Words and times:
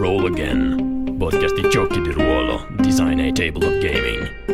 Roll 0.00 0.24
Again, 0.24 1.16
podcast 1.18 1.60
di 1.60 1.68
giochi 1.68 2.00
di 2.00 2.10
ruolo, 2.10 2.66
design 2.78 3.18
e 3.18 3.32
table 3.32 3.66
of 3.66 3.78
gaming. 3.80 4.48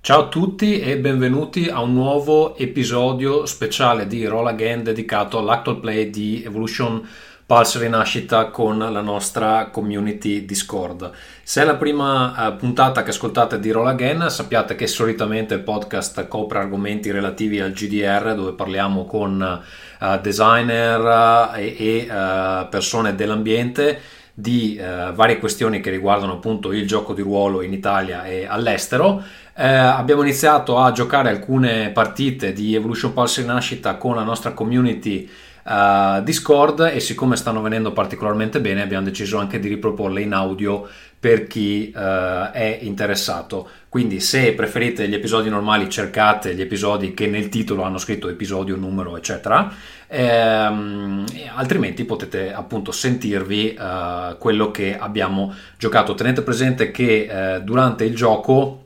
Ciao 0.00 0.20
a 0.20 0.28
tutti 0.28 0.80
e 0.80 0.98
benvenuti 0.98 1.68
a 1.68 1.82
un 1.82 1.92
nuovo 1.92 2.56
episodio 2.56 3.44
speciale 3.44 4.06
di 4.06 4.24
Roll 4.24 4.46
Again 4.46 4.82
dedicato 4.82 5.36
all'actual 5.36 5.78
play 5.78 6.08
di 6.08 6.42
Evolution 6.42 7.06
Pulse 7.52 7.80
Rinascita 7.80 8.46
con 8.46 8.78
la 8.78 9.02
nostra 9.02 9.68
community 9.70 10.46
Discord. 10.46 11.10
Se 11.42 11.60
è 11.60 11.66
la 11.66 11.74
prima 11.74 12.48
uh, 12.48 12.56
puntata 12.56 13.02
che 13.02 13.10
ascoltate 13.10 13.60
di 13.60 13.70
Roll 13.70 13.88
Again, 13.88 14.30
sappiate 14.30 14.74
che 14.74 14.86
solitamente 14.86 15.52
il 15.52 15.60
podcast 15.60 16.28
copre 16.28 16.60
argomenti 16.60 17.10
relativi 17.10 17.60
al 17.60 17.72
GDR 17.72 18.34
dove 18.34 18.54
parliamo 18.54 19.04
con 19.04 19.62
uh, 20.00 20.20
designer 20.22 21.00
uh, 21.00 21.58
e, 21.58 21.76
e 21.78 22.66
persone 22.70 23.14
dell'ambiente 23.14 24.00
di 24.32 24.80
varie 24.80 25.38
questioni 25.38 25.80
che 25.80 25.90
riguardano 25.90 26.32
appunto 26.32 26.72
il 26.72 26.86
gioco 26.86 27.12
di 27.12 27.20
ruolo 27.20 27.60
in 27.60 27.74
Italia 27.74 28.24
e 28.24 28.46
all'estero. 28.46 29.22
Eh, 29.54 29.66
abbiamo 29.66 30.22
iniziato 30.22 30.78
a 30.78 30.90
giocare 30.92 31.28
alcune 31.28 31.90
partite 31.90 32.54
di 32.54 32.74
Evolution 32.74 33.12
Pulse 33.12 33.42
Rinascita 33.42 33.96
con 33.96 34.14
la 34.14 34.22
nostra 34.22 34.52
community 34.52 35.28
uh, 35.64 36.22
Discord 36.22 36.90
e 36.92 37.00
siccome 37.00 37.36
stanno 37.36 37.62
venendo 37.62 37.92
particolarmente 37.92 38.60
bene 38.60 38.82
abbiamo 38.82 39.04
deciso 39.04 39.38
anche 39.38 39.58
di 39.58 39.68
riproporle 39.68 40.20
in 40.20 40.32
audio 40.32 40.88
per 41.18 41.46
chi 41.46 41.92
uh, 41.94 42.50
è 42.50 42.78
interessato. 42.82 43.68
Quindi 43.88 44.20
se 44.20 44.54
preferite 44.54 45.08
gli 45.08 45.14
episodi 45.14 45.48
normali 45.48 45.88
cercate 45.88 46.54
gli 46.54 46.60
episodi 46.60 47.14
che 47.14 47.26
nel 47.26 47.48
titolo 47.48 47.82
hanno 47.82 47.98
scritto 47.98 48.28
episodio, 48.28 48.74
numero 48.74 49.16
eccetera, 49.16 49.72
ehm, 50.08 51.24
altrimenti 51.54 52.04
potete 52.04 52.52
appunto 52.52 52.90
sentirvi 52.90 53.76
uh, 53.78 54.38
quello 54.38 54.70
che 54.70 54.98
abbiamo 54.98 55.54
giocato. 55.76 56.14
Tenete 56.14 56.42
presente 56.42 56.90
che 56.90 57.60
durante 57.62 58.04
il 58.04 58.16
gioco 58.16 58.82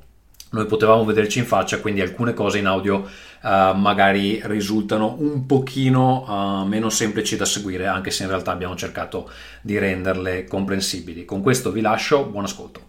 noi 0.51 0.67
potevamo 0.67 1.05
vederci 1.05 1.39
in 1.39 1.45
faccia, 1.45 1.81
quindi 1.81 2.01
alcune 2.01 2.33
cose 2.33 2.58
in 2.58 2.67
audio 2.67 3.05
uh, 3.42 3.77
magari 3.77 4.41
risultano 4.45 5.17
un 5.19 5.47
pochino 5.47 6.25
uh, 6.62 6.67
meno 6.67 6.89
semplici 6.89 7.37
da 7.37 7.45
seguire, 7.45 7.87
anche 7.87 8.11
se 8.11 8.23
in 8.23 8.29
realtà 8.29 8.53
abbiamo 8.53 8.77
cercato 8.77 9.31
di 9.61 9.79
renderle 9.79 10.45
comprensibili. 10.45 11.25
Con 11.25 11.42
questo 11.42 11.70
vi 11.70 11.81
lascio, 11.81 12.25
buon 12.25 12.45
ascolto. 12.45 12.86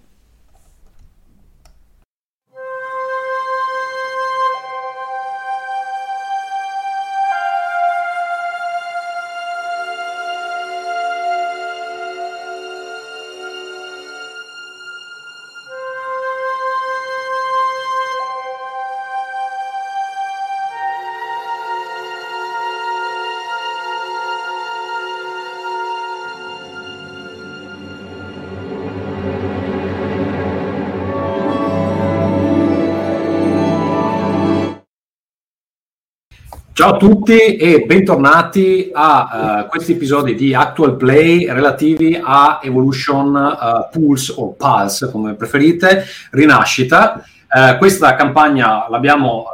Ciao 36.78 36.94
a 36.94 36.98
tutti 36.98 37.56
e 37.56 37.86
bentornati 37.88 38.92
a 38.94 39.64
uh, 39.64 39.68
questi 39.68 39.94
episodi 39.94 40.36
di 40.36 40.54
Actual 40.54 40.96
Play 40.96 41.52
relativi 41.52 42.22
a 42.24 42.60
Evolution 42.62 43.34
uh, 43.34 43.90
Pulse 43.92 44.36
o 44.38 44.54
Pulse, 44.54 45.10
come 45.10 45.34
preferite, 45.34 46.06
Rinascita. 46.30 47.24
Uh, 47.50 47.80
questa 47.80 48.14
campagna 48.14 48.86
l'abbiamo 48.90 49.46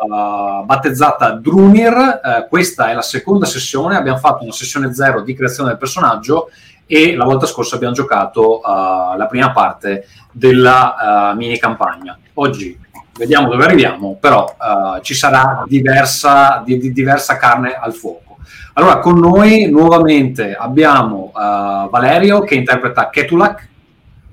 battezzata 0.66 1.32
Drunir, 1.32 2.20
questa 2.50 2.90
è 2.90 2.94
la 2.94 3.02
seconda 3.02 3.46
sessione, 3.46 3.96
abbiamo 3.96 4.18
fatto 4.18 4.44
una 4.44 4.52
sessione 4.52 4.94
zero 4.94 5.22
di 5.22 5.34
creazione 5.34 5.70
del 5.70 5.78
personaggio 5.78 6.50
e 6.86 7.16
la 7.16 7.24
volta 7.24 7.46
scorsa 7.46 7.78
abbiamo 7.78 7.94
giocato 7.94 8.60
la 8.66 9.28
prima 9.30 9.54
parte 9.54 10.08
della 10.30 11.34
mini 11.38 11.58
campagna. 11.58 12.20
Oggi 12.34 12.78
vediamo 13.16 13.50
dove 13.50 13.64
arriviamo, 13.64 14.18
però 14.20 14.56
uh, 14.58 15.02
ci 15.02 15.14
sarà 15.14 15.64
diversa, 15.68 16.62
di, 16.66 16.78
di 16.78 16.92
diversa 16.92 17.38
carne 17.38 17.74
al 17.74 17.94
fuoco. 17.94 18.38
Allora, 18.74 19.00
con 19.00 19.20
noi 19.20 19.70
nuovamente 19.70 20.56
abbiamo 20.56 21.32
uh, 21.34 21.90
Valerio 21.90 22.42
che 22.42 22.56
interpreta 22.56 23.10
Ketulak, 23.10 23.70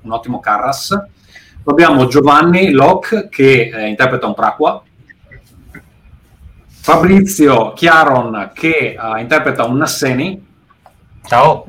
un 0.01 0.11
ottimo 0.11 0.39
Carras. 0.39 0.99
Abbiamo 1.63 2.07
Giovanni 2.07 2.71
Locke 2.71 3.29
che 3.29 3.69
eh, 3.71 3.87
interpreta 3.87 4.25
un 4.25 4.33
Praqua. 4.33 4.81
Fabrizio 6.67 7.73
Chiaron 7.73 8.49
che 8.55 8.97
uh, 8.99 9.17
interpreta 9.17 9.65
un 9.65 9.77
Nasseni. 9.77 10.47
Ciao 11.23 11.65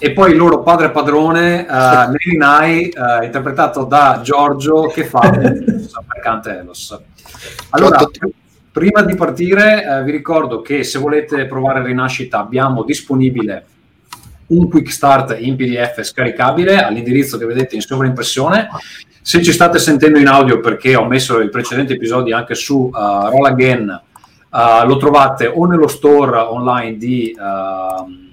e 0.00 0.12
poi 0.12 0.30
il 0.30 0.36
loro 0.36 0.62
padre 0.62 0.90
padrone 0.90 1.66
uh, 1.68 2.10
Nerinai 2.10 2.92
uh, 2.94 3.24
interpretato 3.24 3.84
da 3.84 4.20
Giorgio 4.22 4.86
che 4.86 5.04
fa 5.04 5.28
mercante 5.34 6.58
Elos. 6.58 6.98
Allora 7.70 8.08
prima 8.70 9.02
di 9.02 9.16
partire 9.16 9.84
uh, 9.84 10.04
vi 10.04 10.12
ricordo 10.12 10.62
che 10.62 10.84
se 10.84 10.98
volete 10.98 11.46
provare 11.46 11.82
Rinascita 11.82 12.38
abbiamo 12.38 12.84
disponibile 12.84 13.64
un 14.48 14.68
quick 14.68 14.90
start 14.90 15.36
in 15.40 15.56
pdf 15.56 16.00
scaricabile 16.02 16.82
all'indirizzo 16.82 17.36
che 17.36 17.44
vedete 17.44 17.74
in 17.74 17.80
sovraimpressione. 17.80 18.68
Se 19.20 19.42
ci 19.42 19.52
state 19.52 19.78
sentendo 19.78 20.18
in 20.18 20.28
audio 20.28 20.60
perché 20.60 20.94
ho 20.94 21.06
messo 21.06 21.40
i 21.40 21.50
precedenti 21.50 21.94
episodi 21.94 22.32
anche 22.32 22.54
su 22.54 22.88
uh, 22.92 22.92
Roll 22.92 23.46
Again 23.46 24.02
lo 24.50 24.96
trovate 24.96 25.46
o 25.46 25.66
nello 25.66 25.88
store 25.88 26.38
online 26.38 26.96
di 26.96 27.36
uh, 27.36 27.42
eh, 27.42 28.27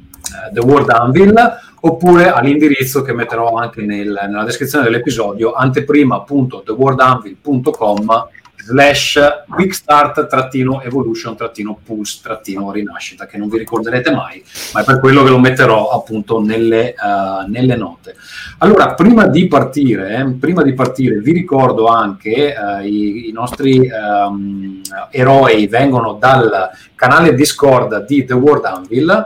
The 0.51 0.59
World 0.59 0.90
Anvil 0.90 1.34
oppure 1.81 2.31
all'indirizzo 2.31 3.01
che 3.01 3.13
metterò 3.13 3.56
anche 3.56 3.81
nel, 3.81 4.19
nella 4.28 4.44
descrizione 4.44 4.84
dell'episodio 4.85 5.53
anteprima.theworldanvil.com 5.53 8.28
slash 8.66 9.19
quickstart 9.47 10.28
trattino 10.28 10.81
evolution 10.81 11.35
trattino 11.35 11.78
pulse 11.84 12.19
trattino 12.24 12.72
rinascita 12.72 13.28
che 13.28 13.38
non 13.38 13.47
vi 13.47 13.59
ricorderete 13.59 14.12
mai 14.12 14.44
ma 14.74 14.81
è 14.81 14.84
per 14.84 15.00
quello 15.00 15.24
che 15.24 15.29
lo 15.29 15.38
metterò 15.38 15.90
appunto 15.90 16.41
nelle, 16.41 16.95
uh, 16.97 17.47
nelle 17.47 17.75
note. 17.75 18.16
Allora 18.59 18.95
prima 18.95 19.28
di 19.28 19.47
partire 19.47 20.18
eh, 20.18 20.25
prima 20.40 20.63
di 20.63 20.74
partire 20.74 21.19
vi 21.19 21.31
ricordo 21.31 21.85
anche 21.85 22.56
uh, 22.57 22.84
i, 22.84 23.29
i, 23.29 23.31
nostri 23.31 23.88
um, 23.88 24.81
eroi 25.12 25.68
vengono 25.68 26.13
dal 26.13 26.69
canale 26.95 27.35
discord 27.35 28.06
di 28.06 28.25
The 28.25 28.34
World 28.34 28.66
Anvil 28.66 29.25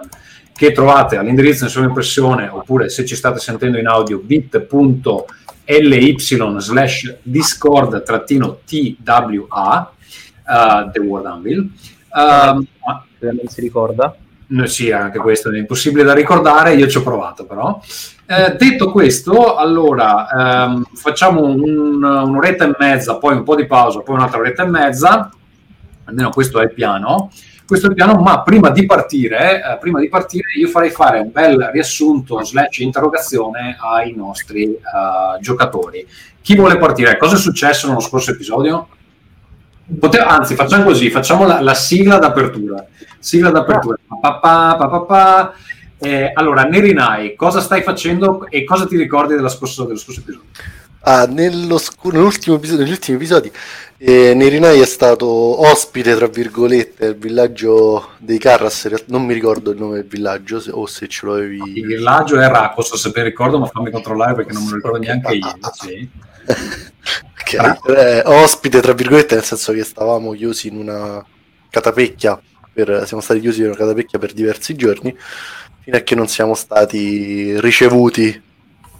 che 0.60 0.74
trovate 0.74 1.16
all'indirizzo 1.16 1.64
in 1.64 1.70
sovraimpressione 1.70 2.50
oppure 2.50 2.90
se 2.90 3.06
ci 3.06 3.16
state 3.16 3.40
sentendo 3.40 3.78
in 3.78 3.88
audio 3.88 4.18
bit.ly 4.20 6.16
slash 6.20 7.16
discord 7.22 8.04
trattino 8.04 8.60
twa 8.66 9.94
uh, 10.46 10.92
The 10.92 11.00
Word 11.00 11.26
Anvil. 11.28 11.60
Uh, 12.12 12.66
non 13.20 13.48
si 13.48 13.62
ricorda? 13.62 14.14
No, 14.48 14.66
sì, 14.66 14.92
anche 14.92 15.20
questo 15.20 15.50
è 15.50 15.58
impossibile 15.58 16.04
da 16.04 16.14
ricordare, 16.14 16.74
io 16.74 16.90
ci 16.90 16.98
ho 16.98 17.04
provato 17.04 17.46
però. 17.46 17.82
Eh, 18.26 18.58
detto 18.58 18.92
questo, 18.92 19.56
allora 19.56 20.66
ehm, 20.66 20.84
facciamo 20.94 21.42
un, 21.42 22.04
un'oretta 22.04 22.66
e 22.66 22.76
mezza, 22.78 23.16
poi 23.16 23.38
un 23.38 23.44
po' 23.44 23.56
di 23.56 23.66
pausa, 23.66 24.02
poi 24.02 24.16
un'altra 24.16 24.40
oretta 24.40 24.64
e 24.64 24.68
mezza, 24.68 25.32
almeno 26.04 26.32
questo 26.32 26.60
è 26.60 26.64
il 26.64 26.74
piano 26.74 27.32
questo 27.70 27.94
piano, 27.94 28.20
ma 28.20 28.42
prima 28.42 28.72
di 28.72 28.88
partire, 28.88 29.62
eh, 29.62 29.78
prima 29.78 30.00
di 30.00 30.10
partire 30.10 30.54
io 30.58 30.68
farei 30.70 30.90
fare 30.90 31.20
un 31.20 31.32
bel 31.32 31.70
riassunto 31.72 32.44
slash 32.44 32.80
interrogazione 32.80 33.78
ai 33.80 34.16
nostri 34.16 34.66
uh, 34.66 35.40
giocatori. 35.40 36.04
Chi 36.42 36.56
vuole 36.56 36.80
partire? 36.80 37.16
Cosa 37.18 37.36
è 37.36 37.38
successo 37.38 37.88
nello 37.88 38.00
scorso 38.00 38.32
episodio? 38.32 38.88
Pote- 40.00 40.18
anzi, 40.18 40.56
facciamo 40.56 40.84
così, 40.84 41.12
facciamo 41.12 41.46
la, 41.46 41.62
la 41.62 41.76
sigla 41.76 42.18
d'apertura. 42.18 42.88
Sigla 43.20 43.52
d'apertura. 43.52 43.98
Pa, 44.20 44.40
pa, 44.40 44.76
pa, 44.76 45.54
eh, 46.00 46.32
allora, 46.34 46.64
Nerinai, 46.64 47.36
cosa 47.36 47.62
stai 47.62 47.84
facendo 47.84 48.48
e 48.50 48.64
cosa 48.64 48.88
ti 48.88 48.98
ricordi 48.98 49.36
scorso, 49.50 49.84
dello 49.84 50.00
scorso 50.00 50.22
episodio? 50.22 50.48
Ah, 51.02 51.28
episodio, 52.56 52.84
negli 52.84 52.94
ultimi 52.94 53.18
episodi 53.18 53.52
eh, 54.02 54.34
Nerinai 54.34 54.80
è 54.80 54.86
stato 54.86 55.28
ospite, 55.28 56.16
tra 56.16 56.28
virgolette, 56.28 57.08
al 57.08 57.16
villaggio 57.16 58.12
dei 58.18 58.38
Carras. 58.38 58.86
Non 59.08 59.26
mi 59.26 59.34
ricordo 59.34 59.72
il 59.72 59.78
nome 59.78 59.96
del 59.96 60.06
villaggio, 60.06 60.62
se, 60.62 60.72
o 60.72 60.86
se 60.86 61.08
ce 61.10 61.26
lo 61.26 61.34
avevi. 61.34 61.80
Il 61.80 61.86
villaggio 61.86 62.40
è 62.40 62.48
Rakos, 62.48 62.96
se 62.96 63.10
ben 63.10 63.26
ricordo, 63.26 63.60
ma 63.60 63.66
fammi 63.66 63.92
controllare 63.92 64.36
perché 64.36 64.54
non 64.54 64.64
me 64.64 64.70
lo 64.70 64.76
ricordo 64.78 64.98
neanche 65.00 65.36
io. 65.36 65.60
Sì. 65.74 66.10
ok, 66.48 67.90
eh, 67.90 68.22
ospite, 68.26 68.80
tra 68.80 68.94
virgolette, 68.94 69.36
nel 69.36 69.44
senso 69.44 69.74
che 69.74 69.84
stavamo 69.84 70.32
chiusi 70.32 70.70
in 70.70 70.78
una 70.78 71.24
catapecchia. 71.70 72.42
Per, 72.72 73.04
siamo 73.06 73.22
stati 73.22 73.42
chiusi 73.42 73.60
in 73.60 73.68
una 73.68 73.76
catapecchia 73.76 74.18
per 74.18 74.32
diversi 74.32 74.76
giorni 74.76 75.14
fino 75.82 75.98
a 75.98 76.00
che 76.00 76.16
non 76.16 76.28
siamo 76.28 76.54
stati 76.54 77.60
ricevuti 77.60 78.42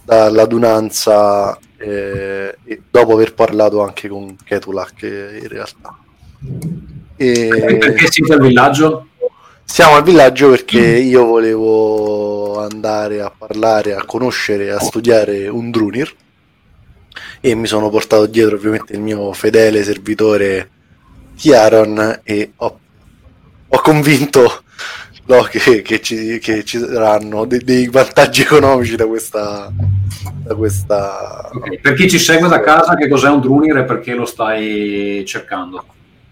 dall'adunanza 0.04 1.58
eh, 1.82 2.56
dopo 2.90 3.14
aver 3.14 3.32
parlato 3.32 3.82
anche 3.82 4.08
con 4.08 4.36
Ketulak 4.44 5.02
in 5.02 5.48
realtà. 5.48 5.96
E... 7.16 7.76
Perché 7.78 8.06
siete 8.10 8.34
al 8.34 8.40
villaggio? 8.40 9.08
Siamo 9.64 9.94
al 9.94 10.02
villaggio 10.02 10.50
perché 10.50 10.80
io 10.80 11.24
volevo 11.24 12.60
andare 12.60 13.20
a 13.20 13.30
parlare, 13.30 13.94
a 13.94 14.04
conoscere, 14.04 14.72
a 14.72 14.80
studiare 14.80 15.48
un 15.48 15.70
Drunir 15.70 16.12
e 17.40 17.54
mi 17.54 17.66
sono 17.66 17.88
portato 17.88 18.26
dietro 18.26 18.56
ovviamente 18.56 18.92
il 18.92 19.00
mio 19.00 19.32
fedele 19.32 19.82
servitore 19.82 20.70
Chiaron 21.36 22.20
e 22.22 22.52
ho, 22.56 22.78
ho 23.68 23.80
convinto 23.80 24.64
no, 25.30 25.42
che, 25.42 25.82
che, 25.82 26.00
ci, 26.00 26.38
che, 26.40 26.64
ci, 26.64 26.78
saranno 26.78 27.44
de, 27.44 27.58
dei 27.58 27.88
vantaggi 27.88 28.42
economici 28.42 28.96
da 28.96 29.06
questa... 29.06 29.72
Da 30.42 30.54
questa... 30.54 31.50
Okay. 31.52 31.78
Per 31.80 31.94
chi 31.94 32.10
ci 32.10 32.18
segue 32.18 32.48
da 32.48 32.60
casa, 32.60 32.96
che 32.96 33.08
cos'è 33.08 33.28
un 33.28 33.40
Drunir 33.40 33.78
e 33.78 33.84
perché 33.84 34.14
lo 34.14 34.24
stai 34.24 35.22
cercando? 35.24 35.84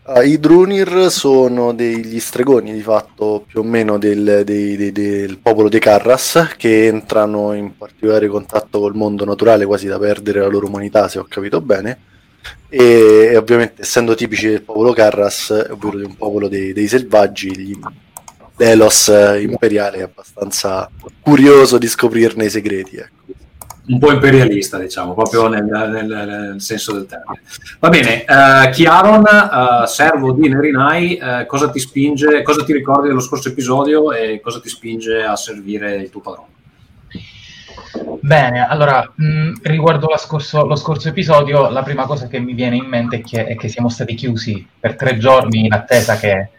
Uh, 0.05 0.23
I 0.23 0.41
Drunir 0.41 1.11
sono 1.11 1.73
degli 1.73 2.19
stregoni 2.19 2.73
di 2.73 2.81
fatto 2.81 3.45
più 3.47 3.61
o 3.61 3.63
meno 3.63 3.99
del, 3.99 4.43
dei, 4.45 4.77
dei, 4.77 4.91
del 4.91 5.39
popolo 5.39 5.69
dei 5.69 5.81
Carras 5.81 6.55
che 6.57 6.87
entrano 6.87 7.53
in 7.53 7.77
particolare 7.77 8.27
contatto 8.27 8.81
col 8.81 8.95
mondo 8.95 9.27
naturale 9.27 9.67
quasi 9.67 9.87
da 9.87 9.99
perdere 9.99 10.41
la 10.41 10.47
loro 10.47 10.67
umanità 10.67 11.09
se 11.09 11.19
ho 11.19 11.27
capito 11.29 11.61
bene 11.61 11.99
e, 12.71 13.29
e 13.33 13.37
ovviamente 13.37 13.83
essendo 13.83 14.15
tipici 14.15 14.49
del 14.49 14.63
popolo 14.63 14.95
Carras 14.95 15.51
ovvero 15.69 15.99
di 15.99 16.05
un 16.05 16.17
popolo 16.17 16.49
dei, 16.49 16.73
dei 16.73 16.89
selvaggi 16.89 17.55
gli, 17.55 17.79
Delos 18.59 19.07
eh, 19.07 19.41
imperiale 19.41 19.99
è 19.99 20.03
abbastanza 20.03 20.91
curioso 21.21 21.79
di 21.79 21.87
scoprirne 21.87 22.47
i 22.47 22.51
segreti. 22.51 22.97
Ecco. 22.97 23.17
Un 23.87 24.01
po' 24.01 24.11
imperialista, 24.11 24.79
diciamo, 24.79 25.15
proprio 25.15 25.47
nel, 25.47 25.65
nel, 25.65 26.07
nel 26.07 26.61
senso 26.61 26.93
del 26.93 27.07
termine. 27.07 27.41
Va 27.79 27.89
bene, 27.89 28.25
uh, 28.27 28.69
Chiaron, 28.71 29.23
uh, 29.23 29.87
servo 29.87 30.33
di 30.33 30.49
Nerinai, 30.49 31.19
uh, 31.23 31.47
cosa 31.47 31.71
ti 31.71 31.79
spinge, 31.79 32.43
cosa 32.43 32.65
ti 32.65 32.73
ricordi 32.73 33.07
dello 33.07 33.21
scorso 33.21 33.49
episodio 33.49 34.13
e 34.13 34.41
cosa 34.43 34.61
ti 34.61 34.69
spinge 34.69 35.23
a 35.23 35.37
servire 35.37 35.95
il 35.95 36.11
tuo 36.11 36.21
padrone? 36.21 36.49
Bene, 38.21 38.67
allora, 38.69 39.11
mh, 39.15 39.61
riguardo 39.63 40.09
scorso, 40.19 40.67
lo 40.67 40.77
scorso 40.77 41.09
episodio, 41.09 41.71
la 41.71 41.83
prima 41.83 42.05
cosa 42.05 42.27
che 42.27 42.41
mi 42.41 42.53
viene 42.53 42.77
in 42.77 42.85
mente 42.85 43.19
è 43.19 43.23
che, 43.23 43.47
è 43.47 43.57
che 43.57 43.69
siamo 43.69 43.89
stati 43.89 44.15
chiusi 44.15 44.67
per 44.79 44.97
tre 44.97 45.17
giorni 45.17 45.65
in 45.65 45.73
attesa 45.73 46.19
che 46.19 46.51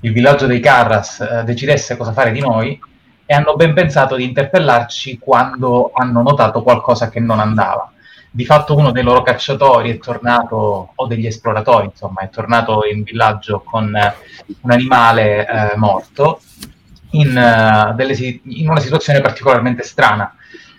il 0.00 0.12
villaggio 0.12 0.46
dei 0.46 0.60
Carras 0.60 1.20
eh, 1.20 1.44
decidesse 1.44 1.96
cosa 1.96 2.12
fare 2.12 2.30
di 2.30 2.40
noi 2.40 2.78
e 3.26 3.34
hanno 3.34 3.56
ben 3.56 3.74
pensato 3.74 4.16
di 4.16 4.24
interpellarci 4.24 5.18
quando 5.18 5.90
hanno 5.94 6.22
notato 6.22 6.62
qualcosa 6.62 7.08
che 7.08 7.20
non 7.20 7.40
andava. 7.40 7.92
Di 8.30 8.44
fatto 8.44 8.76
uno 8.76 8.92
dei 8.92 9.02
loro 9.02 9.22
cacciatori 9.22 9.90
è 9.90 9.98
tornato, 9.98 10.92
o 10.94 11.06
degli 11.06 11.26
esploratori, 11.26 11.86
insomma, 11.86 12.22
è 12.22 12.30
tornato 12.30 12.84
in 12.84 13.02
villaggio 13.02 13.60
con 13.60 13.94
eh, 13.94 14.14
un 14.60 14.70
animale 14.70 15.46
eh, 15.46 15.76
morto 15.76 16.40
in, 17.10 17.28
uh, 17.28 17.94
delle, 17.94 18.14
in 18.44 18.68
una 18.68 18.80
situazione 18.80 19.20
particolarmente 19.20 19.82
strana. 19.82 20.34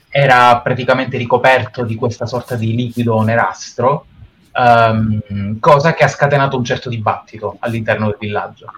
Era 0.07 0.59
praticamente 0.61 1.17
ricoperto 1.17 1.83
di 1.83 1.95
questa 1.95 2.25
sorta 2.25 2.55
di 2.55 2.75
liquido 2.75 3.21
nerastro, 3.21 4.05
um, 4.53 5.59
cosa 5.59 5.93
che 5.93 6.03
ha 6.03 6.07
scatenato 6.07 6.57
un 6.57 6.63
certo 6.63 6.89
dibattito 6.89 7.57
all'interno 7.59 8.07
del 8.07 8.17
villaggio 8.19 8.71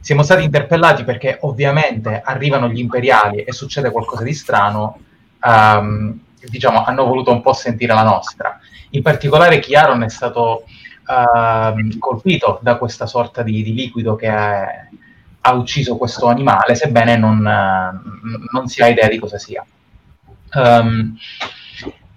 siamo 0.00 0.22
stati 0.22 0.44
interpellati 0.44 1.04
perché 1.04 1.38
ovviamente 1.42 2.20
arrivano 2.24 2.68
gli 2.68 2.78
imperiali 2.78 3.42
e 3.42 3.52
succede 3.52 3.90
qualcosa 3.90 4.22
di 4.22 4.32
strano, 4.32 4.98
um, 5.42 6.18
diciamo, 6.40 6.84
hanno 6.84 7.04
voluto 7.04 7.30
un 7.30 7.42
po' 7.42 7.52
sentire 7.52 7.94
la 7.94 8.02
nostra. 8.02 8.58
In 8.90 9.02
particolare 9.02 9.58
Chiaron 9.58 10.02
è 10.02 10.08
stato 10.08 10.64
uh, 11.06 11.98
colpito 11.98 12.58
da 12.62 12.76
questa 12.76 13.06
sorta 13.06 13.42
di, 13.42 13.62
di 13.62 13.74
liquido 13.74 14.16
che 14.16 14.28
è, 14.28 14.86
ha 15.40 15.52
ucciso 15.52 15.96
questo 15.96 16.26
animale, 16.26 16.74
sebbene 16.74 17.16
non, 17.16 17.38
uh, 17.38 18.48
non, 18.52 18.66
si 18.66 18.82
ha 18.82 18.88
idea 18.88 19.08
di 19.08 19.18
cosa 19.18 19.38
sia. 19.38 19.64
Um, 20.54 21.16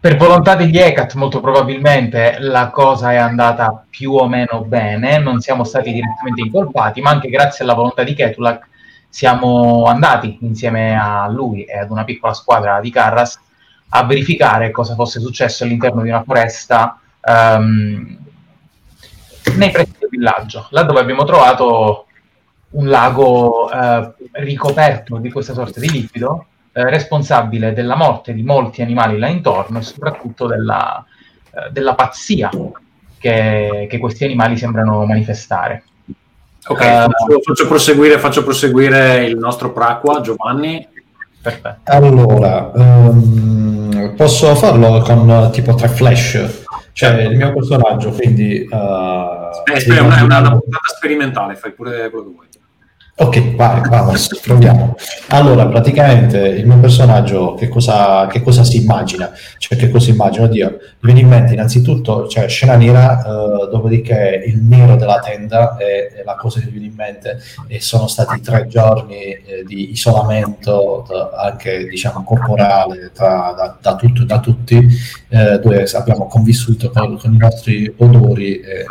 per 0.02 0.18
volontà 0.18 0.56
degli 0.56 0.80
ECAT 0.80 1.14
molto 1.14 1.42
probabilmente 1.42 2.38
la 2.40 2.72
cosa 2.72 3.12
è 3.12 3.18
andata 3.18 3.86
più 3.88 4.14
o 4.14 4.28
meno 4.28 4.64
bene, 4.64 5.20
non 5.20 5.42
siamo 5.42 5.64
stati 5.64 5.94
direttamente 5.94 6.42
incolpati, 6.42 7.02
ma 7.02 7.12
anche 7.12 7.30
grazie 7.30 7.64
alla 7.64 7.76
volontà 7.76 8.02
di 8.02 8.16
Ketulak 8.16 8.68
siamo 9.08 9.84
andati 9.84 10.40
insieme 10.42 11.00
a 11.00 11.28
lui 11.28 11.66
e 11.66 11.78
ad 11.78 11.92
una 11.92 12.04
piccola 12.04 12.34
squadra 12.34 12.80
di 12.80 12.90
Carras 12.90 13.40
a 13.90 14.04
verificare 14.04 14.72
cosa 14.72 14.96
fosse 14.96 15.20
successo 15.20 15.66
all'interno 15.66 16.02
di 16.02 16.10
una 16.10 16.24
foresta 16.24 17.00
um, 17.22 18.18
nei 19.56 19.70
pressi 19.70 19.98
del 20.00 20.10
villaggio, 20.10 20.66
là 20.72 20.82
dove 20.82 21.00
abbiamo 21.00 21.26
trovato 21.26 22.08
un 22.72 22.88
lago 22.88 23.70
uh, 23.72 24.14
ricoperto 24.32 25.18
di 25.18 25.30
questa 25.30 25.54
sorta 25.54 25.80
di 25.80 25.92
liquido 25.92 26.48
eh, 26.74 26.90
responsabile 26.90 27.74
della 27.74 27.96
morte 27.96 28.34
di 28.34 28.44
molti 28.44 28.82
animali 28.82 29.18
là 29.18 29.28
intorno 29.28 29.80
e 29.80 29.82
soprattutto 29.82 30.48
della, 30.48 31.04
eh, 31.52 31.70
della 31.72 31.96
pazzia 31.96 32.50
che, 33.18 33.88
che, 33.90 33.98
questi 33.98 34.24
animali 34.24 34.56
sembrano 34.56 35.06
manifestare. 35.06 35.84
Ok, 36.68 36.80
uh, 36.80 36.84
faccio, 36.84 37.42
faccio, 37.44 37.68
proseguire, 37.68 38.20
faccio, 38.20 38.44
proseguire, 38.44 39.26
il 39.26 39.38
nostro 39.38 39.74
Praqua, 39.74 40.22
Giovanni. 40.22 40.88
Perfetto. 41.42 41.92
Allora, 41.92 42.72
um, 42.74 44.14
posso 44.16 44.56
farlo 44.56 45.02
con 45.02 45.50
tipo 45.52 45.76
tre 45.76 45.88
flash? 45.88 46.64
Cioè, 46.94 47.10
certo. 47.10 47.32
il 47.32 47.38
mio 47.38 47.54
personaggio, 47.54 48.12
quindi... 48.12 48.68
Uh, 48.70 49.72
eh, 49.72 49.84
è 49.84 50.00
una, 50.00 50.24
una, 50.24 50.40
una 50.40 50.52
puntata 50.52 50.94
sperimentale, 50.96 51.56
fai 51.56 51.72
pure 51.74 52.10
quello 52.10 52.26
che 52.26 52.32
vuoi. 52.34 52.48
Ok, 53.22 53.56
vai, 53.56 53.80
vamos, 53.88 54.28
proviamo. 54.42 54.96
Allora, 55.28 55.68
praticamente 55.68 56.40
il 56.40 56.66
mio 56.66 56.80
personaggio 56.80 57.54
che 57.54 57.68
cosa, 57.68 58.26
che 58.26 58.42
cosa 58.42 58.64
si 58.64 58.78
immagina? 58.78 59.32
Cioè, 59.60 59.78
che 59.78 59.92
cosa 59.92 60.10
immagina? 60.10 60.46
Oddio, 60.46 60.70
mi 60.70 61.14
viene 61.14 61.20
in 61.20 61.28
mente 61.28 61.54
innanzitutto, 61.54 62.28
cioè, 62.28 62.50
scena 62.50 62.76
nera, 62.76 63.20
eh, 63.20 63.70
dopodiché 63.70 64.42
il 64.44 64.60
nero 64.64 64.96
della 64.96 65.20
tenda 65.20 65.78
è, 65.78 66.14
è, 66.16 66.24
la 66.26 66.34
cosa 66.34 66.62
che 66.62 66.66
mi 66.66 66.72
viene 66.72 66.88
in 66.88 66.96
mente 66.96 67.40
e 67.68 67.80
sono 67.80 68.08
stati 68.08 68.42
tre 68.42 68.66
giorni 68.66 69.20
eh, 69.20 69.64
di 69.68 69.92
isolamento 69.92 71.06
anche, 71.38 71.86
diciamo, 71.86 72.24
corporale 72.24 73.12
tra, 73.14 73.54
da, 73.56 73.78
da 73.80 73.96
tutto 73.98 74.24
e 74.24 74.26
da 74.26 74.40
tutti, 74.40 74.84
eh, 75.30 75.60
dove 75.60 75.84
abbiamo 75.94 76.26
convissuto 76.26 76.90
con, 76.90 77.20
con 77.20 77.32
i 77.36 77.38
nostri 77.38 77.94
odori 77.98 78.62
e 78.62 78.86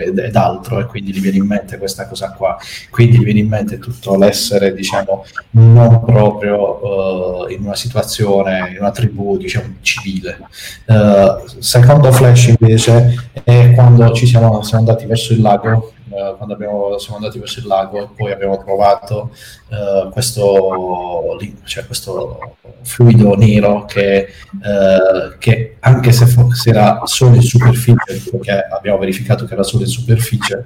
ed, 0.00 0.36
altro 0.36 0.80
e 0.80 0.86
quindi 0.86 1.12
gli 1.12 1.20
viene 1.20 1.36
in 1.36 1.46
mente 1.46 1.78
questa 1.78 2.06
cosa 2.06 2.32
qua. 2.32 2.56
Quindi 2.90 3.18
gli 3.18 3.24
viene 3.24 3.40
in 3.40 3.48
mente 3.48 3.78
tutto 3.78 4.16
l'essere 4.16 4.74
diciamo 4.74 5.24
non 5.50 6.04
proprio 6.04 7.44
uh, 7.44 7.50
in 7.50 7.64
una 7.64 7.74
situazione 7.74 8.70
in 8.70 8.78
una 8.78 8.90
tribù 8.90 9.36
diciamo 9.36 9.74
civile. 9.80 10.38
Uh, 10.86 11.60
secondo 11.60 12.10
flash 12.12 12.54
invece 12.58 13.30
è 13.44 13.72
quando 13.74 14.12
ci 14.12 14.26
siamo, 14.26 14.62
siamo 14.62 14.84
andati 14.86 15.06
verso 15.06 15.32
il 15.32 15.40
lago 15.40 15.92
eh, 16.14 16.34
quando 16.36 16.54
abbiamo, 16.54 16.98
siamo 16.98 17.16
andati 17.16 17.38
verso 17.38 17.60
il 17.60 17.66
lago, 17.66 18.12
poi 18.14 18.32
abbiamo 18.32 18.62
trovato 18.62 19.30
uh, 19.68 20.10
questo, 20.10 21.38
cioè 21.64 21.86
questo, 21.86 22.56
fluido 22.82 23.34
nero 23.34 23.84
che, 23.86 24.28
uh, 24.52 25.38
che 25.38 25.76
anche 25.80 26.12
se, 26.12 26.26
se, 26.26 26.70
era 26.70 27.00
solo 27.04 27.36
in 27.36 27.42
superficie, 27.42 28.30
perché 28.30 28.66
abbiamo 28.70 28.98
verificato 28.98 29.46
che 29.46 29.54
era 29.54 29.62
solo 29.62 29.84
in 29.84 29.88
superficie, 29.88 30.64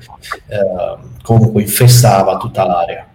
comunque 1.22 1.62
infestava 1.62 2.36
tutta 2.36 2.66
l'area. 2.66 3.06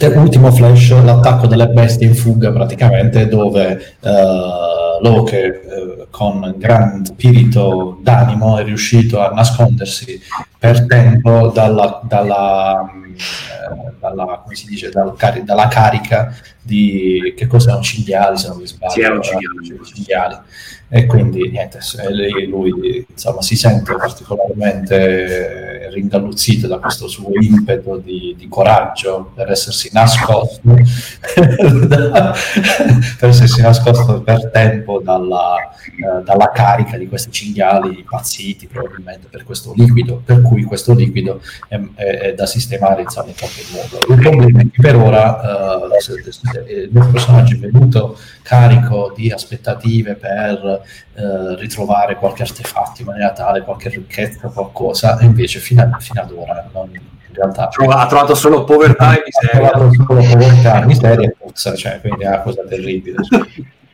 Ultimo 0.00 0.52
flash, 0.52 0.90
l'attacco 1.02 1.46
delle 1.46 1.66
bestie 1.68 2.06
in 2.06 2.14
fuga 2.14 2.52
praticamente, 2.52 3.26
dove 3.26 3.96
Loke 5.00 5.44
eh, 5.44 6.06
con 6.10 6.54
gran 6.56 7.04
spirito 7.04 7.98
d'animo 8.02 8.58
è 8.58 8.64
riuscito 8.64 9.20
a 9.20 9.30
nascondersi 9.30 10.20
per 10.58 10.86
tempo 10.86 11.48
dalla, 11.48 12.00
dalla, 12.04 12.90
eh, 12.90 13.92
dalla, 14.00 14.40
come 14.42 14.54
si 14.54 14.66
dice, 14.66 14.90
dal, 14.90 15.14
dalla 15.44 15.68
carica 15.68 16.34
di 16.62 17.34
che 17.36 17.46
cosa 17.46 17.68
erano 17.70 17.82
cinghiali 17.82 18.36
se 18.36 18.48
non 18.48 18.58
mi 18.58 18.66
sbaglio 18.66 19.22
sì, 19.22 19.30
cinghiali. 19.30 19.84
cinghiali 19.84 20.36
e 20.90 21.06
quindi 21.06 21.50
niente, 21.50 21.80
lui, 22.10 22.46
lui 22.46 23.06
insomma, 23.10 23.42
si 23.42 23.56
sente 23.56 23.94
particolarmente 23.94 25.67
ringalluzzito 25.90 26.66
da 26.66 26.78
questo 26.78 27.08
suo 27.08 27.30
impeto 27.40 27.96
di, 27.96 28.34
di 28.36 28.48
coraggio 28.48 29.32
per 29.34 29.50
essersi 29.50 29.90
nascosto 29.92 30.60
per 33.18 33.28
essersi 33.28 33.60
nascosto 33.60 34.22
per 34.22 34.50
tempo 34.50 35.00
dalla, 35.00 35.56
eh, 35.84 36.22
dalla, 36.24 36.50
carica 36.50 36.96
di 36.96 37.08
questi 37.08 37.30
cinghiali 37.30 37.98
impazziti 37.98 38.66
probabilmente 38.66 39.28
per 39.30 39.44
questo 39.44 39.72
liquido 39.74 40.22
per 40.24 40.42
cui 40.42 40.62
questo 40.64 40.94
liquido 40.94 41.40
è, 41.68 41.80
è, 41.94 42.02
è 42.02 42.34
da 42.34 42.46
sistemare 42.46 43.02
insomma, 43.02 43.28
in 43.28 43.34
qualche 43.36 43.62
modo 43.70 44.14
il 44.14 44.20
problema 44.20 44.60
è 44.60 44.64
che 44.70 44.80
per 44.80 44.96
ora 44.96 45.80
eh, 45.82 45.86
il 46.72 47.08
personaggio 47.10 47.54
è 47.54 47.58
venuto 47.58 48.18
carico 48.42 49.12
di 49.14 49.30
aspettative 49.30 50.14
per 50.14 50.82
eh, 51.18 51.56
ritrovare 51.56 52.16
qualche 52.16 52.42
artefatto 52.42 53.02
in 53.02 53.08
maniera 53.08 53.32
tale, 53.32 53.62
qualche 53.62 53.88
ricchezza, 53.88 54.48
qualcosa, 54.48 55.18
e 55.18 55.24
invece 55.24 55.58
fino, 55.58 55.77
a, 55.80 55.98
fino 55.98 56.20
ad 56.20 56.32
ora 56.32 56.68
non, 56.72 56.90
in 56.92 57.34
realtà 57.34 57.68
ha 57.68 58.06
trovato 58.06 58.34
solo 58.34 58.64
povertà 58.64 59.16
e 59.16 59.22
miseria. 59.24 59.68
Ha 59.68 59.70
trovato 59.70 59.92
solo 59.92 60.22
povertà, 60.22 60.84
miseria 60.84 61.28
e 61.28 61.36
puzza, 61.38 61.74
cioè, 61.74 62.00
quindi 62.00 62.24
è 62.24 62.28
una 62.28 62.40
cosa 62.40 62.62
terribile. 62.68 63.16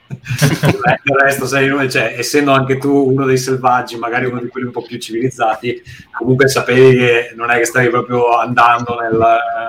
del 0.06 1.16
resto 1.22 1.46
sei 1.46 1.90
cioè, 1.90 2.14
essendo 2.16 2.52
anche 2.52 2.78
tu 2.78 3.10
uno 3.10 3.24
dei 3.24 3.36
selvaggi, 3.36 3.96
magari 3.96 4.26
uno 4.26 4.40
di 4.40 4.48
quelli 4.48 4.66
un 4.66 4.72
po' 4.72 4.82
più 4.82 4.98
civilizzati, 4.98 5.82
comunque 6.12 6.48
sapevi 6.48 6.96
che 6.96 7.32
non 7.36 7.50
è 7.50 7.58
che 7.58 7.64
stavi 7.64 7.88
proprio 7.88 8.38
andando 8.38 8.96
nel... 9.00 9.22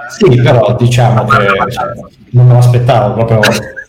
Sì, 0.09 0.41
però 0.41 0.75
diciamo 0.75 1.25
che 1.25 1.47
non 2.31 2.47
me 2.47 2.53
lo 2.53 2.59
aspettavo 2.59 3.13
proprio 3.13 3.39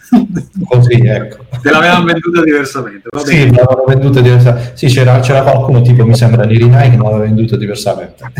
Così, 0.68 1.00
ecco. 1.04 1.44
Te 1.62 1.70
l'avevano 1.70 2.04
venduta 2.04 2.42
diversamente. 2.42 3.08
Va 3.10 3.24
sì, 3.24 3.44
l'avevano 3.46 3.84
venduta 3.86 4.20
diversamente. 4.20 4.72
Sì, 4.74 4.86
c'era, 4.86 5.18
c'era, 5.20 5.42
qualcuno 5.42 5.82
tipo, 5.82 6.06
mi 6.06 6.14
sembra, 6.14 6.44
di 6.46 6.56
Rinai 6.56 6.90
che 6.90 6.96
non 6.96 7.10
l'aveva 7.10 7.24
venduta 7.24 7.56
diversamente. 7.56 8.24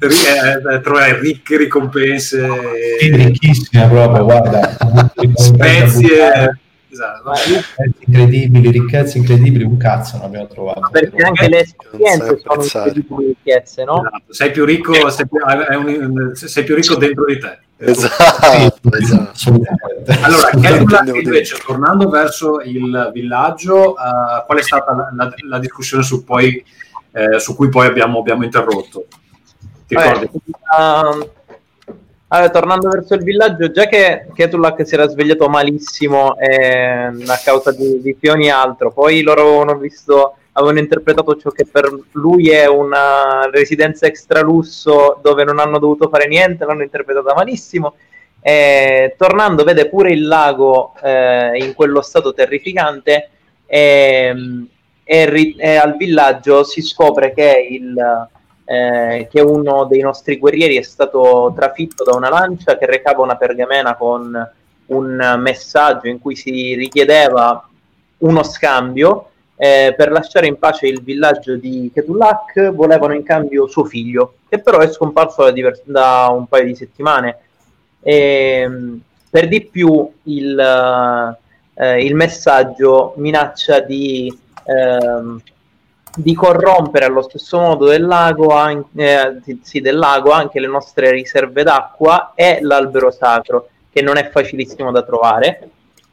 eh, 0.00 0.74
eh 0.74 0.80
trovare 0.80 1.20
ricche 1.20 1.56
ricompense. 1.56 2.46
Sì, 2.98 3.14
ricchissime 3.14 3.88
proprio, 3.88 4.24
guarda. 4.24 4.76
Spezie. 5.34 6.58
Esatto. 6.90 7.32
incredibili, 8.06 8.70
ricchezze 8.70 9.18
incredibili, 9.18 9.62
un 9.62 9.76
cazzo 9.76 10.16
non 10.16 10.26
abbiamo 10.26 10.46
trovato. 10.46 10.88
Perché 10.90 11.22
anche 11.22 11.48
le 11.48 11.60
esperienze 11.60 12.40
sono 12.42 12.62
incredibili 12.62 13.36
ricchezze, 13.44 13.84
no? 13.84 14.00
Esatto. 14.00 14.32
Sei 14.32 14.50
più 14.50 14.64
ricco, 14.64 15.10
sei 15.10 15.28
più, 15.28 15.38
un, 15.38 16.32
sei 16.34 16.64
più 16.64 16.74
ricco 16.74 16.96
dentro 16.96 17.26
di 17.26 17.38
te. 17.38 17.58
Esatto, 17.80 18.90
esatto. 18.96 19.62
Allora, 20.22 20.50
calcola 20.60 21.02
invece, 21.14 21.56
tornando 21.64 22.08
verso 22.08 22.60
il 22.60 23.10
villaggio, 23.12 23.92
uh, 23.92 24.44
qual 24.44 24.58
è 24.58 24.62
stata 24.62 24.94
la, 24.94 25.10
la, 25.14 25.32
la 25.48 25.58
discussione 25.60 26.02
su, 26.02 26.24
poi, 26.24 26.62
eh, 27.12 27.38
su, 27.38 27.54
cui 27.54 27.68
poi 27.68 27.86
abbiamo, 27.86 28.18
abbiamo 28.18 28.42
interrotto? 28.42 29.06
Ti 29.86 29.94
ricordi? 29.94 30.28
Uh, 30.32 31.30
allora, 32.30 32.50
tornando 32.50 32.88
verso 32.88 33.14
il 33.14 33.22
villaggio, 33.22 33.70
già 33.70 33.86
che 33.86 34.26
Ketulak 34.34 34.86
si 34.86 34.94
era 34.94 35.08
svegliato 35.08 35.48
malissimo 35.48 36.36
eh, 36.36 37.12
a 37.26 37.40
causa 37.42 37.70
di, 37.70 38.02
di 38.02 38.16
fioni 38.18 38.46
e 38.46 38.50
altro, 38.50 38.90
poi 38.90 39.22
loro 39.22 39.42
avevano 39.42 39.78
visto 39.78 40.34
avevano 40.58 40.80
interpretato 40.80 41.36
ciò 41.36 41.50
che 41.50 41.64
per 41.64 41.88
lui 42.12 42.50
è 42.50 42.66
una 42.66 43.48
residenza 43.50 44.06
extra 44.06 44.40
lusso 44.40 45.18
dove 45.22 45.44
non 45.44 45.60
hanno 45.60 45.78
dovuto 45.78 46.08
fare 46.08 46.26
niente, 46.26 46.64
l'hanno 46.64 46.82
interpretata 46.82 47.32
malissimo. 47.34 47.94
E, 48.40 49.14
tornando, 49.16 49.64
vede 49.64 49.88
pure 49.88 50.12
il 50.12 50.26
lago 50.26 50.94
eh, 51.02 51.58
in 51.64 51.74
quello 51.74 52.02
stato 52.02 52.34
terrificante 52.34 53.30
e, 53.66 54.34
e, 55.04 55.54
e, 55.56 55.76
al 55.76 55.96
villaggio 55.96 56.64
si 56.64 56.82
scopre 56.82 57.32
che, 57.32 57.66
il, 57.70 58.28
eh, 58.64 59.28
che 59.30 59.40
uno 59.40 59.84
dei 59.84 60.00
nostri 60.00 60.38
guerrieri 60.38 60.76
è 60.76 60.82
stato 60.82 61.52
trafitto 61.54 62.04
da 62.04 62.16
una 62.16 62.28
lancia 62.28 62.76
che 62.76 62.86
recava 62.86 63.22
una 63.22 63.36
pergamena 63.36 63.94
con 63.94 64.52
un 64.86 65.34
messaggio 65.38 66.08
in 66.08 66.20
cui 66.20 66.34
si 66.34 66.74
richiedeva 66.74 67.68
uno 68.18 68.42
scambio 68.42 69.27
eh, 69.60 69.92
per 69.96 70.12
lasciare 70.12 70.46
in 70.46 70.56
pace 70.56 70.86
il 70.86 71.02
villaggio 71.02 71.56
di 71.56 71.90
Ketulak 71.92 72.70
volevano 72.70 73.12
in 73.12 73.24
cambio 73.24 73.66
suo 73.66 73.84
figlio, 73.84 74.34
che 74.48 74.60
però 74.60 74.78
è 74.78 74.88
scomparso 74.88 75.42
da, 75.42 75.50
divers- 75.50 75.82
da 75.84 76.28
un 76.30 76.46
paio 76.46 76.64
di 76.64 76.76
settimane. 76.76 77.38
E, 78.00 78.60
ehm, 78.62 79.00
per 79.28 79.48
di 79.48 79.66
più 79.66 80.08
il, 80.24 80.58
eh, 81.74 82.04
il 82.04 82.14
messaggio 82.14 83.14
minaccia 83.16 83.80
di, 83.80 84.32
eh, 84.64 85.40
di, 86.14 86.34
corrompere 86.34 87.06
allo 87.06 87.22
stesso 87.22 87.58
modo 87.58 87.86
del 87.86 88.06
lago, 88.06 88.54
an- 88.54 88.84
eh, 88.94 89.42
sì, 89.62 89.80
del 89.80 89.96
lago 89.96 90.30
anche 90.30 90.60
le 90.60 90.68
nostre 90.68 91.10
riserve 91.10 91.64
d'acqua 91.64 92.32
e 92.36 92.60
l'albero 92.62 93.10
sacro, 93.10 93.68
che 93.90 94.02
non 94.02 94.18
è 94.18 94.30
facilissimo 94.30 94.92
da 94.92 95.02
trovare. 95.02 95.70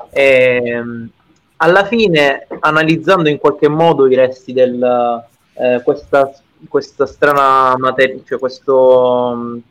E, 0.10 0.62
ehm, 0.66 1.10
alla 1.58 1.86
fine, 1.86 2.48
analizzando 2.60 3.30
in 3.30 3.38
qualche 3.38 3.70
modo 3.70 4.08
i 4.08 4.16
resti 4.16 4.54
del 4.54 5.24
eh, 5.54 5.82
questa, 5.84 6.32
questa 6.68 7.06
strana 7.06 7.76
materia, 7.78 8.20
cioè 8.26 8.40
questo, 8.40 9.62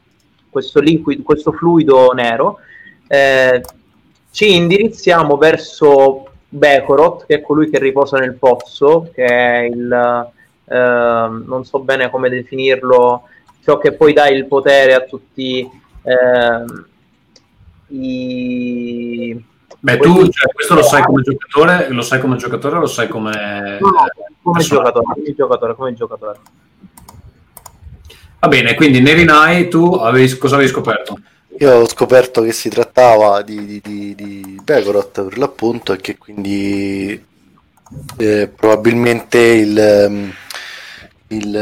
questo 0.49 0.81
liquido, 0.81 1.23
questo 1.23 1.53
fluido 1.53 2.13
nero, 2.13 2.59
eh, 3.07 3.63
ci 4.31 4.55
indirizziamo 4.57 5.37
verso 5.37 6.31
Bekoroth, 6.49 7.27
che 7.27 7.37
è 7.37 7.41
colui 7.41 7.69
che 7.69 7.79
riposa 7.79 8.19
nel 8.19 8.35
pozzo, 8.35 9.11
che 9.13 9.25
è 9.25 9.59
il 9.71 10.33
eh, 10.67 10.75
non 10.77 11.65
so 11.65 11.81
bene 11.81 12.11
come 12.11 12.29
definirlo, 12.29 13.29
ciò 13.63 13.79
che 13.79 13.93
poi 13.93 14.13
dà 14.13 14.29
il 14.29 14.47
potere 14.47 14.95
a 14.95 15.01
tutti 15.01 15.69
eh, 16.03 16.65
i 17.89 19.45
Beh, 19.85 19.99
tu 19.99 20.27
cioè, 20.31 20.51
questo 20.51 20.77
lo 20.77 20.83
sai 20.83 21.03
come 21.03 21.21
giocatore, 21.21 21.91
lo 21.91 22.01
sai 22.01 22.19
come 22.19 22.37
giocatore 22.37 22.79
lo 22.79 22.87
sai 22.87 23.07
come... 23.07 23.77
No, 23.79 23.93
come 24.43 24.63
giocatore, 24.63 25.05
come 25.05 25.35
giocatore, 25.35 25.75
come 25.75 25.95
giocatore. 25.95 26.39
Va 28.39 28.49
bene, 28.49 28.75
quindi 28.77 29.03
Nerinai, 29.03 29.69
tu 29.69 29.93
avevi, 29.93 30.39
cosa 30.39 30.55
avevi 30.55 30.71
scoperto? 30.71 31.19
Io 31.59 31.81
ho 31.81 31.87
scoperto 31.87 32.41
che 32.41 32.53
si 32.53 32.71
trattava 32.71 33.43
di, 33.43 33.67
di, 33.67 33.81
di, 33.85 34.15
di 34.15 34.61
Begoroth 34.65 35.23
per 35.23 35.37
l'appunto 35.37 35.93
e 35.93 35.99
che 35.99 36.17
quindi 36.17 37.23
eh, 38.17 38.51
probabilmente 38.57 39.39
il, 39.39 39.79
ehm, 39.79 40.33
il, 41.29 41.55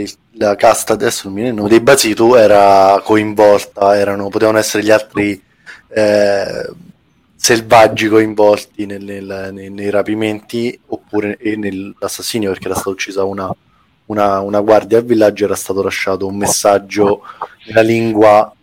il, 0.00 0.12
la 0.38 0.56
casta 0.56 0.94
adesso 0.94 1.24
non 1.24 1.34
mi 1.34 1.40
viene 1.40 1.54
il 1.54 1.60
nome 1.60 1.68
dei 1.68 1.82
Basitu 1.82 2.32
era 2.32 2.98
coinvolta, 3.04 3.98
erano, 3.98 4.30
potevano 4.30 4.56
essere 4.56 4.82
gli 4.82 4.90
altri 4.90 5.42
eh, 5.88 6.70
selvaggi 7.42 8.06
coinvolti 8.08 8.84
nel, 8.84 9.02
nel, 9.02 9.48
nei, 9.52 9.70
nei, 9.70 9.88
rapimenti 9.88 10.78
oppure 10.88 11.38
nell'assassinio 11.56 12.50
perché 12.50 12.66
era 12.66 12.74
stata 12.74 12.90
uccisa 12.90 13.24
una, 13.24 13.50
una, 14.06 14.40
una, 14.40 14.60
guardia 14.60 14.98
al 14.98 15.04
villaggio 15.04 15.44
era 15.44 15.54
stato 15.54 15.82
lasciato 15.82 16.26
un 16.26 16.36
messaggio 16.36 17.22
nella 17.66 17.80
lingua 17.80 18.54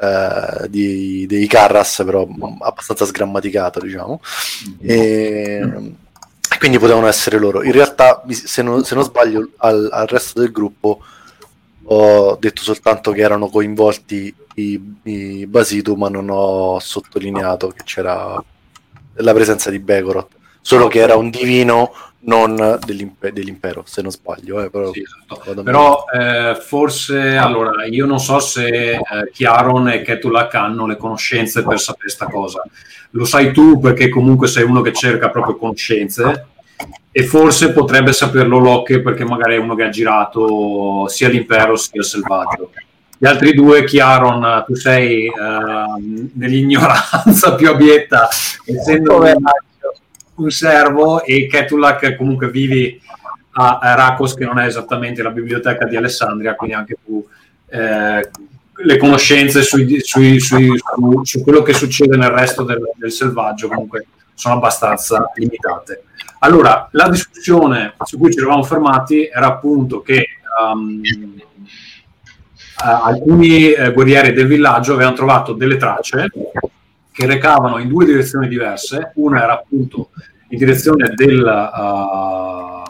eh, 0.00 0.68
di, 0.68 1.26
dei 1.26 1.48
Carras 1.48 2.02
però 2.06 2.24
abbastanza 2.60 3.06
sgrammaticato 3.06 3.80
diciamo. 3.80 4.20
E, 4.80 5.94
quindi 6.60 6.78
potevano 6.78 7.08
essere 7.08 7.38
loro. 7.38 7.64
In 7.64 7.72
realtà 7.72 8.22
se 8.28 8.62
non, 8.62 8.84
se 8.84 8.94
non 8.94 9.02
sbaglio 9.02 9.48
al, 9.56 9.88
al 9.90 10.06
resto 10.06 10.38
del 10.38 10.52
gruppo 10.52 11.00
ho 11.84 12.36
detto 12.38 12.62
soltanto 12.62 13.12
che 13.12 13.20
erano 13.20 13.48
coinvolti 13.48 14.34
i, 14.54 14.94
i 15.04 15.46
Basitu, 15.46 15.94
ma 15.94 16.08
non 16.08 16.28
ho 16.30 16.78
sottolineato 16.78 17.68
che 17.68 17.82
c'era 17.84 18.42
la 19.14 19.34
presenza 19.34 19.70
di 19.70 19.78
Begoroth, 19.78 20.30
solo 20.60 20.88
che 20.88 21.00
era 21.00 21.16
un 21.16 21.30
divino 21.30 21.92
non 22.24 22.78
dell'imp- 22.84 23.30
dell'impero, 23.30 23.82
se 23.86 24.02
non 24.02 24.10
sbaglio. 24.10 24.62
Eh, 24.62 24.70
però, 24.70 24.92
sì, 24.92 25.02
esatto. 25.02 25.62
però 25.62 26.04
eh, 26.12 26.56
forse 26.60 27.36
allora 27.36 27.84
io 27.86 28.06
non 28.06 28.20
so 28.20 28.38
se 28.38 28.92
eh, 28.92 29.00
Chiaron 29.32 29.88
e 29.88 30.02
Ketulak 30.02 30.54
hanno 30.54 30.86
le 30.86 30.96
conoscenze 30.96 31.64
per 31.64 31.80
sapere 31.80 32.04
questa 32.04 32.26
cosa. 32.26 32.62
Lo 33.10 33.24
sai 33.24 33.52
tu 33.52 33.78
perché 33.78 34.08
comunque 34.08 34.48
sei 34.48 34.62
uno 34.62 34.80
che 34.80 34.92
cerca 34.92 35.30
proprio 35.30 35.56
conoscenze 35.56 36.46
e 37.12 37.22
forse 37.24 37.72
potrebbe 37.72 38.12
saperlo 38.12 38.58
Locke 38.58 39.00
perché 39.00 39.24
magari 39.24 39.56
è 39.56 39.58
uno 39.58 39.74
che 39.74 39.84
ha 39.84 39.90
girato 39.90 41.06
sia 41.08 41.28
l'impero 41.28 41.76
sia 41.76 42.00
il 42.00 42.04
selvaggio 42.04 42.70
gli 43.22 43.26
altri 43.28 43.54
due, 43.54 43.84
Chiaron, 43.84 44.64
tu 44.66 44.74
sei 44.74 45.28
uh, 45.28 46.30
nell'ignoranza 46.34 47.54
più 47.54 47.70
abietta, 47.70 48.28
essendo 48.64 49.20
un, 49.20 49.36
un 50.34 50.50
servo, 50.50 51.22
e 51.22 51.46
Ketulak 51.46 52.16
comunque 52.16 52.50
vivi 52.50 53.00
a, 53.52 53.78
a 53.78 53.94
Rakos, 53.94 54.34
che 54.34 54.44
non 54.44 54.58
è 54.58 54.66
esattamente 54.66 55.22
la 55.22 55.30
biblioteca 55.30 55.84
di 55.84 55.94
Alessandria, 55.94 56.56
quindi 56.56 56.74
anche 56.74 56.96
tu 57.04 57.24
eh, 57.68 58.28
le 58.74 58.96
conoscenze 58.96 59.62
sui, 59.62 60.00
sui, 60.00 60.40
sui, 60.40 60.76
su, 60.76 61.22
su, 61.22 61.42
quello 61.44 61.62
che 61.62 61.74
succede 61.74 62.16
nel 62.16 62.30
resto 62.30 62.64
del, 62.64 62.80
del 62.96 63.12
selvaggio 63.12 63.68
comunque 63.68 64.04
sono 64.34 64.56
abbastanza 64.56 65.30
limitate. 65.36 66.06
Allora, 66.44 66.88
la 66.92 67.08
discussione 67.08 67.94
su 68.02 68.18
cui 68.18 68.32
ci 68.32 68.40
eravamo 68.40 68.64
fermati 68.64 69.26
era 69.26 69.46
appunto 69.46 70.02
che 70.02 70.26
um, 70.60 71.00
alcuni 72.82 73.70
eh, 73.70 73.92
guerrieri 73.92 74.32
del 74.32 74.48
villaggio 74.48 74.94
avevano 74.94 75.14
trovato 75.14 75.52
delle 75.52 75.76
tracce 75.76 76.26
che 77.12 77.26
recavano 77.26 77.78
in 77.78 77.86
due 77.86 78.06
direzioni 78.06 78.48
diverse. 78.48 79.12
Una 79.16 79.44
era 79.44 79.52
appunto 79.52 80.08
in 80.48 80.58
direzione 80.58 81.12
del, 81.14 81.38
uh, 81.38 82.82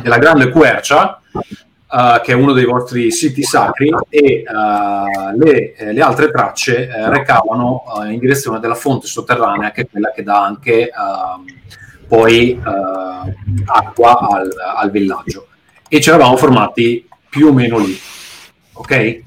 della 0.00 0.18
Grande 0.18 0.48
Quercia, 0.48 1.20
uh, 1.32 2.20
che 2.22 2.32
è 2.32 2.34
uno 2.34 2.54
dei 2.54 2.64
vostri 2.64 3.10
siti 3.10 3.42
sacri, 3.42 3.92
e 4.08 4.42
uh, 4.46 5.36
le, 5.36 5.74
eh, 5.74 5.92
le, 5.92 6.00
altre 6.00 6.30
tracce 6.30 6.88
eh, 6.88 7.10
recavano 7.10 7.82
in 8.06 8.18
direzione 8.18 8.58
della 8.58 8.74
fonte 8.74 9.06
sotterranea, 9.06 9.70
che 9.70 9.82
è 9.82 9.88
quella 9.90 10.12
che 10.12 10.22
dà 10.22 10.42
anche 10.42 10.88
ehm, 10.88 11.59
poi 12.10 12.60
acqua 13.64 14.18
al, 14.18 14.50
al 14.76 14.90
villaggio. 14.90 15.46
E 15.88 16.00
ci 16.00 16.10
eravamo 16.10 16.36
formati 16.36 17.08
più 17.28 17.46
o 17.46 17.52
meno 17.52 17.78
lì 17.78 17.98
ok? 18.80 19.22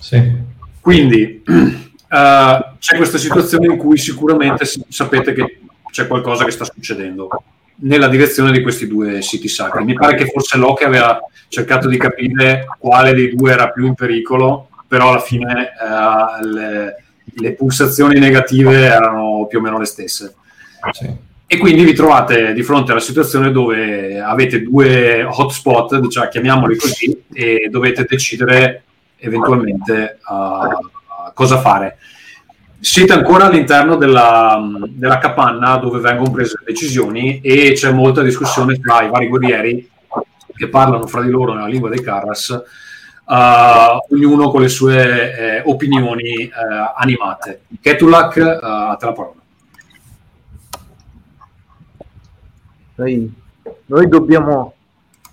Sì. 0.00 0.32
Quindi 0.80 1.42
uh, 1.46 2.74
c'è 2.78 2.96
questa 2.96 3.18
situazione 3.18 3.66
in 3.66 3.76
cui 3.76 3.96
sicuramente 3.96 4.66
sapete 4.88 5.32
che 5.32 5.60
c'è 5.90 6.06
qualcosa 6.06 6.44
che 6.44 6.50
sta 6.50 6.64
succedendo 6.64 7.28
nella 7.76 8.08
direzione 8.08 8.52
di 8.52 8.62
questi 8.62 8.86
due 8.86 9.22
siti 9.22 9.48
sacri. 9.48 9.84
Mi 9.84 9.94
pare 9.94 10.14
che 10.14 10.26
forse 10.26 10.58
Locke 10.58 10.84
aveva 10.84 11.18
cercato 11.48 11.88
di 11.88 11.96
capire 11.96 12.66
quale 12.78 13.14
dei 13.14 13.34
due 13.34 13.52
era 13.52 13.70
più 13.70 13.86
in 13.86 13.94
pericolo, 13.94 14.68
però 14.86 15.10
alla 15.10 15.20
fine 15.20 15.72
uh, 15.80 16.44
le, 16.44 17.04
le, 17.24 17.52
pulsazioni 17.54 18.18
negative 18.18 18.84
erano 18.84 19.46
più 19.48 19.58
o 19.58 19.62
meno 19.62 19.78
le 19.78 19.86
stesse. 19.86 20.34
Sì. 20.92 21.32
E 21.46 21.58
quindi 21.58 21.84
vi 21.84 21.92
trovate 21.92 22.52
di 22.52 22.62
fronte 22.62 22.92
alla 22.92 23.00
situazione 23.00 23.52
dove 23.52 24.18
avete 24.18 24.62
due 24.62 25.22
hotspot, 25.22 25.98
diciamo, 25.98 26.28
chiamiamoli 26.28 26.76
così, 26.76 27.24
e 27.32 27.68
dovete 27.70 28.06
decidere 28.08 28.84
eventualmente 29.18 30.18
uh, 30.26 31.32
cosa 31.34 31.60
fare. 31.60 31.98
Siete 32.80 33.12
ancora 33.12 33.46
all'interno 33.46 33.96
della, 33.96 34.60
della, 34.88 35.18
capanna 35.18 35.76
dove 35.76 36.00
vengono 36.00 36.30
prese 36.30 36.56
le 36.58 36.72
decisioni 36.72 37.40
e 37.40 37.72
c'è 37.72 37.90
molta 37.92 38.22
discussione 38.22 38.78
tra 38.78 39.02
i 39.02 39.08
vari 39.08 39.28
guerrieri 39.28 39.90
che 40.54 40.68
parlano 40.68 41.06
fra 41.06 41.22
di 41.22 41.30
loro 41.30 41.54
nella 41.54 41.66
lingua 41.66 41.88
dei 41.88 42.02
Carras, 42.02 42.48
uh, 43.26 44.14
ognuno 44.14 44.50
con 44.50 44.60
le 44.60 44.68
sue 44.68 45.36
eh, 45.36 45.62
opinioni 45.64 46.44
uh, 46.44 46.92
animate. 46.96 47.62
Ketulak, 47.80 48.36
a 48.38 48.96
te 48.98 49.06
la 49.06 49.12
parola. 49.12 49.42
Noi, 52.96 53.34
noi 53.86 54.08
dobbiamo, 54.08 54.74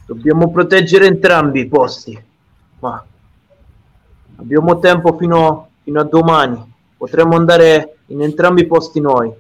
dobbiamo 0.06 0.50
proteggere 0.50 1.06
entrambi 1.06 1.60
i 1.60 1.68
posti, 1.68 2.20
ma 2.80 3.06
abbiamo 4.38 4.80
tempo 4.80 5.16
fino, 5.18 5.70
fino 5.84 6.00
a 6.00 6.04
domani. 6.04 6.74
Potremmo 6.98 7.36
andare 7.36 7.98
in 8.08 8.22
entrambi 8.22 8.62
i 8.62 8.68
posti 8.68 9.00
noi. 9.00 9.32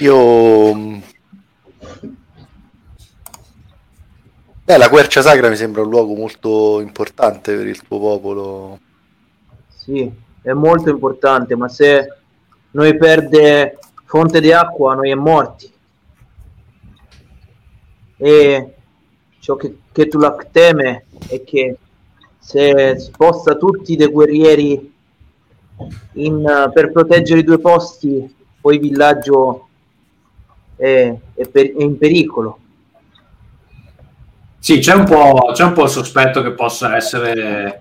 Io... 0.00 1.04
Beh, 4.64 4.76
la 4.76 4.88
quercia 4.88 5.22
sacra 5.22 5.48
mi 5.48 5.56
sembra 5.56 5.82
un 5.82 5.88
luogo 5.88 6.14
molto 6.14 6.80
importante 6.80 7.54
per 7.56 7.66
il 7.66 7.80
tuo 7.82 7.98
popolo. 7.98 8.78
Sì, 9.68 10.12
è 10.42 10.52
molto 10.52 10.90
importante, 10.90 11.54
ma 11.56 11.68
se 11.68 12.12
noi 12.76 12.94
perde 12.98 13.78
fonte 14.04 14.40
di 14.40 14.52
acqua, 14.52 14.94
noi 14.94 15.10
è 15.10 15.14
morti. 15.14 15.72
E 18.18 18.74
ciò 19.40 19.56
che, 19.56 19.78
che 19.90 20.08
tu 20.08 20.18
la 20.18 20.36
teme 20.50 21.06
è 21.26 21.42
che 21.42 21.78
se 22.38 22.98
sposta 22.98 23.56
tutti 23.56 23.96
dei 23.96 24.08
guerrieri 24.08 24.92
in, 26.12 26.70
per 26.72 26.92
proteggere 26.92 27.40
i 27.40 27.44
due 27.44 27.58
posti, 27.58 28.34
poi 28.60 28.74
il 28.74 28.80
villaggio 28.80 29.68
è, 30.76 31.14
è, 31.34 31.48
per, 31.48 31.74
è 31.74 31.82
in 31.82 31.96
pericolo. 31.96 32.58
Sì, 34.58 34.80
c'è 34.80 34.94
un, 34.94 35.04
c'è 35.04 35.64
un 35.64 35.72
po' 35.72 35.84
il 35.84 35.88
sospetto 35.88 36.42
che 36.42 36.50
possa 36.50 36.94
essere 36.94 37.78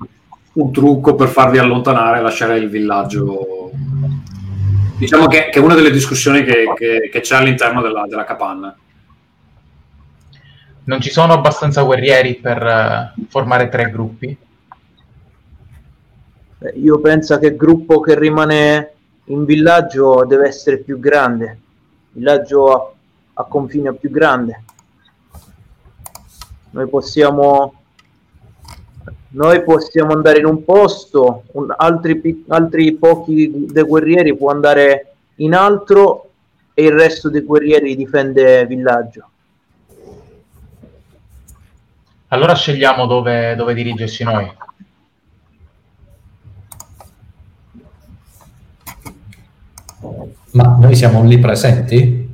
un 0.54 0.72
trucco 0.72 1.16
per 1.16 1.28
farvi 1.28 1.58
allontanare 1.58 2.20
e 2.20 2.22
lasciare 2.22 2.58
il 2.58 2.70
villaggio 2.70 3.65
diciamo 4.98 5.28
che, 5.28 5.50
che, 5.50 5.60
è 5.60 5.62
una 5.62 5.76
delle 5.76 5.92
discussioni 5.92 6.44
che, 6.44 6.72
che, 6.76 7.10
che 7.12 7.20
c'è 7.20 7.36
all'interno 7.36 7.82
della, 7.82 8.06
della, 8.08 8.24
capanna. 8.24 8.76
Non 10.86 11.02
ci 11.02 11.10
sono 11.10 11.34
abbastanza 11.34 11.82
guerrieri 11.84 12.36
per 12.36 13.14
uh, 13.16 13.26
formare 13.28 13.70
tre 13.70 13.90
gruppi? 13.90 14.38
Io 16.76 17.00
penso 17.00 17.38
che 17.38 17.48
il 17.48 17.56
gruppo 17.56 18.00
che 18.00 18.18
rimane 18.18 18.94
in 19.26 19.46
villaggio 19.46 20.26
deve 20.26 20.48
essere 20.48 20.78
più 20.78 21.00
grande. 21.00 21.46
Il 21.46 22.20
villaggio 22.20 22.72
a, 22.72 22.94
a 23.34 23.44
confine 23.46 23.94
più 23.94 24.10
grande. 24.10 24.64
Noi 26.72 26.88
possiamo 26.88 27.85
noi 29.36 29.64
possiamo 29.64 30.14
andare 30.14 30.40
in 30.40 30.46
un 30.46 30.64
posto, 30.64 31.44
un, 31.52 31.74
altri, 31.76 32.46
altri 32.48 32.94
pochi 32.94 33.66
dei 33.70 33.84
guerrieri 33.84 34.36
può 34.36 34.50
andare 34.50 35.16
in 35.36 35.54
altro 35.54 36.30
e 36.74 36.86
il 36.86 36.94
resto 36.94 37.30
dei 37.30 37.42
guerrieri 37.42 37.96
difende 37.96 38.66
villaggio. 38.66 39.30
Allora 42.30 42.56
scegliamo 42.56 43.06
dove, 43.06 43.56
dove 43.56 43.74
dirigersi 43.74 44.24
noi. 44.24 44.52
Ma 50.52 50.78
noi 50.80 50.96
siamo 50.96 51.24
lì 51.24 51.38
presenti? 51.40 52.34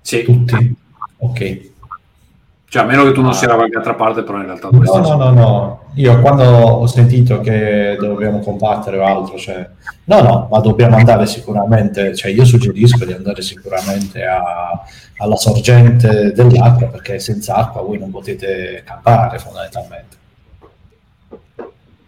Sì. 0.00 0.24
Tutti? 0.24 0.74
Ok. 1.18 1.71
Cioè, 2.72 2.84
a 2.84 2.86
meno 2.86 3.04
che 3.04 3.12
tu 3.12 3.20
non 3.20 3.34
sia 3.34 3.48
da 3.48 3.56
qualche 3.56 3.76
altra 3.76 3.92
parte, 3.92 4.22
però 4.22 4.38
in 4.38 4.46
realtà... 4.46 4.70
No, 4.72 4.80
no, 4.80 5.14
no, 5.16 5.30
no. 5.30 5.80
Io 5.96 6.18
quando 6.22 6.42
ho 6.42 6.86
sentito 6.86 7.42
che 7.42 7.98
dobbiamo 8.00 8.38
combattere 8.38 8.96
o 8.96 9.04
altro, 9.04 9.36
cioè... 9.36 9.68
No, 10.04 10.22
no, 10.22 10.48
ma 10.50 10.58
dobbiamo 10.60 10.96
andare 10.96 11.26
sicuramente... 11.26 12.16
Cioè, 12.16 12.30
io 12.30 12.46
suggerisco 12.46 13.04
di 13.04 13.12
andare 13.12 13.42
sicuramente 13.42 14.24
a, 14.24 14.82
alla 15.18 15.36
sorgente 15.36 16.32
dell'acqua, 16.32 16.86
perché 16.86 17.18
senza 17.18 17.56
acqua 17.56 17.82
voi 17.82 17.98
non 17.98 18.10
potete 18.10 18.82
campare, 18.86 19.38
fondamentalmente. 19.38 20.16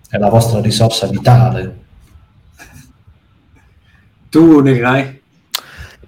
È 0.09 0.17
la 0.17 0.31
vostra 0.31 0.63
risorsa 0.63 1.07
vitale. 1.09 1.77
Tu 4.31 4.61
ne 4.63 4.81
hai? 4.81 5.21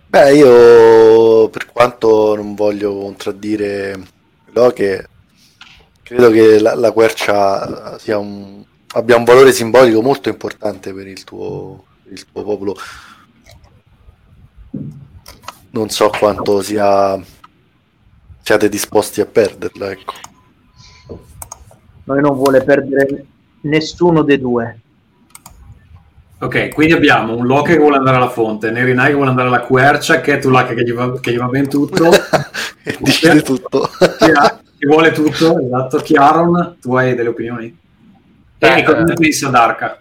Beh, 0.06 0.34
io 0.34 1.50
per 1.50 1.70
quanto 1.70 2.34
non 2.36 2.54
voglio 2.54 2.96
contraddire 2.96 4.14
però 4.56 4.72
che 4.72 5.06
credo 6.02 6.30
che 6.30 6.58
la, 6.58 6.74
la 6.74 6.90
quercia 6.90 7.98
un, 8.14 8.64
abbia 8.92 9.18
un 9.18 9.24
valore 9.24 9.52
simbolico 9.52 10.00
molto 10.00 10.30
importante 10.30 10.94
per 10.94 11.06
il 11.06 11.24
tuo, 11.24 11.84
per 12.02 12.12
il 12.14 12.24
tuo 12.24 12.42
popolo. 12.42 12.74
Non 15.72 15.90
so 15.90 16.08
quanto 16.08 16.62
sia, 16.62 17.22
siate 18.40 18.70
disposti 18.70 19.20
a 19.20 19.26
perderla. 19.26 19.90
Ecco. 19.90 20.14
Noi 22.04 22.20
non 22.22 22.34
vuole 22.34 22.64
perdere 22.64 23.26
nessuno 23.60 24.22
dei 24.22 24.40
due. 24.40 24.80
Ok, 26.38 26.68
quindi 26.68 26.92
abbiamo 26.92 27.34
un 27.34 27.46
Loki 27.46 27.72
che 27.72 27.78
vuole 27.78 27.96
andare 27.96 28.18
alla 28.18 28.28
fonte, 28.28 28.70
Nerinai 28.70 29.08
che 29.08 29.14
vuole 29.14 29.30
andare 29.30 29.48
alla 29.48 29.60
quercia, 29.60 30.20
Ketulak 30.20 30.74
che 30.74 30.82
gli 30.82 30.92
va, 30.92 31.18
che 31.18 31.32
gli 31.32 31.38
va 31.38 31.46
ben 31.46 31.66
tutto. 31.66 32.10
Dice 33.00 33.40
tutto. 33.40 33.88
Che 33.98 34.86
vuole 34.86 35.12
tutto, 35.12 35.58
esatto. 35.58 35.96
Chiaron, 35.98 36.76
tu 36.78 36.94
hai 36.94 37.14
delle 37.14 37.30
opinioni? 37.30 37.74
Eh, 38.58 38.78
e 38.78 38.82
cosa 38.82 39.02
ne 39.02 39.14
pensa 39.14 39.48
Darka? 39.48 40.00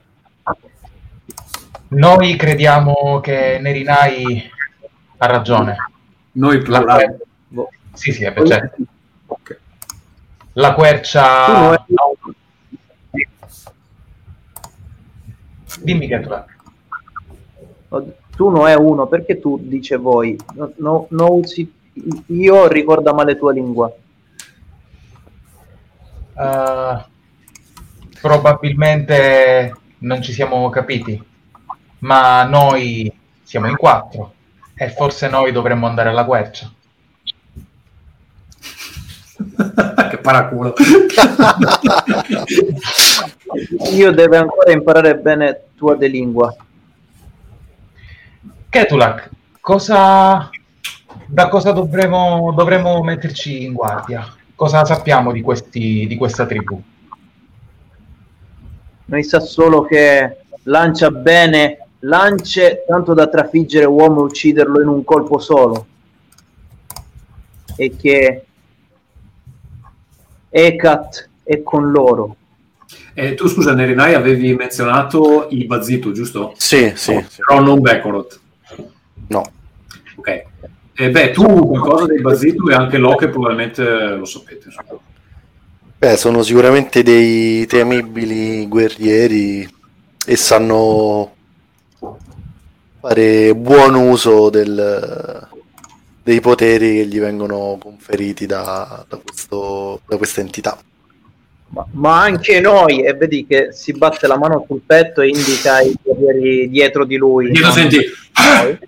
Noi 1.88 2.36
crediamo 2.36 3.22
che 3.22 3.58
Nerinai 3.62 4.52
ha 5.18 5.26
ragione. 5.28 5.78
Noi 6.34 6.62
plurale. 6.62 7.18
Sì, 7.94 8.12
sì, 8.12 8.26
è 8.26 8.34
certo. 8.46 8.84
Okay. 9.28 9.58
la 10.54 10.74
quercia... 10.74 11.74
È- 11.76 11.84
Dimmi 15.86 16.08
che 16.08 16.20
tu 16.20 16.30
Tu 18.36 18.50
non 18.50 18.68
è 18.68 18.74
uno, 18.74 19.06
perché 19.06 19.40
tu 19.40 19.60
dice 19.62 19.98
voi? 19.98 20.36
No, 20.56 20.74
no- 20.78 21.08
no 21.12 21.42
io 22.28 22.68
ricorda 22.68 23.14
male 23.14 23.38
tua 23.38 23.54
lingua. 23.54 23.94
Eh, 26.38 27.06
probabilmente 28.20 29.76
non 30.00 30.22
ci 30.24 30.34
siamo 30.34 30.68
capiti, 30.70 31.24
ma 32.00 32.44
noi 32.44 33.10
siamo 33.44 33.68
in 33.68 33.76
quattro 33.76 34.34
e 34.74 34.90
forse 34.90 35.30
noi 35.30 35.52
dovremmo 35.52 35.86
andare 35.86 36.10
alla 36.10 36.26
quercia. 36.26 36.70
che 40.10 40.18
paraculo. 40.18 40.74
Io 43.92 44.12
devo 44.12 44.38
ancora 44.38 44.72
imparare 44.72 45.18
bene 45.18 45.62
tua 45.76 45.96
de 45.96 46.08
lingua. 46.08 46.56
Ketulak, 48.70 49.30
cosa, 49.62 50.50
da 51.28 51.48
cosa 51.48 51.72
dovremo, 51.72 52.52
dovremmo 52.56 53.02
metterci 53.04 53.64
in 53.64 53.74
guardia? 53.74 54.26
Cosa 54.54 54.84
sappiamo 54.86 55.32
di, 55.32 55.42
questi, 55.42 56.06
di 56.08 56.16
questa 56.18 56.46
tribù? 56.46 56.82
Noi 59.06 59.24
sa 59.24 59.40
solo 59.40 59.84
che 59.84 60.38
lancia 60.64 61.12
bene 61.12 61.88
lance 62.00 62.84
tanto 62.88 63.14
da 63.14 63.28
trafiggere 63.28 63.86
uomo 63.86 64.22
e 64.22 64.24
ucciderlo 64.24 64.82
in 64.82 64.88
un 64.88 65.04
colpo 65.04 65.40
solo. 65.40 65.86
E 67.76 67.96
che 67.96 68.46
Ekat 70.50 71.30
è 71.44 71.62
con 71.64 71.92
loro. 71.92 72.36
E 73.18 73.34
tu 73.34 73.48
scusa, 73.48 73.74
Nerinai, 73.74 74.14
avevi 74.14 74.54
menzionato 74.54 75.48
i 75.50 75.64
Bazitu, 75.66 76.12
giusto? 76.12 76.54
Sì, 76.58 76.92
sì, 76.96 77.14
sì. 77.30 77.42
Però 77.48 77.62
non 77.62 77.80
Bekorot. 77.80 78.40
No. 79.28 79.52
Ok. 80.18 80.44
E 80.98 81.10
beh, 81.10 81.32
tu 81.32 81.44
qualcosa 81.68 82.08
dei 82.08 82.20
Bazitu 82.20 82.68
e 82.70 82.74
anche 82.74 82.98
Locke 82.98 83.30
probabilmente 83.30 83.84
lo 84.16 84.26
sapete. 84.26 84.66
insomma. 84.68 85.00
Beh, 85.98 86.18
sono 86.18 86.44
sicuramente 86.44 87.04
dei 87.04 87.66
temibili 87.68 88.68
guerrieri 88.68 89.66
e 90.26 90.36
sanno 90.36 91.34
fare 93.00 93.56
buon 93.56 93.96
uso 93.96 94.50
del- 94.50 95.48
dei 96.22 96.42
poteri 96.42 96.96
che 96.98 97.06
gli 97.08 97.20
vengono 97.20 97.78
conferiti 97.80 98.46
da, 98.46 99.06
da 99.08 99.18
questo- 99.24 100.02
da 100.06 100.18
questa 100.18 100.42
entità. 100.42 100.78
Ma, 101.68 101.86
ma 101.92 102.22
anche 102.22 102.60
noi, 102.60 103.04
e 103.04 103.14
vedi 103.14 103.46
che 103.46 103.70
si 103.72 103.92
batte 103.94 104.28
la 104.28 104.38
mano 104.38 104.64
sul 104.68 104.82
petto 104.86 105.22
e 105.22 105.28
indica 105.30 105.82
i 105.82 105.94
guerrieri 106.02 106.70
dietro 106.70 107.06
di 107.06 107.18
lui. 107.18 107.50
Dietro 107.52 107.68
no? 107.68 107.74
senti, 107.74 107.98
Noi. 108.56 108.80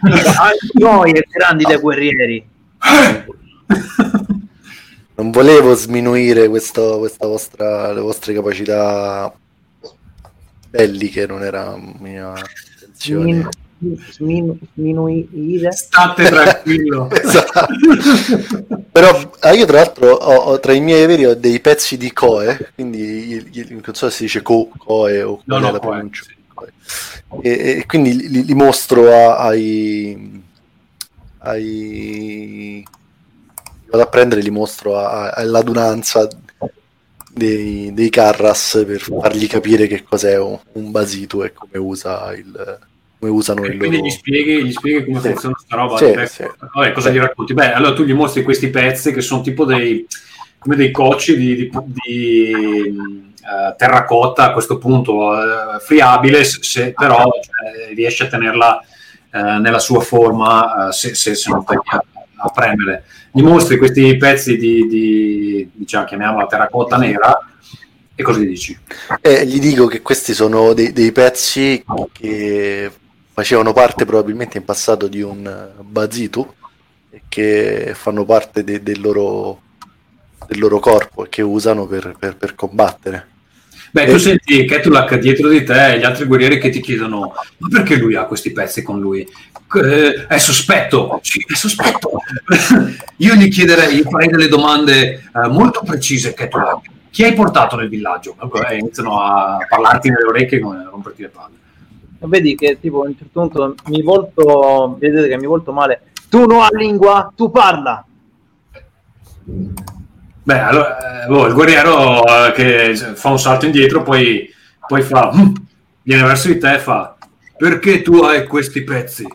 anche 0.00 0.70
noi, 0.74 1.12
e 1.12 1.26
grandi 1.28 1.64
dei 1.64 1.76
guerrieri. 1.78 2.48
Non 5.16 5.30
volevo 5.30 5.74
sminuire 5.74 6.48
questo- 6.48 6.98
questa 6.98 7.26
vostra, 7.26 7.92
le 7.92 8.00
vostre 8.00 8.32
capacità 8.32 9.30
belliche, 10.70 11.26
non 11.26 11.42
era 11.42 11.76
mia 11.98 12.32
intenzione. 12.72 13.48
Smin- 13.80 13.98
smin- 14.10 14.58
sminuire? 14.74 15.72
state 15.72 16.24
tranquillo. 16.24 17.08
Esatto. 17.16 17.66
Però 18.92 19.30
ah, 19.40 19.52
io 19.52 19.64
tra 19.64 19.76
l'altro 19.78 20.10
ho, 20.12 20.34
ho- 20.36 20.60
tra 20.60 20.72
i 20.72 20.80
miei 20.80 21.06
veri 21.06 21.24
ho 21.24 21.34
dei 21.34 21.60
pezzi 21.60 21.96
di 21.96 22.12
Coe, 22.12 22.72
quindi 22.74 23.68
non 23.70 23.94
so 23.94 24.10
se 24.10 24.16
si 24.16 24.22
dice 24.24 24.42
Co, 24.42 24.68
Coe 24.76 25.22
o 25.22 25.40
No, 25.44 25.58
no, 25.58 25.70
la 25.72 25.78
Coe, 25.78 25.88
pronuncia. 25.90 26.24
sì. 26.24 26.34
Coe. 26.52 26.72
E, 27.42 27.50
e 27.78 27.86
quindi 27.86 28.28
li, 28.28 28.44
li 28.44 28.54
mostro 28.54 29.10
a- 29.14 29.38
ai, 29.38 30.42
ai 31.38 32.84
vado 33.88 34.02
a 34.02 34.06
prendere 34.08 34.40
li 34.42 34.50
mostro 34.50 34.96
a- 34.98 35.08
a- 35.08 35.30
all'adunanza 35.30 36.28
dei, 37.32 37.92
dei 37.94 38.10
Carras 38.10 38.82
per 38.86 39.00
fargli 39.00 39.46
capire 39.46 39.86
che 39.86 40.02
cos'è 40.02 40.36
un, 40.38 40.58
un 40.72 40.90
basitu 40.90 41.42
e 41.42 41.52
come 41.52 41.78
usa 41.78 42.32
il 42.34 42.78
come 43.20 43.30
usano 43.32 43.62
E 43.64 43.68
il 43.68 43.76
quindi 43.76 43.96
loro 43.98 44.08
gli 44.08 44.10
spieghi, 44.10 44.64
gli 44.64 44.72
spieghi 44.72 45.04
come 45.04 45.20
Sì. 45.20 45.28
funziona 45.28 45.54
sta 45.58 45.76
roba. 45.76 45.96
Sì, 45.98 46.04
Ecco, 46.06 46.26
sì. 46.26 46.44
Vabbè, 46.72 46.92
cosa 46.92 47.10
gli 47.10 47.18
racconti? 47.18 47.52
Beh, 47.54 47.72
allora 47.72 47.92
tu 47.92 48.04
gli 48.04 48.14
mostri 48.14 48.42
questi 48.42 48.68
pezzi 48.70 49.12
che 49.12 49.20
sono 49.20 49.42
tipo 49.42 49.64
dei, 49.66 50.06
come 50.58 50.74
dei 50.76 50.90
cocci 50.90 51.36
di, 51.36 51.54
di- 51.54 51.70
di, 51.84 52.50
eh, 52.50 53.74
terracotta 53.76 54.44
a 54.44 54.52
questo 54.52 54.78
punto, 54.78 55.34
eh, 55.34 55.78
friabile, 55.80 56.42
se, 56.44 56.92
però 56.96 57.18
cioè, 57.24 57.94
riesci 57.94 58.22
a 58.22 58.28
tenerla 58.28 58.82
eh, 59.32 59.58
nella 59.58 59.78
sua 59.78 60.00
forma 60.00 60.90
se, 60.90 61.14
se- 61.14 61.34
se 61.34 61.50
non 61.50 61.62
stai 61.62 61.76
a, 61.84 62.02
a 62.36 62.48
premere. 62.48 63.04
Gli 63.32 63.42
mostri 63.42 63.76
questi 63.76 64.16
pezzi 64.16 64.56
di, 64.56 64.86
di 64.88 65.70
diciamo, 65.72 66.04
chiamiamola 66.06 66.46
terracotta 66.46 66.96
nera 66.96 67.38
e 68.14 68.22
cosa 68.22 68.40
gli 68.40 68.46
dici? 68.46 68.76
Eh, 69.20 69.46
gli 69.46 69.60
dico 69.60 69.86
che 69.86 70.02
questi 70.02 70.34
sono 70.34 70.72
dei, 70.72 70.92
dei 70.92 71.12
pezzi 71.12 71.84
che 72.12 72.90
facevano 73.40 73.72
parte 73.72 74.04
probabilmente 74.04 74.58
in 74.58 74.64
passato 74.66 75.08
di 75.08 75.22
un 75.22 75.46
eh, 75.46 75.82
Bazitu 75.82 76.46
e 77.10 77.22
che 77.26 77.92
fanno 77.94 78.26
parte 78.26 78.62
de- 78.62 78.82
del, 78.82 79.00
loro, 79.00 79.62
del 80.46 80.58
loro 80.58 80.78
corpo 80.78 81.24
e 81.24 81.28
che 81.30 81.40
usano 81.40 81.86
per, 81.86 82.16
per- 82.18 82.36
per 82.36 82.54
combattere. 82.54 83.28
Beh, 83.92 84.04
Eh. 84.04 84.10
tu 84.12 84.18
senti 84.18 84.66
Ketulak 84.66 85.16
dietro 85.16 85.48
di 85.48 85.64
te 85.64 85.94
e 85.94 85.98
gli 85.98 86.04
altri 86.04 86.26
guerrieri 86.26 86.60
che 86.60 86.68
ti 86.68 86.80
chiedono: 86.80 87.32
Ma 87.56 87.68
perché 87.68 87.96
lui 87.96 88.14
ha 88.14 88.24
questi 88.24 88.52
pezzi 88.52 88.82
con 88.82 89.00
lui? 89.00 89.26
Eh, 89.82 90.26
è 90.28 90.38
sospetto, 90.38 91.18
sì, 91.22 91.42
è 91.48 91.54
sospetto. 91.54 92.10
Io 93.16 93.34
gli 93.36 93.48
chiederei, 93.48 93.96
gli 93.96 94.02
farei 94.02 94.28
delle 94.28 94.48
domande 94.48 95.14
eh, 95.34 95.48
molto 95.48 95.80
precise, 95.82 96.34
Ketulak. 96.34 96.88
Chi 97.10 97.24
hai 97.24 97.32
portato 97.32 97.74
nel 97.76 97.88
villaggio? 97.88 98.36
E 98.68 98.76
iniziano 98.76 99.20
a 99.22 99.56
parlarti 99.66 100.10
nelle 100.10 100.26
orecchie 100.26 100.60
come 100.60 100.76
a 100.76 100.88
romperti 100.90 101.22
le 101.22 101.28
palle. 101.28 101.54
Vedi 102.22 102.54
che 102.54 102.78
tipo 102.80 103.02
a 103.02 103.06
un 103.06 103.16
certo 103.16 103.40
punto 103.40 103.74
mi 103.86 104.02
volto, 104.02 104.96
vedete 104.98 105.28
che 105.28 105.38
mi 105.38 105.46
volto 105.46 105.72
male. 105.72 106.02
Tu 106.28 106.44
non 106.44 106.60
hai 106.60 106.68
lingua, 106.76 107.32
tu 107.34 107.50
parla. 107.50 108.04
Beh, 110.42 110.58
allora, 110.58 111.24
eh, 111.24 111.26
boh, 111.26 111.46
il 111.46 111.54
guerriero 111.54 112.24
eh, 112.26 112.52
che 112.52 112.94
fa 112.94 113.30
un 113.30 113.38
salto 113.38 113.66
indietro, 113.66 114.02
poi, 114.02 114.48
poi 114.86 115.02
fa, 115.02 115.30
"Mm", 115.34 115.54
viene 116.02 116.22
verso 116.22 116.48
di 116.48 116.58
te 116.58 116.74
e 116.74 116.78
fa: 116.78 117.16
Perché 117.56 118.02
tu 118.02 118.16
hai 118.20 118.46
questi 118.46 118.82
pezzi? 118.82 119.26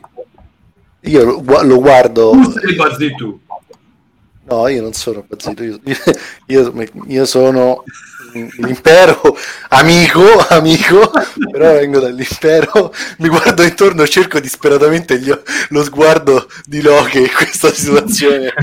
Io 1.02 1.24
lo, 1.24 1.44
gua- 1.44 1.64
lo 1.64 1.80
guardo, 1.80 2.32
Tu 2.32 2.52
sei 2.52 2.76
Bazitu. 2.76 3.40
no, 4.46 4.68
io 4.68 4.82
non 4.82 4.94
sono 4.94 5.24
Bazitu, 5.28 5.64
io, 5.64 5.80
io- 6.48 6.74
io 7.08 7.26
sono 7.26 7.84
l'impero 8.36 9.22
amico, 9.70 10.22
amico, 10.50 11.12
però 11.52 11.74
vengo 11.74 12.00
dall'impero, 12.00 12.94
mi 13.20 13.30
guardo 13.30 13.64
intorno, 13.64 14.06
cerco 14.06 14.40
disperatamente 14.40 15.20
gli- 15.20 15.32
lo 15.70 15.84
sguardo 15.84 16.48
di 16.66 16.82
Loki 16.82 17.20
in 17.20 17.30
questa 17.34 17.72
situazione. 17.72 18.54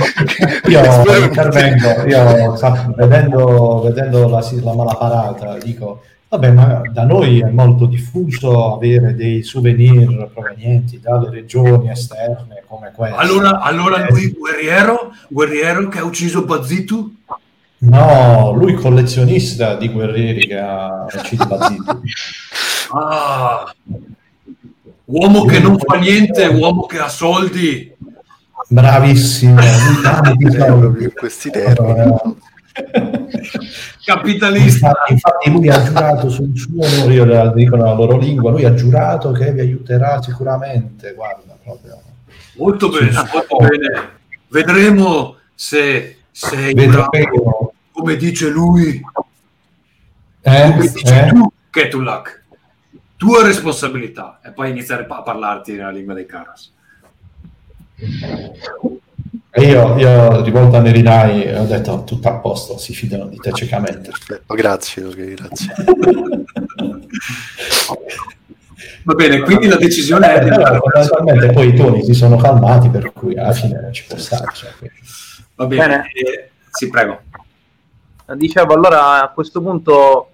Io 0.68 0.80
intervengo, 1.24 2.06
io 2.06 2.56
vedendo, 2.96 3.80
vedendo 3.82 4.28
la, 4.28 4.46
la 4.62 4.74
malaparata 4.74 5.58
dico, 5.58 6.02
vabbè, 6.28 6.50
ma 6.50 6.82
da 6.90 7.04
noi 7.04 7.40
è 7.40 7.48
molto 7.48 7.86
diffuso 7.86 8.74
avere 8.74 9.14
dei 9.14 9.42
souvenir 9.42 10.30
provenienti 10.32 11.00
dalle 11.00 11.30
regioni 11.30 11.90
esterne 11.90 12.62
come 12.66 12.92
queste. 12.94 13.16
Allora, 13.16 13.60
allora 13.60 14.06
Eh, 14.06 14.10
lui, 14.10 14.30
guerriero, 14.38 15.12
guerriero 15.28 15.88
che 15.88 15.98
ha 15.98 16.04
ucciso 16.04 16.44
Bazitu? 16.44 17.16
No, 17.82 18.52
lui 18.52 18.74
collezionista 18.74 19.74
di 19.74 19.88
guerrieri 19.88 20.46
che 20.46 20.58
ha 20.58 21.04
ucciso 21.04 21.46
Bazitu. 21.46 22.00
Ah, 22.94 23.72
uomo 25.06 25.46
che 25.46 25.58
non 25.58 25.78
fa 25.78 25.96
niente, 25.96 26.44
uomo 26.46 26.84
che 26.84 26.98
ha 26.98 27.08
soldi. 27.08 27.90
Bravissimo, 28.68 29.58
in 30.38 31.12
questi 31.14 31.50
termini. 31.50 32.14
Capitalista. 34.04 34.92
Infatti, 35.08 35.50
lui 35.50 35.70
ha 35.70 35.82
giurato 35.82 36.28
sul 36.28 36.50
suo 36.54 36.84
onore, 36.84 37.14
io 37.14 37.24
la 37.24 37.50
dico 37.50 37.76
nella 37.76 37.94
loro 37.94 38.18
lingua, 38.18 38.50
lui 38.50 38.66
ha 38.66 38.74
giurato 38.74 39.32
che 39.32 39.52
vi 39.52 39.60
aiuterà 39.60 40.20
sicuramente, 40.20 41.14
guarda, 41.14 41.56
proprio. 41.62 41.98
Molto 42.56 42.90
bene, 42.90 43.12
molto 43.32 43.56
bene. 43.56 44.08
Vedremo 44.48 45.36
se 45.54 46.16
sei 46.30 46.74
Vedo 46.74 47.08
bravo, 47.10 47.71
come 48.02 48.16
dice 48.16 48.48
lui, 48.48 49.00
Eh, 50.40 50.70
come 50.72 50.88
dici 50.88 51.14
eh? 51.14 51.28
tu, 51.28 51.52
Ketulak. 51.70 52.42
Tua 53.16 53.44
responsabilità. 53.44 54.40
E 54.44 54.50
poi 54.50 54.70
iniziare 54.70 55.06
a 55.08 55.22
parlarti 55.22 55.74
nella 55.74 55.92
lingua 55.92 56.14
dei 56.14 56.26
Caras. 56.26 56.72
Io, 59.54 59.96
io 59.98 60.42
rivolto 60.42 60.76
a 60.76 60.80
Nerinai 60.80 61.54
ho 61.54 61.64
detto 61.64 62.02
tutto 62.02 62.28
a 62.28 62.38
posto, 62.38 62.76
si 62.76 62.92
fidano 62.92 63.26
di 63.26 63.36
te 63.36 63.52
ciecamente. 63.52 64.10
Perfetto, 64.10 64.54
grazie, 64.54 65.34
grazie. 65.36 65.74
Va 69.04 69.14
bene, 69.14 69.40
quindi 69.42 69.68
la 69.68 69.76
decisione 69.76 70.34
è... 70.34 70.40
Però, 70.44 70.80
fondamentalmente 70.80 71.52
poi 71.52 71.68
i 71.68 71.74
toni 71.74 72.04
si 72.04 72.14
sono 72.14 72.36
calmati, 72.36 72.88
per 72.88 73.12
cui 73.12 73.36
alla 73.38 73.52
fine 73.52 73.90
ci 73.92 74.04
può 74.08 74.16
stare. 74.16 74.46
Cioè. 74.52 74.70
Va 75.54 75.66
bene, 75.66 75.86
Bene. 75.86 76.04
eh, 76.12 76.50
sì, 76.70 76.88
prego. 76.88 77.20
Dicevo, 78.34 78.72
allora 78.72 79.22
a 79.22 79.28
questo 79.28 79.60
punto 79.60 80.28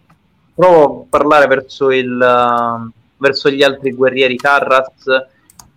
provo 0.55 1.03
a 1.03 1.07
parlare 1.09 1.47
verso, 1.47 1.91
il, 1.91 2.13
uh, 2.13 2.91
verso 3.17 3.51
gli 3.51 3.63
altri 3.63 3.93
guerrieri 3.93 4.37
Carras 4.37 5.05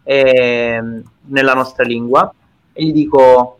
eh, 0.03 1.01
nella 1.19 1.53
nostra 1.53 1.83
lingua. 1.83 2.31
E 2.73 2.85
gli 2.85 2.93
dico 2.93 3.57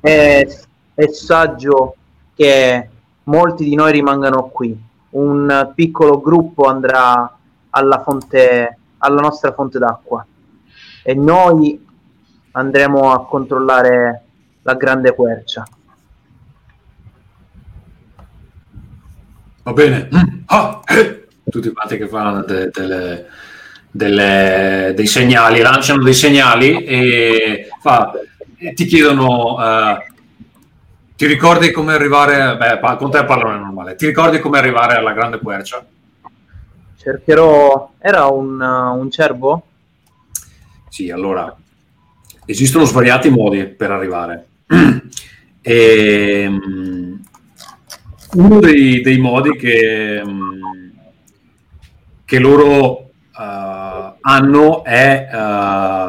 è, 0.00 0.46
è 0.94 1.06
saggio 1.06 1.96
che 2.34 2.88
molti 3.24 3.64
di 3.64 3.74
noi 3.74 3.92
rimangano 3.92 4.48
qui. 4.48 4.78
Un 5.10 5.72
piccolo 5.74 6.20
gruppo 6.20 6.64
andrà 6.64 7.38
alla 7.70 8.02
fonte 8.02 8.78
alla 8.98 9.20
nostra 9.20 9.52
fonte 9.52 9.78
d'acqua. 9.78 10.26
E 11.02 11.14
noi 11.14 11.86
andremo 12.52 13.12
a 13.12 13.26
controllare 13.26 14.22
la 14.62 14.74
grande 14.74 15.14
quercia 15.14 15.64
Va 19.64 19.72
bene. 19.72 20.08
Mm, 20.14 20.40
ah, 20.46 20.80
eh. 20.86 21.26
Tutti 21.50 21.72
quanti 21.72 21.96
che 21.96 22.08
fanno 22.08 22.42
de- 22.42 22.70
delle- 22.72 23.26
delle- 23.90 24.92
dei 24.94 25.06
segnali, 25.06 25.60
lanciano 25.60 26.02
dei 26.02 26.14
segnali 26.14 26.84
e, 26.84 27.68
fa- 27.80 28.12
e 28.56 28.72
ti 28.74 28.84
chiedono, 28.86 29.56
eh, 29.62 30.06
ti 31.16 31.26
ricordi 31.26 31.70
come 31.70 31.92
arrivare, 31.94 32.56
beh, 32.56 32.96
con 32.96 33.10
te 33.10 33.24
parlano 33.24 33.58
normale, 33.58 33.94
ti 33.96 34.06
ricordi 34.06 34.38
come 34.40 34.58
arrivare 34.58 34.96
alla 34.96 35.12
grande 35.12 35.38
quercia? 35.38 35.84
cercherò 36.96 37.92
era 37.98 38.26
un, 38.28 38.58
uh, 38.58 38.98
un 38.98 39.10
cervo 39.10 39.62
Sì, 40.88 41.10
allora, 41.10 41.54
esistono 42.46 42.84
svariati 42.84 43.28
modi 43.28 43.66
per 43.66 43.90
arrivare. 43.90 44.46
E, 45.60 46.46
mm, 46.48 47.13
uno 48.34 48.58
dei, 48.60 49.00
dei 49.00 49.18
modi 49.18 49.56
che, 49.56 50.22
mm, 50.24 50.62
che 52.24 52.38
loro 52.38 53.10
eh, 53.38 54.12
hanno 54.20 54.84
è 54.84 55.28
eh, 55.32 56.08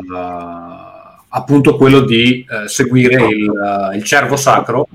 appunto 1.29 1.75
quello 1.75 2.01
di 2.01 2.45
eh, 2.47 2.67
seguire 2.67 3.25
il, 3.25 3.89
eh, 3.91 3.97
il 3.97 4.03
cervo 4.03 4.35
sacro, 4.35 4.87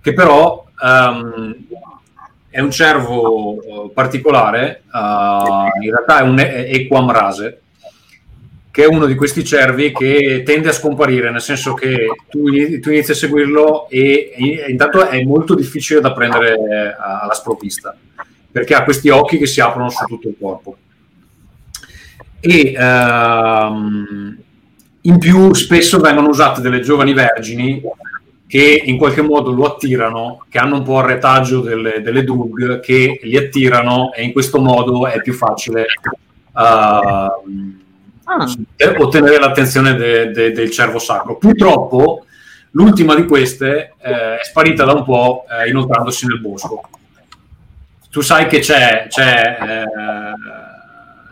che 0.00 0.12
però 0.12 0.64
ehm, 0.82 1.56
è 2.48 2.60
un 2.60 2.70
cervo 2.70 3.90
particolare, 3.92 4.84
in 4.94 5.90
realtà 5.90 6.20
è 6.20 6.22
un 6.22 6.38
Equam 6.38 7.10
rase, 7.10 7.60
che 8.76 8.82
è 8.82 8.86
uno 8.86 9.06
di 9.06 9.14
questi 9.14 9.42
cervi 9.42 9.90
che 9.90 10.42
tende 10.44 10.68
a 10.68 10.72
scomparire, 10.72 11.30
nel 11.30 11.40
senso 11.40 11.72
che 11.72 12.08
tu, 12.28 12.50
tu 12.78 12.90
inizi 12.90 13.12
a 13.12 13.14
seguirlo 13.14 13.88
e, 13.88 14.34
e 14.36 14.66
intanto 14.68 15.08
è 15.08 15.24
molto 15.24 15.54
difficile 15.54 16.02
da 16.02 16.12
prendere 16.12 16.52
eh, 16.52 16.94
alla 16.98 17.32
sprovvista, 17.32 17.96
perché 18.50 18.74
ha 18.74 18.84
questi 18.84 19.08
occhi 19.08 19.38
che 19.38 19.46
si 19.46 19.62
aprono 19.62 19.88
su 19.88 20.04
tutto 20.04 20.28
il 20.28 20.36
corpo. 20.38 20.76
E 22.38 22.74
ehm, 22.76 24.36
in 25.00 25.18
più 25.20 25.54
spesso 25.54 25.98
vengono 25.98 26.28
usate 26.28 26.60
delle 26.60 26.80
giovani 26.80 27.14
vergini 27.14 27.80
che 28.46 28.82
in 28.84 28.98
qualche 28.98 29.22
modo 29.22 29.52
lo 29.52 29.64
attirano, 29.64 30.44
che 30.50 30.58
hanno 30.58 30.76
un 30.76 30.82
po' 30.82 30.98
il 30.98 31.06
retaggio 31.06 31.62
delle, 31.62 32.02
delle 32.02 32.24
drug, 32.24 32.80
che 32.80 33.20
li 33.22 33.38
attirano 33.38 34.12
e 34.12 34.22
in 34.22 34.32
questo 34.32 34.60
modo 34.60 35.06
è 35.06 35.22
più 35.22 35.32
facile 35.32 35.86
ehm, 38.28 38.64
per 38.76 39.00
ottenere 39.00 39.38
l'attenzione 39.38 39.94
de- 39.94 40.30
de- 40.30 40.52
del 40.52 40.70
cervo 40.70 40.98
sacro. 40.98 41.36
Purtroppo 41.36 42.24
l'ultima 42.72 43.14
di 43.14 43.24
queste 43.26 43.94
eh, 44.02 44.38
è 44.38 44.44
sparita 44.44 44.84
da 44.84 44.92
un 44.92 45.04
po' 45.04 45.44
eh, 45.50 45.68
inoltrandosi 45.68 46.26
nel 46.26 46.40
bosco. 46.40 46.88
Tu 48.10 48.20
sai 48.22 48.46
che 48.46 48.60
c'è, 48.60 49.06
c'è, 49.08 49.58
eh, 49.60 49.84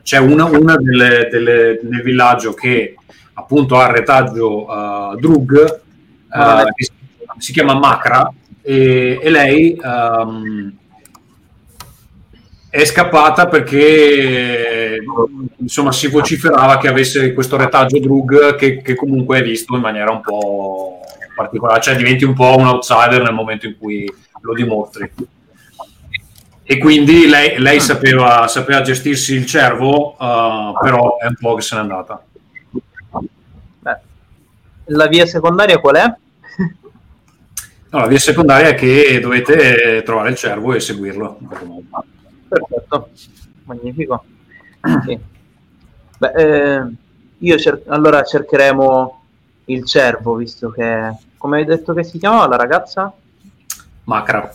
c'è 0.03 0.19
una, 0.19 0.45
una 0.45 0.77
delle, 0.77 1.29
delle- 1.31 1.81
nel 1.83 2.03
villaggio 2.03 2.53
che 2.53 2.95
appunto 3.35 3.79
ha 3.79 3.91
retaggio 3.91 4.67
eh, 5.15 5.17
drug, 5.19 5.81
che 6.75 6.85
si- 6.85 6.93
si 7.39 7.53
chiama 7.53 7.75
Macra, 7.75 8.31
e, 8.63 9.19
e 9.23 9.31
lei 9.31 9.79
ehm, 9.83 10.73
è 12.75 12.85
scappata 12.85 13.47
perché 13.47 14.99
insomma 15.59 15.93
si 15.93 16.09
vociferava 16.09 16.77
che 16.77 16.89
avesse 16.89 17.33
questo 17.33 17.57
retaggio 17.57 18.01
drug 18.01 18.57
che, 18.57 18.83
che 18.83 18.97
comunque 18.97 19.39
è 19.39 19.43
visto 19.45 19.77
in 19.77 19.81
maniera 19.81 20.11
un 20.11 20.21
po' 20.21 20.99
particolare, 21.37 21.81
cioè 21.81 21.95
diventi 21.95 22.25
un 22.25 22.35
po' 22.35 22.57
un 22.57 22.67
outsider 22.67 23.23
nel 23.23 23.33
momento 23.33 23.67
in 23.67 23.79
cui 23.79 24.13
lo 24.41 24.55
dimostri. 24.55 25.09
E 26.65 26.79
quindi 26.79 27.29
lei, 27.29 27.61
lei 27.61 27.79
sapeva, 27.79 28.49
sapeva 28.49 28.81
gestirsi 28.81 29.35
il 29.35 29.47
cervo, 29.47 30.17
eh, 30.19 30.73
però 30.81 31.19
è 31.19 31.27
un 31.29 31.37
po' 31.39 31.55
che 31.55 31.63
se 31.63 31.77
n'è 31.77 31.81
andata. 31.81 32.25
Beh, 33.79 33.99
la 34.87 35.07
via 35.07 35.27
secondaria 35.27 35.79
qual 35.79 35.95
è? 35.95 36.15
No, 37.91 38.01
la 38.01 38.09
via 38.09 38.19
secondaria 38.19 38.71
è 38.71 38.75
che 38.75 39.21
dovete 39.21 40.03
trovare 40.05 40.31
il 40.31 40.37
cervo 40.37 40.75
e 40.75 40.81
seguirlo. 40.81 41.37
in 41.41 41.47
qualche 41.47 41.65
modo. 41.65 42.05
Perfetto, 42.55 43.11
magnifico. 43.65 44.25
Sì. 45.05 45.19
Beh, 46.19 46.33
eh, 46.37 46.93
io 47.39 47.59
cer- 47.59 47.89
allora 47.89 48.23
cercheremo 48.23 49.23
il 49.67 49.85
cervo, 49.85 50.37
visto 50.37 50.71
che, 50.71 51.17
come 51.37 51.59
hai 51.59 51.65
detto 51.65 51.93
che 51.93 52.05
si 52.05 52.19
chiamava 52.19 52.47
la 52.47 52.57
ragazza? 52.57 53.13
Macra. 54.05 54.55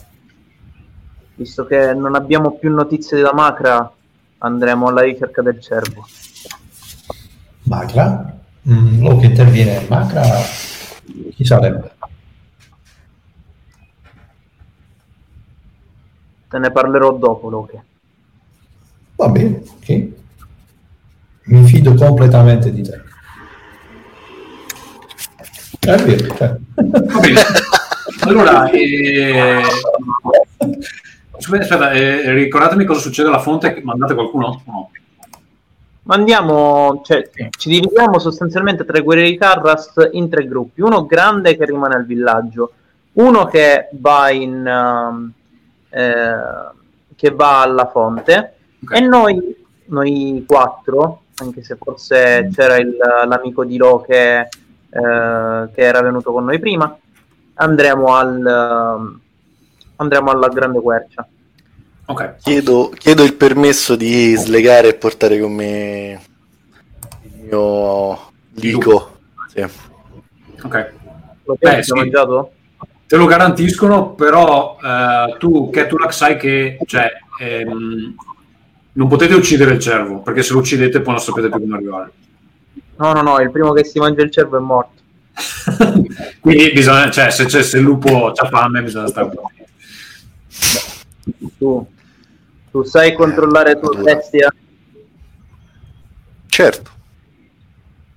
Visto 1.36 1.66
che 1.66 1.94
non 1.94 2.16
abbiamo 2.16 2.52
più 2.52 2.72
notizie 2.72 3.22
da 3.22 3.34
Macra, 3.34 3.92
andremo 4.38 4.88
alla 4.88 5.02
ricerca 5.02 5.42
del 5.42 5.60
cervo. 5.60 6.06
Macra? 7.64 8.38
Mm, 8.70 9.06
oh, 9.06 9.18
che 9.18 9.26
interviene 9.26 9.86
Macra? 9.90 10.22
Chi 11.34 11.44
sarebbe? 11.44 11.92
Te 16.48 16.58
ne 16.58 16.72
parlerò 16.72 17.14
dopo, 17.14 17.50
Loche. 17.50 17.84
Va 19.20 19.28
bene, 19.28 19.62
ok. 19.76 20.08
Mi 21.48 21.66
fido 21.66 21.94
completamente 21.94 22.72
di 22.72 22.84
te. 22.84 23.02
È 25.78 25.96
vero, 25.98 26.36
cioè. 26.36 26.56
Va 26.76 27.20
bene. 27.20 27.42
Allora, 28.22 28.70
eh, 28.70 29.62
aspetta, 31.32 31.64
aspetta, 31.64 31.92
eh, 31.92 32.32
ricordatemi 32.32 32.86
cosa 32.86 33.02
succede 33.02 33.28
alla 33.28 33.42
fonte. 33.42 33.82
Mandate 33.84 34.14
qualcuno? 34.14 34.62
No. 34.66 34.90
Ma 36.04 36.16
andiamo, 36.16 37.02
cioè, 37.04 37.30
ci 37.58 37.68
dividiamo 37.68 38.20
sostanzialmente 38.20 38.86
tra 38.86 39.00
i 39.00 39.02
guerrieri 39.02 39.38
Carras 39.38 39.92
in 40.14 40.30
tre 40.30 40.48
gruppi. 40.48 40.80
Uno 40.80 41.06
grande 41.06 41.58
che 41.58 41.66
rimane 41.66 41.96
al 41.96 42.06
villaggio, 42.06 42.72
uno 43.14 43.48
che 43.48 43.90
va 43.92 44.30
in 44.30 44.66
um, 44.66 45.30
eh, 45.90 46.78
che 47.18 47.32
va 47.32 47.64
alla 47.64 47.90
fonte 47.90 48.54
Ok. 48.84 48.96
e 48.96 49.00
noi, 49.02 49.56
noi 49.86 50.44
quattro, 50.48 51.24
anche 51.38 51.64
se 51.64 51.78
forse 51.82 52.50
c'era 52.54 52.78
il- 52.78 52.98
l'amico 53.28 53.64
di 53.66 53.78
Lo 53.78 54.02
che, 54.02 54.40
eh, 54.40 54.48
che 54.90 55.72
era 55.82 56.02
venuto 56.02 56.32
con 56.32 56.46
noi 56.46 56.60
prima, 56.60 56.98
andremo 57.56 58.16
al 58.16 59.20
andremo 59.98 60.32
alla 60.32 60.48
grande 60.48 60.80
quercia. 60.82 61.28
Ok. 62.06 62.36
Chiedo, 62.38 62.90
chiedo 62.98 63.24
il 63.24 63.36
permesso 63.36 63.96
di 63.96 64.34
slegare 64.36 64.88
e 64.90 64.94
portare 64.96 65.40
con 65.40 65.52
me 65.54 66.22
il 67.24 67.44
mio 67.44 68.32
lico. 68.54 69.18
Sì. 69.54 69.62
Ok. 70.64 70.94
Lo 71.44 71.58
Beh, 71.60 71.84
sì. 71.84 71.94
mangiato? 71.94 72.52
Te 73.06 73.16
lo 73.16 73.26
garantiscono, 73.26 74.12
però 74.14 74.78
eh, 74.82 75.36
tu, 75.38 75.70
Ketulak, 75.70 76.14
sai 76.14 76.38
che 76.38 76.78
cioè, 76.86 77.12
ehm, 77.40 78.16
non 79.00 79.08
potete 79.08 79.34
uccidere 79.34 79.72
il 79.72 79.80
cervo, 79.80 80.20
perché 80.20 80.44
se 80.44 80.52
lo 80.52 80.60
uccidete 80.60 81.00
poi 81.00 81.14
non 81.14 81.24
sapete 81.24 81.48
più 81.48 81.62
come 81.62 81.76
arrivare. 81.78 82.12
No, 82.98 83.14
no, 83.14 83.22
no, 83.22 83.40
il 83.40 83.50
primo 83.50 83.72
che 83.72 83.86
si 83.86 83.98
mangia 83.98 84.24
il 84.24 84.30
cervo 84.30 84.58
è 84.58 84.60
morto. 84.60 85.02
Quindi 86.42 86.70
bisogna, 86.74 87.10
cioè, 87.10 87.30
se, 87.30 87.46
c'è- 87.46 87.64
se 87.64 87.78
il 87.78 87.84
lupo 87.84 88.28
ha 88.28 88.48
fame 88.50 88.84
bisogna 88.84 89.08
stare 89.08 89.28
attenti. 89.28 89.64
Tu, 91.58 91.88
tu 92.72 92.84
sai 92.84 93.14
controllare 93.14 93.80
tu 93.80 93.86
allora. 93.86 94.16
bestia? 94.16 94.54
Certo. 96.48 96.92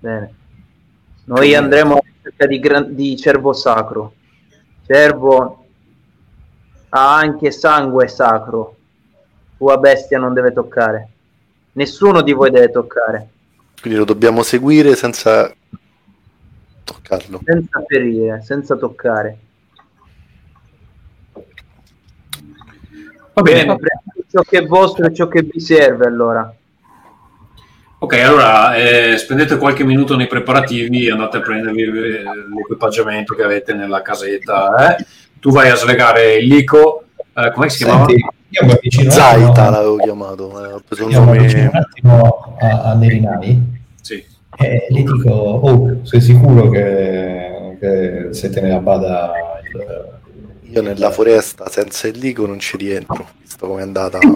Bene. 0.01 0.35
Noi 1.27 1.55
andremo 1.55 2.01
cerca 2.25 2.47
di, 2.47 2.59
gran- 2.59 2.93
di 2.93 3.17
cervo 3.17 3.53
sacro. 3.53 4.15
Cervo 4.85 5.65
ha 6.89 7.15
anche 7.15 7.53
sangue 7.53 8.09
sacro. 8.09 8.79
Tua 9.63 9.79
bestia 9.79 10.19
non 10.19 10.35
deve 10.35 10.53
toccare. 10.53 11.09
Nessuno 11.75 12.23
di 12.23 12.33
voi 12.33 12.51
deve 12.51 12.73
toccare. 12.73 13.29
Quindi 13.81 13.97
lo 13.97 14.05
dobbiamo 14.05 14.43
seguire 14.43 14.97
senza 14.97 15.55
toccarlo. 16.83 17.41
Senza 17.45 17.81
ferire, 17.87 18.43
senza 18.43 18.75
toccare. 18.75 19.39
Va 23.35 23.43
bene. 23.43 23.77
Prendete 23.77 24.25
ciò 24.33 24.41
che 24.43 24.59
è 24.59 24.67
vostro 24.67 25.07
e 25.07 25.15
ciò 25.15 25.29
che 25.29 25.43
vi 25.43 25.61
serve 25.61 26.07
allora. 26.07 26.53
Ok, 27.99 28.15
allora 28.15 28.75
eh, 28.75 29.17
spendete 29.17 29.59
qualche 29.59 29.85
minuto 29.85 30.17
nei 30.17 30.27
preparativi, 30.27 31.09
andate 31.09 31.37
a 31.37 31.41
prendervi 31.41 31.83
eh, 31.83 32.23
l'equipaggiamento 32.53 33.37
che 33.37 33.45
avete 33.45 33.75
nella 33.75 34.03
casetta. 34.03 34.97
eh. 34.97 35.07
Tu 35.39 35.53
vai 35.53 35.71
a 35.71 35.77
slegare 35.77 36.39
il 36.39 36.49
lico, 36.49 37.05
eh, 37.35 37.53
come 37.53 37.69
si 37.69 37.85
chiamava? 37.85 38.07
Senti, 38.07 38.25
io 38.51 38.65
mi 38.67 38.73
avvicino 38.73 39.05
un 39.05 39.11
Zaita 39.11 39.51
attimo- 39.51 39.71
l'avevo 39.71 39.97
chiamato, 39.97 40.65
eh, 40.65 40.73
ho 40.73 40.83
preso 40.87 41.07
un 41.07 41.15
avvicino 41.15 41.61
un 41.63 41.65
nome... 41.73 41.79
attimo 41.79 42.57
a, 42.61 42.83
a 42.91 42.95
Nerinai 42.95 43.63
Sì. 44.01 44.25
e 44.59 44.87
gli 44.91 45.03
dico, 45.05 45.31
oh, 45.31 45.99
sei 46.05 46.21
sicuro 46.21 46.69
che, 46.69 47.77
che 47.81 48.29
se 48.33 48.51
te 48.51 48.61
ne 48.61 48.79
bada 48.81 49.33
il... 49.73 50.21
Io 50.71 50.81
nella 50.83 51.11
foresta 51.11 51.69
senza 51.69 52.09
il 52.09 52.19
lico 52.19 52.47
non 52.47 52.59
ci 52.59 52.77
rientro, 52.77 53.27
visto 53.41 53.67
come 53.67 53.81
è 53.81 53.83
andata. 53.85 54.19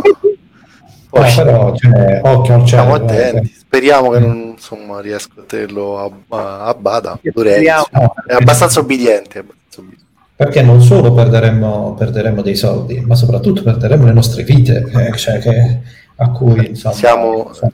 No, 1.08 1.22
Poi 1.22 1.34
però, 1.34 1.74
cioè, 1.76 2.20
occhio 2.24 2.54
al 2.54 2.66
cielo. 2.66 2.92
attenti, 2.92 3.54
speriamo 3.56 4.10
che 4.10 4.18
non 4.18 4.36
insomma, 4.54 5.00
riesco 5.00 5.40
a 5.40 5.44
tenerlo 5.46 5.98
a, 5.98 6.36
a, 6.36 6.64
a 6.66 6.74
bada. 6.74 7.18
Dovrei, 7.22 7.52
Speriamo. 7.54 7.86
No, 7.92 8.14
è 8.26 8.34
abbastanza 8.34 8.80
obbediente. 8.80 9.38
è 9.38 9.42
abbastanza 9.42 9.80
obbediente. 9.80 10.04
Perché 10.36 10.60
non 10.62 10.82
solo 10.82 11.14
perderemmo, 11.14 11.94
perderemo 11.94 12.42
dei 12.42 12.56
soldi, 12.56 13.00
ma 13.00 13.14
soprattutto 13.14 13.62
perderemo 13.62 14.04
le 14.04 14.12
nostre 14.12 14.42
vite, 14.42 14.84
eh, 14.94 15.16
cioè 15.16 15.38
che- 15.38 15.80
a 16.16 16.30
cui 16.30 16.66
insomma, 16.68 16.94
Siamo- 16.94 17.46
insomma, 17.48 17.72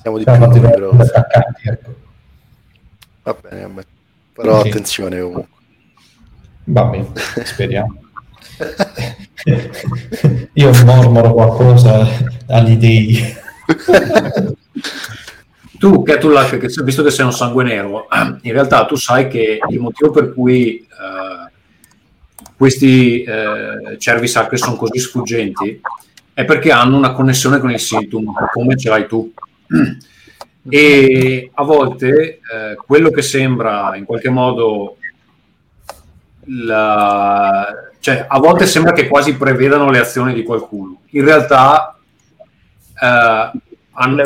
Siamo 0.00 0.16
di 0.18 0.22
siamo 0.22 0.48
più 0.48 0.60
numerosi. 0.60 1.00
attaccati. 1.00 1.68
Ecco. 1.68 1.94
Va 3.24 3.36
bene. 3.50 3.84
Però 4.32 4.62
Sì. 4.62 4.68
attenzione 4.68 5.20
comunque. 5.20 5.46
Va 6.64 6.84
bene, 6.84 7.08
speriamo. 7.44 8.00
Io 10.54 10.70
mormoro 10.84 11.32
qualcosa 11.32 12.06
agli 12.46 12.76
dei. 12.76 13.18
Tu, 15.78 16.02
Ketulak, 16.04 16.58
che 16.58 16.68
visto 16.84 17.02
che 17.02 17.10
sei 17.10 17.24
un 17.24 17.32
sangue 17.32 17.64
nero, 17.64 18.06
in 18.42 18.52
realtà 18.52 18.84
tu 18.86 18.94
sai 18.94 19.26
che 19.26 19.58
il 19.68 19.80
motivo 19.80 20.10
per 20.12 20.32
cui 20.32 20.76
eh, 20.78 21.51
questi 22.62 23.24
eh, 23.24 23.98
cervi 23.98 24.28
sacri 24.28 24.56
sono 24.56 24.76
così 24.76 25.00
sfuggenti 25.00 25.80
è 26.32 26.44
perché 26.44 26.70
hanno 26.70 26.96
una 26.96 27.10
connessione 27.12 27.58
con 27.58 27.72
il 27.72 27.80
Sintum, 27.80 28.32
come 28.52 28.76
ce 28.76 28.88
l'hai 28.88 29.08
tu. 29.08 29.32
E 30.68 31.50
a 31.52 31.64
volte 31.64 32.08
eh, 32.38 32.76
quello 32.86 33.10
che 33.10 33.20
sembra 33.20 33.96
in 33.96 34.04
qualche 34.04 34.28
modo 34.30 34.98
la- 36.44 37.66
cioè 37.98 38.26
a 38.28 38.38
volte 38.38 38.66
sembra 38.66 38.92
che 38.92 39.08
quasi 39.08 39.36
prevedano 39.36 39.90
le 39.90 39.98
azioni 39.98 40.32
di 40.32 40.44
qualcuno. 40.44 41.00
In 41.10 41.24
realtà 41.24 41.98
eh, 42.38 43.50
hanno, 43.90 44.24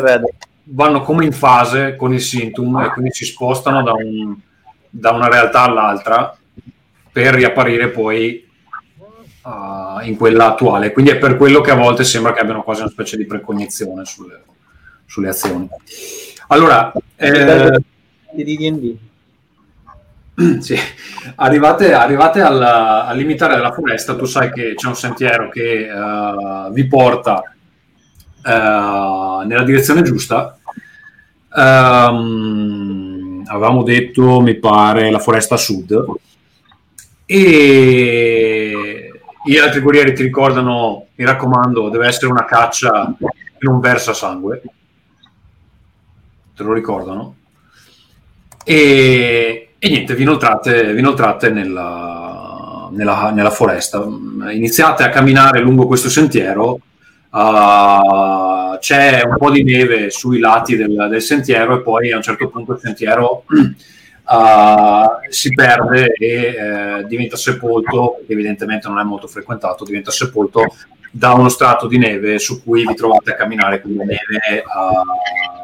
vanno 0.65 1.01
come 1.01 1.25
in 1.25 1.33
fase 1.33 1.95
con 1.95 2.13
il 2.13 2.21
Sintum 2.21 2.81
e 2.81 2.89
quindi 2.89 3.11
si 3.13 3.25
spostano 3.25 3.81
da, 3.81 3.93
un- 3.93 4.37
da 4.91 5.09
una 5.09 5.27
realtà 5.27 5.61
all'altra 5.63 6.37
per 7.17 7.33
riapparire 7.33 7.89
poi 7.89 8.47
ah, 9.41 10.01
in 10.03 10.15
quella 10.15 10.51
attuale. 10.51 10.91
Quindi 10.91 11.09
è 11.09 11.17
per 11.17 11.35
quello 11.35 11.61
che 11.61 11.71
a 11.71 11.75
volte 11.75 12.03
sembra 12.03 12.31
che 12.31 12.41
abbiano 12.41 12.61
quasi 12.61 12.81
una 12.81 12.91
specie 12.91 13.17
di 13.17 13.25
precognizione 13.25 14.05
sulle, 14.05 14.43
sulle 15.07 15.29
azioni. 15.29 15.67
Allora, 16.49 16.93
eh, 17.15 17.81
di 18.33 18.55
D&D. 18.55 18.97
sì. 20.61 20.77
arrivate, 21.37 21.93
arrivate 21.93 22.41
alla- 22.41 23.07
al 23.07 23.17
limitare 23.17 23.55
della 23.55 23.71
foresta, 23.71 24.15
tu 24.15 24.25
sai 24.25 24.51
che 24.51 24.75
c'è 24.75 24.87
un 24.87 24.95
sentiero 24.95 25.49
che 25.49 25.87
eh, 25.89 26.69
vi 26.71 26.85
porta 26.85 27.41
eh, 28.45 29.43
nella 29.43 29.63
direzione 29.63 30.03
giusta. 30.03 30.55
Ehm, 31.51 33.43
avevamo 33.47 33.81
detto, 33.81 34.39
mi 34.39 34.53
pare, 34.53 35.09
la 35.09 35.17
foresta 35.17 35.57
sud. 35.57 36.25
E 37.29 39.11
gli 39.43 39.57
altri 39.57 39.81
guerrieri 39.81 40.13
ti 40.13 40.23
ricordano, 40.23 41.07
mi 41.15 41.25
raccomando, 41.25 41.89
deve 41.89 42.07
essere 42.07 42.31
una 42.31 42.45
caccia 42.45 43.13
che 43.19 43.67
non 43.67 43.81
versa 43.81 44.13
sangue. 44.13 44.61
Te 46.55 46.63
lo 46.63 46.71
ricordano. 46.71 47.35
E, 48.63 49.69
e 49.77 49.89
niente, 49.89 50.15
vi 50.15 50.21
inoltrate, 50.23 50.93
vi 50.93 50.99
inoltrate 50.99 51.49
nella, 51.49 52.89
nella- 52.91 53.31
nella 53.31 53.51
foresta. 53.51 54.03
Iniziate 54.03 55.03
a 55.03 55.09
camminare 55.09 55.59
lungo 55.59 55.85
questo 55.85 56.09
sentiero. 56.09 56.79
ah, 57.31 58.77
c'è 58.79 59.21
un 59.25 59.35
po' 59.37 59.51
di 59.51 59.63
neve 59.63 60.09
sui 60.09 60.39
lati 60.39 60.75
del, 60.75 61.07
del 61.09 61.21
sentiero 61.21 61.75
e 61.75 61.81
poi 61.81 62.11
a 62.11 62.15
un 62.17 62.21
certo 62.21 62.47
punto 62.49 62.73
il 62.73 62.79
sentiero 62.79 63.43
ah, 64.27 65.19
si 65.29 65.53
perde 65.53 66.13
e 66.13 66.27
eh, 66.27 67.05
diventa 67.07 67.35
sepolto, 67.35 68.19
evidentemente 68.27 68.87
non 68.87 68.99
è 68.99 69.03
molto 69.03 69.27
frequentato, 69.27 69.83
diventa 69.83 70.11
sepolto 70.11 70.65
da 71.11 71.33
uno 71.33 71.49
strato 71.49 71.87
di 71.87 71.97
neve 71.97 72.37
su 72.39 72.63
cui 72.63 72.85
vi 72.85 72.93
trovate 72.93 73.31
a 73.31 73.35
camminare, 73.35 73.81
quindi 73.81 73.99
neve 73.99 74.63
ah, 74.65 75.03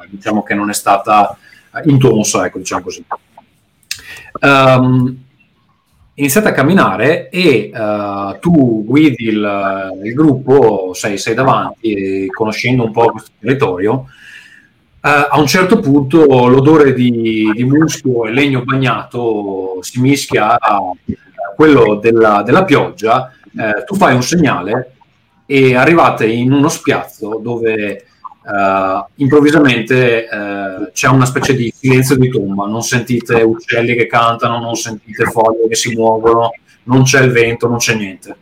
diciamo 0.10 0.44
che 0.44 0.54
non 0.54 0.70
è 0.70 0.74
stata 0.74 1.38
intonsa, 1.86 2.46
ecco, 2.46 2.60
diciamo 2.60 2.84
così. 2.84 3.06
Ehm, 4.40 5.18
iniziate 6.16 6.50
a 6.50 6.52
camminare 6.52 7.30
e 7.30 7.72
eh, 7.74 8.38
tu 8.40 8.84
guidi 8.86 9.26
il, 9.26 10.00
il 10.04 10.14
gruppo, 10.14 10.94
sei, 10.94 11.18
sei 11.18 11.34
davanti 11.34 11.94
e 11.94 12.28
conoscendo 12.28 12.84
un 12.84 12.92
po' 12.92 13.12
questo 13.12 13.32
territorio. 13.40 14.08
Eh, 15.06 15.28
a 15.32 15.38
un 15.38 15.48
certo 15.48 15.80
punto 15.80 16.48
l'odore 16.48 16.94
di, 16.94 17.52
di 17.54 17.64
muschio 17.66 18.26
e 18.26 18.32
legno 18.32 18.64
bagnato 18.64 19.80
si 19.82 20.00
mischia 20.00 20.58
a 20.58 20.94
quello 21.56 21.96
della, 21.96 22.42
della 22.42 22.64
pioggia. 22.64 23.34
eh, 23.58 23.84
tu 23.84 23.96
fai 23.96 24.16
un 24.16 24.24
segnale 24.24 24.96
e 25.46 25.76
arrivate 25.76 26.26
in 26.26 26.54
uno 26.54 26.70
spiazzo 26.70 27.38
dove 27.44 27.74
eh, 27.76 29.06
improvvisamente 29.16 30.26
eh, 30.26 30.92
c'è 30.94 31.10
una 31.10 31.26
specie 31.26 31.54
di 31.54 31.74
silenzio 31.76 32.16
di 32.16 32.30
tomba, 32.30 32.66
non 32.66 32.82
sentite 32.82 33.42
uccelli 33.42 33.96
che 33.96 34.08
cantano, 34.08 34.60
non 34.60 34.76
sentite 34.76 35.26
foglie 35.26 35.68
che 35.68 35.76
si 35.76 35.94
muovono, 35.94 36.52
non 36.84 37.04
c'è 37.04 37.22
il 37.22 37.32
vento, 37.32 37.68
non 37.68 37.78
c'è 37.78 37.96
niente. 37.96 38.38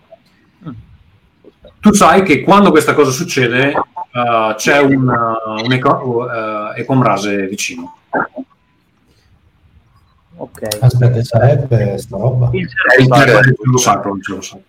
Tu 1.80 1.92
sai 1.94 2.22
che 2.22 2.42
quando 2.42 2.70
questa 2.70 2.94
cosa 2.94 3.10
succede 3.10 3.74
eh, 4.14 4.54
c'è 4.58 4.80
un, 4.80 5.08
uh, 5.08 5.64
un 5.64 5.72
eco, 5.72 6.26
uh, 6.26 6.74
ecomrase 6.76 7.48
vicino. 7.48 7.98
Ok. 10.36 10.78
Aspetta, 10.80 11.24
sarebbe 11.24 11.98
sta 11.98 12.18
roba? 12.18 12.50
Il 12.54 12.62
il 12.62 12.70
cervo 12.70 13.16
sacro. 13.16 13.54
cielo 13.54 13.78
sacro, 13.78 14.16
il 14.16 14.24
cielo 14.24 14.42
sacro. 14.42 14.64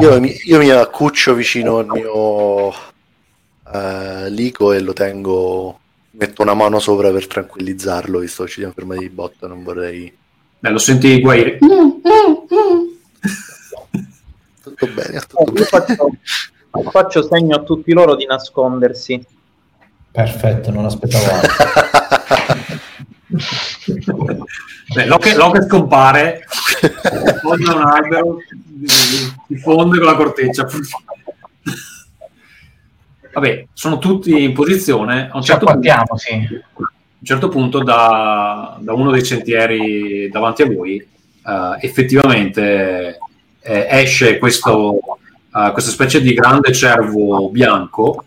Io, 0.00 0.20
mi- 0.20 0.36
io 0.44 0.58
mi 0.58 0.70
accuccio 0.70 1.34
vicino 1.34 1.78
al 1.78 1.86
mio 1.86 2.70
eh, 3.72 4.30
lico 4.30 4.72
e 4.72 4.80
lo 4.80 4.92
tengo, 4.92 5.80
metto 6.12 6.42
una 6.42 6.54
mano 6.54 6.78
sopra 6.78 7.10
per 7.10 7.26
tranquillizzarlo, 7.26 8.20
visto 8.20 8.44
che 8.44 8.50
ci 8.50 8.58
siamo 8.60 8.74
fermati 8.74 9.00
di 9.00 9.08
botta, 9.08 9.46
non 9.46 9.64
vorrei... 9.64 10.14
Beh, 10.60 10.70
lo 10.70 10.78
senti 10.78 11.20
guaire. 11.20 11.58
Tutto 14.62 14.86
bene, 14.86 15.20
tutto 15.20 15.44
Io 15.44 15.52
bene. 15.52 15.64
faccio, 15.64 16.10
faccio 16.90 17.22
segno 17.22 17.56
a 17.56 17.62
tutti 17.62 17.92
loro 17.92 18.14
di 18.14 18.26
nascondersi. 18.26 19.24
Perfetto, 20.10 20.70
non 20.70 20.84
aspettavo 20.84 21.24
altro. 21.24 21.54
Beh, 24.94 25.04
Locke, 25.04 25.34
Locke 25.34 25.62
scompare, 25.64 26.44
fonda 27.42 27.74
un 27.74 27.82
albero, 27.82 28.38
si 29.46 29.56
fonde 29.56 29.98
con 29.98 30.06
la 30.06 30.14
corteccia. 30.14 30.66
Vabbè, 33.32 33.66
sono 33.72 33.98
tutti 33.98 34.42
in 34.42 34.54
posizione. 34.54 35.28
A 35.30 35.36
un 35.36 35.42
certo 35.42 35.66
punto, 35.66 36.16
sì. 36.16 36.32
a 36.32 36.40
un 36.78 37.22
certo 37.22 37.48
punto 37.48 37.82
da, 37.82 38.78
da 38.80 38.92
uno 38.94 39.10
dei 39.10 39.24
sentieri 39.24 40.28
davanti 40.30 40.62
a 40.62 40.66
voi, 40.66 40.96
eh, 40.96 41.76
effettivamente 41.80 43.18
eh, 43.60 43.86
esce 43.90 44.38
questo, 44.38 45.17
eh, 45.54 45.70
questa 45.72 45.90
specie 45.90 46.20
di 46.20 46.34
grande 46.34 46.72
cervo 46.72 47.48
bianco 47.50 48.24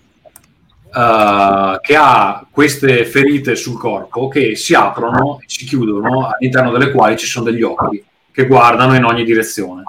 eh, 0.93 1.79
che 1.81 1.95
ha 1.95 2.45
queste 2.49 3.05
ferite 3.05 3.55
sul 3.55 3.77
corpo 3.77 4.27
che 4.27 4.55
si 4.55 4.73
aprono 4.73 5.39
e 5.39 5.45
si 5.47 5.65
chiudono, 5.65 6.27
all'interno 6.27 6.71
delle 6.71 6.91
quali 6.91 7.17
ci 7.17 7.25
sono 7.25 7.45
degli 7.45 7.61
occhi 7.61 8.03
che 8.31 8.47
guardano 8.47 8.95
in 8.95 9.03
ogni 9.03 9.23
direzione. 9.23 9.83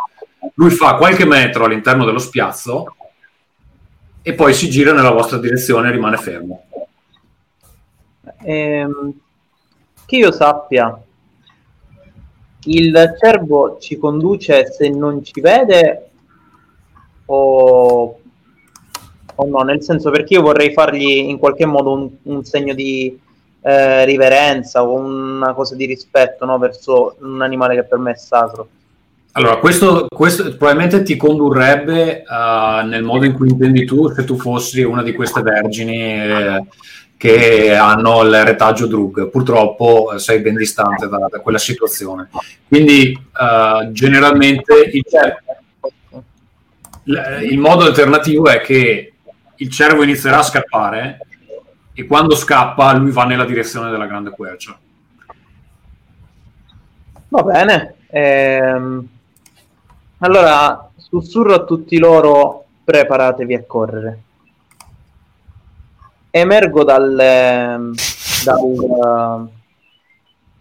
Lui 0.55 0.70
fa 0.70 0.97
qualche 0.97 1.24
metro 1.24 1.64
all'interno 1.64 2.05
dello 2.05 2.18
spiazzo 2.18 2.97
e 4.22 4.35
poi 4.35 4.55
si 4.55 4.68
gira 4.68 4.93
nella 4.93 5.11
vostra 5.11 5.39
direzione 5.39 5.89
e 5.89 5.93
rimane 5.93 6.16
fermo. 6.16 6.64
Ehm, 8.45 9.12
che 10.07 10.16
io 10.16 10.30
sappia, 10.33 11.01
il 12.64 13.14
cervo 13.20 13.78
ci 13.80 13.97
conduce 13.97 14.70
se 14.72 14.89
non 14.89 15.24
ci 15.24 15.41
vede 15.41 16.12
o, 17.35 18.18
o 19.35 19.47
no? 19.47 19.59
Nel 19.61 19.83
senso 19.83 20.11
perché 20.11 20.35
io 20.35 20.43
vorrei 20.43 20.72
fargli 20.72 21.11
in 21.11 21.39
qualche 21.39 21.66
modo 21.66 21.93
un, 21.93 22.11
un 22.22 22.45
segno 22.45 22.74
di 22.74 23.18
eh, 23.62 24.05
riverenza 24.05 24.83
o 24.85 24.95
una 24.95 25.55
cosa 25.55 25.74
di 25.74 25.87
rispetto 25.87 26.45
no? 26.45 26.59
verso 26.59 27.16
un 27.20 27.41
animale 27.43 27.74
che 27.74 27.85
per 27.85 27.99
me 27.99 28.12
è 28.12 28.16
sacro. 28.16 28.68
Allora, 29.35 29.57
questo, 29.57 30.09
questo 30.14 30.43
probabilmente 30.57 31.03
ti 31.03 31.16
condurrebbe 31.16 32.22
uh, 32.28 32.87
nel 32.87 33.03
modo 33.03 33.24
in 33.24 33.33
cui 33.33 33.49
intendi 33.49 33.87
tu 33.87 34.12
se 34.12 34.24
tu 34.24 34.37
fossi 34.37 34.83
una 34.83 35.03
di 35.03 35.14
queste 35.14 35.41
vergini 35.41 36.03
eh, 36.03 36.64
che 37.16 37.72
hanno 37.72 38.24
il 38.24 38.45
retaggio 38.45 38.87
drug. 38.87 39.30
Purtroppo 39.30 40.12
eh, 40.12 40.18
sei 40.18 40.41
ben 40.41 40.55
distante 40.55 41.09
da, 41.09 41.28
da 41.30 41.41
quella 41.41 41.57
situazione. 41.57 42.28
Quindi, 42.68 43.16
uh, 43.16 43.91
generalmente, 43.91 44.91
il, 44.93 45.03
il 47.05 47.59
modo 47.59 47.84
alternativo 47.84 48.48
è 48.48 48.61
che 48.61 49.12
il 49.57 49.70
cervo 49.70 50.03
inizierà 50.03 50.38
a 50.38 50.42
scappare 50.42 51.20
e 51.94 52.07
quando 52.07 52.34
scappa 52.34 52.92
lui 52.94 53.11
va 53.11 53.24
nella 53.24 53.44
direzione 53.44 53.90
della 53.90 54.07
grande 54.07 54.30
quercia. 54.30 54.78
Va 57.28 57.42
bene. 57.42 57.94
Ehm, 58.09 59.09
allora, 60.18 60.90
sussurro 60.96 61.55
a 61.55 61.64
tutti 61.64 61.98
loro, 61.98 62.64
preparatevi 62.84 63.55
a 63.55 63.64
correre. 63.66 64.22
Emergo 66.30 66.84
dal, 66.84 67.18
ehm, 67.18 67.94
dal, 68.44 69.48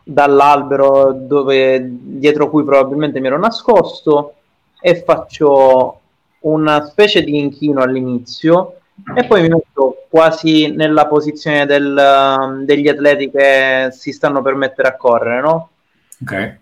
dall'albero 0.04 1.14
dove, 1.14 1.80
dietro 1.90 2.50
cui 2.50 2.64
probabilmente 2.64 3.20
mi 3.20 3.28
ero 3.28 3.38
nascosto 3.38 4.36
e 4.80 5.02
faccio 5.04 6.01
una 6.42 6.86
specie 6.86 7.24
di 7.24 7.38
inchino 7.38 7.82
all'inizio 7.82 8.78
e 9.16 9.26
poi 9.26 9.42
mi 9.42 9.50
metto 9.50 10.06
quasi 10.10 10.72
nella 10.72 11.08
posizione 11.08 11.66
del, 11.66 12.64
degli 12.66 12.88
atleti 12.88 13.32
che 13.32 13.90
si 13.92 14.12
stanno 14.12 14.42
per 14.42 14.56
mettere 14.56 14.90
a 14.90 14.96
correre, 14.96 15.42
no? 15.42 15.70
Ok. 16.22 16.60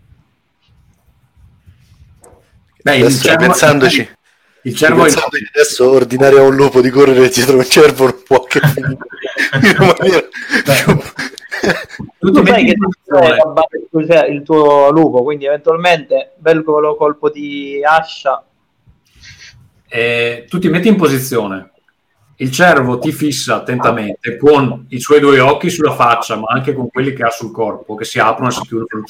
Beh, 2.82 2.98
il 2.98 3.20
cervo, 3.20 3.46
pensandoci. 3.46 4.10
Il 4.64 4.76
cervo 4.76 5.06
è... 5.06 5.12
adesso 5.54 5.90
ordinare 5.90 6.38
a 6.40 6.44
un 6.44 6.56
lupo 6.56 6.82
di 6.82 6.90
correre 6.90 7.30
dietro 7.30 7.58
un 7.58 7.66
cervo 7.66 8.06
non 8.06 8.24
può 8.26 8.44
che 8.44 8.60
tu 12.20 12.46
sai 12.46 12.66
che 12.66 12.76
cioè, 14.06 14.26
il 14.28 14.44
tuo 14.44 14.92
lupo, 14.92 15.24
quindi 15.24 15.46
eventualmente 15.46 16.34
bel 16.38 16.64
colpo 16.64 17.30
di 17.30 17.82
ascia. 17.84 18.44
Eh, 19.90 20.46
tu 20.48 20.60
ti 20.60 20.70
metti 20.70 20.88
in 20.88 20.96
posizione. 20.96 21.72
Il 22.38 22.52
cervo 22.52 23.00
ti 23.00 23.12
fissa 23.12 23.56
attentamente 23.56 24.38
con 24.38 24.86
i 24.90 25.00
suoi 25.02 25.20
due 25.20 25.40
occhi 25.42 25.70
sulla 25.70 25.94
faccia, 25.94 26.38
ma 26.38 26.46
anche 26.48 26.74
con 26.74 26.90
quelli 26.90 27.12
che 27.14 27.24
ha 27.24 27.30
sul 27.30 27.52
corpo, 27.52 27.96
che 27.96 28.06
si 28.06 28.20
aprono 28.20 28.50
e 28.50 28.52
si 28.54 28.62
chiudono. 28.62 29.04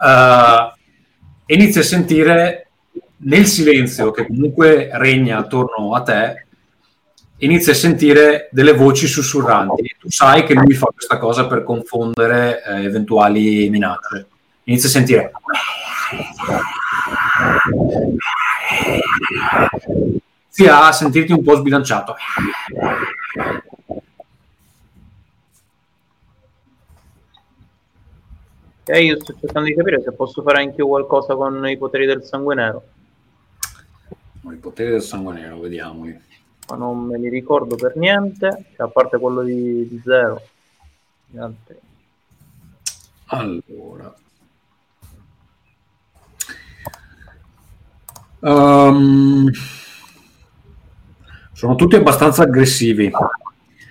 Uh, 0.00 0.72
inizi 1.46 1.80
a 1.80 1.82
sentire 1.82 2.68
nel 3.24 3.46
silenzio 3.46 4.10
che 4.10 4.26
comunque 4.26 4.88
regna 4.92 5.38
attorno 5.38 5.94
a 5.94 6.02
te, 6.02 6.46
inizi 7.38 7.70
a 7.70 7.74
sentire 7.74 8.48
delle 8.50 8.72
voci 8.72 9.06
sussurranti. 9.06 9.96
Tu 9.98 10.10
sai 10.10 10.44
che 10.44 10.54
lui 10.54 10.74
fa 10.74 10.86
questa 10.86 11.18
cosa 11.18 11.46
per 11.46 11.62
confondere 11.62 12.62
eh, 12.64 12.84
eventuali 12.84 13.68
minacce. 13.68 14.26
Inizi 14.64 14.86
a 14.86 14.90
sentire. 14.90 15.32
Inizi 20.62 20.66
a 20.68 20.92
sentirti 20.92 21.32
un 21.32 21.42
po' 21.42 21.56
sbilanciato. 21.56 22.14
E 28.84 29.04
io 29.04 29.20
sto 29.20 29.34
cercando 29.40 29.68
di 29.68 29.74
capire 29.74 30.02
se 30.02 30.12
posso 30.12 30.42
fare 30.42 30.60
anche 30.60 30.80
io 30.80 30.88
qualcosa 30.88 31.34
con 31.34 31.66
i 31.66 31.78
poteri 31.78 32.04
del 32.04 32.22
sangue 32.22 32.54
nero. 32.54 32.82
I 34.42 34.56
poteri 34.56 34.90
del 34.90 35.02
sangue 35.02 35.34
nero, 35.34 35.58
vediamoli. 35.58 36.20
Ma 36.68 36.76
non 36.76 37.06
me 37.06 37.18
li 37.18 37.28
ricordo 37.28 37.76
per 37.76 37.96
niente, 37.96 38.66
cioè, 38.76 38.86
a 38.86 38.88
parte 38.88 39.18
quello 39.18 39.42
di, 39.42 39.88
di 39.88 40.00
zero. 40.04 40.42
Gli 41.26 41.38
altri. 41.38 41.78
Allora. 43.26 44.14
Um, 48.42 49.50
sono 51.52 51.74
tutti 51.76 51.94
abbastanza 51.94 52.42
aggressivi. 52.42 53.10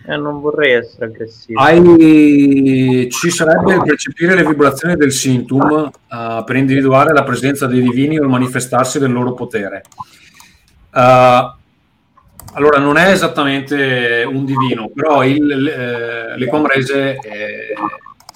Eh, 0.07 0.17
non 0.17 0.41
vorrei 0.41 0.73
essere 0.73 1.05
aggressivo. 1.05 1.59
Hai... 1.61 3.07
Ci 3.09 3.29
sarebbe 3.29 3.81
percepire 3.81 4.35
le 4.35 4.45
vibrazioni 4.45 4.95
del 4.95 5.13
sintum 5.13 5.89
uh, 5.89 6.43
per 6.43 6.55
individuare 6.57 7.13
la 7.13 7.23
presenza 7.23 7.65
dei 7.65 7.81
divini 7.81 8.19
o 8.19 8.23
il 8.23 8.29
manifestarsi 8.29 8.99
del 8.99 9.13
loro 9.13 9.33
potere. 9.33 9.83
Uh, 10.91 11.59
allora, 12.53 12.79
non 12.79 12.97
è 12.97 13.11
esattamente 13.11 14.27
un 14.29 14.43
divino, 14.43 14.89
però 14.93 15.23
il, 15.23 15.67
eh, 15.67 16.37
l'Ecomrese 16.37 17.15
eh, 17.15 17.73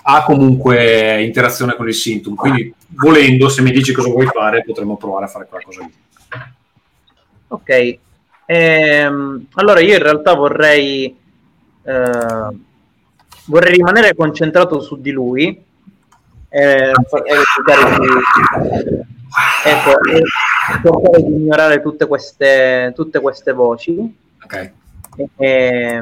ha 0.03 0.23
comunque 0.23 1.21
interazione 1.21 1.75
con 1.75 1.85
il 1.89 1.93
sintum, 1.93 2.35
quindi 2.35 2.73
volendo, 2.87 3.49
se 3.49 3.61
mi 3.61 3.71
dici 3.71 3.91
cosa 3.91 4.07
vuoi 4.07 4.27
fare, 4.27 4.63
potremmo 4.63 4.95
provare 4.95 5.25
a 5.25 5.27
fare 5.27 5.47
qualcosa 5.49 5.81
di 5.81 5.91
Ok, 7.47 7.97
ehm, 8.45 9.45
allora 9.53 9.79
io 9.79 9.93
in 9.93 10.03
realtà 10.03 10.33
vorrei 10.33 11.15
eh, 11.83 12.57
vorrei 13.45 13.73
rimanere 13.73 14.15
concentrato 14.15 14.81
su 14.81 14.99
di 14.99 15.11
lui. 15.11 15.63
E, 16.47 16.91
cercare 17.03 17.99
di, 17.99 18.07
ecco, 19.65 20.03
e 20.09 20.21
cercare 20.81 21.23
di 21.23 21.33
ignorare 21.33 21.81
tutte 21.81 22.07
queste, 22.07 22.93
tutte 22.95 23.19
queste 23.19 23.51
voci. 23.51 24.23
Okay. 24.43 24.71
e, 25.37 26.01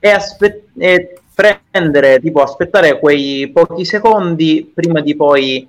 e, 0.00 0.10
aspe- 0.10 0.64
e 0.76 1.18
prendere 1.34 2.20
tipo 2.20 2.42
aspettare 2.42 2.98
quei 2.98 3.48
pochi 3.52 3.84
secondi 3.84 4.70
prima 4.74 5.00
di 5.00 5.14
poi 5.14 5.68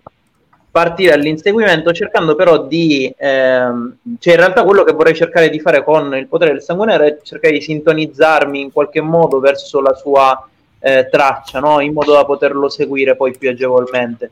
partire 0.76 1.14
all'inseguimento 1.14 1.94
cercando 1.94 2.36
però 2.36 2.68
di 2.68 3.10
ehm, 3.18 3.96
cioè 4.20 4.34
in 4.34 4.40
realtà 4.42 4.66
quello 4.66 4.84
che 4.84 4.92
vorrei 4.92 5.16
cercare 5.16 5.50
di 5.50 5.62
fare 5.62 5.86
con 5.86 6.14
il 6.18 6.28
potere 6.28 6.52
del 6.52 6.62
sangue 6.62 6.88
nero 6.88 7.06
è 7.06 7.18
cercare 7.24 7.54
di 7.54 7.62
sintonizzarmi 7.62 8.60
in 8.60 8.74
qualche 8.74 9.00
modo 9.00 9.40
verso 9.40 9.80
la 9.80 9.94
sua 9.94 10.46
eh, 10.80 11.08
traccia 11.10 11.62
no? 11.62 11.80
in 11.80 11.94
modo 11.94 12.12
da 12.12 12.26
poterlo 12.26 12.68
seguire 12.68 13.16
poi 13.16 13.34
più 13.38 13.50
agevolmente. 13.50 14.32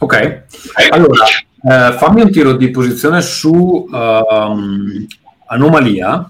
Ok. 0.00 0.42
Allora 0.90 1.24
eh, 1.26 1.92
fammi 1.92 2.22
un 2.22 2.30
tiro 2.32 2.54
di 2.54 2.72
posizione 2.72 3.22
su 3.22 3.86
um, 3.88 5.06
anomalia 5.46 6.28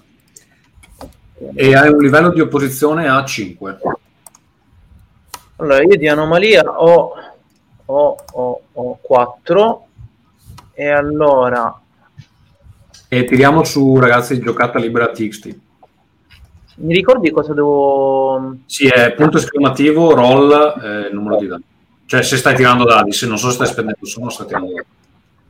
e 1.55 1.75
hai 1.75 1.89
un 1.89 1.97
livello 1.97 2.29
di 2.29 2.41
opposizione 2.41 3.09
a 3.09 3.25
5 3.25 3.77
allora 5.55 5.81
io 5.81 5.95
di 5.95 6.07
anomalia 6.07 6.61
ho 6.63 7.13
ho, 7.85 8.17
ho, 8.31 8.61
ho 8.71 8.99
4 9.01 9.85
e 10.73 10.89
allora 10.89 11.79
e 13.07 13.25
tiriamo 13.25 13.63
su 13.63 13.99
ragazzi 13.99 14.39
giocata 14.39 14.79
libera 14.79 15.09
TXT 15.09 15.57
mi 16.75 16.93
ricordi 16.93 17.29
cosa 17.31 17.53
devo 17.53 18.57
sì 18.65 18.87
è 18.87 19.13
punto 19.13 19.37
esclamativo 19.37 20.13
roll 20.13 20.51
eh, 20.51 21.09
numero 21.11 21.37
di 21.37 21.47
dadi 21.47 21.63
cioè 22.05 22.23
se 22.23 22.37
stai 22.37 22.55
tirando 22.55 22.85
dadi 22.85 23.11
se 23.11 23.27
non 23.27 23.37
so 23.37 23.47
se 23.49 23.55
stai 23.55 23.67
spendendo 23.67 24.05
su 24.05 24.19
non 24.19 24.31
stai 24.31 24.47
tirando 24.47 24.73
dadi. 24.73 24.87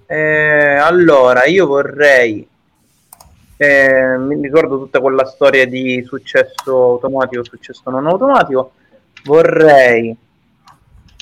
Eh, 0.05 0.75
allora 0.75 1.45
io 1.45 1.65
vorrei 1.65 2.47
eh, 3.63 4.17
mi 4.17 4.41
ricordo 4.41 4.77
tutta 4.77 4.99
quella 4.99 5.25
storia 5.25 5.65
di 5.65 6.03
successo 6.05 6.91
automatico 6.91 7.43
successo 7.43 7.89
non 7.89 8.07
automatico. 8.07 8.73
Vorrei 9.23 10.15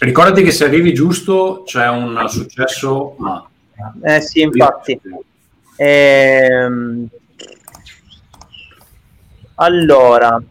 Ricordati 0.01 0.43
che 0.43 0.51
se 0.51 0.65
arrivi 0.65 0.93
giusto 0.93 1.63
c'è 1.65 1.87
un 1.87 2.25
successo 2.27 3.15
ma. 3.17 3.47
Eh 4.03 4.21
sì, 4.21 4.41
infatti. 4.41 4.99
Ehm, 5.75 7.09
Allora, 9.61 10.41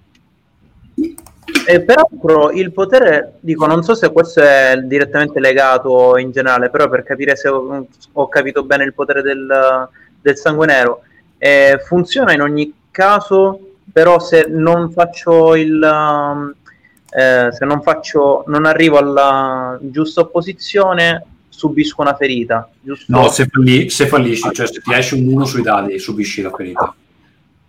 e 1.67 1.81
peraltro 1.81 2.53
il 2.53 2.73
potere, 2.73 3.39
dico, 3.41 3.67
non 3.67 3.83
so 3.83 3.97
se 3.97 4.13
questo 4.13 4.41
è 4.41 4.81
direttamente 4.85 5.41
legato 5.41 6.17
in 6.17 6.31
generale, 6.31 6.71
però 6.71 6.89
per 6.89 7.03
capire 7.03 7.35
se 7.35 7.49
ho, 7.49 7.87
ho 8.13 8.29
capito 8.29 8.63
bene 8.63 8.85
il 8.85 8.95
potere 8.95 9.23
del, 9.23 9.89
del 10.21 10.37
sangue 10.37 10.67
nero, 10.67 11.03
eh, 11.39 11.81
funziona 11.85 12.33
in 12.33 12.41
ogni 12.41 12.73
caso, 12.93 13.59
però 13.93 14.21
se 14.21 14.47
non 14.49 14.93
faccio 14.93 15.57
il... 15.57 15.83
Um, 15.83 16.55
eh, 17.11 17.49
se 17.51 17.65
non 17.65 17.83
faccio, 17.83 18.45
non 18.47 18.65
arrivo 18.67 18.99
alla 18.99 19.79
giusta 19.81 20.25
posizione, 20.25 21.25
subisco 21.49 22.01
una 22.01 22.15
ferita. 22.15 22.69
Giusto? 22.81 23.05
No, 23.09 23.29
se, 23.29 23.47
falli, 23.47 23.91
se 23.91 24.07
fallisci, 24.07 24.51
cioè 24.53 24.67
se 24.67 24.81
ti 24.81 24.93
esce 24.93 25.15
un 25.17 25.27
1 25.33 25.45
sui 25.45 25.63
dadi, 25.63 25.99
subisci 25.99 26.43
la 26.43 26.51
ferita. 26.51 26.95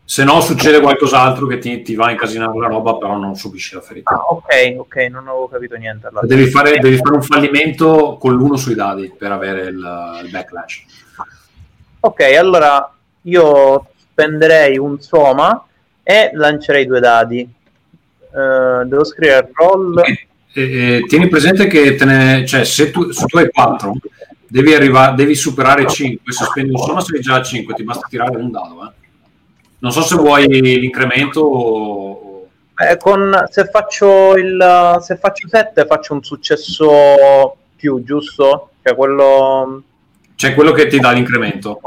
Se 0.03 0.23
no, 0.25 0.41
succede 0.41 0.81
qualcos'altro 0.81 1.47
che 1.47 1.57
ti, 1.57 1.81
ti 1.83 1.95
va 1.95 2.07
a 2.07 2.11
incasinare 2.11 2.57
la 2.57 2.67
roba, 2.67 2.97
però 2.97 3.17
non 3.17 3.35
subisci 3.35 3.75
la 3.75 3.81
ferita. 3.81 4.11
Ah, 4.11 4.25
ok, 4.29 4.75
ok, 4.77 4.95
non 5.09 5.27
avevo 5.27 5.47
capito 5.47 5.75
niente. 5.77 6.07
Allora. 6.07 6.27
Devi, 6.27 6.49
fare, 6.49 6.79
devi, 6.79 6.97
fare, 6.97 7.15
un 7.15 7.21
fallimento 7.21 8.17
con 8.19 8.33
l'uno 8.33 8.57
sui 8.57 8.75
dadi 8.75 9.09
per 9.17 9.31
avere 9.31 9.69
il, 9.69 10.19
il 10.23 10.29
backlash. 10.29 10.83
Ok, 12.01 12.21
allora 12.37 12.93
io 13.21 13.87
spenderei 13.95 14.77
un 14.77 14.99
soma 14.99 15.65
e 16.03 16.31
lancerei 16.33 16.85
due 16.85 16.99
dadi. 16.99 17.49
Uh, 18.31 18.85
devo 18.85 19.03
scrivere 19.03 19.49
roll. 19.53 19.99
E, 19.99 20.27
e, 20.53 21.03
tieni 21.07 21.27
presente 21.27 21.67
che 21.67 21.97
ne, 22.03 22.45
cioè, 22.45 22.63
se, 22.63 22.91
tu, 22.91 23.11
se 23.11 23.25
tu 23.25 23.37
hai 23.37 23.49
4, 23.49 23.93
devi, 24.47 24.73
arrivare, 24.73 25.15
devi 25.15 25.35
superare 25.35 25.87
5. 25.87 26.31
Se 26.31 26.45
spendi 26.45 26.71
un 26.71 26.77
soma, 26.77 27.01
sei 27.01 27.19
già 27.19 27.35
a 27.35 27.41
5, 27.41 27.73
ti 27.73 27.83
basta 27.83 28.07
tirare 28.09 28.37
un 28.37 28.51
dado. 28.51 28.85
Eh. 28.85 28.99
Non 29.79 29.91
so 29.91 30.01
se 30.01 30.15
vuoi 30.15 30.47
l'incremento 30.47 31.41
o... 31.41 32.47
Eh, 32.75 32.97
con, 32.97 33.45
se, 33.49 33.65
faccio 33.65 34.35
il, 34.35 34.97
se 35.01 35.17
faccio 35.17 35.47
7 35.47 35.85
faccio 35.85 36.13
un 36.13 36.23
successo 36.23 37.57
più, 37.75 38.03
giusto? 38.03 38.71
Cioè 38.83 38.95
quello... 38.95 39.83
C'è 40.35 40.53
quello 40.53 40.71
che 40.71 40.87
ti 40.87 40.99
dà 40.99 41.11
l'incremento. 41.11 41.79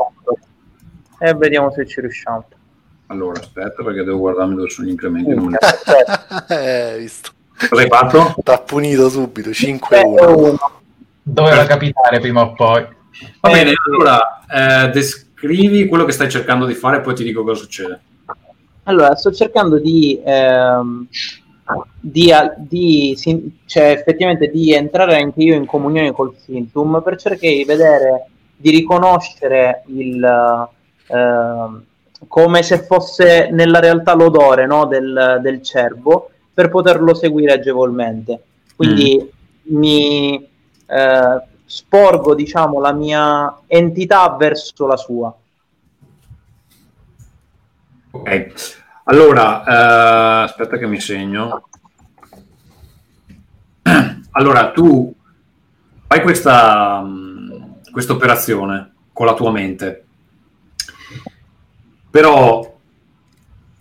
E 1.19 1.29
eh, 1.29 1.35
vediamo 1.35 1.73
se 1.73 1.87
ci 1.87 2.01
riusciamo. 2.01 2.47
Allora, 3.07 3.39
aspetta 3.39 3.83
perché 3.83 4.03
devo 4.03 4.19
guardarmi 4.19 4.55
dove 4.55 4.71
sono 4.71 4.87
gli 4.87 4.91
incrementi. 4.91 5.35
Non 5.35 5.55
eh, 6.49 6.97
visto. 6.99 7.31
Cosa 7.69 7.83
hai 7.83 7.89
fatto? 7.89 8.35
T'ha 8.43 8.59
punito 8.59 9.09
subito, 9.09 9.51
5-1. 9.51 10.57
Doveva 11.23 11.65
capitare 11.65 12.21
prima 12.21 12.43
o 12.43 12.53
poi. 12.53 12.87
Va 13.41 13.51
bene, 13.51 13.73
allora, 13.87 14.45
eh, 14.87 14.91
des- 14.91 15.25
scrivi 15.35 15.87
quello 15.87 16.05
che 16.05 16.13
stai 16.13 16.31
cercando 16.31 16.65
di 16.65 16.75
fare 16.75 16.99
e 16.99 17.01
poi 17.01 17.15
ti 17.15 17.23
dico 17.23 17.45
cosa 17.45 17.61
succede. 17.61 18.01
Allora, 18.85 19.15
sto 19.15 19.33
cercando 19.33 19.79
di, 19.79 20.21
ehm, 20.25 21.07
di, 22.01 22.33
di 22.59 23.17
cioè, 23.67 23.91
effettivamente 23.91 24.49
di 24.49 24.73
entrare 24.73 25.17
anche 25.17 25.43
io 25.43 25.55
in 25.55 25.67
comunione 25.67 26.13
col 26.13 26.35
Sintum 26.37 27.01
per 27.03 27.17
cercare 27.17 27.55
di 27.55 27.65
vedere, 27.65 28.27
di 28.57 28.71
riconoscere 28.71 29.85
il, 29.87 30.23
eh, 31.07 31.83
come 32.29 32.63
se 32.63 32.83
fosse 32.83 33.49
nella 33.51 33.81
realtà 33.81 34.15
l'odore 34.15 34.67
no, 34.67 34.87
del, 34.87 35.39
del, 35.43 35.63
cervo 35.63 36.31
per 36.53 36.69
poterlo 36.69 37.15
seguire 37.15 37.53
agevolmente. 37.53 38.43
Quindi 38.77 39.21
mm. 39.21 39.77
mi... 39.77 40.49
Eh, 40.87 41.53
sporgo 41.75 42.35
diciamo 42.35 42.81
la 42.81 42.93
mia 42.93 43.61
entità 43.67 44.29
verso 44.37 44.87
la 44.87 44.97
sua 44.97 45.35
ok 48.11 48.53
allora 49.05 49.65
eh, 49.65 50.43
aspetta 50.45 50.77
che 50.77 50.87
mi 50.87 51.01
segno 51.01 51.69
allora 54.33 54.71
tu 54.73 55.13
fai 56.07 56.21
questa 56.21 57.03
questa 57.91 58.13
operazione 58.13 58.93
con 59.13 59.27
la 59.27 59.35
tua 59.35 59.51
mente 59.51 60.05
però 62.15 62.73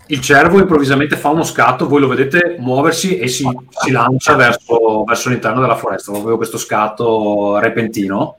il 0.07 0.19
cervo 0.21 0.57
improvvisamente 0.57 1.17
fa 1.17 1.29
uno 1.29 1.43
scatto, 1.43 1.87
voi 1.87 2.01
lo 2.01 2.07
vedete 2.07 2.55
muoversi 2.57 3.19
e 3.19 3.27
si, 3.27 3.47
si 3.69 3.91
lancia 3.91 4.33
verso, 4.33 5.03
verso, 5.03 5.29
l'interno 5.29 5.61
della 5.61 5.75
foresta, 5.75 6.11
proprio 6.11 6.37
questo 6.37 6.57
scatto 6.57 7.59
repentino. 7.59 8.37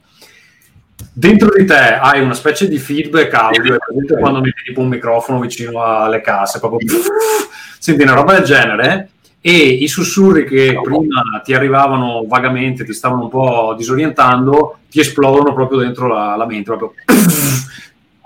Dentro 1.12 1.48
di 1.56 1.64
te 1.64 1.76
hai 1.76 2.20
una 2.20 2.34
specie 2.34 2.66
di 2.66 2.76
feedback 2.76 3.34
audio, 3.34 3.74
è 3.76 4.18
quando 4.18 4.40
metti 4.40 4.64
tipo 4.64 4.80
un 4.80 4.88
microfono 4.88 5.38
vicino 5.38 5.80
alle 5.80 6.20
casse, 6.20 6.58
proprio 6.58 6.88
senti 7.78 8.02
una 8.02 8.14
roba 8.14 8.32
del 8.32 8.42
genere 8.42 9.10
e 9.40 9.56
i 9.56 9.86
sussurri 9.86 10.44
che 10.44 10.76
prima 10.82 11.40
ti 11.44 11.54
arrivavano 11.54 12.24
vagamente, 12.26 12.84
ti 12.84 12.92
stavano 12.92 13.22
un 13.22 13.28
po' 13.28 13.74
disorientando, 13.78 14.78
ti 14.90 14.98
esplodono 14.98 15.54
proprio 15.54 15.78
dentro 15.78 16.08
la, 16.08 16.34
la 16.34 16.46
mente, 16.46 16.64
proprio 16.64 16.94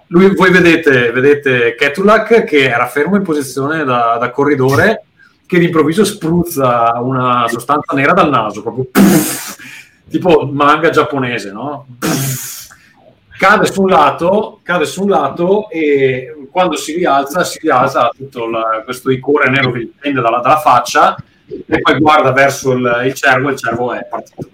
lui, 0.08 0.34
voi 0.34 0.50
vedete, 0.50 1.10
vedete 1.12 1.74
Ketulak 1.74 2.44
che 2.44 2.68
era 2.70 2.86
fermo 2.86 3.16
in 3.16 3.22
posizione 3.22 3.84
da, 3.84 4.16
da 4.18 4.30
corridore 4.30 5.04
che 5.46 5.56
all'improvviso 5.56 6.04
spruzza 6.04 6.98
una 7.00 7.46
sostanza 7.48 7.94
nera 7.94 8.12
dal 8.12 8.28
naso, 8.28 8.62
proprio 8.62 8.86
tipo 10.10 10.48
manga 10.52 10.90
giapponese, 10.90 11.52
no? 11.52 11.86
Cade 13.38 13.66
su 13.66 13.82
un 13.82 13.88
lato, 13.88 14.60
cade 14.62 14.84
su 14.84 15.04
un 15.04 15.10
lato 15.10 15.70
e 15.70 16.34
quando 16.50 16.76
si 16.76 16.94
rialza, 16.94 17.44
si 17.44 17.60
rialza 17.60 18.10
tutto 18.16 18.48
la, 18.48 18.82
questo 18.84 19.10
icore 19.10 19.48
nero 19.48 19.70
che 19.70 19.80
gli 19.80 19.92
prende 19.96 20.20
dalla, 20.20 20.40
dalla, 20.40 20.58
faccia 20.58 21.16
e 21.46 21.80
poi 21.80 21.98
guarda 22.00 22.32
verso 22.32 22.72
il, 22.72 23.02
il 23.04 23.14
cervo 23.14 23.48
e 23.48 23.52
il 23.52 23.58
cervo 23.58 23.92
è 23.92 24.04
partito. 24.04 24.50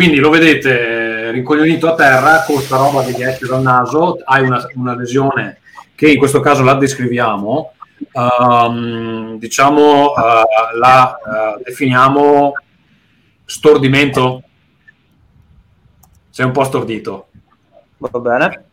Quindi 0.00 0.16
lo 0.16 0.30
vedete 0.30 1.30
rincoglionito 1.30 1.86
a 1.86 1.94
terra 1.94 2.42
con 2.46 2.54
questa 2.54 2.78
roba 2.78 3.04
che 3.04 3.12
gli 3.12 3.22
esce 3.22 3.46
dal 3.46 3.60
naso, 3.60 4.16
hai 4.24 4.42
una, 4.42 4.66
una 4.76 4.96
lesione 4.96 5.58
che 5.94 6.10
in 6.10 6.16
questo 6.16 6.40
caso 6.40 6.62
la 6.62 6.72
descriviamo, 6.72 7.74
um, 8.12 9.38
diciamo 9.38 10.12
uh, 10.12 10.78
la 10.78 11.18
uh, 11.22 11.62
definiamo 11.62 12.54
stordimento. 13.44 14.42
Sei 16.30 16.46
un 16.46 16.52
po' 16.52 16.64
stordito. 16.64 17.28
Va 17.98 18.18
bene. 18.20 18.64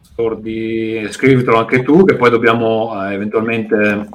Stordi... 0.00 1.08
Scrivitelo 1.10 1.58
anche 1.58 1.82
tu, 1.82 2.04
che 2.04 2.14
poi 2.14 2.30
dobbiamo 2.30 2.92
uh, 2.92 3.10
eventualmente 3.10 4.08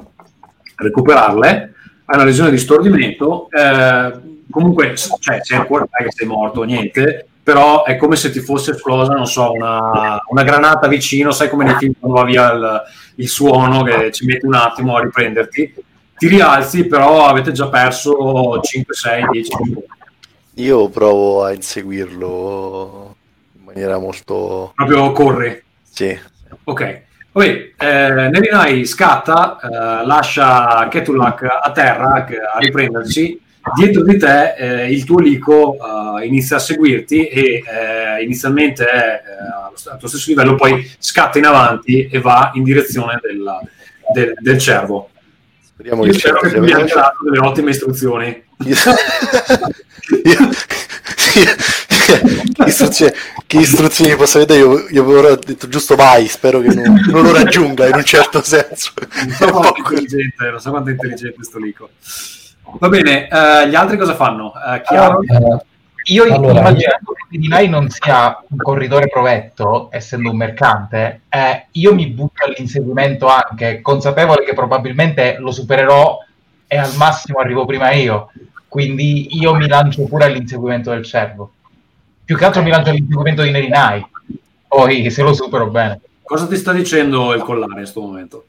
recuperarle. 0.76 1.74
Hai 2.06 2.16
una 2.16 2.24
lesione 2.24 2.48
di 2.52 2.56
stordimento. 2.56 3.50
Eh, 3.50 4.36
comunque, 4.50 4.96
cioè, 4.96 5.40
sei 5.42 5.58
ancora 5.58 5.86
che 5.86 6.10
sei 6.10 6.26
morto, 6.26 6.62
niente, 6.62 7.26
però 7.42 7.84
è 7.84 7.96
come 7.96 8.16
se 8.16 8.30
ti 8.30 8.40
fosse 8.40 8.72
esplosa, 8.72 9.14
non 9.14 9.26
so, 9.26 9.52
una, 9.52 10.20
una 10.28 10.42
granata 10.42 10.86
vicino, 10.86 11.30
sai 11.30 11.48
come 11.48 11.64
nei 11.64 11.76
film 11.76 11.94
quando 11.98 12.18
va 12.18 12.24
via 12.24 12.52
il, 12.52 12.82
il, 13.16 13.28
suono 13.28 13.82
che 13.82 14.12
ci 14.12 14.26
metti 14.26 14.44
un 14.44 14.54
attimo 14.54 14.96
a 14.96 15.00
riprenderti, 15.00 15.74
ti 16.16 16.28
rialzi, 16.28 16.86
però 16.86 17.26
avete 17.26 17.52
già 17.52 17.68
perso 17.68 18.60
5, 18.60 18.94
6, 18.94 19.24
10 19.30 19.56
minuti. 19.62 19.86
Io 20.56 20.88
provo 20.88 21.44
a 21.44 21.52
inseguirlo 21.52 23.16
in 23.56 23.64
maniera 23.64 23.98
molto... 23.98 24.72
Proprio 24.74 25.12
corri? 25.12 25.62
Sì. 25.88 26.18
Ok. 26.64 27.02
Poi 27.30 27.72
eh, 27.78 28.28
Nerinai 28.28 28.84
scatta, 28.84 29.58
eh, 29.60 30.06
lascia 30.06 30.86
Ketulak 30.90 31.44
a 31.62 31.70
terra 31.70 32.26
a 32.26 32.58
riprendersi 32.58 33.40
dietro 33.74 34.02
di 34.02 34.16
te 34.16 34.54
eh, 34.54 34.92
il 34.92 35.04
tuo 35.04 35.18
lico 35.20 35.76
uh, 35.76 36.22
inizia 36.22 36.56
a 36.56 36.60
seguirti 36.60 37.26
e 37.26 37.62
eh, 37.64 38.22
inizialmente 38.22 38.84
è 38.84 39.22
eh, 39.24 39.90
al 39.90 39.98
tuo 39.98 40.08
stesso 40.08 40.30
livello, 40.30 40.54
poi 40.54 40.90
scatta 40.98 41.38
in 41.38 41.46
avanti 41.46 42.08
e 42.10 42.20
va 42.20 42.50
in 42.54 42.64
direzione 42.64 43.20
della, 43.22 43.60
del, 44.12 44.34
del, 44.38 44.58
cervo. 44.58 45.10
Speriamo 45.64 46.10
spero 46.12 46.40
che 46.40 46.50
tu 46.50 46.60
mi 46.60 46.72
abbia 46.72 46.94
dato 46.94 47.24
delle 47.24 47.46
ottime 47.46 47.70
istruzioni. 47.70 48.44
che, 52.08 52.64
istruzioni, 52.66 53.12
che 53.46 53.58
istruzioni 53.58 54.16
posso 54.16 54.38
vedere? 54.38 54.60
Io, 54.60 54.88
io 54.88 55.02
avevo 55.02 55.36
detto 55.36 55.68
giusto 55.68 55.94
vai, 55.94 56.26
spero 56.26 56.60
che 56.60 56.74
non, 56.74 57.00
non 57.08 57.22
lo 57.22 57.32
raggiunga 57.32 57.86
in 57.86 57.94
un 57.94 58.04
certo 58.04 58.42
senso. 58.42 58.92
Non 59.24 59.30
so 59.36 59.50
quanto 59.52 59.74
è 59.74 59.78
intelligente, 59.78 60.50
non 60.50 60.60
so 60.60 60.70
quanto 60.70 60.88
è 60.88 60.92
intelligente 60.92 61.34
questo 61.36 61.58
lico. 61.58 61.90
Va 62.78 62.88
bene, 62.88 63.28
uh, 63.30 63.68
gli 63.68 63.74
altri 63.74 63.96
cosa 63.96 64.14
fanno? 64.14 64.52
Uh, 64.54 64.80
chiaro? 64.82 65.18
Uh, 65.18 65.58
io 66.04 66.24
allora, 66.24 66.60
immaginando 66.60 67.12
che 67.12 67.38
Dinai 67.38 67.68
non 67.68 67.88
sia 67.90 68.42
un 68.48 68.56
corridore 68.56 69.08
provetto, 69.08 69.88
essendo 69.90 70.30
un 70.30 70.36
mercante, 70.36 71.22
eh, 71.28 71.66
io 71.72 71.94
mi 71.94 72.06
butto 72.06 72.44
all'inseguimento 72.44 73.26
anche, 73.26 73.80
consapevole 73.82 74.44
che 74.44 74.54
probabilmente 74.54 75.36
lo 75.38 75.50
supererò 75.50 76.18
e 76.66 76.76
al 76.76 76.94
massimo 76.96 77.40
arrivo 77.40 77.66
prima 77.66 77.92
io. 77.92 78.30
Quindi 78.68 79.38
io 79.38 79.54
mi 79.54 79.68
lancio 79.68 80.04
pure 80.04 80.24
all'inseguimento 80.24 80.90
del 80.90 81.04
cervo. 81.04 81.52
Più 82.24 82.36
che 82.36 82.44
altro 82.44 82.62
mi 82.62 82.70
lancio 82.70 82.90
all'inseguimento 82.90 83.42
di 83.42 83.50
Nerinai. 83.50 84.06
Poi 84.66 85.10
se 85.10 85.22
lo 85.22 85.34
supero 85.34 85.68
bene. 85.68 86.00
Cosa 86.22 86.46
ti 86.46 86.56
sta 86.56 86.72
dicendo 86.72 87.34
il 87.34 87.42
collare 87.42 87.70
in 87.70 87.76
questo 87.78 88.00
momento? 88.00 88.44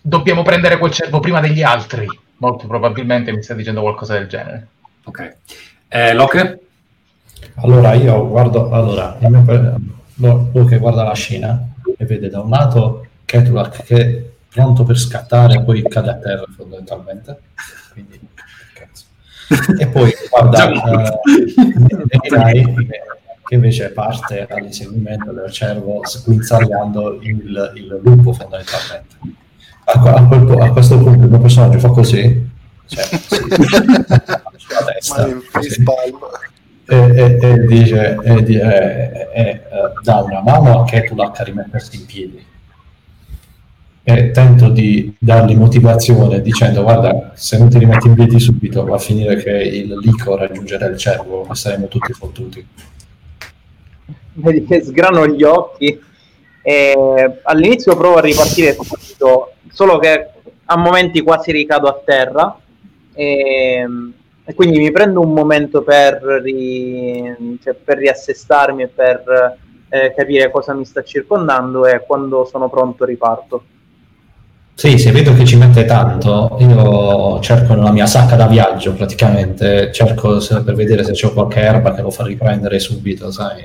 Dobbiamo 0.00 0.42
prendere 0.42 0.78
quel 0.78 0.92
cervo 0.92 1.20
prima 1.20 1.40
degli 1.40 1.62
altri. 1.62 2.06
Molto 2.38 2.66
probabilmente 2.66 3.32
mi 3.32 3.42
sta 3.42 3.54
dicendo 3.54 3.82
qualcosa 3.82 4.14
del 4.14 4.26
genere. 4.26 4.66
Ok. 5.04 5.36
Eh, 5.88 6.14
Locke? 6.14 6.60
Allora 7.56 7.94
io 7.94 8.28
guardo, 8.28 8.70
allora, 8.70 9.16
il 9.20 9.28
mio, 10.14 10.50
Luke 10.52 10.78
guarda 10.78 11.02
la 11.02 11.14
scena 11.14 11.68
e 11.96 12.04
vede 12.04 12.28
da 12.28 12.40
un 12.40 12.50
lato 12.50 13.06
Ketulak 13.24 13.82
che 13.84 13.96
è 13.96 14.22
pronto 14.48 14.84
per 14.84 14.98
scattare 14.98 15.54
e 15.54 15.62
poi 15.62 15.82
cade 15.82 16.10
a 16.10 16.16
terra 16.16 16.44
fondamentalmente. 16.56 17.38
Quindi, 17.92 18.20
cazzo. 18.74 19.04
E 19.78 19.86
poi 19.88 20.12
guarda 20.28 20.70
uh, 20.70 21.20
che 23.44 23.54
invece 23.54 23.90
parte 23.90 24.46
all'inseguimento 24.48 25.32
del 25.32 25.50
cervo 25.50 26.00
sguinzagliando 26.04 27.18
il, 27.22 27.72
il 27.74 28.00
lupo 28.02 28.32
fondamentalmente. 28.32 29.16
A, 29.84 30.14
a, 30.14 30.26
quel, 30.26 30.60
a, 30.60 30.70
questo 30.70 30.98
punto 30.98 31.24
il 31.24 31.30
mio 31.30 31.38
personaggio 31.40 31.78
fa 31.78 31.88
così, 31.88 32.48
cioè, 32.86 33.04
sì, 33.04 33.42
testa, 34.92 35.26
e, 36.84 36.96
e, 36.96 37.38
e, 37.40 37.66
dice, 37.66 38.16
e, 38.22 38.44
e, 38.44 38.60
e 39.32 39.60
dà 40.02 40.22
una 40.22 40.42
mano 40.42 40.80
a 40.80 40.84
Ketulak 40.84 41.40
a 41.40 41.44
rimettersi 41.44 41.96
in 41.96 42.06
piedi. 42.06 42.44
E 44.02 44.30
tento 44.30 44.68
di 44.70 45.14
dargli 45.18 45.54
motivazione 45.54 46.40
dicendo 46.40 46.82
guarda 46.82 47.32
se 47.34 47.58
non 47.58 47.68
ti 47.68 47.78
rimetti 47.78 48.08
in 48.08 48.14
piedi 48.14 48.40
subito 48.40 48.84
va 48.84 48.96
a 48.96 48.98
finire 48.98 49.36
che 49.36 49.50
il 49.50 49.98
lico 49.98 50.36
raggiungerà 50.36 50.86
il 50.86 50.96
cervo 50.96 51.46
e 51.48 51.54
saremo 51.54 51.86
tutti 51.86 52.12
fottuti 52.14 52.66
vedi 54.32 54.64
che 54.64 54.82
sgrano 54.82 55.26
gli 55.26 55.42
occhi 55.42 56.00
e 56.62 57.40
all'inizio 57.42 57.96
provo 57.96 58.16
a 58.16 58.20
ripartire 58.20 58.74
subito 58.74 59.52
solo 59.70 59.98
che 59.98 60.30
a 60.64 60.76
momenti 60.76 61.20
quasi 61.20 61.52
ricado 61.52 61.88
a 61.88 62.00
terra 62.04 62.58
e, 63.14 63.86
e 64.44 64.54
quindi 64.54 64.78
mi 64.78 64.90
prendo 64.90 65.20
un 65.20 65.32
momento 65.32 65.82
per, 65.82 66.20
ri, 66.42 67.58
cioè 67.62 67.74
per 67.74 67.98
riassestarmi 67.98 68.82
e 68.82 68.88
per 68.88 69.58
eh, 69.88 70.14
capire 70.14 70.50
cosa 70.50 70.74
mi 70.74 70.84
sta 70.84 71.02
circondando 71.02 71.86
e 71.86 72.04
quando 72.06 72.44
sono 72.44 72.68
pronto 72.68 73.04
riparto 73.04 73.64
sì, 74.80 74.96
se 74.96 75.12
vedo 75.12 75.34
che 75.34 75.44
ci 75.44 75.58
mette 75.58 75.84
tanto, 75.84 76.56
io 76.58 77.38
cerco 77.40 77.74
nella 77.74 77.92
mia 77.92 78.06
sacca 78.06 78.34
da 78.34 78.46
viaggio 78.46 78.94
praticamente, 78.94 79.92
cerco 79.92 80.38
per 80.64 80.74
vedere 80.74 81.04
se 81.04 81.12
c'è 81.12 81.30
qualche 81.34 81.60
erba 81.60 81.92
che 81.92 82.00
lo 82.00 82.10
fa 82.10 82.24
riprendere 82.24 82.78
subito, 82.78 83.30
sai. 83.30 83.62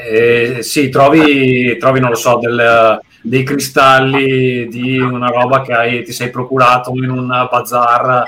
Eh, 0.00 0.62
sì, 0.62 0.88
trovi, 0.88 1.76
trovi, 1.78 2.00
non 2.00 2.10
lo 2.10 2.16
so, 2.16 2.38
del, 2.40 3.00
dei 3.22 3.42
cristalli 3.42 4.68
di 4.68 4.98
una 4.98 5.28
roba 5.28 5.62
che 5.62 5.72
hai, 5.72 6.02
ti 6.02 6.12
sei 6.12 6.30
procurato 6.30 6.92
in 6.94 7.10
un 7.10 7.26
bazar 7.50 8.24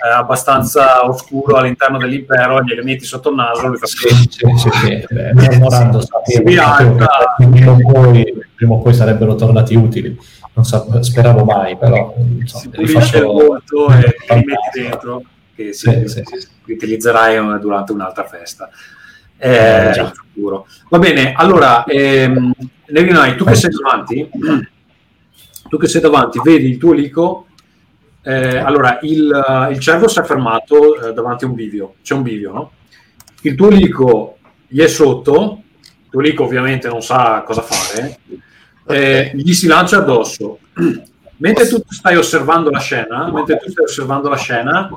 eh, 0.00 0.08
abbastanza 0.08 1.04
oscuro 1.04 1.56
all'interno 1.56 1.98
dell'impero, 1.98 2.62
gli 2.62 2.72
elementi 2.72 3.04
sotto 3.04 3.30
il 3.30 3.36
naso, 3.36 3.66
lui 3.66 3.78
fa 3.78 3.86
sì, 3.86 4.08
sì, 4.08 4.28
sì, 4.28 4.70
sì. 4.70 5.06
Beh, 5.10 5.32
sapevo, 5.34 5.70
sapevo 5.70 6.00
che 6.24 6.42
prima 6.42 7.70
o, 7.72 7.76
poi, 7.92 8.44
prima 8.54 8.74
o 8.74 8.78
poi 8.78 8.94
sarebbero 8.94 9.34
tornati 9.34 9.74
utili. 9.74 10.18
Non 10.54 10.64
so, 10.64 11.02
speravo 11.02 11.44
mai, 11.44 11.76
però 11.76 12.14
insomma, 12.16 12.74
si 12.84 13.16
il 13.16 13.22
volto 13.24 13.88
e 13.90 14.16
li 14.34 14.44
metti 14.44 14.80
dentro, 14.82 15.22
che 15.54 15.72
sì, 15.72 16.02
sì, 16.06 16.22
sì, 16.24 16.72
utilizzerai 16.72 17.60
durante 17.60 17.92
un'altra 17.92 18.24
festa. 18.24 18.68
Eh, 19.38 19.90
eh, 19.90 20.12
Va 20.88 20.98
bene, 20.98 21.32
allora, 21.32 21.84
ehm, 21.84 22.52
Levinai, 22.86 23.36
tu 23.36 23.44
che 23.44 23.54
sei 23.54 23.70
davanti, 23.70 24.28
tu 25.68 25.76
che 25.78 25.88
sei 25.88 26.00
davanti, 26.00 26.40
vedi 26.42 26.68
il 26.68 26.78
tuo 26.78 26.92
lico 26.92 27.48
eh, 28.28 28.58
allora, 28.58 28.98
il, 29.02 29.68
il, 29.70 29.78
cervo 29.78 30.06
si 30.06 30.18
è 30.18 30.22
fermato 30.22 31.00
eh, 31.00 31.12
davanti 31.14 31.44
a 31.44 31.48
un 31.48 31.54
bivio, 31.54 31.94
c'è 32.02 32.14
un 32.14 32.22
bivio, 32.22 32.52
no? 32.52 32.72
Il 33.40 33.54
tuo 33.54 33.70
lico 33.70 34.36
gli 34.66 34.80
è 34.80 34.86
sotto, 34.86 35.62
il 35.80 36.10
tuo 36.10 36.20
lico 36.20 36.44
ovviamente 36.44 36.88
non 36.88 37.00
sa 37.00 37.42
cosa 37.46 37.62
fare, 37.62 38.18
eh, 38.86 39.30
gli 39.34 39.54
si 39.54 39.66
lancia 39.66 39.98
addosso. 39.98 40.58
mentre 41.38 41.68
tu 41.68 41.80
stai 41.88 42.16
osservando 42.16 42.68
la 42.68 42.80
scena, 42.80 43.30
mentre 43.32 43.56
tu 43.56 43.70
stai 43.70 43.84
osservando 43.84 44.28
la 44.28 44.36
scena, 44.36 44.90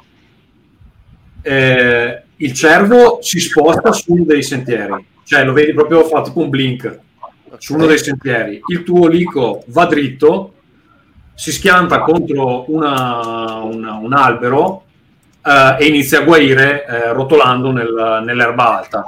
eh, 1.41 2.23
il 2.41 2.53
cervo 2.53 3.19
si 3.21 3.39
sposta 3.39 3.91
su 3.91 4.13
uno 4.13 4.23
dei 4.25 4.43
sentieri, 4.43 5.05
cioè 5.23 5.43
lo 5.43 5.53
vedi 5.53 5.73
proprio 5.73 6.03
fa 6.05 6.21
tipo 6.21 6.39
un 6.39 6.49
blink 6.49 6.99
su 7.57 7.75
uno 7.75 7.85
dei 7.85 7.99
sentieri. 7.99 8.61
Il 8.67 8.83
tuo 8.83 9.07
lico 9.07 9.63
va 9.67 9.85
dritto 9.85 10.53
si 11.35 11.51
schianta 11.51 12.01
contro 12.01 12.65
una, 12.71 13.59
una, 13.59 13.93
un 13.93 14.13
albero 14.13 14.83
eh, 15.43 15.75
e 15.79 15.87
inizia 15.87 16.19
a 16.19 16.23
guarire 16.23 16.85
eh, 16.85 17.13
rotolando 17.13 17.71
nel, 17.71 18.21
nell'erba 18.23 18.77
alta. 18.77 19.03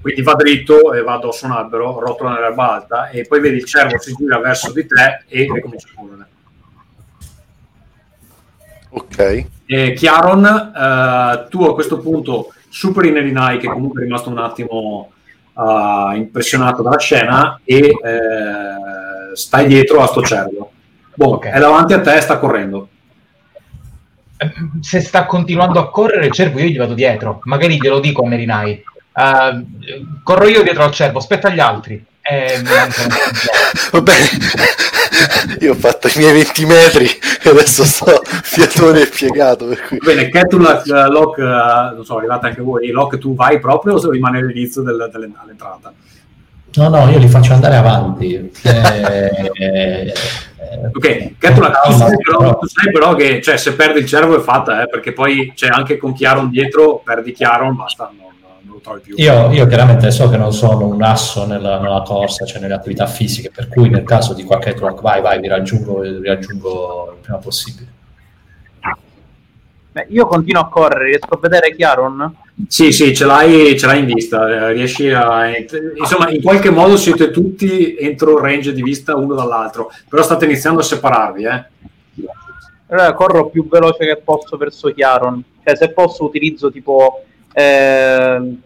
Quindi 0.00 0.22
va 0.22 0.34
dritto 0.34 0.92
e 0.94 1.02
va 1.02 1.14
addosso 1.14 1.46
a 1.46 1.48
un 1.48 1.54
albero, 1.56 1.98
rotola 2.00 2.32
nell'erba 2.32 2.72
alta 2.72 3.08
e 3.08 3.26
poi 3.26 3.40
vedi 3.40 3.56
il 3.56 3.64
cervo 3.64 3.98
si 3.98 4.14
gira 4.14 4.38
verso 4.38 4.72
di 4.72 4.86
te 4.86 5.24
e 5.28 5.48
ricomincia 5.52 5.88
a 5.88 6.00
correre. 6.00 6.26
Ok. 8.90 9.46
E 9.66 9.92
Chiaron, 9.94 10.44
eh, 10.44 11.46
tu 11.48 11.64
a 11.64 11.74
questo 11.74 11.98
punto 11.98 12.52
superi 12.68 13.10
Nerinai 13.10 13.58
che 13.58 13.68
comunque 13.68 14.00
è 14.00 14.04
rimasto 14.04 14.28
un 14.28 14.38
attimo 14.38 15.10
uh, 15.54 16.14
impressionato 16.14 16.82
dalla 16.82 16.98
scena 16.98 17.60
e 17.64 17.78
eh, 17.78 19.34
stai 19.34 19.66
dietro 19.66 20.02
a 20.02 20.06
sto 20.06 20.22
cervo. 20.22 20.72
Boh, 21.14 21.34
okay. 21.34 21.52
è 21.52 21.58
davanti 21.58 21.94
a 21.94 22.00
te 22.00 22.16
e 22.16 22.20
sta 22.20 22.38
correndo. 22.38 22.88
Se 24.80 25.00
sta 25.00 25.24
continuando 25.24 25.80
a 25.80 25.90
correre 25.90 26.26
il 26.26 26.32
cervo, 26.32 26.58
io 26.58 26.66
gli 26.66 26.76
vado 26.76 26.92
dietro. 26.92 27.40
Magari 27.44 27.80
glielo 27.80 28.00
dico 28.00 28.22
a 28.22 28.28
Merinai. 28.28 28.84
Uh, 29.14 30.20
corro 30.22 30.46
io 30.46 30.62
dietro 30.62 30.84
al 30.84 30.92
cervo, 30.92 31.18
aspetta 31.18 31.48
gli 31.48 31.60
altri. 31.60 32.04
Eh, 32.28 32.60
Va 33.92 34.00
bene, 34.02 34.28
io 35.60 35.72
ho 35.72 35.76
fatto 35.76 36.08
i 36.08 36.12
miei 36.16 36.32
20 36.32 36.66
metri 36.66 37.06
e 37.06 37.48
adesso 37.48 37.84
sto 37.84 38.20
fiatone 38.42 39.02
e 39.02 39.06
piegato. 39.06 39.66
Per 39.66 39.86
cui... 39.86 39.98
Bene, 39.98 40.28
Catula, 40.28 40.82
uh, 40.84 41.10
Locke, 41.10 41.42
uh, 41.42 41.94
non 41.94 42.04
so, 42.04 42.18
arrivate 42.18 42.48
anche 42.48 42.62
voi. 42.62 42.88
Locke, 42.88 43.18
tu 43.18 43.34
vai 43.34 43.60
proprio 43.60 43.94
o 43.94 44.10
rimane 44.10 44.38
all'inizio 44.38 44.82
del, 44.82 45.08
dell'entrata? 45.12 45.92
No, 46.74 46.88
no, 46.88 47.08
io 47.08 47.18
li 47.18 47.28
faccio 47.28 47.54
andare 47.54 47.76
avanti. 47.76 48.34
Eh, 48.34 48.52
eh, 49.54 50.14
ok, 50.92 51.38
Catula, 51.38 51.70
tu, 51.70 51.92
sai 51.92 52.16
però, 52.16 52.58
tu 52.58 52.66
sai 52.66 52.92
però 52.92 53.14
che 53.14 53.40
cioè, 53.40 53.56
se 53.56 53.74
perdi 53.74 54.00
il 54.00 54.06
cervo 54.06 54.36
è 54.36 54.40
fatta, 54.40 54.82
eh, 54.82 54.88
perché 54.88 55.12
poi 55.12 55.52
c'è 55.54 55.68
anche 55.68 55.96
con 55.96 56.12
Chiaron 56.12 56.50
dietro, 56.50 57.00
perdi 57.04 57.32
Chiaron, 57.32 57.76
basta, 57.76 58.10
lo 58.18 58.25
trovi 58.86 59.00
più. 59.00 59.14
Io, 59.18 59.50
io, 59.50 59.66
chiaramente 59.66 60.10
so 60.10 60.28
che 60.28 60.36
non 60.36 60.52
sono 60.52 60.86
un 60.86 61.02
asso 61.02 61.46
nella, 61.46 61.80
nella, 61.80 62.02
corsa, 62.02 62.44
cioè 62.44 62.60
nelle 62.60 62.74
attività 62.74 63.06
fisiche, 63.06 63.50
per 63.50 63.68
cui 63.68 63.88
nel 63.88 64.04
caso 64.04 64.32
di 64.32 64.44
qualche 64.44 64.74
truck, 64.74 65.00
vai, 65.00 65.20
vai, 65.20 65.40
vi 65.40 65.48
raggiungo, 65.48 66.00
vi 66.00 66.26
raggiungo 66.26 67.12
il 67.14 67.20
prima 67.20 67.38
possibile. 67.38 67.94
Beh, 69.92 70.06
io 70.10 70.26
continuo 70.26 70.62
a 70.62 70.68
correre, 70.68 71.06
riesco 71.06 71.34
a 71.34 71.38
vedere 71.40 71.74
Chiaron? 71.74 72.34
Sì, 72.68 72.92
sì, 72.92 73.14
ce 73.14 73.24
l'hai, 73.24 73.78
ce 73.78 73.86
l'hai 73.86 74.00
in 74.00 74.06
vista, 74.06 74.68
eh, 74.68 74.72
riesci 74.72 75.10
a... 75.10 75.46
Insomma, 75.96 76.30
in 76.30 76.42
qualche 76.42 76.70
modo 76.70 76.96
siete 76.96 77.30
tutti 77.30 77.96
entro 77.96 78.38
range 78.38 78.72
di 78.72 78.82
vista 78.82 79.16
uno 79.16 79.34
dall'altro, 79.34 79.90
però 80.08 80.22
state 80.22 80.44
iniziando 80.44 80.80
a 80.80 80.84
separarvi, 80.84 81.44
eh. 81.44 81.64
Allora 82.88 83.14
corro 83.14 83.48
più 83.48 83.66
veloce 83.68 84.04
che 84.06 84.20
posso 84.22 84.56
verso 84.56 84.92
Chiaron, 84.92 85.42
cioè 85.64 85.74
se 85.74 85.90
posso 85.92 86.24
utilizzo 86.24 86.70
tipo 86.70 87.24
eh, 87.52 88.58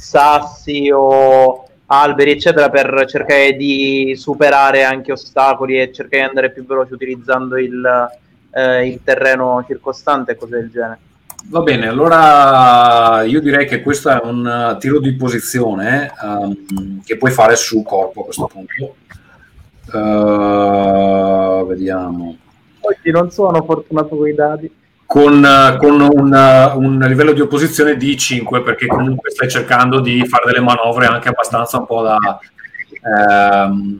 sassi 0.00 0.90
o 0.90 1.66
alberi 1.86 2.30
eccetera 2.30 2.70
per 2.70 3.04
cercare 3.06 3.52
di 3.52 4.14
superare 4.16 4.82
anche 4.82 5.12
ostacoli 5.12 5.78
e 5.78 5.92
cercare 5.92 6.22
di 6.22 6.28
andare 6.28 6.50
più 6.52 6.64
veloce 6.64 6.94
utilizzando 6.94 7.58
il, 7.58 8.10
eh, 8.52 8.86
il 8.86 9.00
terreno 9.04 9.62
circostante 9.66 10.32
e 10.32 10.36
cose 10.36 10.56
del 10.56 10.70
genere. 10.70 10.98
Va 11.44 11.60
bene, 11.60 11.88
allora 11.88 13.22
io 13.22 13.40
direi 13.40 13.66
che 13.66 13.82
questo 13.82 14.10
è 14.10 14.20
un 14.22 14.76
tiro 14.78 15.00
di 15.00 15.14
posizione 15.14 16.12
um, 16.22 17.02
che 17.02 17.16
puoi 17.16 17.30
fare 17.30 17.56
su 17.56 17.82
corpo 17.82 18.20
a 18.20 18.24
questo 18.24 18.50
punto. 18.50 18.96
Uh, 19.92 21.66
vediamo. 21.66 22.36
Oggi 22.80 23.10
non 23.10 23.30
sono 23.30 23.62
fortunato 23.64 24.16
con 24.16 24.28
i 24.28 24.34
dati. 24.34 24.70
Con, 25.10 25.44
con 25.80 26.00
un, 26.00 26.72
un, 26.76 26.98
livello 27.08 27.32
di 27.32 27.40
opposizione 27.40 27.96
di 27.96 28.16
5 28.16 28.62
perché 28.62 28.86
comunque 28.86 29.30
stai 29.30 29.50
cercando 29.50 29.98
di 29.98 30.24
fare 30.24 30.44
delle 30.46 30.60
manovre 30.60 31.06
anche 31.06 31.28
abbastanza 31.28 31.78
un 31.78 31.86
po' 31.86 32.02
da... 32.02 32.38
Um, 33.02 33.98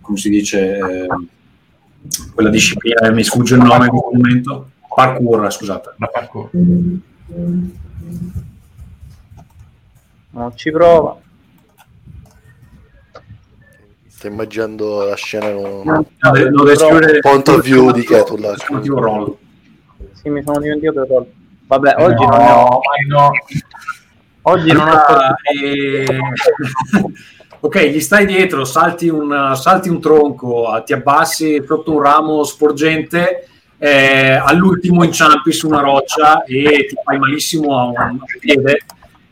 come 0.00 0.16
si 0.18 0.28
dice? 0.30 0.78
Ehm, 0.78 1.28
quella 2.34 2.50
disciplina, 2.50 3.08
mi 3.12 3.22
sfugge 3.22 3.54
il 3.54 3.62
nome 3.62 3.84
in 3.84 3.90
questo 3.90 4.10
momento 4.12 4.70
Parkour, 4.98 5.52
scusate. 5.52 5.94
La 5.98 6.08
parkour. 6.08 6.50
Non 10.30 10.52
ci 10.56 10.72
prova. 10.72 11.16
Sto 14.18 14.26
immaginando 14.26 15.04
la 15.04 15.14
scena 15.14 15.52
con 15.52 15.82
No, 15.84 16.74
scrivere- 16.74 17.20
point 17.20 17.46
of 17.46 17.62
view 17.62 17.92
di 17.92 18.02
Ketula. 18.02 18.52
Motivo 18.70 19.00
roll. 19.00 19.36
Sì, 20.12 20.28
mi 20.28 20.42
sono 20.42 20.58
dimenticato 20.58 20.98
del 21.02 21.08
roll. 21.08 21.26
Vabbè, 21.68 21.94
oggi 21.98 22.26
no, 22.26 22.30
non 22.30 22.38
ne 22.44 22.52
ho. 22.52 22.80
no. 23.08 23.30
Oggi 24.42 24.72
non 24.72 24.88
ho 24.88 25.04
Allora, 25.04 25.36
eh, 25.62 26.18
ok, 27.60 27.78
gli 27.84 28.00
stai 28.00 28.26
dietro, 28.26 28.64
salti 28.64 29.08
un, 29.08 29.52
salti 29.54 29.88
un 29.88 30.00
tronco, 30.00 30.82
ti 30.84 30.94
abbassi 30.94 31.62
sotto 31.64 31.94
un 31.94 32.02
ramo 32.02 32.42
sporgente, 32.42 33.46
eh, 33.78 34.32
all'ultimo 34.32 35.04
inciampi 35.04 35.52
su 35.52 35.68
una 35.68 35.80
roccia 35.80 36.42
e 36.42 36.86
ti 36.88 36.96
fai 37.04 37.18
malissimo 37.18 37.78
a 37.78 37.84
un, 37.84 37.96
a 37.96 38.04
un 38.06 38.18
piede, 38.40 38.80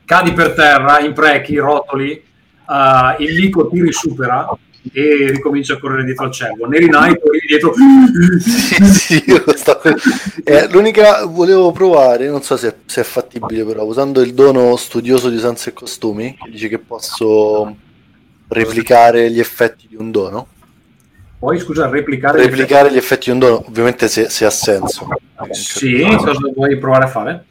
cadi 0.04 0.32
per 0.32 0.52
terra, 0.54 1.00
imprechi, 1.00 1.56
rotoli, 1.56 2.12
eh, 2.12 3.16
il 3.24 3.34
lico 3.34 3.66
ti 3.68 3.80
risupera 3.80 4.46
e 4.92 5.30
ricomincia 5.30 5.74
a 5.74 5.78
correre 5.78 6.04
dietro 6.04 6.24
al 6.24 6.32
cervo. 6.32 6.66
Nerinai 6.66 7.18
corri 7.18 7.40
dietro. 7.46 7.72
sì, 8.40 8.84
sì, 8.84 9.24
stavo- 9.54 9.82
Eh, 10.44 10.68
l'unica 10.70 11.24
volevo 11.24 11.72
provare, 11.72 12.28
non 12.28 12.42
so 12.42 12.56
se, 12.56 12.74
se 12.86 13.00
è 13.00 13.04
fattibile, 13.04 13.64
però 13.64 13.84
usando 13.84 14.20
il 14.20 14.34
dono 14.34 14.76
studioso 14.76 15.28
di 15.28 15.36
usanze 15.36 15.70
e 15.70 15.72
costumi, 15.72 16.36
che 16.42 16.50
dice 16.50 16.68
che 16.68 16.78
posso 16.78 17.76
replicare 18.48 19.30
gli 19.30 19.40
effetti 19.40 19.86
di 19.88 19.96
un 19.96 20.10
dono. 20.10 20.48
Poi 21.38 21.58
scusa, 21.58 21.88
replicare. 21.88 22.42
Replicare 22.42 22.90
gli 22.90 22.96
effetti 22.96 23.26
di 23.26 23.32
un 23.32 23.38
dono, 23.38 23.64
ovviamente 23.66 24.08
se, 24.08 24.28
se 24.28 24.44
ha 24.44 24.50
senso. 24.50 25.08
Sì, 25.50 26.02
cosa 26.02 26.32
vuoi 26.54 26.78
provare 26.78 27.04
a 27.04 27.08
fare? 27.08 27.44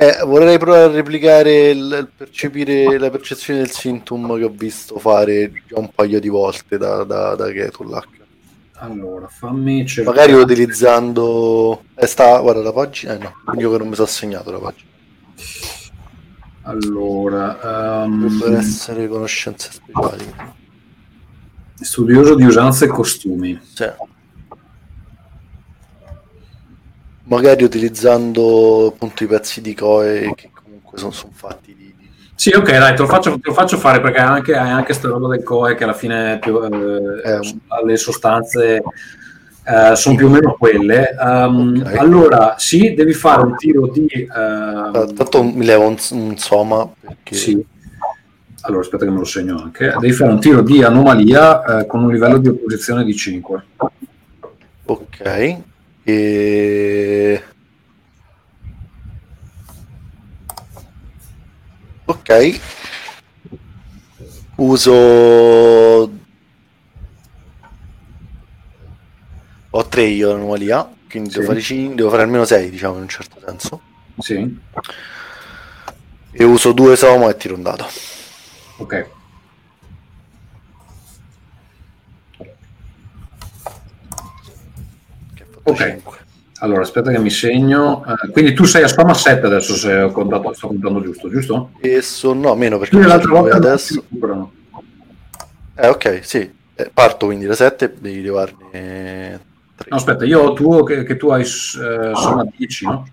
Eh, 0.00 0.24
vorrei 0.24 0.58
provare 0.58 0.84
a 0.84 0.90
replicare 0.92 1.70
il, 1.70 2.08
percepire 2.16 2.98
la 2.98 3.10
percezione 3.10 3.58
del 3.58 3.70
sintum 3.72 4.36
che 4.36 4.44
ho 4.44 4.52
visto 4.54 4.96
fare 5.00 5.50
già 5.66 5.76
un 5.80 5.90
paio 5.92 6.20
di 6.20 6.28
volte 6.28 6.78
da, 6.78 7.02
da, 7.02 7.34
da 7.34 7.50
Ketulak. 7.50 8.06
Allora, 8.74 9.26
fammi 9.26 9.84
cercare. 9.84 10.16
Magari 10.16 10.40
utilizzando. 10.40 11.82
Eh, 11.96 12.06
sta, 12.06 12.38
guarda 12.38 12.62
la 12.62 12.72
pagina. 12.72 13.16
Eh 13.16 13.18
no, 13.18 13.60
io 13.60 13.72
che 13.72 13.78
non 13.78 13.88
mi 13.88 13.96
sono 13.96 14.06
segnato 14.06 14.52
la 14.52 14.58
pagina. 14.60 14.88
Allora, 16.62 18.04
ehm, 18.04 18.20
Dovrebbero 18.20 18.56
essere 18.56 19.08
conoscenze 19.08 19.72
speciali. 19.72 20.32
studioso 21.74 22.36
di 22.36 22.44
usanze 22.44 22.84
e 22.84 22.88
costumi. 22.88 23.60
Sì. 23.74 23.90
Magari 27.28 27.62
utilizzando 27.64 28.86
appunto 28.86 29.22
i 29.24 29.26
pezzi 29.26 29.60
di 29.60 29.74
Coe 29.74 30.32
che 30.34 30.50
comunque 30.52 30.96
sono, 30.98 31.10
sono 31.12 31.32
fatti 31.34 31.74
di. 31.76 31.94
di- 31.98 32.08
Sì, 32.34 32.50
ok, 32.54 32.70
dai, 32.70 32.94
te 32.94 33.02
lo 33.02 33.06
faccio, 33.08 33.32
te 33.34 33.40
lo 33.48 33.52
faccio 33.52 33.76
fare 33.76 34.00
perché 34.00 34.18
hai 34.18 34.26
anche, 34.26 34.56
hai 34.56 34.70
anche 34.70 34.94
sta 34.94 35.08
roba 35.08 35.28
del 35.28 35.42
COE 35.42 35.74
che 35.74 35.84
alla 35.84 35.92
fine 35.92 36.38
più, 36.40 36.62
eh, 36.62 36.68
Eh, 37.30 37.40
le 37.84 37.96
sostanze 37.98 38.82
eh, 39.64 39.96
sono 39.96 40.16
più 40.16 40.26
o 40.26 40.30
meno 40.30 40.56
quelle. 40.58 41.14
Um, 41.20 41.82
Ok. 41.84 41.96
Allora, 41.98 42.54
sì, 42.56 42.94
devi 42.94 43.12
fare 43.12 43.42
un 43.42 43.56
tiro 43.56 43.88
di... 43.88 44.06
eh, 44.06 44.26
Ah, 44.30 45.06
Tanto 45.14 45.42
mi 45.42 45.66
levo 45.66 45.86
un, 45.86 45.96
un 46.12 46.38
soma 46.38 46.88
perché. 47.00 47.34
sì. 47.34 47.62
Allora, 48.62 48.80
aspetta 48.82 49.04
che 49.04 49.10
me 49.10 49.18
lo 49.18 49.24
segno 49.24 49.58
anche. 49.62 49.94
Devi 49.98 50.12
fare 50.12 50.30
un 50.30 50.40
tiro 50.40 50.62
di 50.62 50.82
anomalia 50.82 51.80
eh, 51.80 51.86
con 51.86 52.02
un 52.04 52.10
livello 52.10 52.38
di 52.38 52.48
opposizione 52.48 53.04
di 53.04 53.14
5. 53.14 53.64
Ok. 54.86 55.56
E... 56.08 57.42
Ok. 62.06 62.30
Uso... 64.56 66.10
Ho 69.70 69.86
3 69.86 70.04
io 70.06 70.32
l'anomalia, 70.32 70.90
quindi 71.10 71.28
Sì. 71.30 71.36
devo, 71.40 71.48
fare 71.50 71.60
cin- 71.60 71.94
devo 71.94 72.08
fare 72.10 72.22
almeno 72.22 72.44
6, 72.46 72.70
diciamo, 72.70 72.96
in 72.96 73.02
un 73.02 73.08
certo 73.08 73.38
senso. 73.46 73.80
Sì, 74.18 74.58
E 76.32 76.44
uso 76.44 76.72
2 76.72 76.96
soma 76.96 77.28
e 77.28 77.36
tiro 77.36 77.54
un 77.54 77.62
dado. 77.62 77.86
ok. 78.78 79.10
Che 85.34 85.42
ha 85.42 85.46
fatto 85.50 85.57
Ok. 85.70 85.96
Allora, 86.60 86.82
aspetta 86.82 87.10
che 87.10 87.18
mi 87.18 87.30
segno. 87.30 88.04
Eh, 88.04 88.30
quindi 88.30 88.52
tu 88.52 88.64
sei 88.64 88.82
a 88.82 88.88
stomma 88.88 89.14
7 89.14 89.46
adesso, 89.46 89.74
se 89.76 89.94
ho 90.00 90.10
contato, 90.10 90.52
sto 90.54 90.66
contando 90.68 91.00
giusto, 91.00 91.28
giusto? 91.30 91.70
E 91.80 92.02
sono... 92.02 92.48
No, 92.48 92.54
meno 92.56 92.78
perché 92.78 92.98
l'altra 92.98 93.30
volta 93.30 93.56
adesso... 93.56 94.02
Eh, 95.74 95.86
ok, 95.86 96.20
sì. 96.22 96.50
Eh, 96.74 96.90
parto 96.92 97.26
quindi 97.26 97.46
da 97.46 97.54
7, 97.54 97.94
devi 98.00 98.22
levarne 98.22 99.40
3. 99.76 99.86
No, 99.90 99.96
aspetta, 99.96 100.24
io 100.24 100.40
ho 100.40 100.52
tuo 100.52 100.82
che, 100.82 101.04
che 101.04 101.16
tu 101.16 101.30
hai 101.30 101.42
eh, 101.42 101.46
somma 101.46 102.44
10, 102.56 102.84
no? 102.86 103.08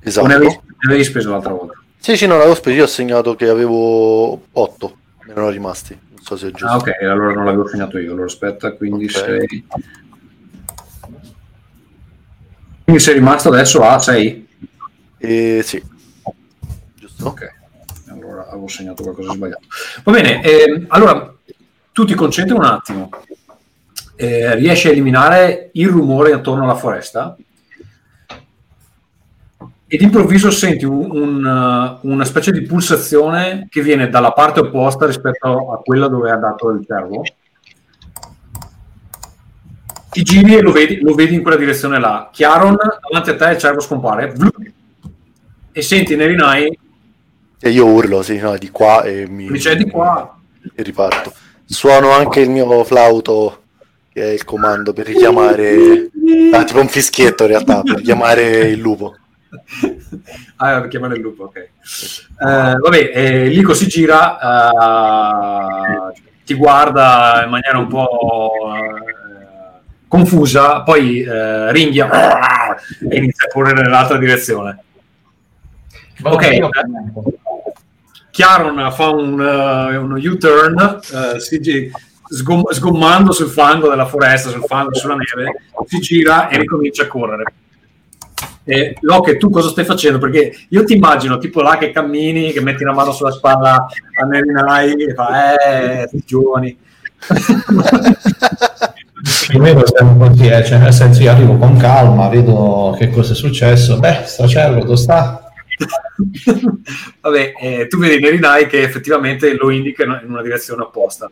esatto. 0.00 0.26
O 0.26 0.28
ne 0.28 0.34
avevi, 0.34 0.52
ne 0.52 0.88
avevi 0.88 1.04
speso 1.04 1.30
l'altra 1.30 1.52
volta? 1.52 1.74
Sì, 1.98 2.16
sì, 2.16 2.26
no, 2.26 2.36
l'avevo 2.36 2.54
speso. 2.54 2.76
Io 2.76 2.84
ho 2.84 2.88
segnato 2.88 3.36
che 3.36 3.48
avevo 3.48 4.42
8, 4.52 4.96
me 5.20 5.26
ne 5.26 5.32
erano 5.32 5.50
rimasti. 5.50 5.96
Non 6.10 6.22
so 6.22 6.36
se 6.36 6.48
è 6.48 6.50
giusto. 6.50 6.66
Ah, 6.66 6.76
ok, 6.76 6.90
allora 7.02 7.32
non 7.32 7.44
l'avevo 7.44 7.68
segnato 7.68 7.98
io. 7.98 8.10
Allora 8.10 8.26
aspetta, 8.26 8.72
quindi 8.72 9.04
Ok. 9.04 9.10
sei. 9.10 9.66
Quindi 12.84 13.02
sei 13.02 13.14
rimasto 13.14 13.48
adesso 13.48 13.82
a 13.82 13.98
6? 13.98 14.48
E 15.18 15.60
sì, 15.64 15.82
giusto? 16.94 17.26
Ok, 17.26 17.50
allora 18.10 18.46
avevo 18.48 18.68
segnato 18.68 19.02
qualcosa 19.02 19.30
di 19.30 19.36
sbagliato. 19.36 19.66
Va 20.04 20.12
bene, 20.12 20.42
ehm, 20.42 20.84
allora 20.88 21.34
tu 21.92 22.04
ti 22.04 22.14
concentri 22.14 22.54
un 22.54 22.64
attimo. 22.64 23.08
Eh, 24.16 24.54
riesci 24.56 24.86
a 24.88 24.90
eliminare 24.90 25.70
il 25.72 25.88
rumore 25.88 26.32
attorno 26.32 26.62
alla 26.64 26.76
foresta 26.76 27.36
e 29.86 29.96
d'improvviso 29.96 30.50
senti 30.50 30.84
un- 30.84 31.10
un, 31.10 31.44
uh, 32.02 32.06
una 32.08 32.24
specie 32.24 32.52
di 32.52 32.62
pulsazione 32.62 33.66
che 33.70 33.80
viene 33.82 34.08
dalla 34.08 34.32
parte 34.32 34.60
opposta 34.60 35.06
rispetto 35.06 35.72
a 35.72 35.78
quella 35.78 36.08
dove 36.08 36.30
ha 36.30 36.36
dato 36.36 36.70
il 36.70 36.84
cervo. 36.86 37.22
Ti 40.14 40.22
giri 40.22 40.54
e 40.54 40.60
lo 40.60 40.70
vedi, 40.70 41.00
lo 41.00 41.12
vedi 41.12 41.34
in 41.34 41.42
quella 41.42 41.56
direzione 41.56 41.98
là. 41.98 42.30
Chiaron, 42.32 42.76
davanti 42.76 43.30
a 43.30 43.36
te 43.36 43.52
il 43.54 43.58
cervo 43.58 43.80
scompare 43.80 44.32
e 45.72 45.82
senti 45.82 46.14
Nerinai 46.14 46.78
E 47.58 47.70
io 47.70 47.86
urlo, 47.86 48.22
sì, 48.22 48.38
no, 48.38 48.56
di 48.56 48.70
qua 48.70 49.02
e 49.02 49.26
mi 49.26 49.48
dice 49.48 49.74
di 49.74 49.90
qua. 49.90 50.38
e 50.72 50.82
riparto. 50.84 51.32
Suono 51.64 52.12
anche 52.12 52.38
il 52.38 52.50
mio 52.50 52.84
flauto, 52.84 53.62
che 54.12 54.22
è 54.22 54.32
il 54.32 54.44
comando 54.44 54.92
per 54.92 55.06
richiamare... 55.06 56.10
Ah, 56.52 56.62
tipo 56.62 56.80
un 56.80 56.86
fischietto 56.86 57.42
in 57.42 57.48
realtà, 57.48 57.82
per 57.82 57.96
richiamare 57.96 58.68
il 58.68 58.78
lupo. 58.78 59.16
Ah, 60.56 60.80
per 60.80 60.88
chiamare 60.88 61.16
il 61.16 61.20
lupo, 61.20 61.44
ok. 61.44 61.56
Eh, 61.56 61.68
vabbè, 62.38 63.10
eh, 63.12 63.48
Lico 63.48 63.74
si 63.74 63.88
gira, 63.88 64.38
eh, 64.38 66.22
ti 66.44 66.54
guarda 66.54 67.42
in 67.44 67.50
maniera 67.50 67.78
un 67.78 67.88
po' 67.88 68.52
eh, 68.76 69.13
confusa, 70.14 70.82
poi 70.82 71.22
eh, 71.22 71.72
ringhia 71.72 72.08
e 73.08 73.16
inizia 73.16 73.48
a 73.48 73.52
correre 73.52 73.82
nell'altra 73.82 74.16
direzione. 74.16 74.78
Ok. 76.22 76.58
Chiaron 78.30 78.92
fa 78.92 79.08
un, 79.08 79.40
eh, 79.40 79.96
uno 79.96 80.14
U-turn, 80.16 81.00
eh, 81.12 81.40
si 81.40 81.58
gi- 81.58 81.90
sgom- 82.28 82.70
sgommando 82.70 83.32
sul 83.32 83.48
fango 83.48 83.88
della 83.88 84.06
foresta, 84.06 84.50
sul 84.50 84.64
fango, 84.64 84.94
sulla 84.94 85.16
neve, 85.16 85.62
si 85.86 85.98
gira 85.98 86.48
e 86.48 86.58
ricomincia 86.58 87.02
a 87.02 87.06
correre. 87.08 87.52
E 88.66 88.96
Locke, 89.00 89.36
tu 89.36 89.50
cosa 89.50 89.68
stai 89.68 89.84
facendo? 89.84 90.18
Perché 90.18 90.54
io 90.68 90.84
ti 90.84 90.94
immagino 90.94 91.38
tipo 91.38 91.60
là 91.60 91.76
che 91.76 91.90
cammini, 91.90 92.52
che 92.52 92.60
metti 92.60 92.84
la 92.84 92.94
mano 92.94 93.10
sulla 93.12 93.32
spalla 93.32 93.74
a 94.20 94.24
Nerinai 94.24 94.92
e 94.92 95.14
fa, 95.14 95.56
eh, 95.58 96.08
giovani. 96.24 96.78
Più 99.48 99.58
o 99.58 99.62
meno 99.62 99.86
siamo 99.86 100.16
così, 100.16 100.46
eh, 100.48 100.62
cioè 100.64 100.78
nel 100.78 100.92
senso 100.92 101.22
io 101.22 101.30
arrivo 101.30 101.56
con 101.56 101.78
calma, 101.78 102.28
vedo 102.28 102.94
che 102.98 103.08
cosa 103.08 103.32
è 103.32 103.36
successo, 103.36 103.98
beh, 103.98 104.22
sta 104.26 104.46
cervo 104.46 104.80
dove 104.80 104.96
sta? 104.96 105.50
Vabbè, 107.20 107.52
eh, 107.58 107.86
tu 107.86 107.98
vedi 107.98 108.20
Nerinai 108.22 108.66
che 108.66 108.82
effettivamente 108.82 109.54
lo 109.54 109.70
indica 109.70 110.04
in 110.04 110.20
una 110.28 110.42
direzione 110.42 110.82
opposta. 110.82 111.30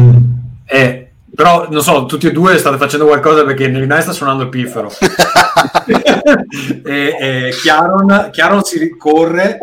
Mm. 0.00 0.16
Eh, 0.64 1.10
però, 1.34 1.68
non 1.68 1.82
so, 1.82 2.06
tutti 2.06 2.28
e 2.28 2.32
due 2.32 2.56
state 2.56 2.76
facendo 2.76 3.06
qualcosa 3.06 3.44
perché 3.44 3.66
Nerinai 3.66 4.02
sta 4.02 4.12
suonando 4.12 4.44
il 4.44 4.48
piffero. 4.50 4.92
e, 6.84 7.16
e 7.18 7.50
Chiaron, 7.60 8.28
Chiaron 8.30 8.62
si 8.62 8.78
ricorre. 8.78 9.58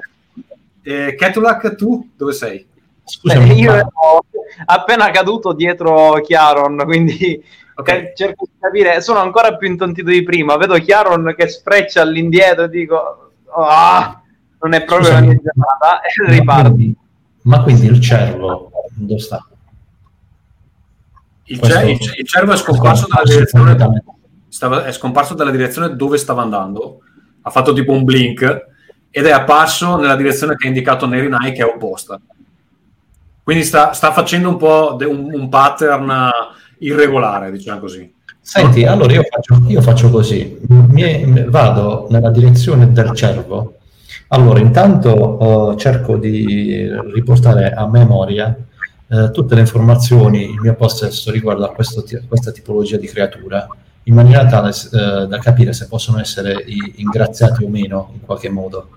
E 0.83 1.15
Ketulak, 1.17 1.75
tu 1.75 2.11
dove 2.15 2.33
sei? 2.33 2.67
Scusami, 3.05 3.49
Eh, 3.51 3.53
io 3.53 3.71
ma- 3.71 3.77
ero 3.77 4.25
appena 4.65 5.11
caduto 5.11 5.53
dietro 5.53 6.13
Chiaron, 6.21 6.81
quindi 6.85 7.41
Ok. 7.75 7.85
ca- 7.85 8.13
cerco 8.15 8.45
di 8.45 8.57
capire. 8.59 8.99
Sono 9.01 9.19
ancora 9.19 9.55
più 9.57 9.67
intontito 9.67 10.09
di 10.09 10.23
prima. 10.23 10.57
Vedo 10.57 10.75
Chiaron 10.75 11.33
che 11.37 11.47
spreccia 11.47 12.01
all'indietro 12.01 12.63
e 12.63 12.69
dico: 12.69 13.31
"Ah, 13.55 14.21
non 14.61 14.73
è 14.73 14.83
proprio 14.83 15.09
la 15.09 15.15
Scusami. 15.17 15.27
mia 15.27 15.39
giornata. 15.43 16.01
E 16.07 16.31
riparti. 16.31 16.95
Ma 17.43 17.61
quindi 17.61 17.85
il 17.85 17.99
cervo 18.01 18.71
dove 18.95 19.19
sta? 19.19 19.45
Il, 21.47 21.61
cer- 21.61 21.87
il 21.87 21.99
cer- 21.99 22.17
il 22.19 22.27
cervo 22.27 22.53
è 22.53 22.57
scomparso 22.57 23.05
dalla 23.07 23.23
direzione 23.23 23.75
stava- 24.47 24.85
è 24.85 24.91
scomparso 24.91 25.35
dalla 25.35 25.51
direzione 25.51 25.95
dove 25.95 26.17
stava 26.17 26.41
andando, 26.41 27.01
ha 27.41 27.49
fatto 27.51 27.71
tipo 27.73 27.91
un 27.91 28.03
blink 28.03 28.65
ed 29.11 29.25
è 29.27 29.31
apparso 29.31 29.95
nella 29.97 30.15
direzione 30.15 30.55
che 30.55 30.65
ha 30.65 30.69
indicato 30.69 31.05
Nerinai 31.05 31.51
che 31.51 31.61
è 31.61 31.65
opposta. 31.65 32.19
Quindi 33.45 33.63
sta, 33.63 33.93
sta 33.93 34.11
facendo 34.11 34.49
un 34.49 34.57
po' 34.57 34.95
de- 34.97 35.05
un, 35.05 35.29
un 35.31 35.49
pattern 35.49 36.09
eh, 36.09 36.29
irregolare, 36.79 37.51
diciamo 37.51 37.79
così. 37.79 38.11
Senti, 38.41 38.85
allora 38.85 39.13
io 39.13 39.21
faccio, 39.29 39.61
io 39.67 39.81
faccio 39.81 40.09
così, 40.09 40.57
Mi- 40.67 41.45
vado 41.47 42.07
nella 42.09 42.31
direzione 42.31 42.91
del 42.91 43.11
cervo, 43.13 43.75
allora 44.29 44.59
intanto 44.59 45.73
eh, 45.73 45.77
cerco 45.77 46.17
di 46.17 46.89
riportare 47.13 47.71
a 47.71 47.87
memoria 47.87 48.55
eh, 49.07 49.29
tutte 49.31 49.53
le 49.53 49.61
informazioni 49.61 50.45
in 50.45 50.59
mio 50.59 50.73
possesso 50.73 51.29
riguardo 51.31 51.65
a 51.65 51.71
questo 51.71 52.03
questa 52.27 52.51
tipologia 52.51 52.97
di 52.97 53.05
creatura, 53.05 53.67
in 54.05 54.15
maniera 54.15 54.45
tale 54.47 54.69
eh, 54.71 55.27
da 55.27 55.37
capire 55.39 55.71
se 55.73 55.87
possono 55.87 56.19
essere 56.19 56.63
i- 56.65 56.93
ingraziati 56.97 57.63
o 57.63 57.69
meno 57.69 58.09
in 58.13 58.21
qualche 58.25 58.49
modo. 58.49 58.89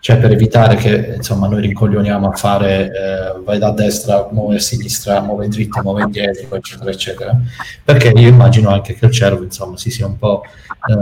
Cioè 0.00 0.16
per 0.16 0.32
evitare 0.32 0.76
che 0.76 1.12
insomma 1.16 1.46
noi 1.46 1.60
rincoglioniamo 1.60 2.30
a 2.30 2.32
fare 2.32 2.86
eh, 2.86 3.40
vai 3.44 3.58
da 3.58 3.70
destra, 3.70 4.28
muove 4.30 4.56
a 4.56 4.58
sinistra, 4.58 5.20
muove 5.20 5.44
in 5.44 5.50
dritta, 5.50 5.82
muove 5.82 6.02
indietro, 6.04 6.56
eccetera, 6.56 6.90
eccetera. 6.90 7.38
Perché 7.84 8.08
io 8.08 8.28
immagino 8.28 8.70
anche 8.70 8.94
che 8.94 9.04
il 9.04 9.12
cervo 9.12 9.44
insomma 9.44 9.76
si 9.76 9.90
sia 9.90 10.06
un 10.06 10.16
po', 10.16 10.42
eh, 10.88 10.94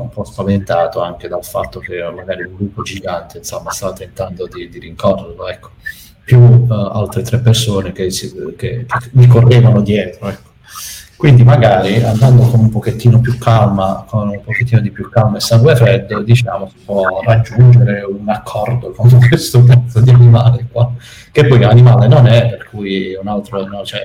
un 0.00 0.08
po' 0.08 0.24
spaventato 0.24 1.00
anche 1.00 1.28
dal 1.28 1.44
fatto 1.44 1.78
che 1.78 2.02
magari 2.12 2.42
un 2.42 2.56
gruppo 2.56 2.82
gigante 2.82 3.38
insomma 3.38 3.70
stava 3.70 3.92
tentando 3.92 4.48
di, 4.48 4.68
di 4.68 4.80
rincorrerlo, 4.80 5.48
ecco. 5.48 5.70
Più 6.24 6.66
eh, 6.68 6.74
altre 6.92 7.22
tre 7.22 7.38
persone 7.38 7.92
che, 7.92 8.10
si, 8.10 8.34
che, 8.56 8.84
che 8.84 8.86
gli 9.12 9.28
correvano 9.28 9.80
dietro, 9.80 10.28
ecco. 10.28 10.49
Quindi 11.20 11.44
magari 11.44 12.02
andando 12.02 12.44
con 12.44 12.60
un 12.60 12.70
pochettino 12.70 13.20
più 13.20 13.36
calma, 13.36 14.06
con 14.08 14.30
un 14.30 14.40
pochettino 14.42 14.80
di 14.80 14.90
più 14.90 15.10
calma 15.10 15.36
e 15.36 15.40
sangue 15.40 15.76
freddo, 15.76 16.22
diciamo, 16.22 16.70
si 16.70 16.82
può 16.82 17.20
raggiungere 17.22 18.00
un 18.00 18.26
accordo 18.26 18.90
con 18.92 19.06
questo 19.28 19.62
pezzo 19.62 20.00
di 20.00 20.08
animale 20.08 20.66
qua, 20.72 20.90
che 21.30 21.46
poi 21.46 21.62
animale 21.62 22.08
non 22.08 22.26
è, 22.26 22.48
per 22.48 22.68
cui 22.70 23.14
un 23.20 23.28
altro, 23.28 23.66
no, 23.66 23.84
cioè, 23.84 24.00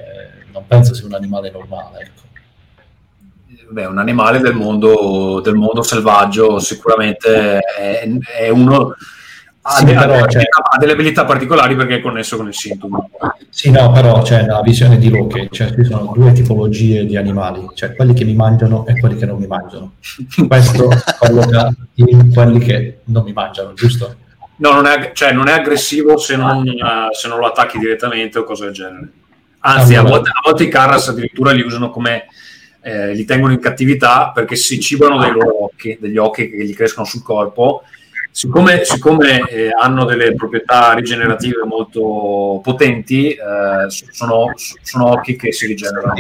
non 0.52 0.66
penso 0.68 0.94
sia 0.94 1.06
un 1.06 1.14
animale 1.14 1.52
normale, 1.52 2.00
ecco. 2.02 2.24
Beh, 3.70 3.86
un 3.86 3.98
animale 3.98 4.40
del 4.40 4.54
mondo, 4.54 5.40
del 5.40 5.56
mondo 5.56 5.84
selvaggio 5.84 6.60
sicuramente 6.60 7.60
è, 7.60 8.10
è 8.40 8.50
uno... 8.50 8.94
Ha, 9.68 9.78
Sì, 9.78 9.86
de- 9.86 9.96
ha 9.96 10.00
però, 10.02 10.14
delle 10.14 10.30
cioè- 10.30 10.42
abilità, 10.44 10.62
ha 10.64 10.78
delle 10.78 10.92
abilità 10.92 11.26
particolari 11.26 11.76
perché 11.76 11.96
è 11.96 12.02
connesso 12.02 12.38
con 12.38 12.48
il 12.48 12.54
sintomo. 12.54 13.10
Sì, 13.50 13.72
no, 13.72 13.92
però 13.92 14.22
cioè, 14.24 14.42
nella 14.42 14.62
visione 14.62 15.00
di 15.00 15.10
Loki 15.10 15.48
cioè, 15.50 15.74
ci 15.74 15.84
sono 15.86 16.12
due 16.16 16.34
tipologie 16.34 17.04
di 17.04 17.18
animali, 17.18 17.68
cioè 17.74 17.96
quelli 17.96 18.14
che 18.14 18.26
mi 18.26 18.36
mangiano 18.36 18.86
e 18.86 19.00
quelli 19.00 19.18
che 19.18 19.26
non 19.26 19.40
mi 19.40 19.48
mangiano. 19.48 19.94
Questo 20.48 20.88
colloca 21.18 21.74
in 21.96 22.32
quelli 22.32 22.60
che 22.60 23.00
non 23.06 23.24
mi 23.24 23.34
mangiano, 23.34 23.74
giusto? 23.74 24.16
No, 24.58 24.72
non 24.72 24.86
è, 24.86 25.12
cioè, 25.14 25.32
non 25.32 25.48
è 25.48 25.54
aggressivo 25.54 26.16
se 26.18 26.36
non, 26.36 26.68
eh, 26.68 27.08
se 27.12 27.28
non 27.28 27.40
lo 27.40 27.48
attacchi 27.48 27.80
direttamente 27.80 28.38
o 28.38 28.44
cose 28.44 28.66
del 28.66 28.74
genere. 28.74 29.10
Anzi, 29.62 29.96
a 29.96 30.04
volte, 30.04 30.30
a 30.30 30.42
volte 30.44 30.64
i 30.64 30.70
Carras 30.70 31.08
addirittura 31.08 31.52
li 31.52 31.62
usano 31.64 31.90
come 31.90 32.26
eh, 32.82 33.16
li 33.16 33.26
tengono 33.26 33.52
in 33.52 33.60
cattività 33.60 34.30
perché 34.32 34.56
si 34.56 34.80
cibano 34.80 35.18
dei 35.18 35.32
loro 35.32 35.64
occhi, 35.64 35.98
degli 36.00 36.18
occhi 36.18 36.52
che 36.52 36.64
gli 36.66 36.76
crescono 36.76 37.08
sul 37.08 37.24
corpo. 37.24 37.82
Siccome, 38.36 38.84
siccome, 38.84 39.48
eh, 39.48 39.70
hanno 39.70 40.04
delle 40.04 40.34
proprietà 40.36 40.92
rigenerative 40.92 41.64
molto 41.66 42.60
potenti, 42.62 43.30
eh, 43.30 43.38
sono, 43.88 44.52
sono 44.82 45.06
occhi 45.12 45.38
che 45.38 45.54
si 45.54 45.66
rigenerano. 45.68 46.16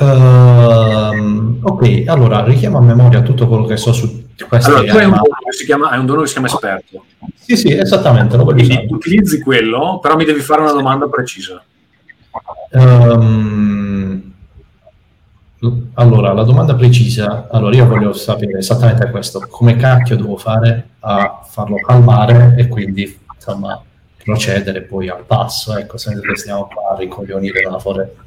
Ehm, 0.00 1.58
ok, 1.62 2.02
allora 2.06 2.42
richiamo 2.42 2.78
a 2.78 2.80
memoria 2.80 3.22
tutto 3.22 3.46
quello 3.46 3.66
che 3.66 3.76
so 3.76 3.92
su 3.92 4.26
questi 4.48 4.68
Allora, 4.68 4.82
tu 4.82 4.96
hai 4.96 5.04
un, 5.04 5.12
animali. 5.12 5.22
dono 5.22 5.36
che 5.48 5.52
si 5.52 5.64
chiama, 5.64 5.90
hai 5.90 5.98
un 6.00 6.06
dono 6.06 6.20
che 6.22 6.26
si 6.26 6.32
chiama 6.32 6.48
esperto. 6.48 7.04
Sì, 7.38 7.56
sì, 7.56 7.72
esattamente, 7.72 8.36
Quindi 8.36 8.62
usare. 8.62 8.86
utilizzi 8.90 9.40
quello, 9.40 10.00
però 10.02 10.16
mi 10.16 10.24
devi 10.24 10.40
fare 10.40 10.62
una 10.62 10.72
domanda 10.72 11.06
precisa. 11.06 11.62
Ehm, 12.72 13.83
allora, 15.94 16.32
la 16.32 16.42
domanda 16.42 16.74
precisa, 16.74 17.48
allora 17.50 17.76
io 17.76 17.86
voglio 17.86 18.12
sapere 18.12 18.58
esattamente 18.58 19.10
questo, 19.10 19.46
come 19.48 19.76
cacchio 19.76 20.16
devo 20.16 20.36
fare 20.36 20.88
a 21.00 21.40
farlo 21.44 21.76
calmare 21.76 22.54
e 22.56 22.68
quindi, 22.68 23.18
insomma, 23.34 23.82
procedere 24.22 24.82
poi 24.82 25.08
al 25.08 25.24
passo, 25.24 25.76
ecco, 25.76 25.96
senza 25.96 26.20
che 26.20 26.36
stiamo 26.36 26.66
qua 26.66 26.94
a 26.94 26.98
ricoglionire 26.98 27.62
dalla 27.62 27.78
foresta. 27.78 28.22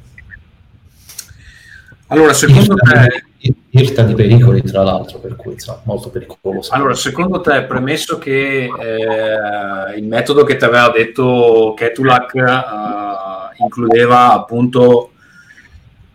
Allora, 2.08 2.32
secondo 2.32 2.74
te, 2.74 3.26
Irta 3.70 4.02
di 4.02 4.14
pericoli, 4.14 4.62
tra 4.62 4.82
l'altro, 4.82 5.18
per 5.20 5.36
cui, 5.36 5.52
insomma, 5.52 5.80
molto 5.84 6.10
pericoloso. 6.10 6.72
allora, 6.72 6.94
secondo 6.94 7.40
te, 7.40 7.62
premesso 7.64 8.18
che 8.18 8.64
eh, 8.64 9.96
il 9.96 10.04
metodo 10.04 10.42
che 10.42 10.56
ti 10.56 10.64
aveva 10.64 10.90
detto 10.90 11.74
Ketulak 11.76 12.34
eh, 12.34 13.62
includeva 13.62 14.32
appunto 14.32 15.10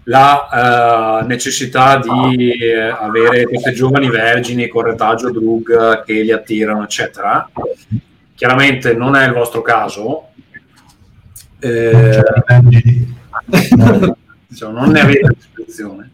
la 0.06 1.22
eh, 1.22 1.26
necessità 1.26 1.98
di 1.98 2.52
eh, 2.52 2.90
avere 2.90 3.46
queste 3.46 3.72
giovani 3.72 4.10
vergini 4.10 4.68
con 4.68 4.84
retaggio 4.84 5.32
drug 5.32 6.04
che 6.04 6.22
li 6.22 6.32
attirano, 6.32 6.84
eccetera. 6.84 7.50
Chiaramente 8.36 8.94
non 8.94 9.16
è 9.16 9.26
il 9.26 9.34
vostro 9.34 9.62
caso. 9.62 10.30
Eh, 11.60 12.22
diciamo, 14.48 14.80
non 14.80 14.90
ne 14.90 15.00
avete 15.00 15.36
disposizione. 15.36 16.12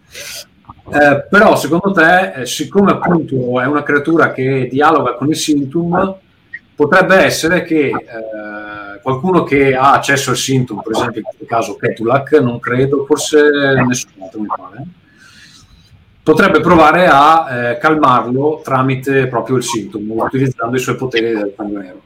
Eh, 0.91 1.25
però 1.29 1.55
secondo 1.55 1.91
te, 1.91 2.33
eh, 2.33 2.45
siccome 2.45 2.91
appunto 2.91 3.59
è 3.61 3.65
una 3.65 3.83
creatura 3.83 4.31
che 4.31 4.67
dialoga 4.71 5.13
con 5.13 5.29
il 5.29 5.35
Sintum, 5.35 6.15
potrebbe 6.75 7.15
essere 7.17 7.63
che 7.63 7.87
eh, 7.87 7.93
qualcuno 9.02 9.43
che 9.43 9.76
ha 9.76 9.93
accesso 9.93 10.32
al 10.32 10.38
Sintum, 10.38 10.82
per 10.82 10.95
esempio 10.95 11.20
in 11.20 11.26
questo 11.26 11.45
caso 11.45 11.76
Ketulak, 11.76 12.34
non 12.41 12.60
credo, 12.60 13.06
forse 13.06 13.39
nessun 13.88 14.12
altro 14.22 14.39
mi 14.39 14.47
pare, 14.47 14.84
potrebbe 16.24 16.60
provare 16.60 17.08
a 17.08 17.47
eh, 17.50 17.78
calmarlo 17.78 18.62
tramite 18.64 19.28
proprio 19.28 19.58
il 19.58 19.64
Sintum, 19.64 20.12
utilizzando 20.12 20.76
i 20.76 20.80
suoi 20.80 20.95
poteri 20.95 21.34
del 21.34 21.54
sangue 21.56 21.82
nero. 21.82 22.02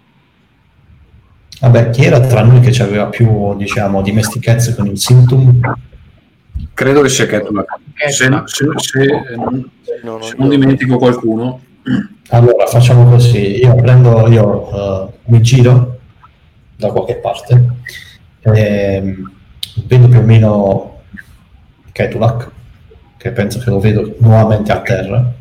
Vabbè, 1.62 1.92
chi 1.92 2.04
era 2.04 2.20
tra 2.20 2.44
noi 2.44 2.60
che 2.60 2.82
aveva 2.82 3.06
più, 3.06 3.56
diciamo, 3.56 4.02
dimestichezza 4.02 4.76
con 4.76 4.88
il 4.88 4.98
Sintum? 4.98 5.60
Credo 6.74 7.02
che 7.02 7.10
sia 7.10 7.26
Ketulak. 7.26 7.68
Se, 7.96 8.12
se, 8.12 8.66
se, 8.76 9.04
eh, 9.04 9.72
No, 10.04 10.18
no, 10.18 10.22
se 10.22 10.36
non 10.38 10.50
dimentico 10.50 10.98
qualcuno, 10.98 11.62
Allora, 12.30 12.66
facciamo 12.66 13.10
così, 13.10 13.60
io 13.60 13.76
prendo, 13.76 14.28
io 14.28 14.70
eh, 14.72 15.08
mi 15.26 15.42
giro 15.42 15.93
da 16.88 16.92
qualche 16.92 17.16
parte, 17.16 17.68
ehm, 18.42 19.32
vedo 19.86 20.08
più 20.08 20.20
o 20.20 20.22
meno 20.22 21.02
Ketulak, 21.92 22.52
che 23.18 23.32
penso 23.32 23.60
che 23.60 23.70
lo 23.70 23.80
vedo 23.80 24.16
nuovamente 24.20 24.72
a 24.72 24.82
terra, 24.82 25.34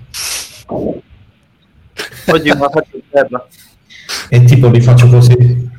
Oggi 2.24 2.48
non 2.48 2.58
la 2.58 2.70
faccio 2.70 2.96
in 2.96 3.02
terra. 3.10 3.46
e 4.28 4.44
tipo 4.44 4.70
gli 4.70 4.80
faccio 4.80 5.08
così, 5.08 5.70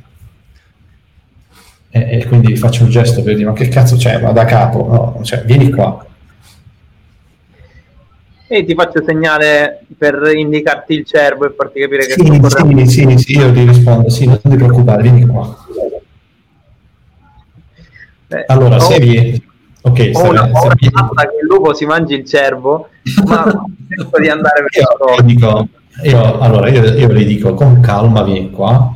e, 1.90 2.18
e 2.18 2.26
quindi 2.26 2.52
gli 2.52 2.56
faccio 2.58 2.84
un 2.84 2.90
gesto 2.90 3.22
per 3.22 3.34
dire, 3.34 3.48
ma 3.48 3.54
che 3.54 3.68
cazzo 3.68 3.96
c'è, 3.96 4.20
ma 4.20 4.32
da 4.32 4.44
capo, 4.44 5.14
no, 5.16 5.24
cioè, 5.24 5.42
vieni 5.44 5.70
qua. 5.70 6.04
E 8.46 8.64
ti 8.64 8.74
faccio 8.74 9.02
segnale 9.02 9.80
per 9.96 10.30
indicarti 10.34 10.92
il 10.94 11.04
cervo 11.04 11.46
e 11.46 11.54
farti 11.56 11.80
capire 11.80 12.06
che 12.06 12.12
Sì, 12.12 12.26
sto 12.26 12.40
correndo. 12.40 12.84
sì, 12.86 13.06
sì, 13.08 13.18
sì, 13.18 13.32
io 13.38 13.52
ti 13.52 13.64
rispondo, 13.64 14.10
sì, 14.10 14.26
non 14.26 14.38
ti 14.42 14.54
preoccupare, 14.56 15.02
vieni 15.02 15.26
qua. 15.26 15.56
Eh, 18.28 18.44
Allora, 18.48 18.76
ho- 18.76 18.80
se 18.80 18.98
vi... 18.98 19.42
Ok, 19.86 20.10
paura 20.12 20.44
vi- 20.44 20.88
matta 20.90 21.28
che 21.28 21.36
il 21.42 21.46
lupo 21.46 21.74
si 21.74 21.84
mangi 21.84 22.14
il 22.14 22.24
cervo, 22.26 22.88
ma 23.26 23.44
cerco 23.88 24.18
di 24.18 24.28
andare 24.28 24.62
verso 24.72 25.14
io, 25.14 25.22
dico, 25.22 25.68
io, 26.04 26.38
allora, 26.38 26.70
io, 26.70 26.82
io 26.94 27.08
le 27.08 27.24
dico 27.24 27.52
con 27.52 27.80
calma, 27.80 28.22
vieni 28.22 28.50
qua, 28.50 28.90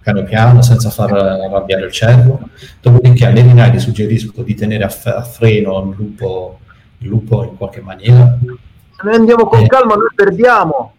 piano 0.00 0.22
piano, 0.22 0.62
senza 0.62 0.90
far 0.90 1.12
arrabbiare 1.12 1.86
il 1.86 1.92
cervo. 1.92 2.38
Dopodiché 2.80 3.26
a 3.26 3.30
Nerinai 3.30 3.72
ti 3.72 3.80
suggerisco 3.80 4.42
di 4.42 4.54
tenere 4.54 4.84
a, 4.84 4.88
f- 4.88 5.06
a 5.06 5.22
freno 5.22 5.88
il 5.90 5.96
lupo, 5.96 6.60
il 6.98 7.08
lupo 7.08 7.44
in 7.44 7.56
qualche 7.56 7.80
maniera. 7.80 8.38
Se 8.40 9.02
noi 9.02 9.14
andiamo 9.14 9.46
con 9.46 9.60
Eh. 9.60 9.66
calma 9.66 9.94
noi 9.94 10.08
perdiamo. 10.14 10.92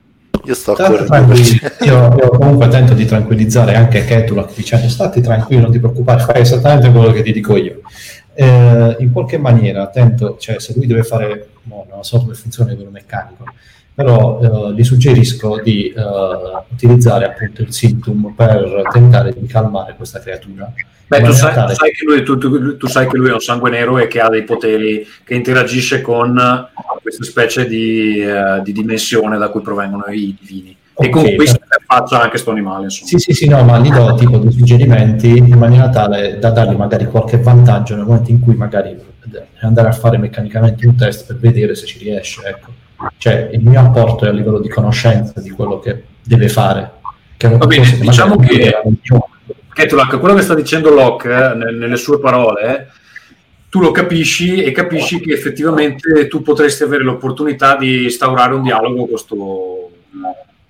Io 0.44 0.54
sto 0.54 0.74
tranquilli. 0.74 1.60
Io, 1.82 2.16
io 2.16 2.30
comunque 2.30 2.68
tento 2.70 2.94
di 2.94 3.06
tranquillizzare 3.06 3.76
anche 3.76 4.06
Ketulak 4.06 4.54
dicendo 4.56 4.88
stati 4.88 5.20
tranquillo, 5.20 5.64
non 5.64 5.72
ti 5.72 5.80
preoccupare, 5.80 6.22
fai 6.22 6.42
esattamente 6.42 6.90
quello 6.92 7.12
che 7.12 7.22
ti 7.22 7.34
dico 7.34 7.58
io. 7.58 7.82
Eh, 8.34 8.96
in 9.00 9.12
qualche 9.12 9.38
maniera 9.38 9.88
tento, 9.88 10.38
cioè 10.40 10.60
se 10.60 10.74
lui 10.76 10.86
deve 10.86 11.04
fare, 11.04 11.50
no, 11.64 11.86
non 11.90 12.04
so 12.04 12.20
come 12.20 12.34
funziona 12.36 12.70
a 12.70 12.74
livello 12.74 12.92
meccanico, 12.92 13.44
però 13.98 14.40
eh, 14.70 14.74
gli 14.76 14.84
suggerisco 14.84 15.60
di 15.60 15.88
eh, 15.88 15.94
utilizzare 16.72 17.26
appunto 17.26 17.64
il 17.64 17.74
Sintum 17.74 18.32
per 18.36 18.84
tentare 18.92 19.34
di 19.36 19.48
calmare 19.48 19.96
questa 19.98 20.20
creatura. 20.20 20.72
Beh, 21.08 21.22
tu 21.24 21.32
sai, 21.32 21.52
tale- 21.56 21.74
tu 21.74 21.80
sai 21.80 21.92
che 21.94 22.06
lui, 22.06 22.22
tu- 22.24 22.78
tu- 22.78 22.88
sai 22.88 23.08
che 23.08 23.18
lui 23.18 23.30
è 23.30 23.34
un 23.34 23.40
sangue 23.40 23.72
nero 23.72 23.98
e 23.98 24.06
che 24.06 24.20
ha 24.20 24.30
dei 24.30 24.44
poteri, 24.44 25.04
che 25.24 25.34
interagisce 25.34 26.02
con 26.02 26.40
questa 27.02 27.24
specie 27.24 27.66
di, 27.66 28.20
eh, 28.20 28.62
di 28.64 28.72
dimensione 28.72 29.40
da 29.40 29.50
cui 29.50 29.62
provengono 29.62 30.06
i 30.12 30.38
divini. 30.40 30.78
E 31.00 31.08
Ok, 31.08 31.10
con 31.10 31.34
questo 31.34 31.58
per- 31.68 31.82
faccia 31.84 32.22
anche 32.22 32.38
sto 32.38 32.52
animale, 32.52 32.84
insomma. 32.84 33.08
Sì, 33.10 33.18
sì, 33.18 33.34
sì, 33.34 33.48
no, 33.48 33.64
ma 33.64 33.80
gli 33.80 33.90
do 33.90 34.14
tipo 34.14 34.38
dei 34.38 34.52
suggerimenti 34.52 35.38
in 35.38 35.58
maniera 35.58 35.90
tale 35.90 36.38
da 36.38 36.52
dargli 36.52 36.76
magari 36.76 37.06
qualche 37.08 37.40
vantaggio 37.40 37.96
nel 37.96 38.06
momento 38.06 38.30
in 38.30 38.40
cui 38.42 38.54
magari 38.54 38.96
andare 39.62 39.88
a 39.88 39.92
fare 39.92 40.20
meccanicamente 40.20 40.86
un 40.86 40.96
test 40.96 41.26
per 41.26 41.38
vedere 41.38 41.74
se 41.74 41.88
ci 41.88 41.98
riesce, 41.98 42.42
ecco. 42.46 42.86
Cioè, 43.18 43.50
il 43.54 43.62
mio 43.62 43.80
apporto 43.80 44.26
è 44.26 44.30
a 44.30 44.32
livello 44.32 44.60
di 44.60 44.70
conoscenza 44.70 45.40
di 45.40 45.50
quello 45.52 45.80
che 45.80 46.04
deve 46.24 46.50
fare. 46.50 46.92
Che 47.38 47.48
Va 47.50 47.66
bene, 47.68 47.98
diciamo 48.00 48.36
che- 48.38 48.82
gioco. 49.02 49.30
Ketulak, 49.74 50.20
quello 50.20 50.34
che 50.34 50.42
sta 50.42 50.56
dicendo 50.56 50.90
Locke 50.90 51.30
eh, 51.30 51.54
nel- 51.54 51.76
nelle 51.76 51.98
sue 51.98 52.20
parole, 52.20 52.90
tu 53.70 53.80
lo 53.80 53.92
capisci 53.92 54.64
e 54.64 54.72
capisci 54.72 55.20
che 55.20 55.34
effettivamente 55.34 56.28
tu 56.28 56.42
potresti 56.42 56.82
avere 56.82 57.04
l'opportunità 57.04 57.76
di 57.76 58.06
instaurare 58.06 58.56
un 58.56 58.64
dialogo 58.64 59.06
con 59.06 59.18
sto, 59.18 59.92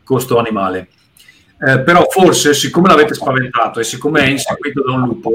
con 0.03 0.19
sto 0.19 0.37
animale. 0.39 0.89
Eh, 1.65 1.79
però 1.79 2.05
forse, 2.09 2.53
siccome 2.53 2.89
l'avete 2.89 3.13
spaventato 3.13 3.79
e 3.79 3.83
siccome 3.85 4.21
è 4.23 4.27
inseguito 4.27 4.83
da 4.85 4.91
un 4.91 5.01
lupo, 5.03 5.31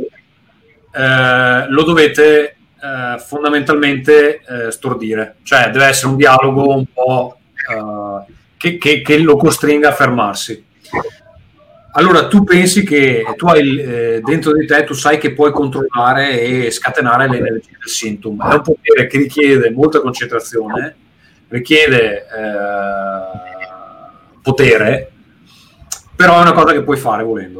eh, 0.95 1.67
lo 1.69 1.83
dovete 1.85 2.57
eh, 2.83 3.19
fondamentalmente 3.21 4.41
eh, 4.41 4.71
stordire. 4.71 5.37
Cioè 5.43 5.71
deve 5.71 5.87
essere 5.87 6.09
un 6.09 6.17
dialogo 6.17 6.77
un 6.77 6.85
po' 6.93 7.39
eh, 7.71 8.33
che, 8.57 8.79
che- 8.79 9.03
che 9.03 9.19
lo 9.19 9.37
costringa 9.37 9.89
a 9.89 9.93
fermarsi. 9.93 10.65
Allora 11.95 12.27
tu 12.27 12.43
pensi 12.43 12.85
che 12.85 13.23
tu 13.37 13.47
hai 13.47 13.79
eh, 13.79 14.21
dentro 14.25 14.55
di 14.55 14.65
te, 14.67 14.83
tu 14.85 14.95
sai 14.95 15.19
che 15.19 15.35
puoi 15.35 15.53
controllare 15.53 16.41
e 16.41 16.71
scatenare 16.71 17.29
le 17.29 17.37
energie 17.37 17.77
del 17.79 17.89
Sintum. 17.89 18.43
È 18.51 18.55
un 18.55 18.63
potere 18.63 19.07
che 19.07 19.19
richiede 19.19 19.71
molta 19.71 20.01
concentrazione, 20.01 20.97
richiede 21.49 22.21
eh, 22.21 22.27
potere, 24.41 25.11
però 26.17 26.39
è 26.39 26.41
una 26.41 26.53
cosa 26.53 26.73
che 26.73 26.83
puoi 26.83 26.97
fare 26.97 27.25
volendo. 27.25 27.59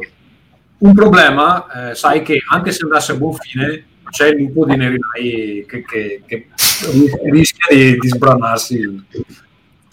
Un 0.79 0.93
problema, 0.95 1.91
eh, 1.91 1.95
sai 1.95 2.23
che 2.23 2.41
anche 2.49 2.71
se 2.71 2.83
andasse 2.83 3.11
a 3.11 3.15
buon 3.15 3.35
fine, 3.35 3.85
c'è 4.13 4.27
il 4.27 4.43
lupo 4.43 4.65
di 4.65 4.75
Nerinai 4.75 5.65
che, 5.67 5.81
che- 5.81 6.21
che 6.23 6.47
rischia 7.31 7.75
di, 7.75 7.97
di 7.97 8.07
sbranarsi. 8.07 9.05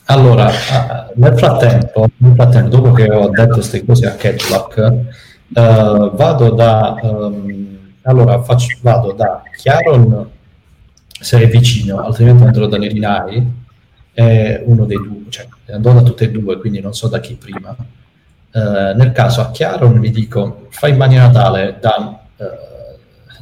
Allora, 0.05 0.51
eh, 0.51 1.13
nel 1.15 1.39
frattempo, 1.39 2.11
nel 2.19 2.35
frattempo, 2.35 2.69
dopo 2.69 2.93
che 2.93 3.11
ho 3.11 3.31
detto 3.31 3.55
queste 3.55 3.83
cose 3.83 4.07
a 4.07 4.15
Ketlock, 4.17 4.77
eh, 4.79 6.11
vado 6.13 6.51
da 6.51 7.01
ehm, 7.03 7.79
allora 8.03 8.43
faccio, 8.43 8.77
vado 8.83 9.13
da 9.13 9.43
Chiaron 9.57 10.29
se 11.09 11.41
è 11.41 11.49
vicino, 11.49 12.01
altrimenti 12.01 12.43
andrò 12.43 12.67
da 12.67 12.77
Nerinai, 12.77 13.53
è 14.13 14.63
uno 14.67 14.85
dei 14.85 14.97
due, 14.99 15.23
cioè 15.31 15.47
andrò 15.71 15.95
da 15.95 16.03
tutte 16.03 16.25
e 16.25 16.31
due, 16.31 16.59
quindi 16.59 16.81
non 16.81 16.93
so 16.93 17.09
da 17.09 17.21
chi 17.21 17.35
prima. 17.37 17.75
Eh, 18.53 18.93
nel 18.97 19.13
caso 19.13 19.41
a 19.41 19.51
Chiaron 19.51 19.99
gli 20.01 20.11
dico 20.11 20.67
fai 20.71 20.91
in 20.91 20.97
maniera 20.99 21.31
tale 21.31 21.79
da, 21.81 22.21
eh, 22.37 22.45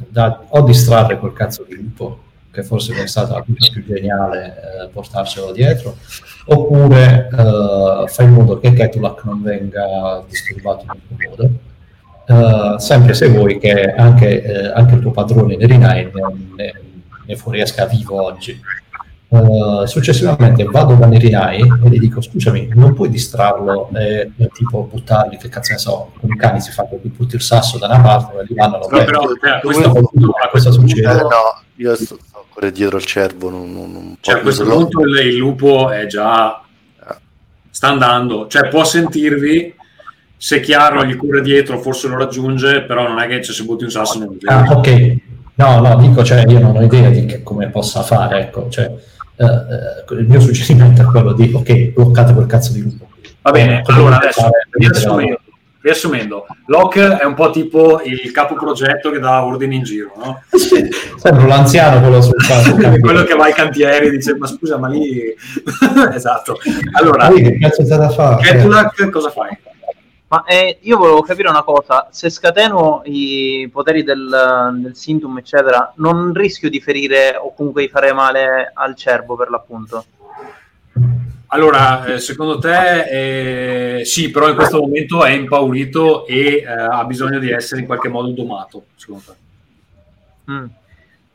da 0.07 0.45
o 0.49 0.61
distrarre 0.61 1.17
quel 1.17 1.33
cazzo 1.33 1.65
di 1.67 1.75
lupo, 1.75 2.19
che 2.51 2.63
forse 2.63 2.93
è 2.95 3.07
stata 3.07 3.33
la 3.33 3.43
cosa 3.45 3.71
più 3.71 3.85
geniale 3.85 4.55
eh, 4.83 4.87
portarselo 4.87 5.51
dietro, 5.51 5.97
oppure 6.45 7.29
eh, 7.31 8.07
fai 8.07 8.25
in 8.25 8.31
modo 8.31 8.59
che 8.59 8.73
Ketulak 8.73 9.23
non 9.25 9.41
venga 9.41 10.23
disturbato 10.27 10.83
in 10.83 10.89
alcun 10.89 11.17
modo. 11.29 11.49
Eh, 12.25 12.79
sempre 12.79 13.13
se 13.13 13.27
vuoi 13.27 13.57
che 13.59 13.93
anche, 13.93 14.43
eh, 14.43 14.71
anche 14.71 14.95
il 14.95 15.01
tuo 15.01 15.11
padrone 15.11 15.57
Nerinai 15.57 16.11
ne, 16.13 16.21
ne, 16.55 16.81
ne 17.25 17.35
fuoriesca 17.35 17.85
vivo 17.85 18.21
oggi. 18.21 18.59
Eh, 19.31 19.85
successivamente 19.85 20.63
vado 20.63 20.95
da 20.95 21.05
Nerinai 21.05 21.59
e 21.59 21.89
gli 21.89 21.99
dico 21.99 22.19
scusami 22.19 22.69
non 22.73 22.95
puoi 22.95 23.09
distrarlo 23.09 23.87
e 23.93 24.31
e 24.35 24.49
tipo 24.51 24.89
buttarli 24.91 25.37
che 25.37 25.49
cazzo 25.49 25.73
ne 25.73 25.77
so 25.77 26.11
con 26.19 26.31
i 26.31 26.35
cani 26.35 26.59
si 26.59 26.71
fa 26.71 26.87
che 26.89 26.99
ti 26.99 27.09
butti 27.09 27.35
il 27.35 27.41
sasso 27.41 27.77
da 27.77 27.85
una 27.85 28.01
parte 28.01 28.39
e 28.39 28.45
li 28.47 28.55
vanno 28.55 28.79
Però, 28.79 29.03
però, 29.05 29.21
cioè, 29.39 29.51
a 29.51 29.59
questo 29.59 29.91
punto, 29.91 30.31
a 30.31 30.47
questo 30.47 30.71
succede? 30.71 31.11
Eh, 31.11 31.21
no, 31.21 31.61
io 31.75 31.95
sto, 31.95 32.17
ancora 32.31 32.71
dietro 32.71 32.97
al 32.97 33.05
cervo. 33.05 33.51
Non, 33.51 33.71
non, 33.71 33.91
non 33.91 34.17
Cioè, 34.19 34.39
a 34.39 34.41
questo 34.41 34.63
punto 34.63 35.01
il, 35.01 35.17
il 35.19 35.35
lupo 35.35 35.91
è 35.91 36.07
già 36.07 36.63
sta 37.69 37.87
andando, 37.87 38.47
cioè 38.47 38.67
può 38.67 38.83
sentirvi. 38.83 39.75
Se 40.35 40.57
è 40.57 40.59
chiaro 40.59 41.05
gli 41.05 41.15
corre 41.15 41.41
dietro, 41.41 41.79
forse 41.79 42.07
lo 42.07 42.17
raggiunge, 42.17 42.81
però 42.81 43.07
non 43.07 43.19
è 43.19 43.27
che 43.27 43.43
cioè, 43.43 43.53
se 43.53 43.63
butti 43.63 43.83
un 43.83 43.91
sasso 43.91 44.17
non 44.19 44.37
lo. 44.41 44.51
Ah, 44.51 44.65
ok. 44.71 45.15
No, 45.55 45.81
no, 45.81 45.97
dico, 45.97 46.23
cioè, 46.23 46.45
io 46.47 46.59
non 46.59 46.75
ho 46.75 46.81
idea 46.81 47.09
di 47.09 47.25
che- 47.25 47.43
come 47.43 47.67
possa 47.69 48.01
fare, 48.01 48.39
ecco, 48.39 48.69
cioè, 48.69 48.89
eh, 49.39 49.45
eh, 49.45 50.19
il 50.19 50.27
mio 50.27 50.41
suggerimento 50.41 51.01
è 51.01 51.05
quello 51.05 51.31
di, 51.31 51.49
ok, 51.53 51.93
bloccate 51.93 52.33
quel 52.33 52.45
cazzo 52.45 52.73
di 52.73 52.81
lupo. 52.81 53.07
Va 53.41 53.51
bene, 53.51 53.79
Eh, 53.79 53.93
allora 53.93 54.17
dovete 54.17 54.25
adesso 54.25 54.49
riassumendo, 54.73 55.39
riassumendo, 55.79 56.45
Locke 56.65 57.17
è 57.17 57.23
un 57.23 57.35
po' 57.35 57.49
tipo 57.51 58.01
il 58.03 58.31
capo 58.31 58.55
progetto 58.55 59.11
che 59.11 59.19
dà 59.19 59.45
ordini 59.45 59.77
in 59.77 59.83
giro, 59.83 60.11
no? 60.17 60.41
Sembra 61.15 61.45
l'anziano 61.45 62.01
quello 62.01 62.21
sul 62.21 62.33
sul 62.41 62.99
quello 62.99 63.23
che 63.23 63.35
va 63.35 63.45
ai 63.45 63.53
cantieri 63.53 64.07
e 64.07 64.11
dice 64.11 64.35
ma 64.35 64.45
scusa 64.45 64.77
ma 64.77 64.89
lì 64.89 65.33
esatto 66.13 66.57
allora 66.99 67.27
Ah, 67.27 67.31
che 67.31 67.57
cazzo 67.59 67.83
c'è 67.83 67.95
da 67.95 68.09
fare? 68.09 68.41
Ketulak 68.41 69.09
cosa 69.09 69.29
fai? 69.29 69.57
Ma 70.29 70.43
eh, 70.45 70.77
io 70.81 70.97
volevo 70.97 71.21
capire 71.21 71.49
una 71.49 71.63
cosa, 71.63 72.07
se 72.11 72.29
scateno 72.29 73.01
i 73.05 73.67
poteri 73.71 74.03
del, 74.03 74.75
del 74.75 74.95
Sintum, 74.95 75.39
eccetera, 75.39 75.91
non 75.97 76.33
rischio 76.33 76.69
di 76.69 76.79
ferire 76.79 77.35
o 77.35 77.53
comunque 77.53 77.81
di 77.81 77.89
fare 77.89 78.13
male 78.13 78.71
al 78.73 78.95
cervo 78.95 79.35
per 79.35 79.49
l'appunto? 79.49 80.05
allora 81.51 82.05
eh, 82.05 82.19
secondo 82.19 82.59
te 82.59 83.99
eh, 84.01 84.05
sì 84.05 84.29
però 84.29 84.49
in 84.49 84.55
questo 84.55 84.79
momento 84.81 85.23
è 85.23 85.31
impaurito 85.31 86.27
e 86.27 86.57
eh, 86.57 86.67
ha 86.67 87.03
bisogno 87.05 87.39
di 87.39 87.49
essere 87.49 87.81
in 87.81 87.87
qualche 87.87 88.07
modo 88.07 88.29
domato 88.29 88.83
secondo 88.95 89.23
te 89.25 89.33
Mm. 90.49 90.65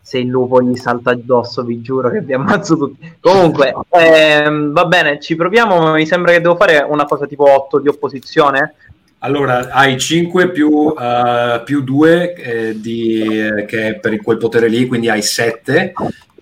Se 0.06 0.18
il 0.18 0.26
lupo 0.26 0.60
gli 0.60 0.76
salta 0.76 1.12
addosso, 1.12 1.62
vi 1.62 1.80
giuro 1.80 2.10
che 2.10 2.20
vi 2.20 2.34
ammazzo 2.34 2.76
tutti. 2.76 3.16
Comunque, 3.20 3.74
ehm, 3.88 4.72
va 4.72 4.84
bene, 4.84 5.18
ci 5.18 5.34
proviamo. 5.34 5.92
Mi 5.92 6.04
sembra 6.04 6.32
che 6.32 6.42
devo 6.42 6.56
fare 6.56 6.84
una 6.86 7.06
cosa 7.06 7.26
tipo 7.26 7.50
8 7.50 7.78
di 7.78 7.88
opposizione. 7.88 8.74
allora 9.20 9.70
hai 9.70 9.98
5 9.98 10.50
più, 10.50 10.94
eh, 10.94 11.62
più 11.64 11.80
2 11.82 12.34
eh, 12.34 12.80
di, 12.80 13.22
eh, 13.22 13.64
che 13.64 13.88
è 13.88 13.94
per 13.94 14.20
quel 14.20 14.36
potere 14.36 14.68
lì 14.68 14.86
quindi 14.86 15.08
hai 15.08 15.22
7 15.22 15.94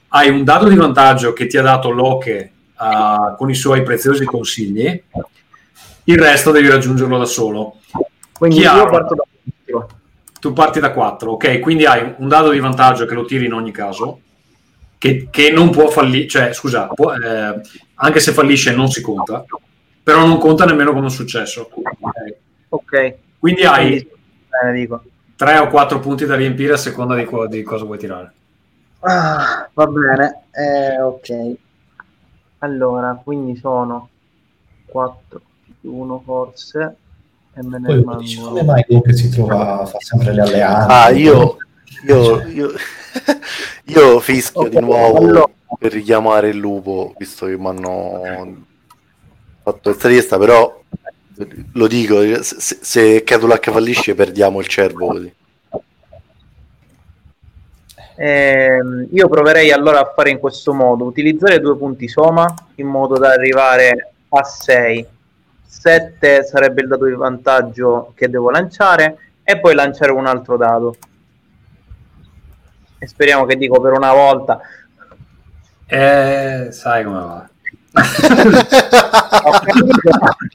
hai 0.09 0.29
un 0.29 0.43
dato 0.43 0.67
di 0.67 0.75
vantaggio 0.75 1.33
che 1.33 1.47
ti 1.47 1.57
ha 1.57 1.63
dato 1.63 1.91
Loke 1.91 2.35
eh, 2.37 2.53
con 3.37 3.49
i 3.49 3.55
suoi 3.55 3.85
preziosi 3.85 4.25
consigli 4.25 5.01
il 6.05 6.19
resto 6.19 6.51
devi 6.51 6.69
raggiungerlo 6.69 7.19
da 7.19 7.25
solo 7.25 7.77
Quindi 8.43 8.59
Chiaro. 8.59 8.79
io 8.79 8.91
parto 8.91 9.15
da. 9.15 9.87
Tu 10.43 10.53
parti 10.53 10.81
da 10.81 10.91
4, 10.91 11.31
ok? 11.35 11.61
Quindi 11.61 11.87
hai 11.87 12.15
un 12.19 12.27
dado 12.27 12.51
di 12.51 12.59
vantaggio 12.59 13.07
che 13.07 13.15
lo 13.15 13.25
tiri 13.25 13.47
in 13.47 13.53
ogni 13.53 13.71
caso, 13.71 14.19
che, 14.99 15.29
che 15.31 15.53
non 15.53 15.71
può 15.71 15.89
fallire, 15.89 16.27
cioè 16.27 16.53
scusa, 16.53 16.89
può, 16.89 17.15
eh, 17.15 17.61
anche 17.95 18.19
se 18.19 18.33
fallisce 18.33 18.75
non 18.75 18.89
si 18.89 19.01
conta, 19.01 19.45
però 20.03 20.27
non 20.27 20.39
conta 20.39 20.65
nemmeno 20.65 20.91
come 20.91 21.05
un 21.05 21.11
successo. 21.13 21.71
ok? 21.73 22.37
Ok. 22.71 23.15
Quindi 23.39 23.63
hai 23.63 23.87
Quindi, 23.87 24.11
bene, 24.49 24.73
dico. 24.73 25.05
3 25.37 25.59
o 25.59 25.69
4 25.69 26.01
punti 26.01 26.27
da 26.27 26.35
riempire 26.35 26.73
a 26.73 26.77
seconda 26.77 27.15
di, 27.15 27.25
co- 27.25 27.47
di 27.47 27.63
cosa 27.63 27.85
vuoi 27.85 27.99
tirare. 27.99 28.33
Ah, 28.99 29.71
va 29.73 29.87
bene, 29.87 30.43
eh, 30.51 31.01
ok. 31.01 31.55
Allora, 32.59 33.21
quindi 33.23 33.55
sono 33.55 34.09
4 34.87 35.41
più 35.81 35.95
1 35.95 36.21
forse 36.25 36.97
e 37.55 37.63
me 37.63 37.79
ne 37.79 37.87
Poi 37.87 37.97
dice, 38.17 38.41
rimangono. 38.41 38.49
come 38.49 38.63
mai 38.63 38.85
che 39.03 39.13
si 39.13 39.29
trova, 39.31 39.85
fa 39.87 39.99
sempre 40.01 40.33
le 40.33 40.41
alleanze? 40.43 40.93
Ah, 40.93 41.11
io, 41.11 41.57
io, 42.07 42.43
io, 42.49 42.73
io 43.85 44.21
fischio 44.21 44.69
di 44.69 44.77
Ok, 44.77 44.83
nuovo 44.83 45.19
allora. 45.19 45.45
per 45.79 45.93
richiamare 45.93 46.49
il 46.49 46.57
lupo, 46.57 47.15
visto 47.19 47.47
che 47.47 47.59
mi 47.59 47.67
hanno 47.69 48.57
fatto 49.63 49.91
questa 49.91 50.09
richiesta, 50.09 50.39
però 50.39 50.81
lo 51.73 51.87
dico, 51.87 52.43
se, 52.43 52.79
se 52.81 53.23
Ketulak 53.25 53.71
fallisce 53.71 54.15
perdiamo 54.15 54.61
il 54.61 54.67
cervo 54.69 55.07
così. 55.09 55.33
Ehm, 58.17 59.09
io 59.13 59.29
proverei 59.29 59.71
allora 59.73 60.01
a 60.01 60.13
fare 60.15 60.31
in 60.31 60.39
questo 60.39 60.73
modo, 60.75 61.05
utilizzare 61.05 61.61
due 61.61 61.77
punti 61.77 62.09
soma 62.09 62.53
in 62.77 62.87
modo 62.87 63.19
da 63.19 63.31
arrivare 63.33 64.13
a 64.29 64.43
6. 64.45 65.07
7 65.73 66.45
sarebbe 66.45 66.83
il 66.83 66.89
dato 66.89 67.07
di 67.07 67.15
vantaggio 67.15 68.13
che 68.15 68.29
devo 68.29 68.51
lanciare 68.51 69.17
e 69.43 69.59
poi 69.59 69.75
lanciare 69.75 70.13
un 70.13 70.27
altro 70.27 70.59
dado. 70.59 70.95
E 72.99 73.07
speriamo 73.07 73.47
che 73.47 73.57
dico 73.57 73.81
per 73.81 73.93
una 73.93 74.13
volta. 74.13 74.61
Eh, 75.87 76.69
sai 76.71 77.05
come 77.05 77.21
va. 77.21 77.49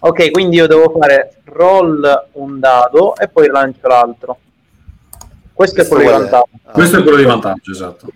Ok, 0.00 0.30
quindi 0.32 0.56
io 0.56 0.66
devo 0.66 0.98
fare 0.98 1.36
roll 1.44 2.28
un 2.32 2.60
dado 2.60 3.16
e 3.16 3.28
poi 3.28 3.48
lancio 3.48 3.88
l'altro. 3.88 4.38
Questo 5.52 5.82
è 5.82 5.86
quello 5.86 6.02
di 6.02 6.10
vantaggio. 6.10 6.48
Questo 6.72 6.98
è 6.98 7.02
quello 7.02 7.16
di 7.16 7.24
vantaggio, 7.24 7.70
esatto. 7.70 8.08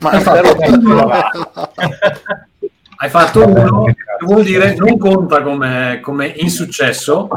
Ma 0.00 0.10
Hai 0.10 0.20
fatto 0.20 0.56
Hai 3.02 3.08
fatto 3.08 3.46
uno, 3.46 3.84
che 3.84 3.94
vuol 4.26 4.42
dire 4.42 4.74
non 4.74 4.98
conta 4.98 5.42
come, 5.42 6.00
come 6.02 6.26
insuccesso, 6.36 7.28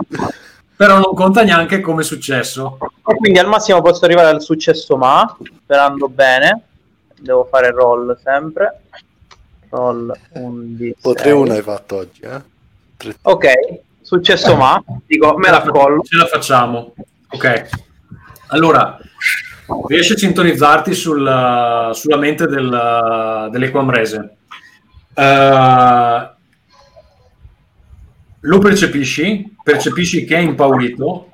però 0.76 1.00
non 1.00 1.14
conta 1.14 1.44
neanche 1.44 1.80
come 1.80 2.04
successo. 2.04 2.78
E 3.06 3.16
quindi 3.16 3.40
al 3.40 3.48
massimo 3.48 3.82
posso 3.82 4.04
arrivare 4.04 4.28
al 4.28 4.42
successo 4.42 4.98
ma, 4.98 5.38
sperando 5.64 6.10
bene. 6.10 6.64
Devo 7.18 7.48
fare 7.50 7.72
roll 7.72 8.18
sempre. 8.22 8.82
Roll 9.70 10.14
un 10.34 10.76
d 10.76 10.94
O 11.02 11.14
3-1 11.14 11.52
hai 11.52 11.62
fatto 11.62 11.96
oggi, 11.96 12.22
eh? 12.24 12.42
Tre- 12.98 13.16
Ok, 13.22 13.48
successo 14.02 14.58
ma, 14.58 14.84
dico 15.06 15.38
me 15.38 15.50
la 15.50 15.62
collo. 15.62 16.02
Ce 16.04 16.18
la 16.18 16.26
facciamo. 16.26 16.94
Ok. 17.30 17.70
Allora, 18.48 19.00
riesci 19.88 20.14
a 20.14 20.18
sintonizzarti 20.18 20.94
sul- 20.94 21.92
sulla 21.94 22.18
mente 22.18 22.48
del, 22.48 23.50
dell'Equamrese. 23.52 24.38
Eh, 25.14 26.32
lo 28.40 28.60
percepisci, 28.60 29.56
percepisci 29.64 30.26
che 30.26 30.36
è 30.36 30.40
impaurito. 30.40 31.32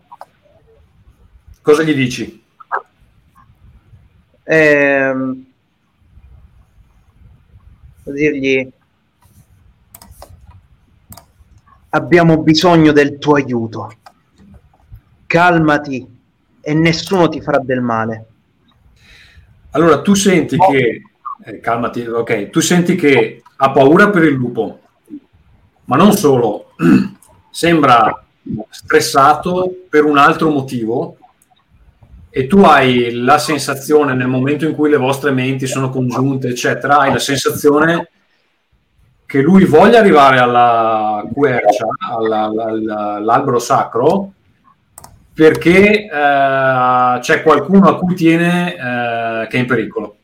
Cosa 1.62 1.84
gli 1.84 1.94
dici? 1.94 2.44
Ehm, 4.44 5.46
dirgli 8.04 8.72
abbiamo 11.90 12.38
bisogno 12.38 12.92
del 12.92 13.18
tuo 13.18 13.36
aiuto. 13.36 13.92
Calmati 15.26 16.19
e 16.62 16.74
nessuno 16.74 17.30
ti 17.30 17.42
farà 17.42 17.60
del 17.60 17.82
male. 17.82 18.26
Allora, 19.72 20.02
tu 20.02 20.14
senti 20.14 20.58
che... 20.58 21.02
eh, 21.44 21.60
calmati, 21.60 22.02
ok. 22.06 22.50
Tu 22.50 22.60
senti 22.60 22.96
che 22.96 23.42
ha 23.56 23.72
paura 23.72 24.10
per 24.10 24.24
il 24.24 24.34
lupo, 24.34 24.80
ma 25.86 25.96
non 25.96 26.14
solo. 26.14 26.72
Sembra 27.52 28.24
stressato 28.70 29.74
per 29.90 30.06
un 30.06 30.18
altro 30.18 30.50
motivo 30.50 31.18
e 32.30 32.48
tu 32.48 32.60
hai 32.60 33.12
la 33.12 33.40
sensazione, 33.40 34.14
nel 34.14 34.28
momento 34.28 34.66
in 34.66 34.76
cui 34.76 34.90
le 34.90 34.98
vostre 34.98 35.32
menti 35.32 35.66
sono 35.66 35.90
congiunte, 35.90 36.50
eccetera, 36.50 37.00
hai 37.00 37.12
la 37.12 37.20
sensazione 37.20 38.10
che 39.26 39.42
lui 39.42 39.66
voglia 39.66 40.00
arrivare 40.00 40.40
alla 40.40 41.24
quercia, 41.34 41.86
alla- 42.12 42.46
alla- 42.46 43.16
all'albero 43.16 43.60
sacro, 43.60 44.34
perché 45.40 46.04
eh, 46.04 47.20
c'è 47.22 47.42
qualcuno 47.44 47.88
a 47.88 47.98
cui 47.98 48.14
tiene 48.14 48.74
eh, 48.74 49.48
che 49.48 49.56
è 49.56 49.60
in 49.62 49.68
pericolo. 49.68 50.18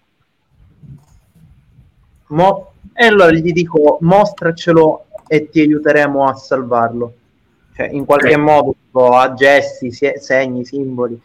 Mo- 2.28 2.74
e 2.92 3.06
allora 3.06 3.32
gli 3.32 3.54
dico 3.54 3.98
mostracelo 4.02 5.06
e 5.26 5.50
ti 5.50 5.62
aiuteremo 5.62 6.26
a 6.26 6.36
salvarlo. 6.36 7.14
Cioè, 7.74 7.88
in 7.94 8.04
qualche 8.04 8.34
Ok. 8.34 8.42
modo 8.42 8.76
tipo, 8.78 9.16
a 9.16 9.34
gesti, 9.34 9.90
se- 9.94 10.20
segni, 10.20 10.66
simboli. 10.66 11.18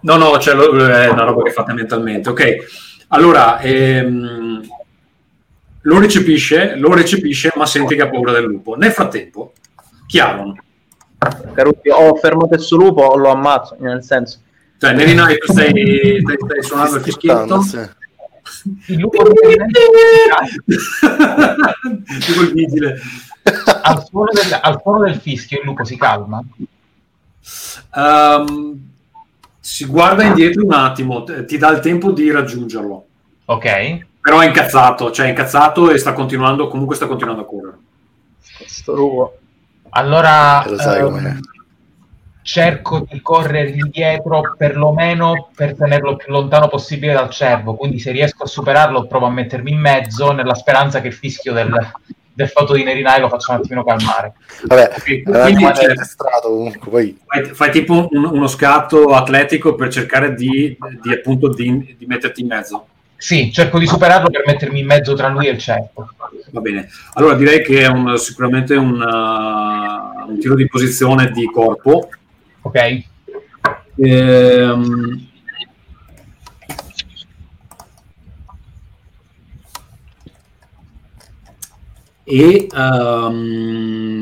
No, 0.00 0.16
no, 0.16 0.36
cioè, 0.40 0.56
è 0.56 1.08
una 1.08 1.22
roba 1.22 1.44
che 1.44 1.52
fate 1.52 1.72
mentalmente. 1.74 2.28
Ok, 2.28 2.56
allora 3.08 3.60
ehm, 3.60 4.66
lo 5.82 5.98
recepisce, 6.00 6.74
lo 6.74 6.92
recepisce, 6.92 7.52
ma 7.54 7.66
senti 7.66 7.94
che 7.94 8.02
ha 8.02 8.08
paura 8.10 8.32
del 8.32 8.46
lupo. 8.46 8.74
Nel 8.74 8.90
frattempo, 8.90 9.52
Chiaron, 10.08 10.56
Carucci, 11.54 11.90
ho 11.90 12.14
fermato 12.16 12.54
il 12.54 12.60
suo 12.60 12.76
lupo 12.76 13.02
o 13.02 13.16
lo 13.16 13.30
ammazzo, 13.30 13.76
nel 13.78 14.02
senso. 14.02 14.40
cioè, 14.78 14.92
Nerinai, 14.92 15.38
tu 15.38 15.52
stai, 15.52 15.70
stai, 15.70 16.36
stai 16.38 16.62
suonando 16.62 16.96
il 16.96 17.02
fischietto. 17.02 17.62
Sì. 17.62 17.78
Il 18.86 18.98
lupo 18.98 19.22
il 19.26 19.32
vigile. 22.52 23.00
al 23.82 24.04
suono, 24.04 24.30
del, 24.32 24.58
al 24.60 24.80
suono 24.80 25.04
del 25.04 25.14
fischio 25.16 25.60
il 25.60 25.64
lupo 25.64 25.84
si 25.84 25.96
calma. 25.96 26.42
Ehm, 27.94 28.90
si 29.60 29.84
guarda 29.86 30.24
indietro 30.24 30.64
un 30.64 30.72
attimo, 30.72 31.22
ti 31.22 31.56
dà 31.56 31.70
il 31.70 31.80
tempo 31.80 32.10
di 32.10 32.30
raggiungerlo. 32.30 33.06
Ok. 33.46 34.06
Però 34.20 34.40
è 34.40 34.46
incazzato, 34.46 35.10
cioè 35.10 35.26
è 35.26 35.30
incazzato 35.30 35.90
e 35.90 35.98
sta 35.98 36.12
continuando, 36.12 36.68
comunque 36.68 36.94
sta 36.94 37.06
continuando 37.06 37.42
a 37.42 37.46
correre. 37.46 37.78
Sto 38.66 38.94
lupo. 38.94 39.36
Allora 39.94 40.64
lo 40.66 40.78
sai 40.78 41.00
ehm, 41.00 41.04
com'è. 41.10 41.34
cerco 42.42 43.06
di 43.08 43.20
correre 43.20 43.70
indietro 43.70 44.54
perlomeno 44.56 45.50
per 45.54 45.76
tenerlo 45.76 46.16
più 46.16 46.32
lontano 46.32 46.68
possibile 46.68 47.12
dal 47.12 47.30
cervo. 47.30 47.74
Quindi 47.74 47.98
se 47.98 48.10
riesco 48.10 48.44
a 48.44 48.46
superarlo 48.46 49.06
provo 49.06 49.26
a 49.26 49.30
mettermi 49.30 49.70
in 49.70 49.78
mezzo 49.78 50.32
nella 50.32 50.54
speranza 50.54 51.00
che 51.00 51.08
il 51.08 51.12
fischio 51.12 51.52
del, 51.52 51.70
del 52.32 52.48
fatto 52.48 52.72
di 52.72 52.82
Nerinai 52.84 53.20
lo 53.20 53.28
faccia 53.28 53.52
un 53.52 53.58
attimino 53.58 53.84
calmare. 53.84 54.32
Vabbè, 54.64 54.90
quindi 55.04 55.64
c'è- 55.72 55.90
addestrato 55.90 56.48
comunque, 56.48 56.90
poi 56.90 57.18
fai, 57.26 57.44
fai 57.44 57.70
tipo 57.70 58.08
un- 58.10 58.24
uno 58.24 58.46
scatto 58.46 59.08
atletico 59.14 59.74
per 59.74 59.88
cercare 59.92 60.34
di, 60.34 60.76
di, 61.02 61.12
appunto 61.12 61.48
di, 61.48 61.96
di 61.98 62.06
metterti 62.06 62.40
in 62.40 62.46
mezzo. 62.46 62.86
Sì, 63.16 63.52
cerco 63.52 63.78
di 63.78 63.86
superarlo 63.86 64.30
per 64.30 64.42
mettermi 64.46 64.80
in 64.80 64.86
mezzo 64.86 65.14
tra 65.14 65.28
lui 65.28 65.46
e 65.46 65.50
il 65.50 65.58
cervo. 65.58 66.08
Va 66.52 66.60
bene. 66.60 66.86
Allora 67.14 67.34
direi 67.34 67.62
che 67.62 67.80
è 67.80 67.86
un- 67.86 68.18
sicuramente 68.18 68.74
un, 68.76 69.00
uh, 69.00 70.30
un 70.30 70.38
tiro 70.38 70.54
di 70.54 70.66
posizione 70.66 71.30
di 71.30 71.46
corpo. 71.46 72.10
Ok? 72.60 73.02
Ehm, 73.96 75.28
e 82.24 82.68
ehm, 82.72 84.18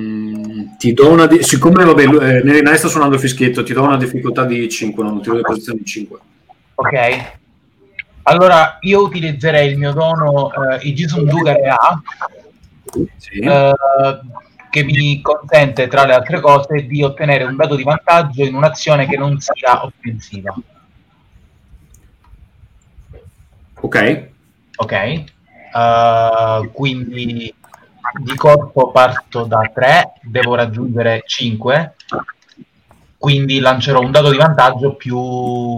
ti 0.78 0.92
do 0.94 1.10
una 1.10 1.26
di- 1.26 1.42
siccome 1.42 1.84
vabbè, 1.84 2.02
eh, 2.04 2.42
Nerinai 2.42 2.78
sta 2.78 2.88
suonando 2.88 3.16
il 3.16 3.20
fischietto 3.20 3.62
ti 3.62 3.72
do 3.74 3.82
una 3.82 3.96
difficoltà 3.98 4.44
di 4.46 4.68
5 4.68 5.02
non 5.04 5.14
un 5.14 5.22
tiro 5.22 5.36
di 5.36 5.42
posizione 5.42 5.78
di 5.80 5.84
5 5.84 6.18
Ok. 6.76 7.38
Allora 8.30 8.78
io 8.82 9.02
utilizzerei 9.02 9.72
il 9.72 9.76
mio 9.76 9.92
dono 9.92 10.52
eh, 10.52 10.86
Ijizum 10.86 11.24
Dugare 11.24 11.66
A 11.68 12.00
sì. 13.16 13.40
eh, 13.40 13.74
che 14.70 14.84
mi 14.84 15.20
consente, 15.20 15.88
tra 15.88 16.04
le 16.04 16.14
altre 16.14 16.38
cose, 16.38 16.86
di 16.86 17.02
ottenere 17.02 17.42
un 17.42 17.56
dato 17.56 17.74
di 17.74 17.82
vantaggio 17.82 18.44
in 18.44 18.54
un'azione 18.54 19.08
che 19.08 19.16
non 19.16 19.40
sia 19.40 19.84
offensiva. 19.84 20.54
ok 23.80 24.28
Ok? 24.76 24.92
Eh, 24.92 26.70
quindi 26.72 27.52
di 28.22 28.34
corpo 28.36 28.92
parto 28.92 29.42
da 29.42 29.68
3, 29.74 30.12
devo 30.22 30.54
raggiungere 30.54 31.24
5, 31.26 31.94
quindi 33.20 33.60
lancerò 33.60 34.00
un 34.00 34.10
dato 34.10 34.30
di 34.30 34.38
vantaggio 34.38 34.94
più... 34.94 35.18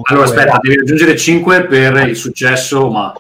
allora 0.05 0.25
aspetta 0.27 0.59
devi 0.63 0.77
raggiungere 0.77 1.17
5 1.17 1.65
per 1.67 2.07
il 2.07 2.15
successo 2.15 2.89
ma 2.89 3.13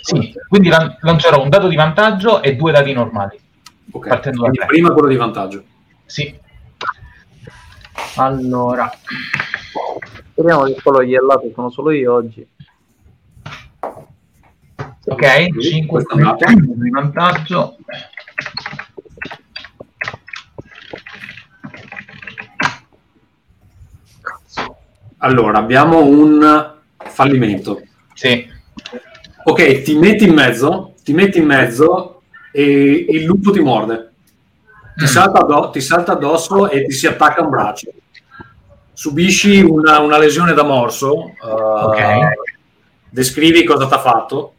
Sì, 0.00 0.32
quindi 0.48 0.68
lan- 0.68 0.96
lancerò 1.00 1.42
un 1.42 1.48
dato 1.48 1.66
di 1.66 1.74
vantaggio 1.74 2.42
e 2.42 2.54
due 2.54 2.70
dati 2.70 2.92
normali. 2.92 3.36
ok 3.90 4.06
Partendo 4.06 4.42
da 4.44 4.50
tre. 4.52 4.66
prima 4.66 4.92
quello 4.92 5.08
di 5.08 5.16
vantaggio 5.16 5.64
Sì. 6.04 6.32
Allora, 8.18 8.88
Speriamo 10.30 10.62
che 10.64 10.76
quello 10.80 11.00
iellato 11.02 11.50
sono 11.52 11.68
solo 11.70 11.90
io 11.90 12.14
oggi. 12.14 12.46
ok, 15.06 15.46
Sì, 15.58 15.70
5 15.70 15.86
questo 16.04 16.14
è 16.16 16.22
andato. 16.22 16.44
di 16.54 16.90
vantaggio. 16.90 17.76
Allora 25.26 25.58
abbiamo 25.58 26.04
un 26.04 26.72
fallimento 26.98 27.82
Sì, 28.14 28.54
Ok, 29.44 29.82
ti 29.82 29.94
metti 29.96 30.24
in 30.26 30.34
mezzo, 30.34 30.94
ti 31.04 31.12
metti 31.12 31.38
in 31.38 31.44
mezzo 31.46 32.22
e 32.52 33.06
il 33.08 33.22
lupo 33.24 33.52
ti 33.52 33.60
morde. 33.60 34.10
Ti, 34.96 35.04
Mm. 35.04 35.06
salta, 35.06 35.38
addo- 35.40 35.70
ti 35.70 35.80
salta 35.80 36.12
addosso 36.12 36.68
e 36.68 36.84
ti 36.84 36.92
si 36.92 37.06
attacca 37.06 37.42
un 37.42 37.50
braccio. 37.50 37.90
Subisci 38.92 39.60
una, 39.60 40.00
una 40.00 40.18
lesione 40.18 40.52
da 40.52 40.64
morso. 40.64 41.28
eh, 41.28 41.50
Ok. 41.50 42.00
Descrivi 43.10 43.62
cosa 43.62 43.86
ti 43.86 43.94
ha 43.94 43.98
fatto. 44.00 44.54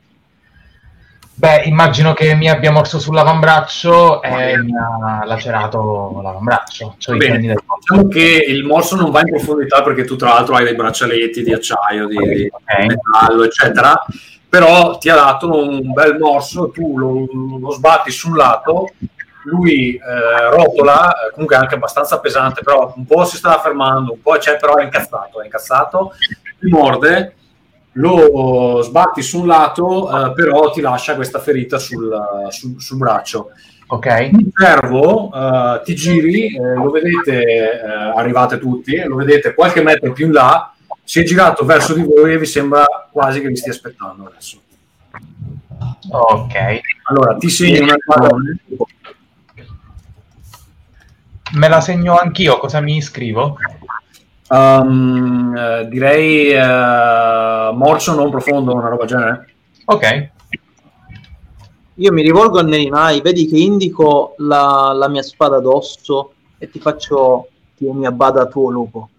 Beh, 1.40 1.66
immagino 1.66 2.14
che 2.14 2.34
mi 2.34 2.50
abbia 2.50 2.72
morso 2.72 2.98
sull'avambraccio 2.98 4.24
e 4.24 4.58
mi 4.58 4.72
ha 4.76 5.24
lacerato 5.24 6.20
l'avambraccio. 6.24 6.96
Cioè 6.98 7.14
i 7.14 7.18
Bene. 7.20 7.38
Diciamo 7.38 8.08
che 8.08 8.44
il 8.48 8.64
morso 8.64 8.96
non 8.96 9.12
va 9.12 9.20
in 9.20 9.30
profondità 9.30 9.84
perché 9.84 10.04
tu 10.04 10.16
tra 10.16 10.30
l'altro 10.30 10.56
hai 10.56 10.64
dei 10.64 10.74
braccialetti 10.74 11.44
di 11.44 11.54
acciaio, 11.54 12.08
di, 12.08 12.18
di 12.18 12.50
Ok. 12.52 12.86
metallo, 12.88 13.44
eccetera. 13.44 14.04
però 14.50 14.98
ti 14.98 15.10
ha 15.10 15.16
dato 15.16 15.64
un 15.64 15.94
bel 15.94 16.18
morso, 16.18 16.72
tu 16.72 16.98
lo, 16.98 17.28
lo 17.60 17.70
sbatti 17.70 18.10
sul 18.10 18.36
lato, 18.36 18.90
lui 19.44 19.94
eh, 19.94 20.50
rotola, 20.50 21.12
eh, 21.12 21.32
comunque 21.34 21.56
anche 21.56 21.76
abbastanza 21.76 22.20
pesante, 22.20 22.64
però 22.64 22.94
un 22.96 23.06
po' 23.06 23.26
si 23.26 23.38
stava 23.38 23.60
fermando, 23.60 24.14
un 24.14 24.22
po' 24.22 24.38
c'è, 24.38 24.58
però 24.58 24.76
è 24.78 24.84
incazzato, 24.84 25.42
è 25.42 25.46
incazzato, 25.46 26.14
ti 26.60 26.68
morde, 26.70 27.36
lo 27.98 28.82
sbatti 28.82 29.22
su 29.22 29.42
un 29.42 29.48
lato, 29.48 30.10
eh, 30.10 30.34
però 30.34 30.72
ti 30.72 30.82
lascia 30.82 31.16
questa 31.16 31.40
ferita 31.40 31.78
sul, 31.78 32.16
sul, 32.50 32.76
sul 32.80 32.98
braccio. 32.98 33.50
Ok. 33.88 34.30
Il 34.32 34.52
cervo 34.54 35.32
eh, 35.34 35.82
ti 35.84 35.96
giri, 35.96 36.56
eh, 36.56 36.76
lo 36.76 36.92
vedete, 36.92 37.44
eh, 37.44 37.80
arrivate 38.16 38.60
tutti, 38.60 38.98
lo 39.04 39.16
vedete 39.16 39.54
qualche 39.54 39.82
metro 39.82 40.12
più 40.12 40.28
in 40.28 40.34
là, 40.34 40.74
si 41.04 41.22
è 41.22 41.24
girato 41.24 41.66
verso 41.66 41.94
di 41.94 42.04
voi 42.04 42.34
e 42.34 42.38
vi 42.38 42.46
sembra 42.46 42.84
quasi 43.12 43.42
che 43.42 43.48
vi 43.48 43.56
stia 43.56 43.72
aspettando 43.72 44.26
adesso. 44.26 44.60
Ok. 46.10 46.56
Allora, 47.04 47.36
ti 47.38 47.50
segno 47.50 47.84
una 47.84 47.96
pallone. 48.06 48.60
Me 51.54 51.70
la 51.70 51.80
segno 51.80 52.18
anch'io, 52.18 52.58
cosa 52.58 52.82
mi 52.82 52.98
iscrivo? 52.98 53.58
Um, 54.50 55.90
direi 55.90 56.52
eh, 56.52 57.72
morso 57.74 58.16
non 58.16 58.30
profondo, 58.30 58.74
una 58.74 58.88
roba 58.88 59.04
genere. 59.06 59.54
Ok. 59.86 60.30
Io 61.96 62.12
mi 62.12 62.22
rivolgo 62.22 62.60
a 62.60 62.64
Nerinai, 62.64 63.22
vedi 63.22 63.48
che 63.48 63.58
indico 63.58 64.36
la, 64.38 64.94
la 64.94 65.10
mia 65.10 65.24
spada 65.24 65.60
d'osso 65.60 66.34
e 66.60 66.70
ti 66.70 66.80
faccio 66.80 67.50
tieni 67.76 68.06
a 68.06 68.12
bada 68.12 68.46
tuo 68.46 68.70
lupo. 68.70 69.10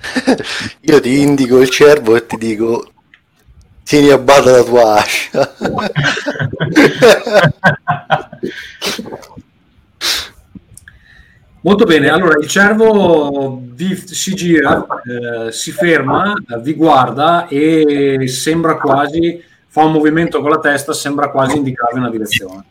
Io 0.80 1.00
ti 1.00 1.20
indico 1.20 1.60
il 1.60 1.68
cervo 1.68 2.14
e 2.14 2.24
ti 2.24 2.36
dico 2.36 2.88
tieni 3.82 4.10
a 4.10 4.18
bada 4.18 4.52
la 4.52 4.62
tua 4.62 4.94
ascia. 4.94 5.54
Molto 11.66 11.84
bene, 11.84 12.08
allora 12.10 12.38
il 12.38 12.46
cervo 12.46 13.60
vi- 13.60 13.96
si 13.96 14.36
gira, 14.36 14.86
eh, 15.02 15.50
si 15.50 15.72
ferma, 15.72 16.32
vi 16.60 16.74
guarda 16.74 17.48
e 17.48 18.28
sembra 18.28 18.76
quasi, 18.76 19.42
fa 19.66 19.82
un 19.82 19.90
movimento 19.90 20.40
con 20.40 20.50
la 20.50 20.60
testa, 20.60 20.92
sembra 20.92 21.28
quasi 21.28 21.56
indicarvi 21.56 21.98
una 21.98 22.08
direzione. 22.08 22.62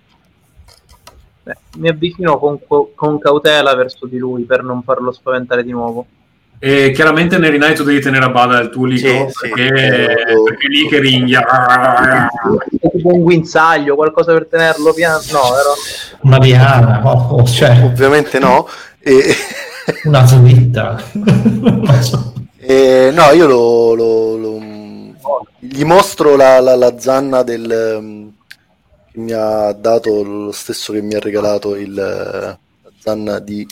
Beh, 1.43 1.57
mi 1.75 1.89
avvicino 1.89 2.39
con, 2.39 2.57
con 2.95 3.19
cautela 3.19 3.75
verso 3.75 4.05
di 4.05 4.17
lui 4.17 4.43
per 4.43 4.63
non 4.63 4.81
farlo 4.81 5.11
spaventare 5.11 5.65
di 5.65 5.71
nuovo. 5.71 6.05
E 6.57 6.91
chiaramente 6.91 7.37
Nerinai 7.37 7.75
tu 7.75 7.83
devi 7.83 7.99
tenere 8.01 8.25
a 8.25 8.29
bada 8.29 8.59
il 8.59 8.69
tuo 8.69 8.85
lico 8.85 9.07
Sì, 9.07 9.25
sì. 9.29 9.49
perché, 9.49 9.73
Eh, 9.73 10.43
perché 10.43 10.67
lì 10.67 10.87
che 10.87 10.99
ringhia. 10.99 11.41
È 12.79 12.89
tipo 12.91 13.13
un 13.13 13.21
guinzaglio, 13.21 13.95
qualcosa 13.95 14.33
per 14.33 14.47
tenerlo 14.47 14.93
piano. 14.93 15.17
No, 15.31 15.41
vero? 15.41 15.73
Una 16.21 16.37
liana, 16.37 17.01
oh, 17.03 17.43
cioè 17.45 17.81
Ovviamente 17.83 18.39
no. 18.39 18.67
E, 18.99 19.35
una 20.05 20.25
slitta. 20.25 21.01
E, 22.67 23.11
no, 23.13 23.31
io 23.31 23.45
lo, 23.45 23.93
lo- 23.93 24.37
lo- 24.37 24.59
gli 25.59 25.83
mostro 25.83 26.35
la, 26.35 26.59
la- 26.59 26.75
la 26.75 26.95
zanna 26.99 27.43
del 27.43 27.95
um, 27.99 28.33
che 29.11 29.19
mi 29.19 29.31
ha 29.33 29.71
dato 29.73 30.23
lo 30.23 30.51
stesso 30.51 30.91
che 30.91 31.01
mi 31.01 31.13
ha 31.13 31.19
regalato 31.19 31.75
il, 31.75 31.93
la 31.93 32.57
zanna 32.99 33.37
di 33.37 33.67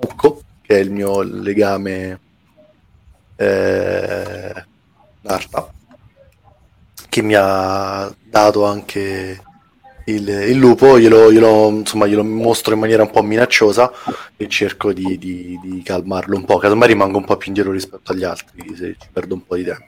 Ucco, 0.00 0.40
che 0.72 0.78
è 0.78 0.80
il 0.80 0.90
mio 0.90 1.20
legame 1.20 2.20
eh, 3.36 4.64
d'arpa, 5.20 5.70
che 7.10 7.22
mi 7.22 7.34
ha 7.36 8.10
dato 8.24 8.64
anche 8.64 9.42
il, 10.06 10.28
il 10.28 10.56
lupo, 10.56 10.98
glielo, 10.98 11.30
glielo, 11.30 11.68
insomma, 11.68 12.06
glielo 12.06 12.24
mostro 12.24 12.72
in 12.72 12.80
maniera 12.80 13.02
un 13.02 13.10
po' 13.10 13.22
minacciosa 13.22 13.92
e 14.34 14.48
cerco 14.48 14.94
di, 14.94 15.18
di- 15.18 15.60
di 15.62 15.82
calmarlo 15.82 16.36
un 16.36 16.46
po', 16.46 16.56
casomai 16.56 16.88
rimango 16.88 17.18
un 17.18 17.26
po' 17.26 17.36
più 17.36 17.48
indietro 17.48 17.72
rispetto 17.72 18.12
agli 18.12 18.24
altri, 18.24 18.74
se 18.74 18.96
ci 18.98 19.08
perdo 19.12 19.34
un 19.34 19.44
po' 19.44 19.56
di 19.56 19.64
tempo. 19.64 19.84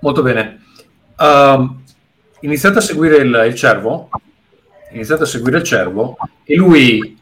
Molto 0.00 0.22
bene. 0.22 0.62
Ehm, 1.18 1.82
iniziate 2.40 2.78
a 2.78 2.82
seguire 2.82 3.16
il, 3.16 3.44
il 3.48 3.54
cervo. 3.56 4.10
Iniziate 4.92 5.24
a 5.24 5.26
seguire 5.26 5.58
il 5.58 5.64
cervo 5.64 6.16
e 6.44 6.54
lui, 6.54 7.18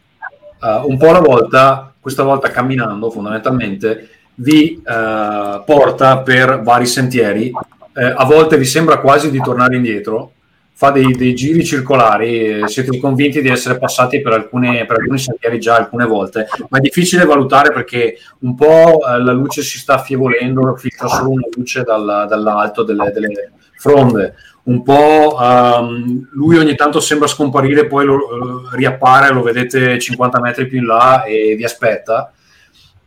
eh, 0.63 0.81
un 0.85 0.97
po' 0.97 1.09
alla 1.09 1.21
volta, 1.21 1.93
questa 2.01 2.23
volta 2.23 2.51
camminando 2.51 3.11
fondamentalmente, 3.11 4.09
vi 4.37 4.83
eh, 4.85 5.63
porta 5.65 6.19
per 6.19 6.63
vari 6.63 6.87
sentieri. 6.87 7.53
Eh, 7.97 8.15
a 8.17 8.25
volte 8.25 8.57
vi 8.57 8.65
sembra 8.65 8.99
quasi 8.99 9.31
di 9.31 9.41
tornare 9.41 9.77
indietro, 9.77 10.33
fa 10.77 10.91
dei, 10.91 11.13
dei 11.13 11.35
giri 11.35 11.65
circolari, 11.65 12.63
eh, 12.63 12.69
siete 12.69 12.99
convinti 12.99 13.41
di 13.41 13.49
essere 13.49 13.79
passati 13.79 14.21
per, 14.21 14.33
alcune, 14.33 14.85
per 14.87 14.99
alcuni 14.99 15.19
sentieri 15.19 15.61
già 15.61 15.77
alcune 15.77 16.05
volte, 16.05 16.49
ma 16.69 16.79
è 16.79 16.81
difficile 16.81 17.25
valutare 17.25 17.73
perché 17.73 18.19
un 18.41 18.57
po' 18.57 19.01
eh, 19.07 19.23
la 19.23 19.33
luce 19.33 19.63
si 19.63 19.79
sta 19.79 19.95
affievolendo, 19.95 20.75
filtra 20.75 21.07
solo 21.07 21.31
una 21.31 21.47
luce 21.55 21.83
dal- 21.83 22.27
dall'alto 22.29 22.83
delle, 22.83 23.13
delle 23.13 23.53
fronde, 23.77 24.35
un 24.65 24.83
po' 24.83 25.39
ehm, 25.41 26.29
lui 26.33 26.57
ogni 26.57 26.75
tanto 26.75 27.01
sembra 27.01 27.27
scomparire, 27.27 27.87
poi 27.87 28.07
lo, 28.07 28.17
eh, 28.17 28.77
riappare, 28.77 29.33
lo 29.33 29.43
vedete 29.43 29.99
50 29.99 30.41
metri 30.41 30.67
più 30.67 30.79
in 30.79 30.87
là 30.87 31.25
e 31.25 31.55
vi 31.55 31.65
aspetta. 31.65 32.33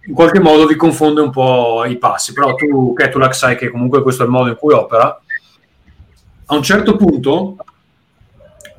In 0.05 0.13
qualche 0.13 0.39
modo 0.39 0.65
vi 0.65 0.75
confonde 0.75 1.21
un 1.21 1.31
po' 1.31 1.83
i 1.85 1.97
passi, 1.97 2.31
però 2.31 2.53
tu, 2.55 2.93
Ketulak, 2.93 3.35
sai 3.35 3.57
che 3.57 3.69
comunque 3.69 4.01
questo 4.01 4.23
è 4.23 4.25
il 4.25 4.31
modo 4.31 4.49
in 4.49 4.55
cui 4.55 4.73
opera. 4.73 5.19
A 6.49 6.55
un 6.55 6.63
certo 6.63 6.95
punto 6.95 7.57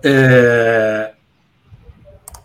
eh, 0.00 1.12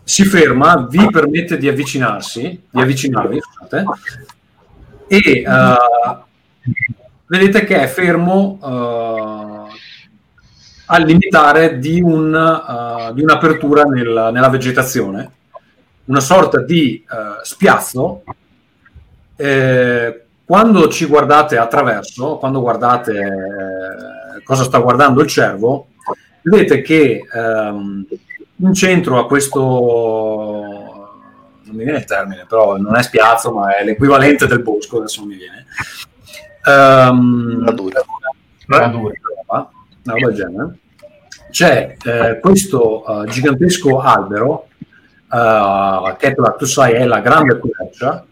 si 0.02 0.24
ferma, 0.24 0.86
vi 0.90 1.08
permette 1.10 1.56
di 1.56 1.68
avvicinarsi, 1.68 2.62
di 2.70 2.80
avvicinarvi, 2.80 3.40
scusate, 3.40 3.84
e 5.06 5.16
eh, 5.16 5.76
vedete 7.26 7.64
che 7.64 7.82
è 7.82 7.86
fermo 7.86 8.58
eh, 8.62 9.53
al 10.86 11.02
limitare 11.04 11.78
di, 11.78 12.00
un, 12.00 12.34
eh, 12.34 13.12
di 13.14 13.22
un'apertura 13.22 13.84
nel- 13.84 14.30
nella 14.32 14.48
vegetazione, 14.48 15.30
una 16.06 16.20
sorta 16.20 16.60
di 16.60 17.02
eh, 17.02 17.42
spiazzo. 17.42 18.22
Eh, 19.36 20.24
quando 20.44 20.88
ci 20.88 21.06
guardate 21.06 21.56
attraverso, 21.56 22.36
quando 22.36 22.60
guardate 22.60 23.12
eh, 23.12 24.42
cosa 24.44 24.64
sta 24.64 24.78
guardando 24.78 25.22
il 25.22 25.28
cervo, 25.28 25.88
vedete 26.42 26.82
che 26.82 27.22
ehm, 27.32 28.06
in 28.56 28.74
centro 28.74 29.18
a 29.18 29.26
questo 29.26 30.84
non 31.64 31.74
mi 31.74 31.84
viene 31.84 31.98
il 31.98 32.04
termine, 32.04 32.44
però 32.46 32.76
non 32.76 32.94
è 32.96 33.02
spiazzo, 33.02 33.52
ma 33.52 33.76
è 33.76 33.84
l'equivalente 33.84 34.46
del 34.46 34.60
bosco, 34.62 34.98
adesso 34.98 35.20
non 35.20 35.30
mi 35.30 35.36
viene. 35.36 35.66
Ehm, 36.66 37.64
Radura. 37.64 38.04
Radura, 38.66 39.12
una 40.04 40.14
roba 40.14 40.26
del 40.26 40.34
genere. 40.34 40.78
C'è 41.50 41.96
eh, 42.02 42.38
questo 42.40 43.04
eh, 43.22 43.30
gigantesco 43.30 44.00
albero, 44.00 44.68
eh, 45.32 46.16
che 46.18 46.34
tu 46.34 46.64
sai 46.64 46.94
è 46.94 47.04
la 47.04 47.20
grande 47.20 47.58
quercia, 47.58 48.24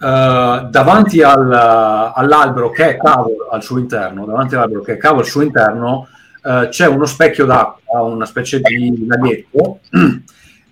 eh, 0.00 0.66
davanti 0.70 1.22
al- 1.22 2.12
all'albero 2.14 2.70
che 2.70 2.90
è 2.90 2.96
cavo 2.96 3.48
al 3.50 3.62
suo 3.62 3.78
interno, 3.78 4.26
davanti 4.26 4.54
all'albero 4.54 4.82
che 4.82 4.94
è 4.94 4.96
cavo 4.96 5.20
al 5.20 5.26
suo 5.26 5.42
interno, 5.42 6.08
c'è 6.40 6.86
uno 6.86 7.04
specchio 7.04 7.44
d'acqua, 7.44 8.00
una 8.00 8.24
specie 8.24 8.60
di 8.60 9.04
laghetto, 9.06 9.80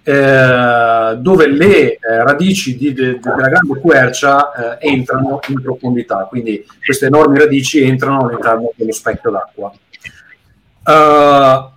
eh, 0.09 1.17
dove 1.19 1.49
le 1.49 1.95
eh, 1.95 1.99
radici 2.23 2.77
di- 2.77 2.93
de- 2.93 3.19
della 3.19 3.49
grande 3.49 3.81
quercia 3.81 4.79
eh, 4.79 4.89
entrano 4.89 5.41
in 5.49 5.61
profondità, 5.61 6.27
quindi 6.29 6.65
queste 6.85 7.07
enormi 7.07 7.41
radici 7.41 7.83
entrano 7.83 8.25
all'interno 8.25 8.71
dello 8.77 8.93
specchio 8.93 9.33
d'acqua. 9.33 9.73
Eh, 10.87 11.71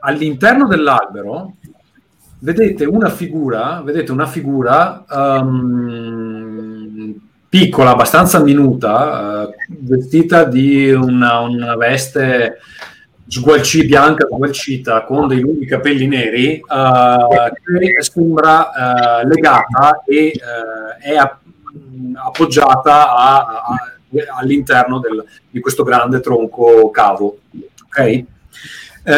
all'interno 0.00 0.66
dell'albero 0.66 1.52
vedete 2.40 2.84
una 2.84 3.10
figura, 3.10 3.80
vedete 3.84 4.10
una 4.10 4.26
figura 4.26 5.04
ehm, 5.08 6.34
piccola, 7.48 7.90
abbastanza 7.90 8.42
minuta, 8.42 9.44
eh, 9.44 9.54
vestita 9.68 10.42
di 10.42 10.90
una, 10.90 11.38
una 11.38 11.76
veste 11.76 12.58
sgualci, 13.28 13.84
bianca, 13.86 14.26
sgualcita, 14.26 15.04
con 15.04 15.28
dei 15.28 15.40
lunghi 15.40 15.66
capelli 15.66 16.06
neri, 16.06 16.54
eh, 16.54 17.52
che 17.96 18.02
sembra 18.02 19.20
eh, 19.22 19.26
legata 19.26 20.02
e 20.06 20.26
eh, 20.28 20.32
è 21.02 21.16
app- 21.16 21.42
appoggiata 22.14 23.14
a- 23.14 23.36
a- 23.38 23.92
all'interno 24.38 24.98
del- 25.00 25.24
di 25.50 25.60
questo 25.60 25.82
grande 25.82 26.20
tronco 26.20 26.90
cavo. 26.90 27.38
Ok? 27.86 28.24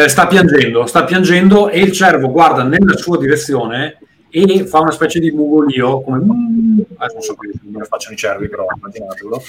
Sta 0.07 0.27
piangendo, 0.27 0.85
sta 0.85 1.03
piangendo 1.03 1.69
e 1.69 1.79
il 1.79 1.91
cervo 1.91 2.29
guarda 2.29 2.61
nella 2.61 2.95
sua 2.95 3.17
direzione 3.17 3.97
e 4.29 4.67
fa 4.67 4.79
una 4.81 4.91
specie 4.91 5.19
di 5.19 5.31
mugolio 5.31 6.01
come 6.01 6.19
mm, 6.19 6.79
adesso 6.97 7.13
non 7.15 7.21
so 7.23 7.35
come 7.35 7.83
facciano 7.85 8.13
i 8.13 8.17
cervi 8.17 8.47
però 8.47 8.67
immaginatelo 8.75 9.41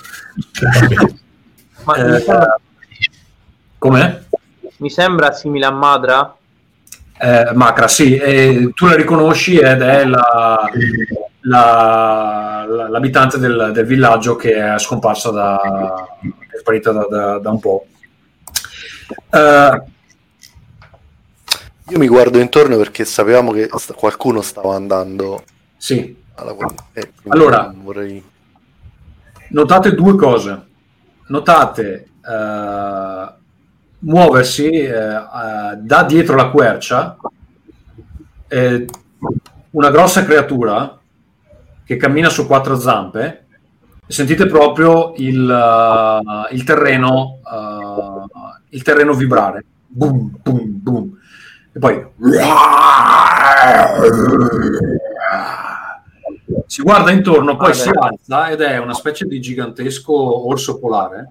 Ma 1.84 1.94
Eh, 1.96 2.24
com'è? 3.76 4.20
Mi 4.80 4.90
sembra 4.90 5.32
simile 5.32 5.66
a 5.66 5.70
Madra. 5.70 6.34
Eh, 7.22 7.50
Macra, 7.54 7.86
sì, 7.86 8.16
e 8.16 8.70
tu 8.74 8.86
la 8.86 8.94
riconosci 8.96 9.56
ed 9.58 9.82
è 9.82 10.04
la, 10.06 10.70
la- 11.40 12.64
la- 12.66 12.88
l'abitante 12.88 13.38
del, 13.38 13.72
del 13.74 13.84
villaggio 13.84 14.36
che 14.36 14.54
è 14.74 14.78
scomparsa 14.78 15.30
da, 15.30 15.60
è 16.22 16.56
sparita 16.58 16.92
da, 16.92 17.06
da- 17.10 17.38
da 17.38 17.50
un 17.50 17.60
po'. 17.60 17.86
Eh, 19.30 19.82
Io 21.90 21.98
mi 21.98 22.06
guardo 22.08 22.38
intorno 22.38 22.76
perché 22.78 23.04
sapevamo 23.04 23.50
che 23.52 23.68
sta- 23.76 23.92
qualcuno 23.94 24.40
stava 24.40 24.74
andando 24.74 25.42
sì, 25.76 26.16
alla 26.36 26.54
eh, 26.94 27.12
Allora. 27.28 27.70
vorrei... 27.76 28.22
notate 29.48 29.94
due 29.94 30.14
cose. 30.16 30.66
Notate 31.26 32.08
eh, 32.26 33.32
muoversi 34.00 34.68
eh, 34.70 34.92
da 34.92 36.04
dietro 36.04 36.36
la 36.36 36.50
quercia 36.50 37.16
eh, 38.50 38.84
una 39.70 39.90
grossa 39.90 40.24
creatura 40.24 40.98
che 41.84 41.96
cammina 41.96 42.28
su 42.28 42.46
quattro 42.46 42.76
zampe. 42.76 43.46
Sentite 44.06 44.46
proprio 44.46 45.12
il, 45.16 45.48
eh, 45.48 46.54
il 46.54 46.64
terreno, 46.64 47.38
eh, 47.44 48.66
il 48.70 48.82
terreno 48.82 49.14
vibrare. 49.14 49.64
Boom, 49.86 50.36
boom, 50.42 50.82
boom. 50.82 51.18
E 51.72 51.78
poi 51.78 52.04
si 56.66 56.82
guarda 56.82 57.12
intorno, 57.12 57.56
poi 57.56 57.70
Ah, 57.70 57.74
si 57.74 57.90
alza 57.92 58.50
ed 58.50 58.60
è 58.60 58.78
una 58.78 58.94
specie 58.94 59.26
di 59.26 59.40
gigantesco 59.40 60.48
orso 60.48 60.80
polare 60.80 61.30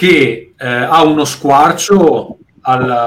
che 0.00 0.54
eh, 0.56 0.66
ha 0.66 1.02
uno 1.02 1.26
squarcio 1.26 2.38
al- 2.62 3.06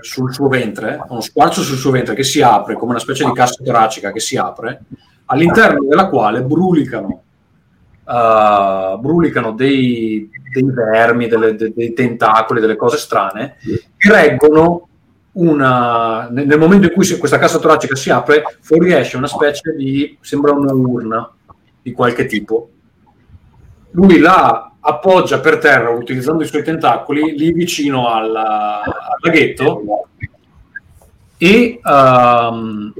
sul 0.00 0.34
suo 0.34 0.48
ventre, 0.48 1.00
uno 1.08 1.20
squarcio 1.20 1.62
sul 1.62 1.76
suo 1.76 1.92
ventre 1.92 2.16
che 2.16 2.24
si 2.24 2.42
apre 2.42 2.74
come 2.74 2.90
una 2.90 2.98
specie 2.98 3.24
di 3.24 3.30
cassa 3.32 3.62
toracica 3.62 4.10
che 4.10 4.18
si 4.18 4.36
apre, 4.36 4.80
all'interno 5.26 5.86
della 5.88 6.08
quale 6.08 6.42
brulicano, 6.42 7.22
eh, 8.04 8.96
brulicano 8.98 9.52
dei, 9.52 10.28
dei 10.52 10.64
vermi, 10.64 11.28
delle- 11.28 11.54
de- 11.54 11.72
dei 11.72 11.92
tentacoli, 11.92 12.60
delle 12.60 12.74
cose 12.74 12.96
strane 12.96 13.58
che 13.96 14.10
reggono 14.10 14.88
una 15.34 16.26
nel 16.32 16.48
nel 16.48 16.58
momento 16.58 16.88
in 16.88 16.92
cui 16.94 17.04
si- 17.04 17.16
questa 17.16 17.38
cassa 17.38 17.60
toracica 17.60 17.94
si 17.94 18.10
apre 18.10 18.42
fuoriesce 18.60 19.16
una 19.16 19.28
specie 19.28 19.72
di 19.76 20.18
sembra 20.20 20.50
una 20.50 20.72
urna 20.72 21.30
di 21.80 21.92
qualche 21.92 22.26
tipo. 22.26 22.70
Lui 23.92 24.18
la 24.18 24.71
appoggia 24.84 25.40
per 25.40 25.58
terra 25.58 25.90
utilizzando 25.90 26.42
i 26.42 26.46
suoi 26.46 26.62
tentacoli 26.62 27.36
lì 27.36 27.52
vicino 27.52 28.08
al, 28.08 28.34
al 28.34 29.18
laghetto. 29.20 30.06
E 31.36 31.80
ehm, 31.82 32.92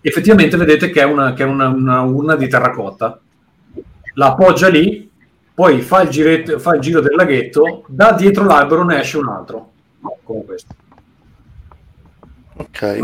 effettivamente 0.00 0.56
vedete 0.56 0.90
che 0.90 1.00
è, 1.00 1.04
una, 1.04 1.32
che 1.32 1.42
è 1.42 1.46
una, 1.46 1.68
una 1.68 2.02
urna 2.02 2.36
di 2.36 2.48
terracotta. 2.48 3.18
La 4.14 4.26
appoggia 4.28 4.68
lì 4.68 5.10
poi 5.52 5.80
fa 5.80 6.02
il, 6.02 6.08
giretto, 6.10 6.58
fa 6.58 6.74
il 6.74 6.80
giro 6.80 7.00
del 7.00 7.14
laghetto 7.16 7.84
da 7.88 8.12
dietro 8.12 8.44
l'albero 8.44 8.84
ne 8.84 9.00
esce 9.00 9.18
un 9.18 9.28
altro. 9.28 9.72
Come 10.22 10.44
questo. 10.44 10.74
Ok. 12.56 13.00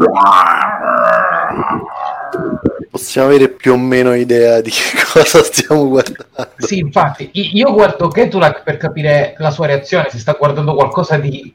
Possiamo 2.92 3.28
avere 3.28 3.48
più 3.48 3.72
o 3.72 3.78
meno 3.78 4.12
idea 4.14 4.60
di 4.60 4.68
che 4.68 5.00
cosa 5.10 5.42
stiamo 5.42 5.88
guardando. 5.88 6.26
Sì, 6.58 6.76
infatti, 6.76 7.30
io 7.32 7.72
guardo 7.72 8.08
Ketulak 8.08 8.62
per 8.64 8.76
capire 8.76 9.34
la 9.38 9.50
sua 9.50 9.64
reazione, 9.66 10.10
se 10.10 10.18
sta 10.18 10.32
guardando 10.32 10.74
qualcosa 10.74 11.16
di, 11.16 11.54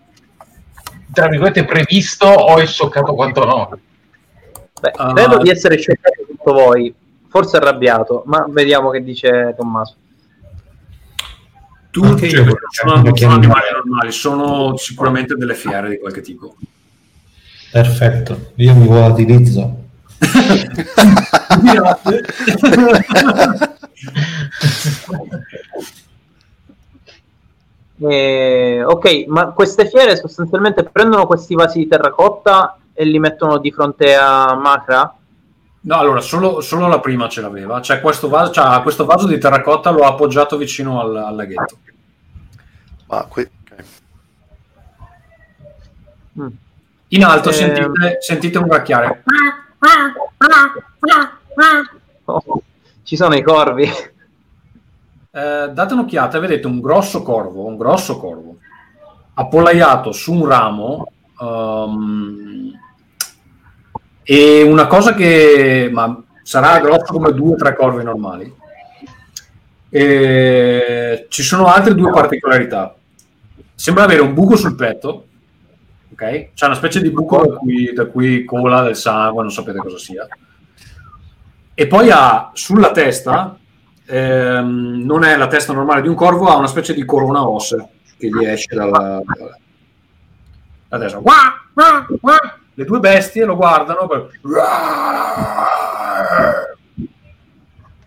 tra 1.13 1.27
virgolette, 1.27 1.63
previsto 1.63 2.25
o 2.25 2.57
è 2.57 2.65
scioccato 2.65 3.13
quanto 3.13 3.45
no. 3.45 3.69
Beh, 4.81 4.93
Ah. 4.95 5.13
credo 5.13 5.37
di 5.37 5.49
essere 5.51 5.77
scioccato 5.77 6.25
tutto 6.27 6.53
voi. 6.53 6.91
Forse 7.29 7.57
arrabbiato, 7.57 8.23
ma 8.25 8.43
vediamo 8.49 8.89
che 8.89 9.03
dice 9.03 9.53
Tommaso. 9.55 9.95
tutti 11.91 12.25
io, 12.25 12.43
sono, 12.43 12.57
sono 12.69 12.93
animali. 12.93 13.23
animali 13.25 13.65
normali 13.73 14.11
sono 14.11 14.75
sicuramente 14.77 15.35
delle 15.35 15.53
fiere 15.55 15.89
di 15.89 15.97
qualche 15.99 16.21
tipo 16.21 16.55
Perfetto, 17.71 18.51
io 18.55 18.73
mi 18.75 18.87
volatilizzo. 18.87 19.85
Eh, 27.99 28.83
ok, 28.85 29.25
ma 29.27 29.47
queste 29.47 29.87
fiere 29.89 30.15
sostanzialmente 30.15 30.83
prendono 30.83 31.25
questi 31.25 31.55
vasi 31.55 31.79
di 31.79 31.87
terracotta 31.87 32.77
e 32.93 33.05
li 33.05 33.17
mettono 33.19 33.57
di 33.57 33.71
fronte 33.71 34.15
a 34.15 34.53
Macra? 34.55 35.15
No, 35.79 35.95
allora, 35.95 36.19
solo, 36.21 36.61
solo 36.61 36.87
la 36.87 36.99
prima 36.99 37.27
ce 37.29 37.41
l'aveva. 37.41 37.79
C'è 37.79 38.01
questo 38.01 38.27
vaso, 38.29 38.51
c'ha 38.51 38.81
questo 38.81 39.05
vaso 39.05 39.25
di 39.25 39.37
terracotta, 39.39 39.89
l'ho 39.89 40.03
appoggiato 40.03 40.57
vicino 40.57 40.99
al, 41.01 41.15
al 41.15 41.35
laghetto. 41.35 41.77
Ma 43.07 43.25
que- 43.25 43.51
ok. 43.63 43.83
Mm. 46.39 46.47
In 47.09 47.23
alto 47.23 47.49
Eh. 47.49 47.53
sentite, 47.53 48.17
sentite 48.19 48.57
un 48.57 48.67
gracchiare. 48.67 49.23
Oh, 52.25 52.61
ci 53.03 53.15
sono 53.15 53.35
i 53.35 53.41
corvi. 53.41 53.83
Eh, 53.83 55.69
date 55.71 55.93
un'occhiata, 55.93 56.39
vedete 56.39 56.67
un 56.67 56.81
grosso 56.81 57.21
corvo, 57.21 57.65
un 57.65 57.77
grosso 57.77 58.17
corvo, 58.17 58.57
appollaiato 59.35 60.11
su 60.11 60.33
un 60.33 60.47
ramo. 60.47 61.11
ehm, 61.39 62.71
e 64.23 64.61
una 64.63 64.87
cosa 64.87 65.13
che 65.13 65.89
ma 65.93 66.21
sarà 66.43 66.79
grosso 66.79 67.13
come 67.13 67.31
due 67.33 67.53
o 67.53 67.55
tre 67.55 67.75
corvi 67.75 68.03
normali. 68.03 68.53
E 69.89 71.27
ci 71.29 71.43
sono 71.43 71.67
altre 71.67 71.95
due 71.95 72.11
particolarità. 72.11 72.93
Sembra 73.73 74.03
avere 74.03 74.21
un 74.21 74.33
buco 74.33 74.57
sul 74.57 74.75
petto, 74.75 75.27
ok? 76.17 76.53
C'è 76.53 76.65
una 76.65 76.75
specie 76.75 76.99
di 77.01 77.11
buco 77.11 77.45
da 77.45 77.55
cui, 77.57 77.93
da 77.93 78.07
cui 78.07 78.43
cola 78.43 78.81
del 78.81 78.95
sangue, 78.95 79.43
non 79.43 79.51
sapete 79.51 79.77
cosa 79.77 79.97
sia. 79.99 80.27
E 81.75 81.85
poi 81.87 82.09
ha 82.09 82.49
sulla 82.53 82.91
testa, 82.91 83.55
ehm, 84.05 85.03
non 85.05 85.23
è 85.23 85.37
la 85.37 85.45
testa 85.47 85.73
normale 85.73 86.01
di 86.01 86.07
un 86.07 86.15
corvo, 86.15 86.47
ha 86.47 86.55
una 86.57 86.65
specie 86.65 86.95
di 86.95 87.05
corona 87.05 87.47
ossea 87.47 87.87
che 88.17 88.29
gli 88.29 88.43
esce 88.43 88.75
dalla, 88.75 89.21
dalla 90.87 91.03
testa. 91.03 91.19
Guà, 91.19 91.35
guà, 91.71 92.07
guà. 92.19 92.57
Le 92.73 92.85
due 92.85 92.99
bestie 92.99 93.45
lo 93.45 93.55
guardano. 93.55 94.07
poi- 94.07 94.27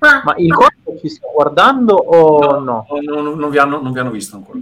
Ma 0.01 0.35
il 0.39 0.53
corvo 0.53 0.99
ci 1.01 1.09
sta 1.09 1.29
guardando 1.33 1.95
o 1.95 2.59
no? 2.59 2.87
No, 2.89 3.21
non, 3.23 3.39
non 3.39 3.51
vi 3.51 3.59
hanno, 3.59 3.81
non 3.81 3.93
vi 3.93 3.99
hanno 3.99 4.11
visto 4.11 4.35
ancora. 4.37 4.59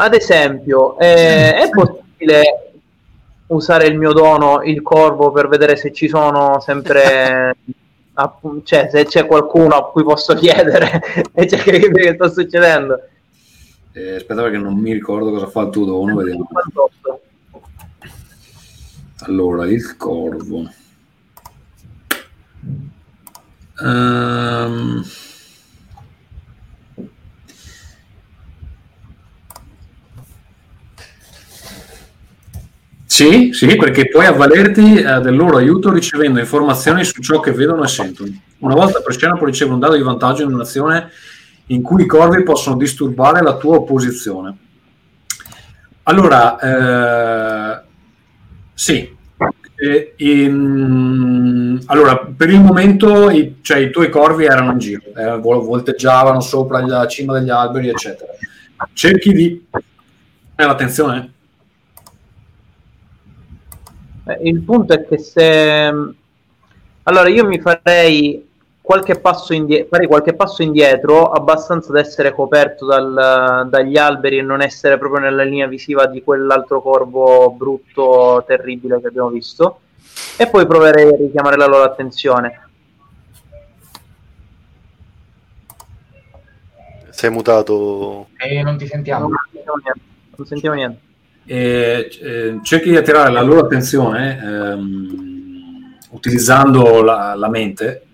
Ad 0.00 0.14
esempio, 0.14 0.98
eh, 0.98 1.54
è 1.54 1.68
possibile 1.70 2.72
usare 3.48 3.86
il 3.86 3.98
mio 3.98 4.12
dono, 4.12 4.62
il 4.62 4.80
corvo, 4.82 5.30
per 5.30 5.48
vedere 5.48 5.76
se 5.76 5.92
ci 5.92 6.08
sono 6.08 6.60
sempre. 6.60 7.56
appu- 8.14 8.62
cioè, 8.64 8.88
se 8.90 9.04
c'è 9.04 9.26
qualcuno 9.26 9.74
a 9.74 9.90
cui 9.90 10.02
posso 10.02 10.34
chiedere 10.34 11.00
e 11.32 11.46
c'è 11.46 11.58
che 11.58 11.90
che 11.90 12.14
sta 12.14 12.28
succedendo. 12.28 13.00
Eh, 13.92 14.16
aspetta 14.16 14.42
perché 14.42 14.58
non 14.58 14.74
mi 14.74 14.92
ricordo 14.92 15.30
cosa 15.30 15.46
fa 15.46 15.62
il 15.62 15.70
tuo 15.70 15.84
dono. 15.84 16.16
Vediamo. 16.16 16.46
58. 16.46 17.20
Allora, 19.22 19.66
il 19.66 19.96
corvo. 19.96 20.70
Ehm. 23.82 25.04
Sì, 33.20 33.50
sì, 33.52 33.76
perché 33.76 34.08
puoi 34.08 34.24
avvalerti 34.24 34.94
eh, 34.94 35.20
del 35.20 35.36
loro 35.36 35.58
aiuto 35.58 35.92
ricevendo 35.92 36.40
informazioni 36.40 37.04
su 37.04 37.20
ciò 37.20 37.38
che 37.38 37.52
vedono 37.52 37.84
e 37.84 37.86
sentono. 37.86 38.32
Una 38.60 38.74
volta 38.74 39.02
per 39.02 39.14
scena 39.14 39.36
puoi 39.36 39.50
ricevere 39.50 39.74
un 39.74 39.80
dato 39.80 39.94
di 39.94 40.00
vantaggio 40.00 40.44
in 40.44 40.54
un'azione 40.54 41.10
in 41.66 41.82
cui 41.82 42.04
i 42.04 42.06
corvi 42.06 42.42
possono 42.44 42.78
disturbare 42.78 43.42
la 43.42 43.58
tua 43.58 43.76
opposizione. 43.76 44.56
Allora, 46.04 47.76
eh, 47.76 47.82
sì. 48.72 49.14
Eh, 49.74 50.14
in- 50.16 51.78
allora, 51.88 52.16
per 52.34 52.48
il 52.48 52.60
momento 52.62 53.28
i, 53.28 53.56
cioè, 53.60 53.80
i 53.80 53.90
tuoi 53.90 54.08
corvi 54.08 54.46
erano 54.46 54.72
in 54.72 54.78
giro, 54.78 55.02
eh, 55.14 55.36
vol- 55.36 55.62
volteggiavano 55.62 56.40
sopra 56.40 56.80
la 56.86 57.06
cima 57.06 57.38
degli 57.38 57.50
alberi, 57.50 57.90
eccetera. 57.90 58.32
Cerchi 58.94 59.32
di? 59.34 59.66
Eh, 60.56 60.64
Il 64.42 64.60
punto 64.62 64.94
è 64.94 65.06
che 65.06 65.18
se... 65.18 65.92
Allora 67.02 67.28
io 67.28 67.46
mi 67.46 67.58
farei 67.58 68.48
qualche 68.80 69.18
passo, 69.18 69.52
indie- 69.52 69.86
farei 69.88 70.06
qualche 70.06 70.34
passo 70.34 70.62
indietro, 70.62 71.30
abbastanza 71.30 71.92
da 71.92 72.00
essere 72.00 72.32
coperto 72.32 72.86
dal- 72.86 73.68
dagli 73.68 73.96
alberi 73.96 74.38
e 74.38 74.42
non 74.42 74.62
essere 74.62 74.98
proprio 74.98 75.20
nella 75.20 75.44
linea 75.44 75.66
visiva 75.66 76.06
di 76.06 76.22
quell'altro 76.22 76.82
corvo 76.82 77.50
brutto, 77.52 78.44
terribile 78.46 79.00
che 79.00 79.08
abbiamo 79.08 79.28
visto. 79.28 79.80
E 80.36 80.48
poi 80.48 80.66
proverei 80.66 81.08
a 81.08 81.16
richiamare 81.16 81.56
la 81.56 81.66
loro 81.66 81.84
attenzione. 81.84 82.68
Sei 87.10 87.30
mutato. 87.30 88.28
E 88.38 88.62
non 88.62 88.76
ti 88.78 88.86
sentiamo. 88.86 89.28
Non 89.28 89.38
sentiamo 89.52 89.78
niente. 89.82 90.00
Non 90.36 90.46
sentiamo 90.46 90.76
niente. 90.76 91.00
E, 91.50 92.08
eh, 92.22 92.60
cerchi 92.62 92.90
di 92.90 92.96
attirare 92.96 93.32
la 93.32 93.42
loro 93.42 93.64
attenzione 93.64 94.38
ehm, 94.40 95.96
utilizzando 96.10 97.02
la, 97.02 97.34
la 97.34 97.48
mente. 97.48 98.06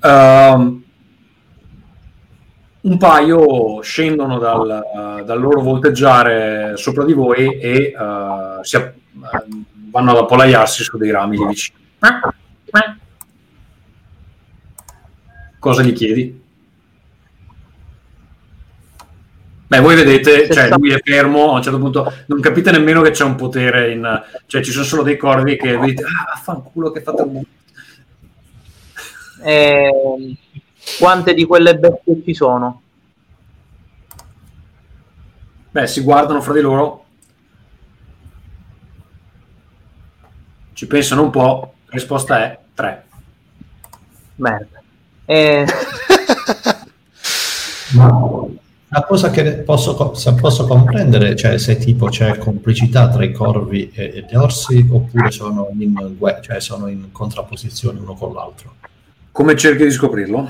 Ehm, 0.00 0.82
un 2.80 2.98
paio 2.98 3.80
scendono 3.82 4.38
dal, 4.38 5.22
dal 5.24 5.40
loro 5.40 5.60
volteggiare 5.60 6.76
sopra 6.76 7.04
di 7.04 7.12
voi 7.12 7.60
e 7.60 7.94
eh, 7.96 8.58
si 8.62 8.76
eh, 8.76 8.92
vanno 9.88 10.10
ad 10.10 10.16
appollaiarsi 10.16 10.82
su 10.82 10.98
dei 10.98 11.12
rami 11.12 11.36
lì 11.36 11.46
vicini. 11.46 11.78
Cosa 15.60 15.82
gli 15.82 15.92
chiedi? 15.92 16.41
Beh, 19.72 19.80
voi 19.80 19.94
vedete, 19.94 20.52
cioè, 20.52 20.68
lui 20.76 20.92
è 20.92 21.00
fermo, 21.02 21.52
a 21.52 21.56
un 21.56 21.62
certo 21.62 21.78
punto 21.78 22.12
non 22.26 22.40
capite 22.40 22.70
nemmeno 22.70 23.00
che 23.00 23.10
c'è 23.10 23.24
un 23.24 23.36
potere 23.36 23.90
in... 23.90 24.22
cioè 24.44 24.62
ci 24.62 24.70
sono 24.70 24.84
solo 24.84 25.02
dei 25.02 25.16
corvi 25.16 25.56
che 25.56 25.78
vedete, 25.78 26.02
ah, 26.02 26.36
fanculo 26.36 26.90
che 26.90 27.00
fate 27.00 27.22
un... 27.22 27.42
Ehm, 29.40 30.36
quante 30.98 31.32
di 31.32 31.46
quelle 31.46 31.78
bestie 31.78 32.22
ci 32.22 32.34
sono? 32.34 32.82
Beh, 35.70 35.86
si 35.86 36.02
guardano 36.02 36.42
fra 36.42 36.52
di 36.52 36.60
loro, 36.60 37.04
ci 40.74 40.86
pensano 40.86 41.22
un 41.22 41.30
po', 41.30 41.76
la 41.86 41.92
risposta 41.92 42.42
è 42.44 42.58
3. 42.74 43.06
Merda. 44.34 44.82
Eh, 45.24 45.64
la 48.94 49.04
cosa 49.04 49.30
che 49.30 49.42
posso, 49.60 49.94
posso 49.94 50.66
comprendere, 50.66 51.34
cioè 51.34 51.56
se 51.56 51.78
tipo 51.78 52.08
c'è 52.08 52.36
complicità 52.36 53.08
tra 53.08 53.24
i 53.24 53.32
corvi 53.32 53.90
e, 53.90 54.26
gli 54.28 54.34
orsi 54.34 54.86
oppure 54.86 55.30
sono 55.30 55.68
in, 55.78 55.94
cioè 56.42 56.60
sono 56.60 56.88
in 56.88 57.10
contrapposizione 57.10 57.98
uno 57.98 58.12
con 58.12 58.34
l'altro. 58.34 58.74
Come 59.32 59.56
cerchi 59.56 59.84
di 59.84 59.90
scoprirlo? 59.90 60.46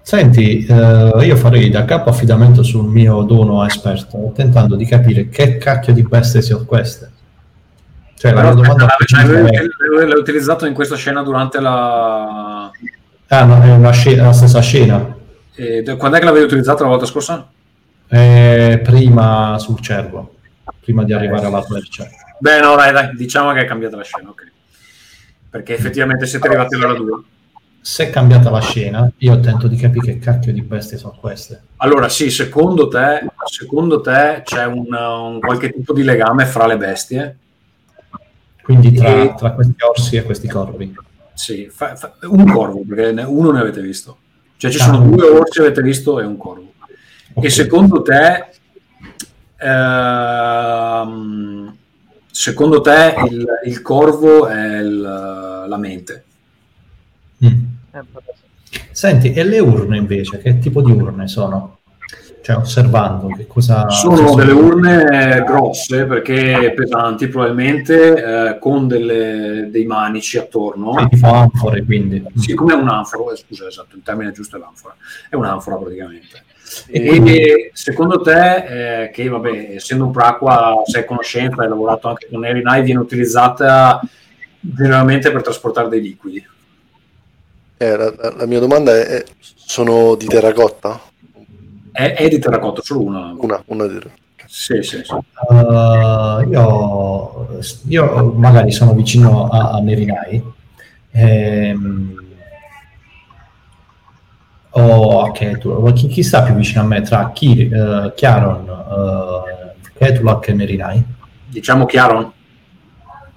Senti, 0.00 0.64
eh, 0.64 1.12
io 1.20 1.36
farei 1.36 1.68
da 1.68 1.84
capo 1.84 2.08
affidamento 2.08 2.62
sul 2.62 2.86
mio 2.86 3.22
dono 3.24 3.66
esperto, 3.66 4.32
tentando 4.34 4.74
di 4.74 4.86
capire 4.86 5.28
che 5.28 5.58
cacchio 5.58 5.92
di 5.92 6.02
bestie 6.02 6.40
sono 6.40 6.64
queste. 6.64 7.10
Cioè, 8.14 8.32
la 8.32 8.40
Però, 8.40 8.54
domanda 8.54 8.86
l'hai, 9.08 10.18
utilizzato 10.18 10.64
in 10.64 10.72
questa 10.72 10.96
scena 10.96 11.22
durante 11.22 11.60
la... 11.60 12.70
Ah, 13.28 13.44
no, 13.44 13.62
è 13.62 13.70
una 13.70 13.90
sce- 13.90 14.16
la 14.16 14.32
stessa 14.32 14.60
scena. 14.60 15.15
Eh, 15.56 15.96
quando 15.96 16.16
è 16.16 16.20
che 16.20 16.26
l'avevi 16.26 16.44
utilizzato 16.44 16.82
la 16.82 16.90
volta 16.90 17.06
scorsa? 17.06 17.48
Eh, 18.08 18.80
prima 18.82 19.58
sul 19.58 19.80
cervo, 19.80 20.36
prima 20.80 21.02
di 21.02 21.12
arrivare 21.12 21.46
alla 21.46 21.62
quercia. 21.62 22.08
Beh, 22.38 22.60
no, 22.60 22.76
dai, 22.76 22.92
dai, 22.92 23.14
diciamo 23.16 23.52
che 23.52 23.60
è 23.60 23.64
cambiata 23.64 23.96
la 23.96 24.04
scena, 24.04 24.28
ok. 24.28 24.52
Perché 25.50 25.74
effettivamente 25.74 26.26
siete 26.26 26.46
arrivati 26.46 26.74
all'ora 26.74 26.94
2. 26.94 27.22
Se 27.80 28.08
è 28.08 28.10
cambiata 28.10 28.50
la 28.50 28.60
scena, 28.60 29.10
io 29.18 29.40
tento 29.40 29.68
di 29.68 29.76
capire 29.76 30.14
che 30.14 30.18
cacchio 30.18 30.52
di 30.52 30.60
bestie 30.60 30.98
sono 30.98 31.16
queste. 31.18 31.62
Allora, 31.76 32.08
sì, 32.08 32.30
secondo 32.30 32.88
te, 32.88 33.24
secondo 33.44 34.00
te 34.00 34.42
c'è 34.44 34.66
un, 34.66 34.92
un 34.92 35.40
qualche 35.40 35.72
tipo 35.72 35.92
di 35.92 36.02
legame 36.02 36.46
fra 36.46 36.66
le 36.66 36.76
bestie? 36.76 37.38
Quindi 38.62 38.92
tra, 38.92 39.08
E- 39.08 39.34
tra 39.36 39.52
questi 39.52 39.74
orsi 39.88 40.16
e 40.16 40.22
questi 40.24 40.48
corvi. 40.48 40.94
Sì, 41.32 41.68
fa- 41.70 41.94
fa- 41.94 42.14
un 42.22 42.50
corvo, 42.50 42.82
perché 42.86 43.22
uno 43.22 43.52
ne 43.52 43.60
avete 43.60 43.80
visto. 43.80 44.18
Cioè 44.56 44.70
ci 44.70 44.78
sono 44.78 44.98
due 45.00 45.28
orsi 45.28 45.60
avete 45.60 45.82
visto 45.82 46.20
e 46.20 46.24
un 46.24 46.36
corvo. 46.36 46.72
Ok. 47.34 47.44
E 47.44 47.50
secondo 47.50 48.02
te, 48.02 48.46
ehm, 49.58 51.76
secondo 52.30 52.80
te 52.80 53.14
il, 53.30 53.46
il 53.66 53.82
corvo 53.82 54.46
è 54.46 54.78
il- 54.80 55.00
la 55.68 55.76
mente? 55.78 56.24
Mm. 57.44 57.64
Senti, 58.90 59.32
e 59.32 59.44
le 59.44 59.58
urne 59.58 59.96
invece, 59.98 60.38
che 60.38 60.58
tipo 60.58 60.80
di 60.82 60.90
urne 60.92 61.28
sono? 61.28 61.78
Cioè, 62.46 62.58
osservando 62.58 63.26
che 63.36 63.48
cosa... 63.48 63.88
Sono 63.88 64.32
delle 64.36 64.52
urne 64.52 65.42
grosse 65.44 66.04
perché 66.04 66.72
pesanti 66.76 67.26
probabilmente 67.26 68.50
eh, 68.52 68.58
con 68.60 68.86
delle- 68.86 69.66
dei 69.68 69.84
manici 69.84 70.38
attorno. 70.38 70.94
Sì, 70.96 71.08
tipo 71.08 71.26
anfore, 71.32 71.82
quindi. 71.84 72.24
Sì, 72.36 72.54
come 72.54 72.74
un 72.74 72.88
anforo, 72.88 73.32
eh, 73.32 73.36
scusa, 73.36 73.66
esatto, 73.66 73.96
il 73.96 74.02
termine 74.04 74.30
giusto 74.30 74.54
è 74.54 74.60
l'anfora. 74.60 74.94
È 75.28 75.34
un'anfora 75.34 75.74
praticamente. 75.74 76.44
E 76.86 77.02
E 77.04 77.08
quindi- 77.08 77.70
secondo 77.72 78.20
te, 78.20 79.02
eh, 79.06 79.10
che 79.10 79.28
vabbè, 79.28 79.72
essendo 79.74 80.04
un 80.04 80.12
Praqua, 80.12 80.82
sei 80.84 81.02
a 81.02 81.04
conoscenza, 81.04 81.62
hai 81.62 81.68
lavorato 81.68 82.06
anche 82.06 82.28
con 82.30 82.44
Erinai, 82.44 82.82
viene 82.84 83.00
utilizzata 83.00 84.00
generalmente 84.60 85.32
per 85.32 85.42
trasportare 85.42 85.88
dei 85.88 86.00
liquidi? 86.00 86.46
Eh, 87.78 87.96
la, 87.96 88.14
la- 88.36 88.46
mia 88.46 88.60
domanda 88.60 88.96
è, 88.96 89.04
è- 89.04 89.24
sono 89.56 90.14
di 90.14 90.26
terracotta? 90.26 91.00
È, 91.96 92.12
è 92.12 92.28
di 92.28 92.38
terracotta, 92.38 92.82
solo 92.82 93.02
una. 93.04 93.34
Una, 93.38 93.62
una 93.68 93.86
di 93.86 93.98
Sì, 94.44 94.82
sì, 94.82 95.02
sì. 95.02 95.14
Uh, 95.48 96.46
io, 96.50 97.58
io 97.88 98.32
magari 98.36 98.70
sono 98.70 98.92
vicino 98.92 99.48
a, 99.48 99.70
a 99.70 99.80
Nerinai 99.80 100.42
ehm, 101.12 102.24
o 104.70 105.22
a 105.22 105.32
chi, 105.32 106.06
chi 106.08 106.22
sta 106.22 106.42
più 106.42 106.52
vicino 106.52 106.82
a 106.82 106.84
me 106.84 107.00
tra 107.00 107.30
Kir, 107.32 107.74
eh, 107.74 108.12
Chiaron 108.14 108.68
uh, 108.68 109.96
Ketulak 109.96 110.48
e 110.48 110.52
Nerinai 110.52 111.04
Diciamo 111.46 111.86
Chiaron? 111.86 112.30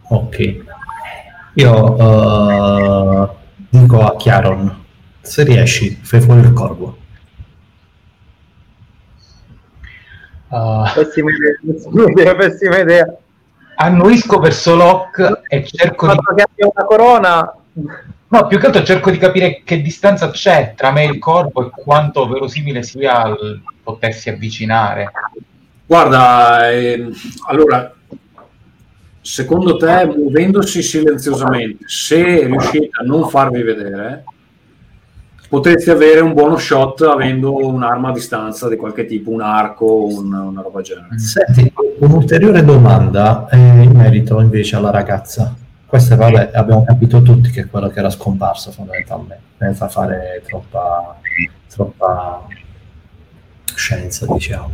ok 0.09 0.65
io 1.53 1.97
eh, 1.97 3.29
dico 3.69 4.05
a 4.05 4.15
Chiaron 4.17 4.83
se 5.21 5.43
riesci 5.43 5.97
fai 6.01 6.19
fuori 6.19 6.41
il 6.41 6.51
corvo 6.51 6.97
Uh, 10.49 10.83
Pessima 10.93 11.29
idea, 11.31 11.59
pessima 11.63 12.09
idea, 12.09 12.35
pessima 12.35 12.77
idea. 12.79 13.17
annuisco 13.75 14.39
verso 14.39 14.75
Locke 14.75 15.41
e 15.47 15.63
cerco 15.65 16.07
di... 16.07 16.13
fatto 16.13 16.33
che 16.33 16.41
abbia 16.41 16.71
una 16.73 16.85
corona 16.85 17.53
No, 18.31 18.45
più 18.45 18.59
che 18.59 18.67
altro 18.67 18.83
cerco 18.83 19.09
di 19.09 19.17
capire 19.17 19.63
che 19.63 19.81
distanza 19.81 20.29
c'è 20.29 20.73
tra 20.75 20.91
me 20.91 21.05
e 21.05 21.09
il 21.13 21.17
corpo 21.17 21.65
e 21.65 21.71
quanto 21.71 22.27
verosimile 22.27 22.83
sia 22.83 23.27
il 23.27 23.61
potersi 23.81 24.29
avvicinare. 24.29 25.09
Guarda, 25.83 26.69
ehm, 26.69 27.11
allora, 27.47 27.91
secondo 29.19 29.77
te, 29.77 30.05
muovendosi 30.05 30.83
silenziosamente, 30.83 31.85
se 31.87 32.45
riuscite 32.45 32.89
a 33.01 33.03
non 33.03 33.27
farvi 33.29 33.63
vedere, 33.63 34.23
potreste 35.49 35.91
avere 35.91 36.19
un 36.21 36.33
buono 36.33 36.57
shot 36.57 37.01
avendo 37.01 37.55
un'arma 37.67 38.09
a 38.09 38.13
distanza 38.13 38.69
di 38.69 38.75
qualche 38.75 39.05
tipo, 39.05 39.31
un 39.31 39.41
arco, 39.41 40.05
un- 40.05 40.31
una 40.31 40.61
roba 40.61 40.81
genere. 40.81 41.17
Senti, 41.17 41.73
un'ulteriore 41.99 42.63
domanda 42.63 43.47
eh, 43.49 43.57
in 43.57 43.91
merito 43.91 44.39
invece 44.39 44.75
alla 44.75 44.91
ragazza. 44.91 45.53
Questa, 45.85 46.15
vabbè, 46.15 46.51
abbiamo 46.53 46.83
capito 46.83 47.21
tutti 47.23 47.49
che 47.49 47.61
è 47.61 47.67
quello 47.69 47.89
che 47.89 47.97
era 47.97 48.11
scomparso 48.11 48.71
fondamentalmente, 48.71 49.41
senza 49.57 49.87
fare 49.89 50.43
troppa, 50.45 51.17
troppa 51.67 52.45
scienza, 53.73 54.27
diciamo. 54.27 54.69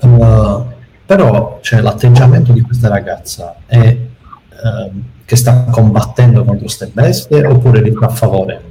Eh, 0.00 0.76
però 1.04 1.58
c'è 1.60 1.80
l'atteggiamento 1.80 2.52
di 2.52 2.60
questa 2.62 2.88
ragazza 2.88 3.56
è 3.66 3.78
ehm, 3.86 5.02
che 5.24 5.36
sta 5.36 5.64
combattendo 5.70 6.44
contro 6.44 6.64
queste 6.64 6.86
bestie 6.92 7.46
oppure 7.46 7.82
li 7.82 7.92
sta 7.94 8.08
favorendo? 8.08 8.67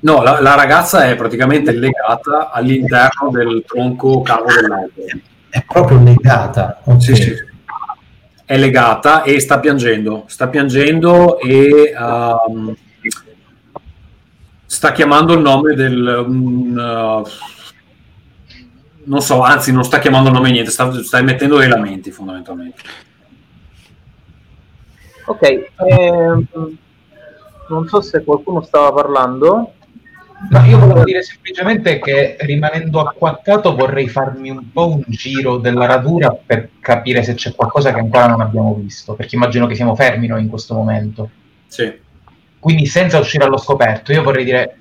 No, 0.00 0.22
la, 0.22 0.40
la 0.40 0.54
ragazza 0.54 1.06
è 1.08 1.14
praticamente 1.16 1.72
legata 1.72 2.50
all'interno 2.50 3.30
del 3.30 3.64
tronco 3.66 4.22
cavo 4.22 4.46
dell'albero. 4.46 5.18
È 5.48 5.62
proprio 5.66 6.02
legata. 6.02 6.80
ok. 6.84 7.02
Sì, 7.02 7.14
sì. 7.14 7.34
È 8.44 8.56
legata 8.56 9.22
e 9.22 9.38
sta 9.40 9.58
piangendo. 9.58 10.24
Sta 10.26 10.48
piangendo 10.48 11.38
e 11.38 11.92
ehm, 11.96 12.74
sta 14.66 14.92
chiamando 14.92 15.34
il 15.34 15.40
nome 15.40 15.74
del 15.74 16.24
un, 16.26 16.76
uh, 16.76 17.28
non 19.04 19.20
so, 19.20 19.42
anzi 19.42 19.72
non 19.72 19.84
sta 19.84 19.98
chiamando 19.98 20.28
il 20.28 20.34
nome 20.34 20.50
niente, 20.50 20.70
sta, 20.70 20.90
stai 21.02 21.22
mettendo 21.22 21.58
dei 21.58 21.68
lamenti 21.68 22.10
fondamentalmente. 22.10 22.82
Ok, 25.26 25.42
ehm, 25.42 26.46
non 27.68 27.86
so 27.88 28.00
se 28.00 28.24
qualcuno 28.24 28.62
stava 28.62 28.92
parlando. 28.92 29.74
Ma 30.48 30.64
io 30.64 30.78
volevo 30.78 31.04
dire 31.04 31.22
semplicemente 31.22 31.98
che 31.98 32.36
rimanendo 32.40 33.00
acquattato 33.00 33.74
vorrei 33.76 34.08
farmi 34.08 34.48
un 34.48 34.72
po' 34.72 34.88
un 34.88 35.02
giro 35.06 35.58
della 35.58 35.84
radura 35.84 36.32
per 36.32 36.70
capire 36.80 37.22
se 37.22 37.34
c'è 37.34 37.54
qualcosa 37.54 37.92
che 37.92 38.00
ancora 38.00 38.26
non 38.26 38.40
abbiamo 38.40 38.74
visto, 38.74 39.14
perché 39.14 39.36
immagino 39.36 39.66
che 39.66 39.74
siamo 39.74 39.94
fermi 39.94 40.26
noi 40.26 40.40
in 40.42 40.48
questo 40.48 40.74
momento. 40.74 41.30
Sì. 41.66 41.92
Quindi 42.58 42.86
senza 42.86 43.18
uscire 43.18 43.44
allo 43.44 43.58
scoperto, 43.58 44.12
io 44.12 44.22
vorrei 44.22 44.44
dire, 44.44 44.78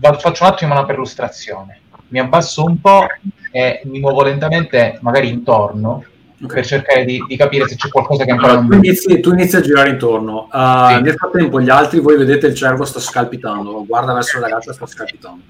faccio 0.00 0.44
un 0.44 0.50
attimo 0.50 0.72
una 0.72 0.86
perlustrazione, 0.86 1.80
mi 2.08 2.18
abbasso 2.18 2.64
un 2.64 2.80
po' 2.80 3.06
e 3.50 3.82
mi 3.84 4.00
muovo 4.00 4.22
lentamente, 4.22 4.98
magari 5.02 5.28
intorno, 5.28 6.04
Ok. 6.42 6.52
per 6.52 6.66
cercare 6.66 7.04
di, 7.04 7.24
di 7.26 7.36
capire 7.36 7.66
se 7.66 7.76
c'è 7.76 7.88
qualcosa 7.88 8.24
che 8.24 8.30
ancora 8.32 8.52
Allora, 8.52 8.66
non 8.66 8.80
tu, 8.80 8.84
inizi, 8.86 9.20
tu 9.20 9.32
inizi 9.32 9.56
a 9.56 9.60
girare 9.60 9.88
intorno. 9.90 10.48
Uh, 10.52 10.88
Sì. 10.96 11.00
Nel 11.02 11.14
frattempo, 11.14 11.60
gli 11.60 11.70
altri, 11.70 12.00
voi 12.00 12.16
vedete 12.18 12.46
il 12.48 12.54
cervo 12.54 12.84
sta 12.84 13.00
scalpitando. 13.00 13.84
Guarda 13.86 14.12
verso 14.12 14.38
la 14.38 14.48
ragazza, 14.48 14.72
sta 14.74 14.86
scalpitando. 14.86 15.42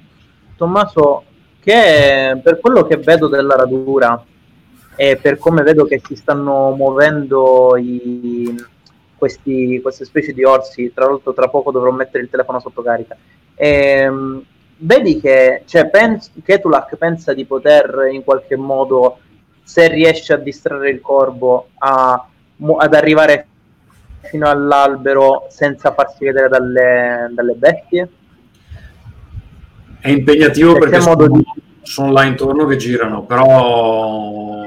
Tommaso, 0.57 1.25
che 1.61 2.39
per 2.43 2.61
quello 2.61 2.87
che 2.87 2.99
vedo 2.99 3.27
della 3.27 3.57
radura 3.57 4.23
e 4.95 5.17
per 5.21 5.39
come 5.39 5.63
vedo 5.63 5.85
che 5.85 6.01
si 6.07 6.15
stanno 6.15 6.71
muovendo 6.71 7.77
i- 7.77 8.55
questi, 9.17 9.81
queste 9.83 10.05
specie 10.05 10.33
di 10.33 10.45
orsi, 10.45 10.93
tra 10.95 11.07
l'altro 11.07 11.35
tra 11.35 11.49
poco 11.49 11.71
dovrò 11.73 11.91
mettere 11.91 12.23
il 12.23 12.31
telefono 12.31 12.61
sotto 12.61 12.83
carica, 12.83 13.17
ehm, 13.55 14.43
vedi 14.79 15.21
che 15.21 15.63
cioè, 15.67 15.89
pens- 15.89 16.31
Ketulak 16.45 16.97
pensa 16.97 17.33
di 17.35 17.45
poter 17.45 18.09
in 18.13 18.23
qualche 18.25 18.57
modo, 18.57 19.19
se 19.67 19.89
riesce 19.89 20.33
a 20.33 20.37
distrarre 20.37 20.91
il 20.91 21.01
corvo, 21.01 21.71
a- 21.79 22.25
ad 22.79 22.95
arrivare 22.95 23.47
fino 24.23 24.49
all'albero 24.49 25.47
senza 25.51 25.93
farsi 25.93 26.25
vedere 26.25 26.49
dalle, 26.49 27.29
dalle 27.33 27.55
bestie? 27.55 28.09
È 29.99 30.09
impegnativo 30.09 30.75
C'è 30.75 30.79
perché 30.79 30.99
che 30.99 31.05
modo 31.05 31.25
sono, 31.25 31.37
di- 31.37 31.63
sono 31.83 32.13
là 32.13 32.23
intorno 32.25 32.65
che 32.67 32.77
girano, 32.77 33.25
però... 33.25 34.65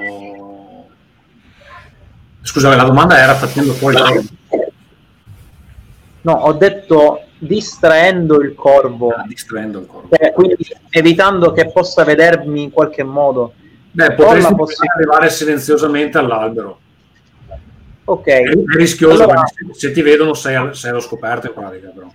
Scusate, 2.41 2.75
la 2.75 2.83
domanda 2.83 3.17
era 3.17 3.35
facendo 3.35 3.71
fuori 3.73 3.95
il 3.95 4.01
corvo. 4.01 4.27
No, 6.21 6.33
ho 6.33 6.51
detto 6.53 7.21
distraendo 7.37 8.41
il 8.41 8.53
corvo, 8.53 9.11
Ah, 9.11 9.23
distraendo 9.25 9.79
il 9.79 9.85
corvo. 9.85 10.09
cioè, 10.13 10.33
quindi 10.33 10.57
evitando 10.89 11.53
che 11.53 11.71
possa 11.71 12.03
vedermi 12.03 12.63
in 12.63 12.71
qualche 12.71 13.03
modo. 13.03 13.53
Beh, 13.91 14.13
potresti 14.13 14.55
possibilità- 14.55 14.93
arrivare 14.95 15.29
silenziosamente 15.29 16.17
all'albero. 16.17 16.79
Ok, 18.05 18.25
È, 18.27 18.41
è 18.41 18.53
rischioso 18.75 19.23
Allora- 19.23 19.45
se, 19.45 19.65
se 19.73 19.91
ti 19.91 20.01
vedono 20.01 20.33
sei, 20.33 20.55
al- 20.55 20.75
sei 20.75 20.91
allo 20.91 20.99
scoperto 20.99 21.47
in 21.47 21.53
pratica, 21.53 21.89
però. 21.93 22.07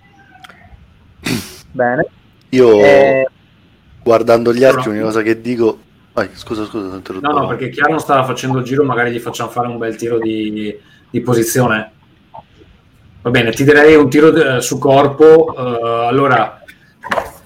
bene. 1.71 2.05
Io 2.49 2.79
Eh, 2.83 3.27
guardando 4.03 4.53
gli 4.53 4.63
archi, 4.63 4.75
Però- 4.77 4.87
l'unica 4.89 5.05
cosa 5.05 5.21
che 5.21 5.41
dico. 5.41 5.79
Vai, 6.13 6.29
scusa, 6.33 6.63
scusa, 6.65 6.87
ti 6.87 6.93
ho 6.93 6.95
interrotto. 6.97 7.27
No, 7.29 7.39
no, 7.39 7.47
perché 7.47 7.69
Chiaro 7.69 7.91
non 7.91 7.99
stava 7.99 8.23
facendo 8.23 8.59
il 8.59 8.63
giro, 8.63 8.83
magari 8.85 9.11
gli 9.11 9.19
facciamo 9.19 9.49
fare 9.49 9.67
un 9.67 9.77
bel 9.77 9.95
tiro 9.97 10.17
di, 10.17 10.73
di 11.09 11.21
posizione. 11.21 11.91
Va 13.21 13.29
bene, 13.31 13.51
ti 13.51 13.63
direi 13.65 13.95
un 13.95 14.09
tiro 14.09 14.33
eh, 14.33 14.61
su 14.61 14.77
corpo. 14.77 15.53
eh, 15.57 16.07
allora, 16.07 16.63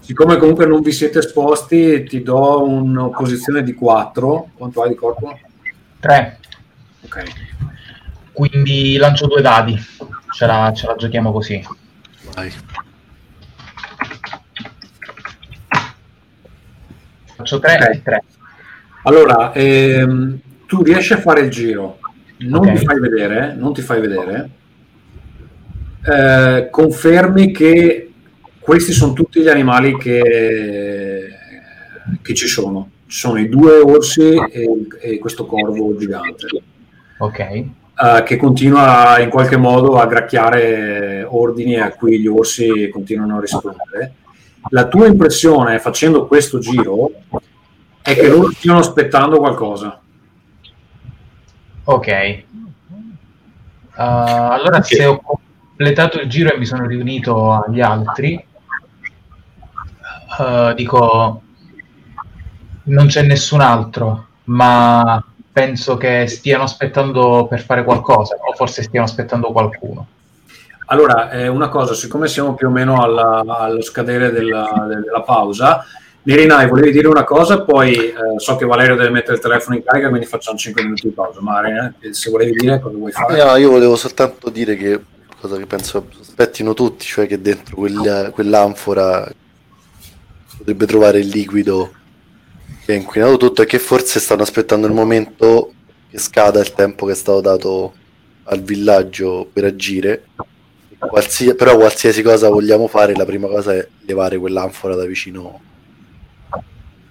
siccome 0.10 0.38
comunque 0.38 0.66
non 0.66 0.82
vi 0.82 0.92
siete 0.92 1.20
esposti, 1.20 2.02
ti 2.02 2.24
do 2.24 2.64
una 2.64 3.10
posizione 3.10 3.62
di 3.62 3.76
4. 3.76 4.50
Quanto 4.56 4.82
hai 4.82 4.90
di 4.90 4.96
corpo? 4.96 5.38
3. 6.00 6.40
Ok. 7.02 7.24
Quindi 8.32 8.98
lancio 8.98 9.28
due 9.28 9.42
dadi, 9.44 9.80
ce 10.34 10.46
la, 10.48 10.72
ce 10.74 10.88
la 10.88 10.96
giochiamo 10.96 11.32
così. 11.32 11.64
Vai. 12.34 12.52
Faccio 17.36 17.60
3 17.60 17.74
Ok. 17.76 17.90
e 17.94 18.02
3. 18.02 18.24
Allora, 19.04 19.54
ehm, 19.54 20.40
tu 20.66 20.82
riesci 20.82 21.14
a 21.14 21.20
fare 21.20 21.42
il 21.42 21.52
giro, 21.52 22.00
non 22.38 22.66
Ok. 22.68 22.80
ti 22.80 22.84
fai 22.84 23.00
vedere, 23.00 23.54
non 23.54 23.76
ti 23.76 23.82
fai 23.84 24.02
vedere, 24.02 24.50
eh, 26.04 26.68
confermi 26.72 27.52
che 27.52 28.09
questi 28.70 28.92
sono 28.92 29.14
tutti 29.14 29.42
gli 29.42 29.48
animali 29.48 29.98
che, 29.98 31.28
che 32.22 32.34
ci 32.36 32.46
sono. 32.46 32.92
Ci 33.08 33.18
sono 33.18 33.40
i 33.40 33.50
due 33.50 33.80
orsi 33.80 34.36
e, 34.36 34.88
e 35.00 35.18
questo 35.18 35.48
corvo 35.48 35.98
gigante, 35.98 36.46
Ok. 37.18 37.40
eh, 37.40 37.66
che 38.24 38.38
continua 38.38 39.18
in 39.22 39.32
qualche 39.32 39.58
modo 39.58 39.98
a 39.98 40.06
gracchiare 40.06 41.26
ordini 41.28 41.80
a 41.80 41.92
cui 41.94 42.20
gli 42.20 42.28
orsi 42.28 42.90
continuano 42.90 43.38
a 43.38 43.42
rispondere. 43.42 44.14
La 44.70 44.88
tua 44.88 45.08
impressione 45.08 45.80
facendo 45.80 46.28
questo 46.28 46.60
giro 46.60 47.10
è 48.04 48.14
che 48.14 48.28
loro 48.30 48.52
stiano 48.52 48.78
aspettando 48.78 49.40
qualcosa. 49.40 50.00
Ok. 51.86 52.44
Uh, 53.96 54.02
allora, 54.02 54.78
Ok. 54.78 54.86
se 54.86 55.06
ho 55.06 55.20
completato 55.20 56.22
il 56.22 56.30
giro 56.30 56.54
e 56.54 56.58
mi 56.60 56.66
sono 56.68 56.86
riunito 56.86 57.52
agli 57.52 57.82
altri, 57.82 58.46
uh, 60.40 60.74
dico: 60.74 61.42
non 62.84 63.08
c'è 63.08 63.24
nessun 63.24 63.62
altro, 63.62 64.28
ma 64.46 65.24
penso 65.52 65.98
che 65.98 66.28
stiano 66.28 66.64
aspettando 66.64 67.48
per 67.50 67.62
fare 67.62 67.84
qualcosa, 67.84 68.36
o 68.36 68.54
forse 68.54 68.84
stiano 68.84 69.06
aspettando 69.06 69.52
qualcuno. 69.52 70.08
Allora, 70.88 71.30
eh, 71.30 71.48
una 71.48 71.70
cosa, 71.70 71.94
siccome 71.94 72.28
siamo 72.28 72.56
più 72.56 72.68
o 72.68 72.72
meno 72.72 73.02
alla- 73.04 73.44
allo 73.46 73.82
scadere 73.82 74.32
della, 74.32 74.88
della 74.88 75.22
pausa, 75.22 75.86
Mirinai, 76.24 76.68
volevi 76.68 76.92
dire 76.92 77.08
una 77.08 77.24
cosa, 77.24 77.62
poi 77.62 77.94
eh, 77.96 78.14
so 78.38 78.56
che 78.56 78.66
Valerio 78.66 78.96
deve 78.96 79.10
mettere 79.10 79.36
il 79.36 79.42
telefono 79.42 79.78
in 79.78 79.84
carica, 79.84 80.10
quindi 80.10 80.26
facciamo 80.26 80.58
5 80.58 80.82
minuti 80.84 81.08
di 81.08 81.14
pausa. 81.14 81.40
Ma 81.42 81.62
eh, 82.00 82.14
se 82.14 82.30
volevi 82.30 82.52
dire 82.52 82.80
cosa 82.80 82.98
vuoi 82.98 83.12
fare? 83.12 83.44
No, 83.44 83.56
io 83.56 83.70
volevo 83.70 83.96
soltanto 83.96 84.50
dire 84.50 84.76
che 84.76 85.00
cosa 85.40 85.58
che 85.58 85.66
penso 85.66 86.06
aspettino 86.20 86.74
tutti, 86.74 87.06
cioè 87.06 87.26
che 87.26 87.42
dentro 87.42 87.76
quel- 87.78 88.32
quell'anfora 88.34 89.28
potrebbe 90.60 90.86
trovare 90.86 91.20
il 91.20 91.28
liquido 91.28 91.92
che 92.86 92.92
ha 92.92 92.96
inquinato 92.96 93.38
tutto 93.38 93.62
e 93.62 93.66
che 93.66 93.80
forse 93.80 94.20
stanno 94.20 94.44
aspettando 94.44 94.86
il 94.88 94.94
momento 94.94 95.74
che 96.10 96.18
scada 96.20 96.60
il 96.60 96.74
tempo 96.74 97.06
che 97.06 97.14
è 97.14 97.16
stato 97.16 97.42
dato 97.42 97.94
al 98.44 98.62
villaggio 98.62 99.48
per 99.52 99.64
agire. 99.64 100.26
Qualsi- 100.98 101.56
però 101.56 101.78
qualsiasi 101.78 102.22
cosa 102.22 102.50
vogliamo 102.50 102.88
fare, 102.88 103.16
la 103.16 103.26
prima 103.26 103.48
cosa 103.48 103.74
è 103.74 103.88
levare 104.06 104.38
quell'anfora 104.38 104.96
da 104.96 105.06
vicino 105.06 105.62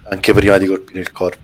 anche 0.09 0.33
prima 0.33 0.57
di 0.57 0.67
colpire 0.67 0.99
il 0.99 1.11
corpo. 1.11 1.37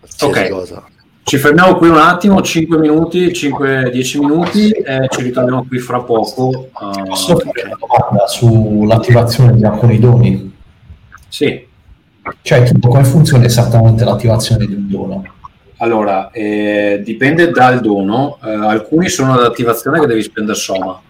Qualsiasi 0.00 0.40
Ok. 0.42 0.48
cosa. 0.50 0.84
Ci 1.22 1.36
fermiamo 1.36 1.76
qui 1.76 1.88
un 1.88 1.98
attimo, 1.98 2.40
5 2.40 2.78
minuti, 2.78 3.32
5-10 3.32 4.18
minuti 4.18 4.70
e 4.70 5.06
ci 5.10 5.22
ritorniamo 5.22 5.66
qui 5.68 5.78
fra 5.78 6.00
poco. 6.00 6.68
Uh, 6.72 7.02
Posso 7.04 7.36
fare 7.36 7.64
una 7.64 7.76
domanda 7.78 8.26
sull'attivazione 8.26 9.54
di 9.54 9.64
alcuni 9.64 9.98
doni? 9.98 10.56
Sì, 11.28 11.66
Cioè, 12.42 12.62
tipo, 12.64 12.88
come 12.88 13.04
funziona 13.04 13.44
esattamente 13.44 14.04
l'attivazione 14.04 14.66
di 14.66 14.74
un 14.74 14.88
dono? 14.88 15.24
allora, 15.80 16.30
eh, 16.32 17.00
dipende 17.04 17.50
dal 17.50 17.80
dono. 17.80 18.38
Eh, 18.44 18.50
alcuni 18.52 19.08
sono 19.08 19.34
ad 19.34 19.44
attivazione 19.44 20.00
che 20.00 20.06
devi 20.06 20.22
spendere 20.22 20.58
soma. 20.58 21.00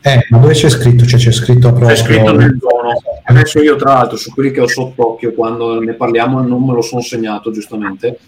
Eh, 0.00 0.26
ma 0.30 0.38
dove 0.38 0.54
c'è 0.54 0.70
scritto? 0.70 1.04
Cioè, 1.04 1.20
c'è 1.20 1.30
scritto 1.30 1.68
proprio... 1.68 1.88
C'è 1.88 1.96
scritto 1.96 2.32
nel 2.32 2.56
dono. 2.56 2.92
Adesso 3.24 3.60
io, 3.60 3.76
tra 3.76 3.92
l'altro, 3.92 4.16
su 4.16 4.32
quelli 4.32 4.50
che 4.50 4.60
ho 4.62 4.66
sott'occhio, 4.66 5.32
quando 5.34 5.78
ne 5.80 5.92
parliamo, 5.92 6.40
non 6.40 6.64
me 6.64 6.72
lo 6.72 6.80
sono 6.80 7.02
segnato 7.02 7.50
giustamente. 7.50 8.18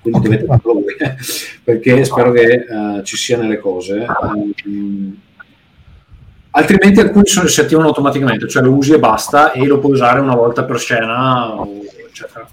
Quindi 0.00 0.20
Ok. 0.20 0.24
dovete 0.24 0.44
farlo 0.44 0.72
voi, 0.74 0.84
perché 1.64 2.04
spero 2.04 2.30
che 2.30 2.42
eh, 2.42 3.00
ci 3.02 3.16
sia 3.16 3.36
nelle 3.38 3.58
cose. 3.58 4.06
Ehm, 4.64 5.16
altrimenti 6.58 7.00
alcuni 7.00 7.26
sono, 7.26 7.46
si 7.48 7.60
attivano 7.60 7.88
automaticamente, 7.88 8.48
cioè 8.48 8.62
lo 8.62 8.72
usi 8.72 8.92
e 8.92 8.98
basta, 8.98 9.52
e 9.52 9.64
lo 9.66 9.78
puoi 9.78 9.92
usare 9.92 10.20
una 10.20 10.34
volta 10.34 10.64
per 10.64 10.78
scena, 10.78 11.54
o 11.54 11.68
eccetera. 12.08 12.48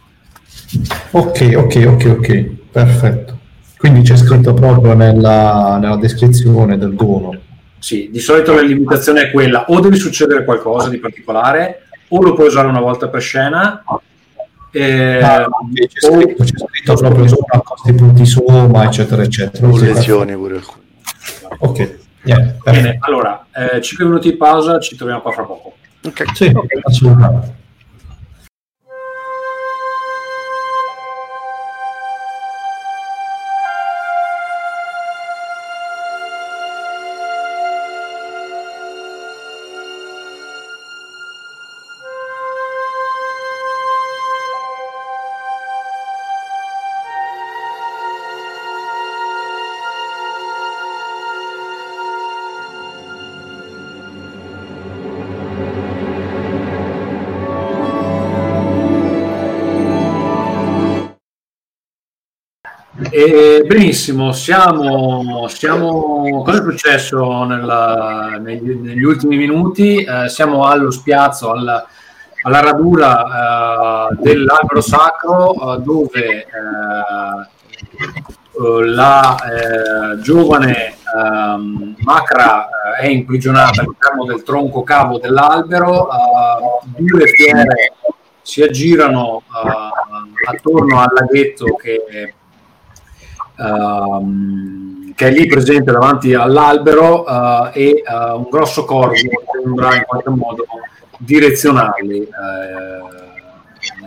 Ok, 1.11 1.53
ok, 1.55 1.85
ok, 1.87 2.15
ok, 2.17 2.45
perfetto. 2.71 3.39
Quindi 3.77 4.01
c'è 4.01 4.15
scritto 4.17 4.53
proprio 4.53 4.93
nella, 4.93 5.77
nella 5.79 5.97
descrizione 5.97 6.77
del 6.77 6.93
dono. 6.95 7.37
Sì, 7.77 8.09
di 8.11 8.19
solito 8.19 8.53
la 8.53 8.61
limitazione 8.61 9.23
è 9.23 9.31
quella, 9.31 9.65
o 9.67 9.79
devi 9.79 9.97
succedere 9.97 10.43
qualcosa 10.43 10.89
di 10.89 10.97
particolare, 10.97 11.83
o 12.07 12.21
lo 12.21 12.33
puoi 12.33 12.47
usare 12.47 12.67
una 12.67 12.79
volta 12.79 13.09
per 13.09 13.21
scena. 13.21 13.83
eh, 14.71 15.21
Ah, 15.21 15.45
ok, 15.45 15.87
c'è, 15.87 16.09
o- 16.09 16.19
scritto, 16.21 16.43
c'è 16.43 16.53
scritto 16.57 16.93
proprio 16.95 17.27
sopra 17.27 17.61
costi 17.63 17.93
punti 17.93 18.25
soma, 18.25 18.85
eccetera, 18.85 19.21
eccetera. 19.21 19.67
Con 19.67 19.77
Sì, 19.79 19.85
lesioni 19.85 20.35
pure. 20.35 20.61
Ok, 21.59 21.97
niente, 22.25 22.59
Bene, 22.63 22.97
allora, 22.99 23.45
5 23.79 24.05
minuti 24.05 24.31
di 24.31 24.37
pausa, 24.37 24.79
ci 24.79 24.95
troviamo 24.95 25.21
qua 25.21 25.31
fra 25.31 25.43
poco. 25.43 25.75
Ok. 26.05 26.35
Sì, 26.35 26.51
assolutamente. 26.83 27.63
E, 63.25 63.63
benissimo, 63.65 64.31
siamo, 64.33 65.47
siamo, 65.47 66.43
cosa 66.43 66.59
è 66.59 66.61
successo 66.61 67.43
nella, 67.45 68.37
negli, 68.39 68.75
negli, 68.75 69.01
ultimi 69.01 69.35
minuti? 69.37 70.03
Eh, 70.03 70.29
siamo 70.29 70.65
allo 70.65 70.91
spiazzo, 70.91 71.51
alla, 71.51 71.87
alla 72.43 72.59
radura 72.59 74.09
eh, 74.11 74.15
dell'albero 74.19 74.81
sacro 74.81 75.53
eh, 75.53 75.81
dove 75.81 76.21
eh, 76.21 76.45
la 78.85 79.35
eh, 79.35 80.21
giovane 80.21 80.93
ehm, 81.17 81.95
Macra 82.03 82.69
è 82.95 83.07
imprigionata 83.07 83.81
all'interno 83.81 84.25
del 84.25 84.43
tronco 84.43 84.83
cavo 84.83 85.17
dell'albero, 85.17 86.07
due 86.95 87.25
fiere 87.25 87.93
si 88.43 88.61
aggirano 88.61 89.41
attorno 90.47 90.99
al 91.01 91.09
laghetto 91.11 91.75
che 91.75 92.03
uh, 93.57 95.13
che 95.13 95.27
è 95.27 95.31
lì 95.31 95.47
presente 95.47 95.91
davanti 95.91 96.33
all'albero 96.33 97.23
uh, 97.23 97.69
e 97.73 98.03
uh, 98.05 98.37
un 98.37 98.47
grosso 98.49 98.85
corvo 98.85 99.15
sembra 99.61 99.95
in 99.95 100.03
qualche 100.05 100.29
modo 100.29 100.65
direzionarli 101.17 102.23
eh, 102.23 102.29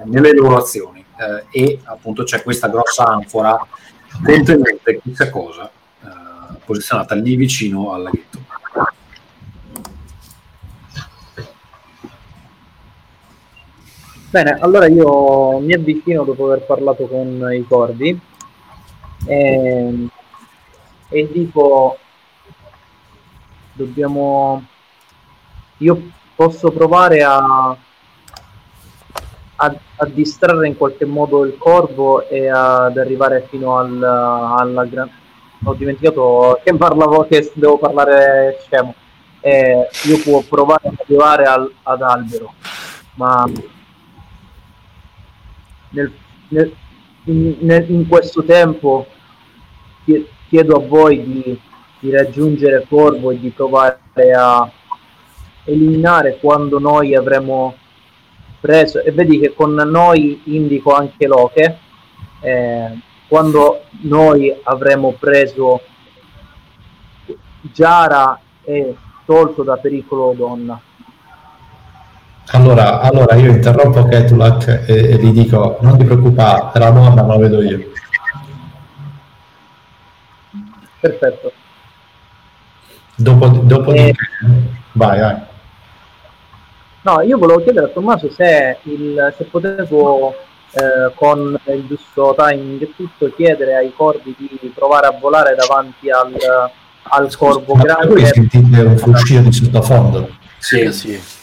nelle 0.04 0.34
loro 0.34 0.58
azioni 0.58 1.02
e 1.50 1.80
appunto 1.84 2.22
c'è 2.22 2.42
questa 2.42 2.68
grossa 2.68 3.04
anfora 3.04 3.58
contenente 4.22 5.00
chissà 5.02 5.30
cosa 5.30 5.70
posizionata 6.68 7.14
lì 7.14 7.34
vicino 7.34 7.92
al 7.92 8.02
laghetto. 8.02 8.38
Bene, 14.30 14.58
allora 14.60 14.86
io 14.86 15.58
mi 15.60 15.72
avvicino 15.72 16.24
dopo 16.24 16.44
aver 16.44 16.66
parlato 16.66 17.06
con 17.06 17.48
i 17.50 17.64
corvi 17.66 18.20
e, 19.26 19.36
ehm, 19.36 20.10
e 21.08 21.28
dico 21.32 21.98
dobbiamo 23.72 24.64
io 25.78 26.10
posso 26.34 26.70
provare 26.70 27.22
a, 27.22 27.36
a, 27.36 27.76
a, 29.56 30.06
distrarre 30.06 30.66
in 30.66 30.76
qualche 30.76 31.04
modo 31.04 31.44
il 31.44 31.56
corvo 31.56 32.28
e 32.28 32.48
ad 32.48 32.96
arrivare 32.96 33.46
fino 33.48 33.76
al, 33.76 34.02
alla 34.02 34.84
gran... 34.84 35.08
ho 35.64 35.74
dimenticato 35.74 36.60
che 36.64 36.74
parlavo 36.74 37.26
che 37.26 37.50
devo 37.54 37.78
parlare 37.78 38.58
scemo. 38.60 38.94
Eh, 39.40 39.88
io 40.06 40.18
può 40.22 40.42
provare 40.48 40.88
ad 40.88 40.94
arrivare 40.98 41.44
al, 41.44 41.72
ad 41.84 42.02
albero 42.02 42.54
ma 43.14 43.48
nel, 45.90 46.12
nel, 46.48 46.74
in, 47.28 47.84
in 47.88 48.08
questo 48.08 48.42
tempo 48.42 49.06
chiedo 50.48 50.76
a 50.76 50.86
voi 50.86 51.22
di, 51.22 51.60
di 52.00 52.10
raggiungere 52.10 52.86
Corvo 52.88 53.30
e 53.30 53.38
di 53.38 53.50
provare 53.50 53.98
a 54.34 54.70
eliminare 55.64 56.38
quando 56.40 56.78
noi 56.78 57.14
avremo 57.14 57.74
preso, 58.60 59.02
e 59.02 59.12
vedi 59.12 59.38
che 59.38 59.54
con 59.54 59.74
noi 59.74 60.40
indico 60.44 60.94
anche 60.94 61.26
Loche, 61.26 61.78
eh, 62.40 62.98
quando 63.28 63.82
noi 64.00 64.54
avremo 64.62 65.12
preso 65.12 65.82
Giara 67.60 68.40
e 68.64 68.96
tolto 69.26 69.62
da 69.62 69.76
pericolo 69.76 70.32
donna. 70.34 70.80
Allora, 72.52 73.00
allora 73.00 73.34
io 73.34 73.50
interrompo 73.50 74.04
Ketulak 74.04 74.84
e, 74.86 75.12
e 75.12 75.16
gli 75.16 75.32
dico 75.32 75.76
non 75.80 75.98
ti 75.98 76.04
preoccupare, 76.04 76.78
la 76.78 76.90
donna 76.90 77.22
la 77.22 77.36
vedo 77.36 77.62
io. 77.62 77.90
Perfetto. 81.00 81.52
Dopo, 83.14 83.48
dopo 83.48 83.92
e... 83.92 84.04
di... 84.04 84.14
Vai, 84.92 85.20
vai. 85.20 85.36
No, 87.02 87.20
io 87.20 87.38
volevo 87.38 87.62
chiedere 87.62 87.86
a 87.86 87.88
Tommaso 87.90 88.30
se, 88.30 88.78
il, 88.82 89.34
se 89.36 89.44
potevo 89.44 90.34
eh, 90.72 91.12
con 91.14 91.58
il 91.66 91.86
giusto 91.86 92.34
timing 92.36 92.82
e 92.82 92.92
tutto 92.96 93.32
chiedere 93.34 93.76
ai 93.76 93.92
corvi 93.94 94.34
di 94.38 94.72
provare 94.74 95.06
a 95.06 95.16
volare 95.18 95.54
davanti 95.54 96.10
al, 96.10 96.34
al 97.02 97.36
corvo 97.36 97.74
Ma 97.74 97.82
grande. 97.82 98.06
Voi 98.06 98.24
sentite 98.26 98.80
un 98.80 98.96
fruscio 98.96 99.40
di 99.40 99.52
sottofondo? 99.52 100.30
Sì, 100.58 100.92
sì. 100.92 101.36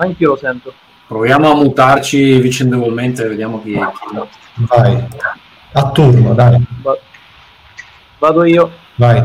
Anch'io 0.00 0.28
lo 0.30 0.36
sento. 0.36 0.72
Proviamo 1.06 1.50
a 1.50 1.54
mutarci 1.56 2.38
vicendevolmente, 2.40 3.26
vediamo 3.26 3.60
chi, 3.62 3.72
chi... 3.72 4.64
Vai. 4.66 5.06
A 5.72 5.90
turno, 5.90 6.34
dai. 6.34 6.64
Va- 6.82 6.98
Vado 8.18 8.44
io. 8.44 8.70
Vai. 8.96 9.18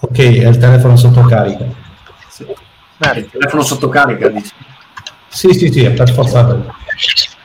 Ok, 0.00 0.18
è 0.18 0.46
il 0.48 0.56
telefono 0.58 0.96
sotto 0.96 1.20
carica. 1.22 1.64
Sì. 2.28 2.44
Eh, 2.44 3.18
il 3.18 3.30
telefono 3.30 3.62
sotto 3.62 3.88
carica, 3.88 4.28
dici? 4.28 4.52
Sì, 5.28 5.52
sì, 5.52 5.70
sì, 5.70 5.84
è 5.84 5.92
per 5.92 6.10
forza. 6.10 6.56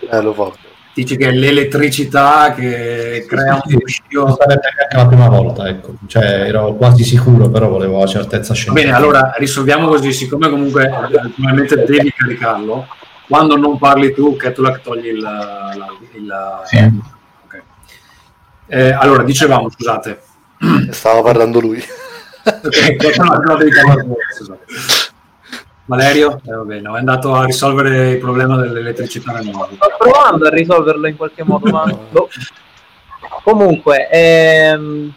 Eh, 0.10 0.22
lo 0.22 0.34
fa. 0.34 0.52
Dici 0.96 1.18
che 1.18 1.28
è 1.28 1.32
l'elettricità 1.32 2.54
che 2.54 3.26
crea 3.28 3.56
un 3.56 3.62
fuscio. 3.70 4.38
Sarebbe 4.40 4.70
anche 4.80 4.96
la 4.96 5.06
prima 5.08 5.28
volta, 5.28 5.68
ecco. 5.68 5.96
Cioè, 6.08 6.24
ero 6.24 6.74
quasi 6.76 7.04
sicuro, 7.04 7.50
però 7.50 7.68
volevo 7.68 8.00
la 8.00 8.06
certezza 8.06 8.54
scientifica. 8.54 8.94
Bene, 8.94 9.06
allora 9.06 9.34
risolviamo 9.38 9.90
così, 9.90 10.14
siccome 10.14 10.50
comunque 10.50 10.88
probabilmente 10.88 11.84
devi 11.84 12.14
caricarlo, 12.16 12.88
quando 13.28 13.58
non 13.58 13.78
parli 13.78 14.14
tu, 14.14 14.38
Ketulak 14.38 14.80
togli 14.82 15.08
il... 15.08 15.28
il 16.14 16.34
sì. 16.64 16.90
Eh, 18.68 18.92
allora, 18.92 19.24
dicevamo, 19.24 19.70
scusate. 19.70 20.22
Stava 20.92 21.22
parlando 21.22 21.60
lui. 21.60 21.84
Valerio? 25.86 26.40
Eh, 26.44 26.52
vabbè, 26.52 26.80
no, 26.80 26.96
è 26.96 27.00
andato 27.00 27.34
a 27.34 27.46
risolvere 27.46 28.12
il 28.12 28.18
problema 28.18 28.58
dell'elettricità 28.58 29.34
nel 29.34 29.46
mondo. 29.46 29.76
Sto 29.76 29.96
provando 29.98 30.48
a 30.48 30.50
risolverlo 30.50 31.08
in 31.08 31.16
qualche 31.16 31.44
modo, 31.44 31.70
ma... 31.70 31.86
boh. 32.12 32.30
Comunque, 33.44 34.10
ehm... 34.10 35.14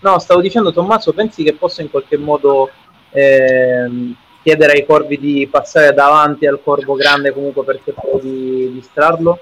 no, 0.00 0.18
stavo 0.18 0.40
dicendo, 0.40 0.72
Tommaso, 0.72 1.12
pensi 1.12 1.44
che 1.44 1.54
possa 1.54 1.82
in 1.82 1.90
qualche 1.90 2.16
modo 2.16 2.70
ehm, 3.10 4.14
chiedere 4.42 4.72
ai 4.72 4.86
corvi 4.86 5.18
di 5.18 5.48
passare 5.48 5.94
davanti 5.94 6.46
al 6.46 6.60
corvo 6.62 6.94
grande 6.94 7.32
comunque 7.32 7.64
per 7.64 7.80
cercare 7.84 8.18
di 8.20 8.72
distrarlo? 8.72 9.38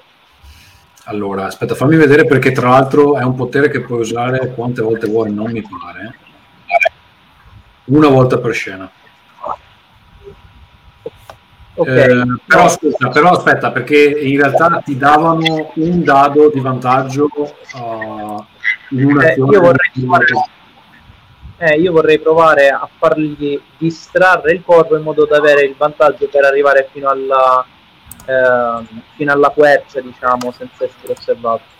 Allora, 1.05 1.47
aspetta, 1.47 1.75
fammi 1.75 1.97
vedere 1.97 2.27
perché 2.27 2.53
tra 2.53 2.71
l'altro 2.71 3.17
è 3.17 3.23
un 3.23 3.35
potere 3.35 3.69
che 3.69 3.81
puoi 3.81 4.01
usare 4.01 4.53
quante 4.55 4.83
volte 4.83 5.07
vuoi, 5.07 5.33
non 5.33 5.51
mi 5.51 5.63
pare. 5.63 6.19
Una 7.85 8.09
volta 8.09 8.39
per 8.39 8.53
scena. 8.55 8.91
Okay. 11.77 12.21
Eh, 12.21 12.25
però, 12.47 12.65
aspetta, 12.65 13.09
però, 13.09 13.31
aspetta, 13.31 13.73
perché 13.73 13.97
in 14.21 14.37
realtà 14.37 14.81
ti 14.85 14.97
davano 14.97 15.73
un 15.75 16.05
dado 16.05 16.51
di 16.53 16.61
vantaggio 16.61 17.29
uh, 17.35 18.45
in 18.91 19.05
un'azione. 19.07 19.51
Eh, 19.51 19.57
io, 19.57 19.61
vorrei 19.61 19.91
provare, 19.93 20.25
eh, 21.59 21.81
io 21.81 21.93
vorrei 21.93 22.19
provare 22.21 22.69
a 22.69 22.89
fargli 22.97 23.61
distrarre 23.77 24.53
il 24.53 24.63
corpo 24.65 24.97
in 24.97 25.03
modo 25.03 25.27
da 25.27 25.39
avere 25.39 25.63
il 25.63 25.75
vantaggio 25.77 26.29
per 26.29 26.45
arrivare 26.45 26.89
fino 26.93 27.09
alla, 27.09 27.65
eh, 28.25 28.85
fino 29.17 29.33
alla 29.33 29.49
quercia, 29.49 30.01
diciamo, 30.01 30.53
senza 30.53 30.85
essere 30.85 31.13
osservato. 31.13 31.73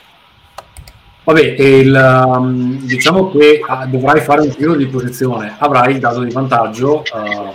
Vabbè, 1.25 1.41
il, 1.41 2.23
um, 2.27 2.81
diciamo 2.81 3.31
che 3.31 3.61
uh, 3.67 3.87
dovrai 3.89 4.21
fare 4.21 4.43
un 4.43 4.51
giro 4.51 4.75
di 4.75 4.87
posizione, 4.87 5.55
avrai 5.59 5.93
il 5.93 5.99
dato 5.99 6.23
di 6.23 6.31
vantaggio 6.31 6.99
uh, 6.99 7.55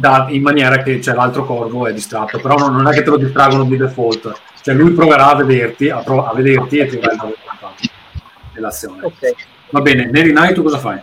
da, 0.00 0.26
in 0.30 0.40
maniera 0.40 0.82
che 0.82 0.98
cioè, 1.02 1.14
l'altro 1.14 1.44
corvo 1.44 1.86
è 1.86 1.92
distratto, 1.92 2.40
però 2.40 2.56
non, 2.56 2.74
non, 2.74 2.88
è 2.88 2.92
che 2.94 3.02
te 3.02 3.10
lo 3.10 3.18
distraggono 3.18 3.64
di 3.64 3.76
default, 3.76 4.32
cioè 4.62 4.74
lui 4.74 4.92
proverà 4.92 5.26
a 5.26 5.34
vederti, 5.34 5.90
a, 5.90 5.98
prov- 5.98 6.26
a 6.26 6.34
vederti 6.34 6.78
e 6.78 6.86
ti 6.86 6.98
darà 6.98 7.12
il 7.12 7.18
vantaggio 7.18 7.90
dell'azione. 8.54 9.04
Okay. 9.04 9.34
Va 9.68 9.80
bene, 9.82 10.06
Neri 10.06 10.32
Nai 10.32 10.54
tu 10.54 10.62
cosa 10.62 10.78
fai? 10.78 10.98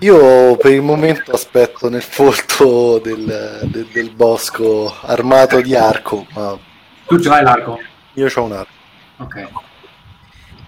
Io 0.00 0.56
per 0.56 0.72
il 0.72 0.82
momento 0.82 1.30
aspetto 1.30 1.88
nel 1.88 2.02
folto 2.02 2.98
del, 2.98 3.60
del, 3.64 3.86
del 3.92 4.10
bosco 4.10 4.92
armato 5.02 5.60
di 5.60 5.76
arco. 5.76 6.26
Ma... 6.34 6.58
Tu 7.06 7.20
ce 7.20 7.28
l'hai 7.28 7.44
l'arco? 7.44 7.78
Io 8.14 8.28
ho 8.34 8.42
un 8.42 8.52
arco. 8.52 8.72
Ok. 9.18 9.48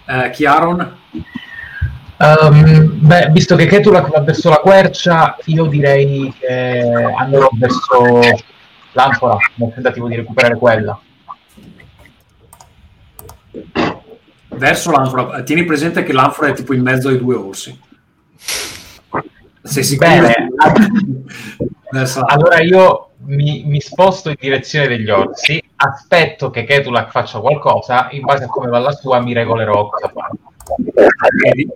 Eh, 0.07 0.31
Chiaron? 0.31 0.99
Um, 2.23 3.01
beh, 3.05 3.31
visto 3.33 3.57
che 3.57 3.67
Ketulak 3.67 4.09
va 4.09 4.21
verso 4.21 4.49
la 4.49 4.59
quercia, 4.59 5.37
io 5.47 5.67
direi 5.67 6.33
che 6.39 6.81
andrò 7.19 7.49
verso 7.59 8.21
l'anfora 8.93 9.37
nel 9.57 9.73
tentativo 9.75 10.07
di 10.07 10.15
recuperare 10.15 10.57
quella. 10.57 11.01
Verso 14.51 14.93
l'anfora. 14.93 15.43
Tieni 15.43 15.65
presente 15.65 16.05
che 16.05 16.13
l'anfora 16.13 16.51
è 16.51 16.53
tipo 16.53 16.75
in 16.75 16.83
mezzo 16.83 17.09
ai 17.09 17.19
due 17.19 17.35
orsi. 17.35 17.77
Sei 19.63 19.83
sicuro? 19.83 20.11
Bene. 20.11 20.49
Allora 22.27 22.59
io 22.63 23.11
mi, 23.25 23.65
mi 23.67 23.79
sposto 23.81 24.31
in 24.31 24.37
direzione 24.39 24.89
degli 24.89 25.11
orsi, 25.11 25.63
aspetto 25.77 26.49
che 26.49 26.65
Ketulak 26.65 27.11
faccia 27.11 27.39
qualcosa, 27.41 28.09
in 28.13 28.23
base 28.23 28.45
a 28.45 28.47
come 28.47 28.69
va 28.69 28.79
la 28.79 28.93
sua 28.93 29.21
mi 29.21 29.35
regolerò 29.35 29.91
cosa 29.91 30.11
di- 31.53 31.69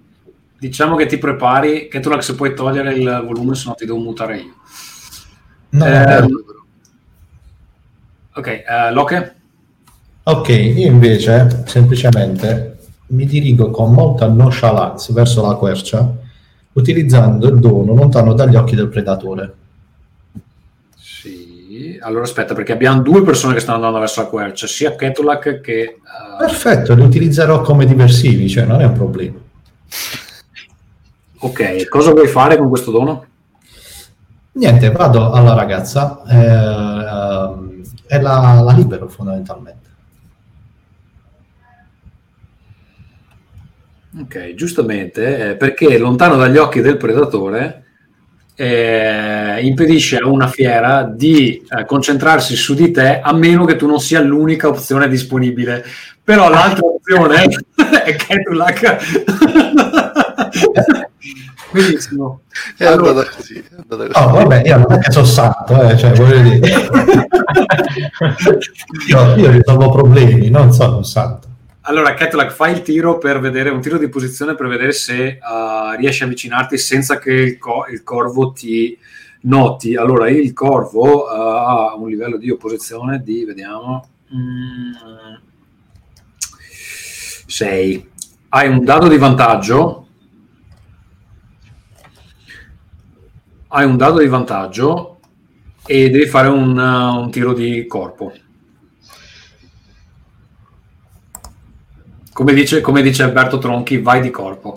Diciamo 0.58 0.96
che 0.96 1.06
ti 1.06 1.18
prepari, 1.18 1.88
che 1.88 2.00
tu 2.00 2.18
se 2.20 2.34
puoi 2.34 2.54
togliere 2.54 2.94
il 2.94 3.22
volume, 3.26 3.54
se 3.54 3.68
no 3.68 3.74
ti 3.74 3.84
devo 3.84 3.98
mutare 3.98 4.38
io. 4.38 4.54
No, 5.70 5.84
Eh, 5.84 6.20
no, 6.20 6.26
Ok, 8.34 8.46
eh, 8.48 8.92
Loche? 8.92 9.34
Ok, 10.24 10.48
io 10.48 10.88
invece 10.88 11.62
semplicemente 11.66 12.78
mi 13.08 13.24
dirigo 13.24 13.70
con 13.70 13.92
molta 13.92 14.26
nonchalance 14.26 15.12
verso 15.12 15.46
la 15.46 15.54
quercia, 15.54 16.12
utilizzando 16.72 17.48
il 17.48 17.58
dono 17.60 17.94
lontano 17.94 18.34
dagli 18.34 18.56
occhi 18.56 18.74
del 18.74 18.88
predatore. 18.88 19.54
Sì. 20.96 21.98
Allora 22.02 22.24
aspetta, 22.24 22.54
perché 22.54 22.72
abbiamo 22.72 23.00
due 23.00 23.22
persone 23.22 23.54
che 23.54 23.60
stanno 23.60 23.76
andando 23.76 24.00
verso 24.00 24.20
la 24.22 24.28
quercia, 24.28 24.66
sia 24.66 24.94
Ketulak 24.94 25.60
che... 25.60 25.80
eh, 25.80 25.96
Perfetto, 26.38 26.94
li 26.94 27.02
utilizzerò 27.02 27.60
come 27.62 27.86
diversivi, 27.86 28.48
cioè 28.48 28.64
non 28.64 28.80
è 28.80 28.84
un 28.84 28.92
problema. 28.92 29.38
Ok, 31.38 31.88
cosa 31.88 32.12
vuoi 32.12 32.28
fare 32.28 32.56
con 32.56 32.68
questo 32.68 32.90
dono? 32.90 33.26
Niente, 34.52 34.90
vado 34.90 35.32
alla 35.32 35.54
ragazza 35.54 36.22
eh, 36.26 36.36
ehm, 36.36 37.82
e 38.06 38.20
la, 38.20 38.60
la 38.64 38.72
libero 38.72 39.08
fondamentalmente. 39.08 39.84
Ok, 44.18 44.54
giustamente, 44.54 45.50
eh, 45.50 45.56
perché 45.56 45.98
lontano 45.98 46.36
dagli 46.36 46.56
occhi 46.56 46.80
del 46.80 46.96
predatore 46.96 47.84
eh, 48.54 49.60
impedisce 49.60 50.16
a 50.16 50.26
una 50.26 50.48
fiera 50.48 51.02
di 51.02 51.62
eh, 51.68 51.84
concentrarsi 51.84 52.56
su 52.56 52.72
di 52.72 52.90
te 52.90 53.20
a 53.20 53.34
meno 53.34 53.66
che 53.66 53.76
tu 53.76 53.86
non 53.86 54.00
sia 54.00 54.20
l'unica 54.20 54.68
opzione 54.68 55.06
disponibile. 55.08 55.84
Però 56.24 56.48
l'altra 56.48 56.86
opzione 56.86 57.44
è 58.04 58.16
Ketulak. 58.16 58.96
Benissimo. 61.70 62.42
È 62.76 62.84
Allora- 62.84 63.10
andata 63.10 63.30
così. 63.36 63.54
È 63.58 63.74
andata 63.76 64.06
così. 64.06 64.24
Oh, 64.24 64.30
vabbè, 64.32 64.62
io 64.66 64.78
non 64.78 64.92
è 64.92 64.98
che 64.98 65.12
sono 65.12 65.24
santo, 65.26 65.82
eh, 65.82 65.96
cioè, 65.96 66.12
voglio 66.12 66.40
dire. 66.40 66.88
io, 69.08 69.36
io 69.36 69.50
risolvo 69.50 69.90
problemi, 69.90 70.50
non 70.50 70.72
sono 70.72 70.96
un 70.98 71.04
santo. 71.04 71.48
Allora, 71.82 72.14
Ketulak, 72.14 72.50
fai 72.52 72.72
il 72.72 72.82
tiro 72.82 73.18
per 73.18 73.38
vedere 73.38 73.70
un 73.70 73.80
tiro 73.80 73.96
di 73.96 74.08
posizione 74.08 74.56
per 74.56 74.66
vedere 74.66 74.92
se 74.92 75.24
eh, 75.24 75.40
riesci 75.98 76.22
a 76.22 76.26
avvicinarti 76.26 76.76
senza 76.78 77.18
che 77.18 77.32
il, 77.32 77.58
co- 77.58 77.86
il 77.88 78.02
corvo 78.02 78.50
ti 78.52 78.98
noti. 79.42 79.94
Allora, 79.94 80.28
il 80.28 80.52
corvo 80.52 81.30
eh, 81.30 81.36
ha 81.36 81.94
un 81.94 82.08
livello 82.08 82.38
di 82.38 82.50
opposizione 82.50 83.22
di, 83.22 83.44
vediamo, 83.44 84.08
6. 87.46 88.10
Hai 88.48 88.68
un 88.68 88.84
dado 88.84 89.08
di 89.08 89.18
vantaggio. 89.18 90.05
Hai 93.68 93.84
un 93.84 93.96
dado 93.96 94.20
di 94.20 94.28
vantaggio 94.28 95.18
e 95.86 96.08
devi 96.08 96.26
fare 96.26 96.48
un, 96.48 96.76
uh, 96.78 97.20
un 97.20 97.30
tiro 97.30 97.52
di 97.52 97.86
corpo. 97.86 98.32
Come 102.32 102.52
dice, 102.52 102.80
come 102.80 103.02
dice 103.02 103.22
Alberto 103.22 103.58
Tronchi, 103.58 103.98
vai 103.98 104.20
di 104.20 104.30
corpo. 104.30 104.76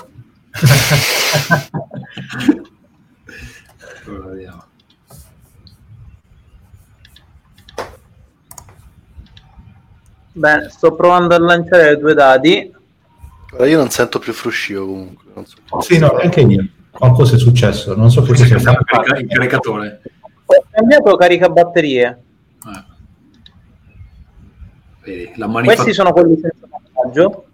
Allora, 4.10 4.30
vediamo. 4.30 4.64
Bene, 10.32 10.70
sto 10.70 10.96
provando 10.96 11.36
a 11.36 11.40
lanciare 11.40 11.98
due 11.98 12.14
dadi. 12.16 12.74
Guarda, 13.50 13.68
io 13.68 13.78
non 13.78 13.90
sento 13.90 14.18
più 14.20 14.34
fruscio 14.34 14.86
comunque. 14.86 15.32
Non 15.36 15.46
so. 15.46 15.82
Sì, 15.82 16.00
no, 16.00 16.12
anche 16.16 16.42
io. 16.42 16.68
Qualcosa 16.92 17.36
è 17.36 17.40
successo, 17.40 17.96
non 17.96 18.10
so 18.12 18.22
cosa 18.22 18.46
sia 18.46 18.56
cambiamo 18.56 18.80
il 18.80 18.86
carica- 18.86 19.18
il 19.20 19.28
caricatore. 19.28 20.02
Ho 20.46 20.66
cambiato 20.72 21.16
caricabatterie. 21.16 22.24
Eh. 22.66 22.84
Vedi, 25.04 25.32
la 25.38 25.48
manifattura. 25.48 25.84
Questi 25.84 25.94
sono 25.94 26.12
quelli 26.12 26.40
senza 26.40 26.68
vantaggio. 26.70 27.46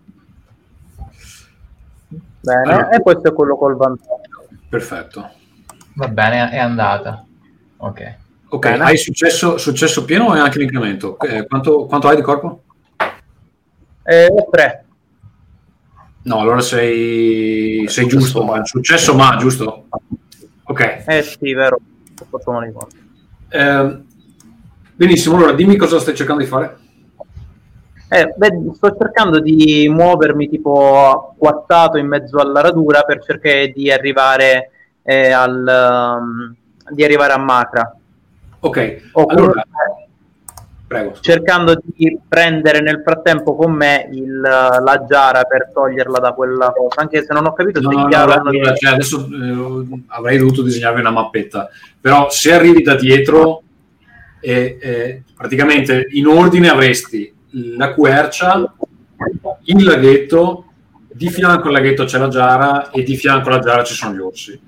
Bene, 2.40 2.62
Allora. 2.62 2.90
e 2.90 3.02
questo 3.02 3.28
è 3.30 3.34
quello 3.34 3.58
col 3.58 3.76
vantaggio. 3.76 4.48
Perfetto. 4.70 5.30
Va 5.96 6.08
bene, 6.08 6.50
è 6.52 6.58
andata. 6.58 7.26
Ok. 7.78 8.18
Ok, 8.48 8.70
Bene. 8.70 8.84
hai 8.84 8.98
successo, 8.98 9.58
successo 9.58 10.06
pieno 10.06 10.26
o 10.26 10.32
hai 10.32 10.40
anche 10.40 10.60
l'incremento? 10.60 11.18
Eh, 11.20 11.46
quanto, 11.48 11.86
quanto 11.86 12.08
hai 12.08 12.16
di 12.16 12.22
corpo? 12.22 12.64
Eh, 14.04 14.28
tre. 14.52 14.85
No, 16.26 16.40
allora 16.40 16.62
sei, 16.62 17.86
sei 17.88 18.08
giusto. 18.08 18.44
ma. 18.44 18.64
Successo 18.66 19.14
ma, 19.14 19.36
giusto? 19.38 19.88
Ok. 20.64 21.04
Eh 21.06 21.22
sì, 21.22 21.54
vero. 21.54 21.78
Ehm, 23.50 24.06
benissimo, 24.96 25.36
allora 25.36 25.52
dimmi 25.52 25.76
cosa 25.76 26.00
stai 26.00 26.16
cercando 26.16 26.42
di 26.42 26.48
fare. 26.48 26.78
Eh, 28.08 28.34
beh, 28.36 28.50
sto 28.76 28.96
cercando 28.98 29.40
di 29.40 29.88
muovermi 29.90 30.50
tipo 30.50 31.36
quattato 31.38 31.98
in 31.98 32.08
mezzo 32.08 32.38
alla 32.38 32.62
radura 32.62 33.04
per 33.04 33.24
cercare 33.24 33.70
di 33.70 33.92
arrivare 33.92 34.72
eh, 35.04 35.32
al 35.32 36.18
um, 36.20 36.56
di 36.90 37.04
arrivare 37.04 37.34
a 37.34 37.38
Macra. 37.38 37.96
Ok, 38.62 39.10
Oppure 39.12 39.42
allora, 39.42 39.66
prego. 40.96 41.14
cercando 41.20 41.82
di 41.84 42.18
prendere 42.28 42.82
nel 42.82 43.02
frattempo 43.04 43.56
con 43.56 43.74
me 43.74 44.08
il, 44.12 44.40
la 44.40 45.06
giara 45.08 45.44
per 45.44 45.72
toglierla 45.74 46.20
da 46.20 46.34
quella 46.34 46.72
cosa, 46.76 47.02
anche 47.02 47.24
se 47.24 47.34
non 47.34 47.46
ho 47.46 47.54
capito 47.54 47.82
No, 47.82 47.90
se 47.90 47.96
no, 47.96 48.02
no, 48.02 48.08
chiaro 48.08 48.34
no, 48.36 48.50
allora, 48.50 48.74
cioè, 48.76 48.94
adesso 48.94 49.28
eh, 49.28 50.00
avrei 50.08 50.38
dovuto 50.38 50.62
disegnarvi 50.64 51.00
una 51.00 51.12
mappetta, 51.12 51.70
però 52.00 52.30
se 52.30 52.54
arrivi 52.54 52.82
da 52.82 52.96
dietro, 52.96 53.64
eh, 54.40 54.78
eh, 54.80 55.24
praticamente 55.36 56.08
in 56.12 56.28
ordine 56.28 56.70
avresti 56.70 57.34
la 57.78 57.94
quercia, 57.94 58.74
il 59.64 59.84
laghetto, 59.84 60.66
di 61.12 61.30
fianco 61.30 61.68
al 61.68 61.74
laghetto 61.74 62.04
c'è 62.04 62.18
la 62.18 62.28
giara 62.28 62.90
e 62.90 63.04
di 63.04 63.16
fianco 63.16 63.48
alla 63.48 63.60
giara 63.60 63.84
ci 63.84 63.94
sono 63.94 64.14
gli 64.14 64.20
orsi. 64.20 64.60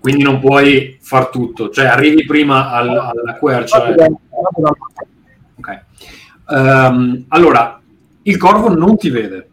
Quindi 0.00 0.24
non 0.24 0.40
puoi 0.40 0.98
far 1.00 1.28
tutto, 1.28 1.70
cioè 1.70 1.86
arrivi 1.86 2.24
prima 2.24 2.72
al- 2.72 2.88
alla 2.88 3.34
quercia. 3.38 3.88
Ok. 3.88 4.04
Ehm, 6.48 7.24
allora, 7.28 7.80
il 8.22 8.36
corvo 8.36 8.74
non 8.74 8.96
ti 8.96 9.10
vede. 9.10 9.48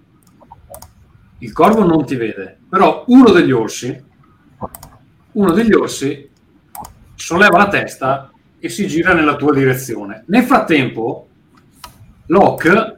Il 1.40 1.52
corvo 1.52 1.84
non 1.84 2.06
ti 2.06 2.16
vede, 2.16 2.58
però 2.70 3.04
uno 3.08 3.32
degli 3.32 3.52
orsi, 3.52 4.02
uno 5.34 5.52
degli 5.52 5.74
orsi 5.74 6.30
solleva 7.16 7.58
la 7.58 7.68
testa 7.68 8.32
e 8.60 8.70
si 8.70 8.88
gira 8.88 9.14
nella 9.14 9.36
tua 9.36 9.54
direzione. 9.54 10.24
Nel 10.28 10.44
frattempo, 10.44 11.28
Locke 12.28 12.96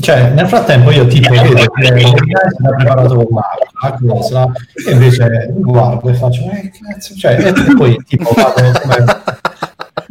Cioè, 0.00 0.30
nel 0.32 0.46
frattempo 0.46 0.90
io 0.90 1.06
tipo 1.06 1.30
vedo 1.30 1.54
che 1.54 1.96
si 1.96 2.04
ha 2.04 2.74
preparato 2.76 3.14
con 3.14 3.40
la 3.82 3.98
cosa 4.06 4.52
e 4.86 4.92
invece 4.92 5.48
guardo 5.54 6.10
e 6.10 6.14
faccio 6.14 6.42
eh, 6.50 6.70
cazzo, 6.70 7.14
cioè, 7.14 7.38
e 7.46 7.74
poi 7.74 7.96
tipo 8.06 8.30
vado 8.34 8.78
come, 8.80 9.04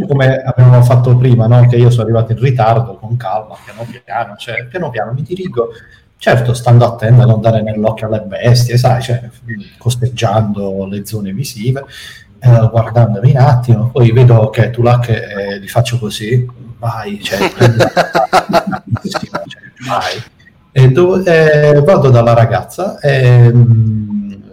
come 0.06 0.42
avevamo 0.44 0.84
fatto 0.84 1.18
prima, 1.18 1.48
no? 1.48 1.66
che 1.68 1.78
io 1.78 1.90
sono 1.90 2.04
arrivato 2.04 2.34
in 2.34 2.40
ritardo 2.40 2.96
con 2.96 3.18
calma, 3.18 3.56
piano 3.64 3.88
piano, 4.04 4.36
cioè, 4.36 4.66
piano 4.66 4.90
piano 4.90 5.14
mi 5.14 5.24
dirigo, 5.24 5.70
certo 6.18 6.54
stando 6.54 6.86
attento 6.86 7.24
a 7.24 7.26
non 7.26 7.42
dare 7.42 7.62
nell'occhio 7.62 8.08
alle 8.08 8.22
bestie, 8.22 8.78
sai, 8.78 9.02
cioè, 9.02 9.28
costeggiando 9.78 10.86
le 10.86 11.06
zone 11.06 11.32
visive, 11.32 11.86
eh, 12.40 12.70
guardandomi 12.70 13.32
un 13.32 13.38
attimo, 13.38 13.90
poi 13.90 14.12
vedo 14.12 14.50
che 14.50 14.70
tu 14.70 14.84
là 14.84 15.00
che 15.00 15.16
eh, 15.16 15.58
li 15.58 15.68
faccio 15.68 15.98
così, 15.98 16.46
vai, 16.78 17.20
cioè, 17.22 17.40
cioè, 17.50 19.30
vai. 19.88 20.22
E 20.72 20.92
dove- 20.92 21.72
eh, 21.72 21.82
vado 21.82 22.12
dalla 22.12 22.34
ragazza 22.34 23.00
e 23.00 23.52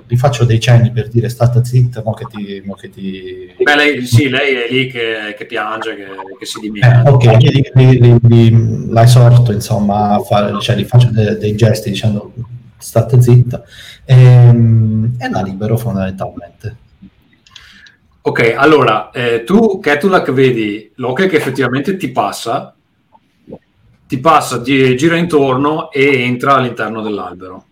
gli 0.07 0.17
faccio 0.17 0.45
dei 0.45 0.61
cenni 0.61 0.91
per 0.93 1.09
dire 1.09 1.29
state 1.29 1.65
zitta, 1.65 2.03
mo 2.05 2.13
che 2.13 2.27
ti... 2.27 2.63
Mo 2.65 2.75
che 2.75 2.91
ti... 2.91 3.55
Beh, 3.59 3.77
lei, 3.77 4.07
sì, 4.07 4.29
lei 4.29 4.55
è 4.55 4.71
lì 4.71 4.87
che, 4.89 5.35
che 5.37 5.47
piange, 5.47 5.97
che, 5.97 6.07
che 6.39 6.45
si 6.47 6.59
Eh, 6.59 6.61
dimentica. 6.61 7.11
ok, 7.11 7.25
io 7.25 7.51
li, 7.51 7.71
li- 7.75 8.01
li- 8.01 8.19
li- 8.23 8.87
la 8.91 9.03
esorto 9.03 9.53
insomma 9.53 10.11
a 10.15 10.21
fare, 10.21 10.61
cioè 10.61 10.77
gli 10.77 10.85
faccio 10.85 11.11
de- 11.11 11.39
dei 11.39 11.55
gesti 11.57 11.91
dicendo 11.91 12.33
state 12.77 13.21
zitta 13.23 13.63
e, 14.05 14.15
e 14.15 15.31
la 15.31 15.41
libero 15.43 15.79
fondamentalmente. 15.79 16.77
Ok, 18.27 18.55
allora, 18.57 19.11
eh, 19.11 19.43
tu, 19.45 19.79
Ketulak, 19.81 20.33
vedi 20.33 20.91
Loki 20.97 21.27
che 21.29 21.37
effettivamente 21.37 21.97
ti 21.97 22.11
passa, 22.11 22.75
ti 24.07 24.19
passa, 24.19 24.61
gira 24.63 25.17
intorno 25.17 25.91
e 25.91 26.23
entra 26.23 26.55
all'interno 26.55 27.03
dell'albero. 27.03 27.65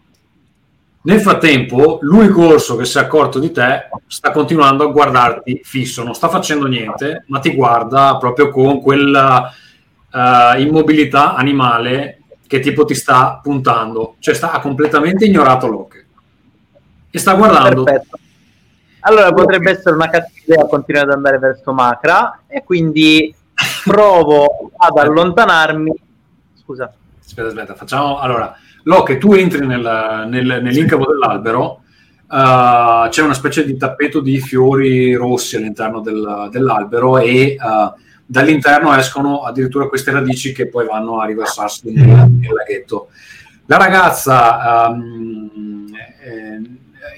Nel 1.05 1.21
frattempo, 1.21 1.99
l'unico 2.03 2.47
orso 2.47 2.77
che 2.77 2.85
si 2.85 2.97
è 2.97 3.01
accorto 3.01 3.41
di 3.41 3.51
te 3.51 3.89
sta 4.07 4.31
continuando 4.31 4.85
a 4.85 4.93
guardarti 4.93 5.63
fisso, 5.65 6.05
non 6.05 6.15
sta 6.15 6.29
facendo 6.29 6.67
niente, 6.67 7.25
ma 7.27 7.41
ti 7.41 7.55
guarda 7.55 8.17
proprio 8.19 8.51
con 8.51 8.81
quella 8.81 9.53
uh, 10.13 10.61
immobilità 10.61 11.35
animale 11.35 12.21
che 12.47 12.61
tipo 12.61 12.85
ti 12.85 12.95
sta 12.95 13.41
puntando, 13.43 14.15
cioè 14.21 14.35
sta 14.35 14.53
ha 14.53 14.61
completamente 14.61 15.25
ignorato 15.25 15.67
Locke 15.67 16.07
e 17.11 17.19
sta 17.19 17.35
guardando. 17.35 17.83
Perfetto. 17.83 18.19
Allora 19.01 19.33
potrebbe 19.33 19.73
essere 19.73 19.97
una 19.97 20.09
cattiva 20.09 20.55
idea 20.55 20.67
continuare 20.67 21.09
ad 21.09 21.17
andare 21.17 21.39
verso 21.39 21.73
Macra 21.73 22.43
e 22.47 22.63
quindi 22.63 23.35
provo 23.83 24.71
ad 24.77 24.97
allontanarmi. 24.99 25.93
Scusa. 26.63 26.93
Aspetta, 27.25 27.49
aspetta, 27.49 27.75
facciamo 27.75 28.21
allora 28.21 28.57
Locke, 28.85 29.19
tu 29.19 29.33
entri 29.33 29.67
nel, 29.67 30.27
nel, 30.29 30.61
nell'incavo 30.63 31.07
dell'albero, 31.07 31.83
uh, 32.29 33.09
c'è 33.09 33.23
una 33.23 33.35
specie 33.35 33.65
di 33.65 33.77
tappeto 33.77 34.21
di 34.21 34.41
fiori 34.41 35.15
rossi 35.15 35.57
all'interno 35.57 36.01
del, 36.01 36.49
dell'albero 36.51 37.19
e 37.19 37.57
uh, 37.59 38.01
dall'interno 38.25 38.97
escono 38.97 39.43
addirittura 39.43 39.89
queste 39.89 40.11
radici 40.11 40.53
che 40.53 40.69
poi 40.69 40.87
vanno 40.87 41.21
a 41.21 41.27
riversarsi 41.27 41.93
nel, 41.93 42.07
nel 42.07 42.53
laghetto. 42.53 43.09
La 43.67 43.77
ragazza 43.77 44.89
um, 44.89 45.89
eh, 46.25 46.61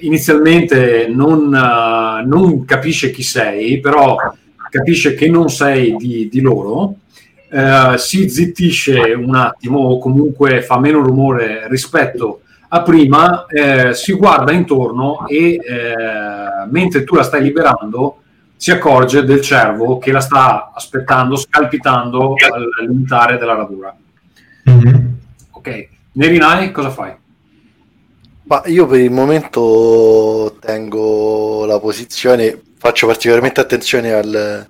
inizialmente 0.01 1.07
non, 1.09 1.47
uh, 1.47 2.27
non, 2.27 2.65
capisce 2.65 3.11
chi 3.11 3.23
sei, 3.23 3.81
però 3.81 4.17
capisce 4.69 5.15
che 5.15 5.29
non 5.29 5.49
sei 5.49 5.97
di, 5.97 6.29
di 6.29 6.41
loro 6.41 6.97
eh, 7.55 7.99
si 7.99 8.29
zittisce 8.29 8.99
un 9.13 9.37
attimo 9.37 9.79
o 9.79 9.99
comunque 10.01 10.61
fa 10.61 10.81
meno 10.81 11.01
rumore 11.01 11.69
rispetto 11.69 12.41
a 12.69 12.83
prima, 12.83 13.47
eh, 13.47 13.95
si 13.95 14.13
guarda 14.15 14.51
intorno 14.51 15.29
e 15.29 15.53
eh, 15.55 15.61
mentre 16.69 17.05
tu 17.05 17.15
la 17.15 17.23
stai 17.23 17.43
liberando 17.43 18.17
si 18.57 18.73
accorge 18.73 19.23
del 19.23 19.41
cervo 19.41 19.99
che 19.99 20.11
la 20.11 20.19
sta 20.19 20.73
aspettando, 20.75 21.37
scalpitando 21.37 22.35
al 22.53 22.69
limitare 22.89 23.39
della 23.39 23.55
radura. 23.55 23.95
Mm-hmm. 24.69 25.07
Ok, 25.51 25.89
Nerinai, 26.13 26.73
cosa 26.73 26.91
fai? 26.91 27.15
Ma 28.45 28.63
io 28.67 28.87
per 28.87 28.99
il 28.99 29.13
momento 29.13 30.57
tengo 30.59 31.65
la 31.67 31.79
posizione, 31.79 32.61
faccio 32.79 33.07
particolarmente 33.07 33.61
attenzione 33.61 34.13
al, 34.13 34.67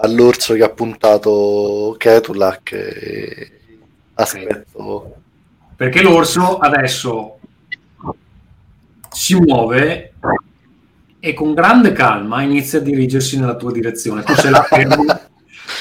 all'orso 0.00 0.54
che 0.54 0.62
ha 0.62 0.70
puntato 0.70 1.94
Ketulak 1.98 2.72
e 2.72 3.52
aspetto. 4.14 5.14
Perché 5.76 6.02
l'orso 6.02 6.58
adesso 6.58 7.38
si 9.10 9.34
muove 9.34 10.12
e 11.18 11.34
con 11.34 11.54
grande 11.54 11.92
calma 11.92 12.42
inizia 12.42 12.78
a 12.78 12.82
dirigersi 12.82 13.38
nella 13.38 13.56
tua 13.56 13.72
direzione. 13.72 14.22
Tu 14.22 14.34
sei 14.34 14.50
là 14.50 14.62
fermo, 14.62 15.04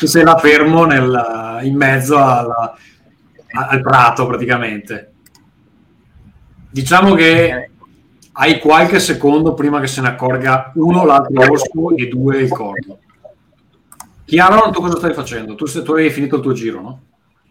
sei 0.04 0.24
là 0.24 0.38
fermo 0.38 0.86
nel, 0.86 1.60
in 1.64 1.76
mezzo 1.76 2.18
alla, 2.18 2.78
al 3.52 3.82
prato 3.82 4.26
praticamente. 4.26 5.14
Diciamo 6.72 7.14
che 7.16 7.72
hai 8.32 8.60
qualche 8.60 9.00
secondo 9.00 9.54
prima 9.54 9.80
che 9.80 9.88
se 9.88 10.02
ne 10.02 10.10
accorga 10.10 10.72
uno 10.76 11.04
l'altro 11.04 11.42
orso 11.42 11.96
e 11.98 12.08
due 12.08 12.38
il 12.38 12.50
corpo 12.50 13.00
Chiaro, 14.30 14.70
tu 14.70 14.80
cosa 14.80 14.96
stai 14.98 15.12
facendo? 15.16 15.56
Tu, 15.56 15.66
tu 15.82 15.94
hai 15.94 16.12
finito 16.12 16.36
il 16.36 16.44
tuo 16.44 16.54
giro, 16.54 16.82
no? 16.82 17.02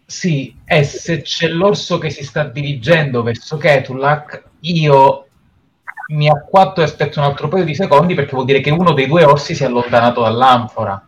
Sì, 0.05 0.55
e 0.63 0.85
se 0.85 1.21
c'è 1.21 1.49
l'orso 1.49 1.97
che 1.97 2.09
si 2.09 2.23
sta 2.23 2.45
dirigendo 2.45 3.21
verso 3.21 3.57
Ketulak, 3.57 4.43
io 4.61 5.25
mi 6.13 6.29
acquatto 6.29 6.79
e 6.79 6.85
aspetto 6.85 7.19
un 7.19 7.25
altro 7.25 7.49
paio 7.49 7.65
di 7.65 7.75
secondi 7.75 8.13
perché 8.13 8.31
vuol 8.31 8.45
dire 8.45 8.61
che 8.61 8.71
uno 8.71 8.93
dei 8.93 9.07
due 9.07 9.25
orsi 9.25 9.55
si 9.55 9.63
è 9.63 9.65
allontanato 9.65 10.21
dall'anfora. 10.21 11.05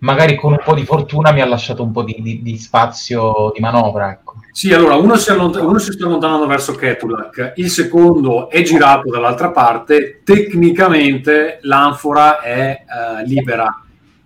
Magari 0.00 0.34
con 0.34 0.50
un 0.50 0.60
po' 0.64 0.74
di 0.74 0.84
fortuna 0.84 1.30
mi 1.30 1.40
ha 1.40 1.46
lasciato 1.46 1.84
un 1.84 1.92
po' 1.92 2.02
di, 2.02 2.16
di, 2.18 2.42
di 2.42 2.58
spazio 2.58 3.52
di 3.54 3.60
manovra. 3.60 4.10
Ecco. 4.10 4.34
Sì, 4.50 4.72
allora 4.72 4.96
uno 4.96 5.14
si, 5.14 5.30
allont- 5.30 5.60
uno 5.60 5.78
si, 5.78 5.92
sta 5.92 6.06
allontanando 6.06 6.48
verso 6.48 6.74
Ketulak, 6.74 7.52
il 7.54 7.70
secondo 7.70 8.50
è 8.50 8.62
girato 8.62 9.10
dall'altra 9.10 9.52
parte. 9.52 10.22
Tecnicamente 10.24 11.60
l'anfora 11.62 12.40
è 12.40 12.84
uh, 12.84 13.24
libera 13.24 13.83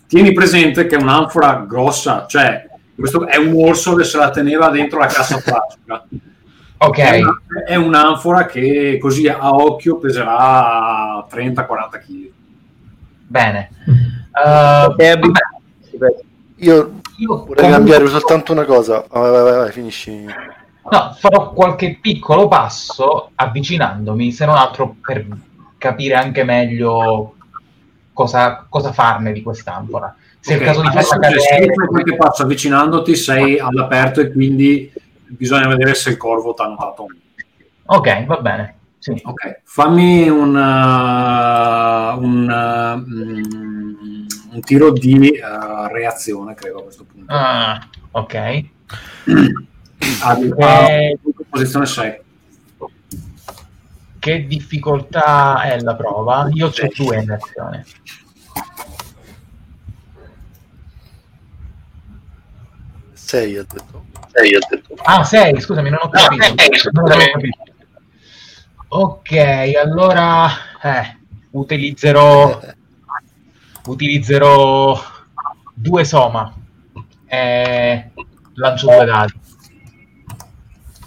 tieni 0.09 0.32
presente 0.32 0.86
che 0.86 0.97
è 0.97 1.01
un'anfora 1.01 1.64
grossa, 1.68 2.26
cioè 2.26 2.66
questo 2.97 3.28
è 3.28 3.36
un 3.36 3.52
orso 3.55 3.94
che 3.94 4.02
se 4.02 4.16
la 4.16 4.30
teneva 4.30 4.70
dentro 4.70 4.98
la 4.98 5.06
cassa 5.06 5.40
plastica. 5.40 6.05
ok. 6.78 6.98
È, 6.98 7.20
una, 7.20 7.43
è, 7.64 7.74
un'anfora 7.76 8.47
che 8.47 8.98
così 9.01 9.28
a 9.28 9.55
occhio 9.55 9.98
peserà 9.98 11.24
30-40 11.30 11.64
kg. 11.90 12.30
Bene. 13.26 13.70
Uh, 14.32 14.94
io, 16.56 17.01
io 17.18 17.44
vorrei 17.44 17.70
cambiare 17.70 18.09
soltanto 18.09 18.52
una 18.52 18.64
cosa. 18.64 19.05
Vai, 19.09 19.30
vai, 19.30 19.43
vai, 19.43 19.70
finisci. 19.72 20.24
No, 20.90 21.14
farò 21.18 21.52
qualche 21.52 21.98
piccolo 22.01 22.48
passo 22.48 23.30
avvicinandomi, 23.35 24.32
se 24.32 24.47
non 24.47 24.56
altro 24.56 24.97
per 25.05 25.26
capire 25.76 26.14
anche 26.14 26.43
meglio 26.43 27.35
cosa, 28.19 28.66
cosa 28.69 28.93
farne 28.93 29.32
di 29.32 29.43
quest'ampora. 29.43 30.12
Se 30.40 30.57
okay. 30.57 30.66
è 30.66 30.69
il 30.69 30.74
caso 30.74 30.82
di 30.82 30.89
farla 30.93 31.19
cadere... 31.20 31.73
Qualche 31.86 32.16
passo 32.16 32.43
avvicinandoti 32.43 33.15
sei 33.15 33.61
all'aperto 33.61 34.20
e 34.20 34.32
quindi 34.32 34.93
bisogna 35.28 35.69
vedere 35.69 35.95
se 35.95 36.11
il 36.11 36.16
corvo 36.16 36.53
ti 36.53 36.62
ha 36.62 36.66
notato. 36.66 37.07
Ok, 37.86 38.24
va 38.24 38.39
bene. 38.39 38.74
Sì. 38.99 39.12
Ok, 39.23 39.61
fammi 39.62 40.28
un, 40.28 40.57
uh, 40.57 42.19
un, 42.20 42.49
uh, 42.49 43.05
un, 44.53 44.61
tiro 44.62 44.90
di 44.90 45.40
uh, 45.40 45.86
reazione, 45.86 46.55
credo 46.55 46.81
a 46.81 46.82
questo 46.82 47.05
punto. 47.05 47.32
Ah, 47.32 47.78
ok. 48.11 48.65
A, 50.23 50.31
a, 50.31 50.90
eh, 50.90 51.19
posizione 51.51 51.85
6 51.85 52.20
che 54.19 54.47
difficoltà 54.47 55.62
è 55.62 55.81
la 55.81 55.95
prova? 55.95 56.49
Io 56.53 56.66
ho 56.66 56.73
due 56.97 57.23
in 57.23 57.31
azione. 57.31 57.85
Sei 63.12 63.57
ha 63.57 63.62
detto. 63.62 64.07
Sei 64.32 64.55
ha 64.55 64.59
detto. 64.69 64.95
Ah, 65.05 65.24
sei, 65.24 65.61
scusami, 65.61 65.90
non 65.90 66.01
ho 66.03 66.09
capito. 66.09 66.45
Ah, 66.45 66.55
sei, 66.57 66.93
non 66.93 67.11
avevo 67.11 67.31
capito. 67.32 67.62
Ok, 68.89 69.32
allora 69.82 70.49
eh, 70.82 71.19
utilizzerò 71.51 72.59
utilizzerò 73.86 75.01
due 75.74 76.05
soma 76.05 76.55
e 77.27 78.11
lancio 78.55 78.86
due 78.86 79.05
dadi. 79.05 79.32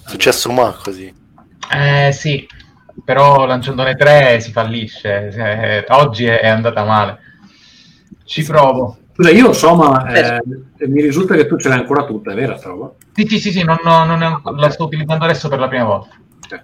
Successo 0.06 0.52
ma 0.52 0.72
così. 0.72 1.14
Eh 1.72 2.12
sì, 2.12 2.48
però 3.04 3.46
lanciandone 3.46 3.96
tre 3.96 4.40
si 4.40 4.52
fallisce. 4.52 5.28
Eh, 5.30 5.86
oggi 5.90 6.26
è, 6.26 6.40
è, 6.40 6.48
andata 6.48 6.84
male. 6.84 7.20
Ci 8.24 8.44
provo. 8.44 8.98
Scusa, 9.14 9.30
io 9.32 9.48
insomma, 9.48 10.08
eh, 10.14 10.42
mi 10.88 11.02
risulta 11.02 11.36
che 11.36 11.48
tu 11.48 11.58
ce 11.58 11.70
l'hai 11.70 11.80
ancora 11.80 12.06
tutta, 12.06 12.32
è 12.32 12.36
vero 12.36 12.58
sta 12.58 12.70
roba? 12.70 12.94
Sì, 13.14 13.26
sì, 13.28 13.40
sì, 13.40 13.52
sì 13.52 13.64
non, 13.64 13.78
non 13.84 14.24
è, 14.24 14.42
la 14.56 14.70
sto 14.70 14.86
utilizzando 14.86 15.26
adesso 15.26 15.50
per 15.50 15.60
la 15.60 15.68
prima 15.68 15.84
volta. 15.84 16.16
Okay. 16.46 16.62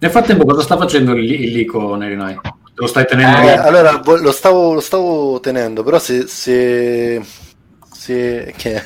Nel 0.00 0.10
frattempo 0.10 0.44
cosa 0.44 0.62
sta 0.62 0.76
facendo 0.76 1.12
il, 1.12 1.32
il 1.32 1.52
Lico 1.52 1.96
Nerinai? 1.96 2.38
Lo 2.74 2.86
stai 2.86 3.06
tenendo? 3.06 3.38
Eh, 3.38 3.56
allora, 3.56 4.00
lo 4.04 4.32
stavo, 4.32 4.74
lo 4.74 4.80
stavo 4.80 5.40
tenendo, 5.40 5.82
però 5.82 5.98
se... 5.98 6.28
se, 6.28 7.20
se 8.08 8.54
che, 8.56 8.82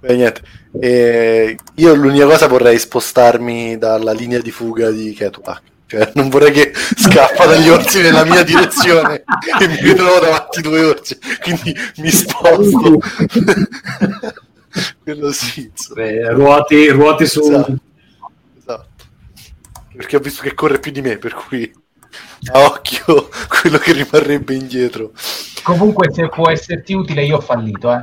Beh, 0.00 0.16
niente. 0.16 0.42
Eh, 0.80 1.56
io 1.76 1.94
l'unica 1.94 2.26
cosa 2.26 2.48
vorrei 2.48 2.78
spostarmi 2.78 3.78
dalla 3.78 4.12
linea 4.12 4.40
di 4.40 4.50
fuga 4.50 4.90
di 4.90 5.12
Ketulak. 5.12 5.62
Cioè, 5.86 6.12
non 6.14 6.28
vorrei 6.28 6.52
che 6.52 6.72
scappa 6.74 7.46
dagli 7.46 7.68
orsi 7.68 8.00
nella 8.00 8.24
mia 8.24 8.44
direzione 8.44 9.24
e 9.60 9.66
mi 9.66 9.76
ritrovo 9.80 10.20
davanti 10.20 10.60
due 10.62 10.84
orsi. 10.84 11.18
Quindi 11.42 11.74
mi 11.96 12.10
sposto. 12.10 12.98
Quello 15.02 15.32
sì. 15.32 15.68
Beh, 15.94 16.30
ruoti, 16.30 16.88
ruoti 16.90 17.26
su. 17.26 17.40
Esatto. 17.40 17.76
esatto. 18.58 18.88
Perché 19.96 20.16
ho 20.16 20.20
visto 20.20 20.42
che 20.42 20.54
corre 20.54 20.78
più 20.78 20.92
di 20.92 21.02
me, 21.02 21.18
per 21.18 21.34
cui 21.34 21.68
a 22.52 22.60
occhio 22.60 23.28
quello 23.48 23.78
che 23.78 23.92
rimarrebbe 23.92 24.54
indietro. 24.54 25.10
Comunque, 25.64 26.12
se 26.12 26.28
può 26.28 26.48
esserti 26.48 26.94
utile, 26.94 27.24
io 27.24 27.38
ho 27.38 27.40
fallito, 27.40 27.92
eh. 27.92 28.00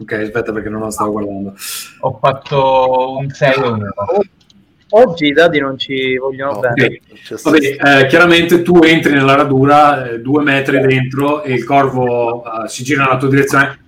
Ok, 0.00 0.12
aspetta 0.12 0.50
perché 0.52 0.70
non 0.70 0.80
lo 0.80 0.90
stavo 0.90 1.12
guardando. 1.12 1.54
Ho 2.00 2.18
fatto 2.20 3.16
un 3.18 3.28
6 3.28 3.52
e 3.52 3.60
un 3.60 3.72
1. 3.74 3.94
Oggi 4.92 5.26
i 5.26 5.32
dadi 5.32 5.60
non 5.60 5.78
ci 5.78 6.16
vogliono 6.16 6.56
okay. 6.58 6.72
bene. 6.74 7.00
Vabbè, 7.42 8.00
eh, 8.00 8.06
chiaramente 8.06 8.62
tu 8.62 8.80
entri 8.82 9.12
nella 9.12 9.34
radura, 9.34 10.08
eh, 10.08 10.20
due 10.20 10.42
metri 10.42 10.80
dentro, 10.80 11.42
e 11.42 11.52
il 11.52 11.64
corvo 11.64 12.42
eh, 12.44 12.68
si 12.68 12.82
gira 12.82 13.04
nella 13.04 13.18
tua 13.18 13.28
direzione. 13.28 13.78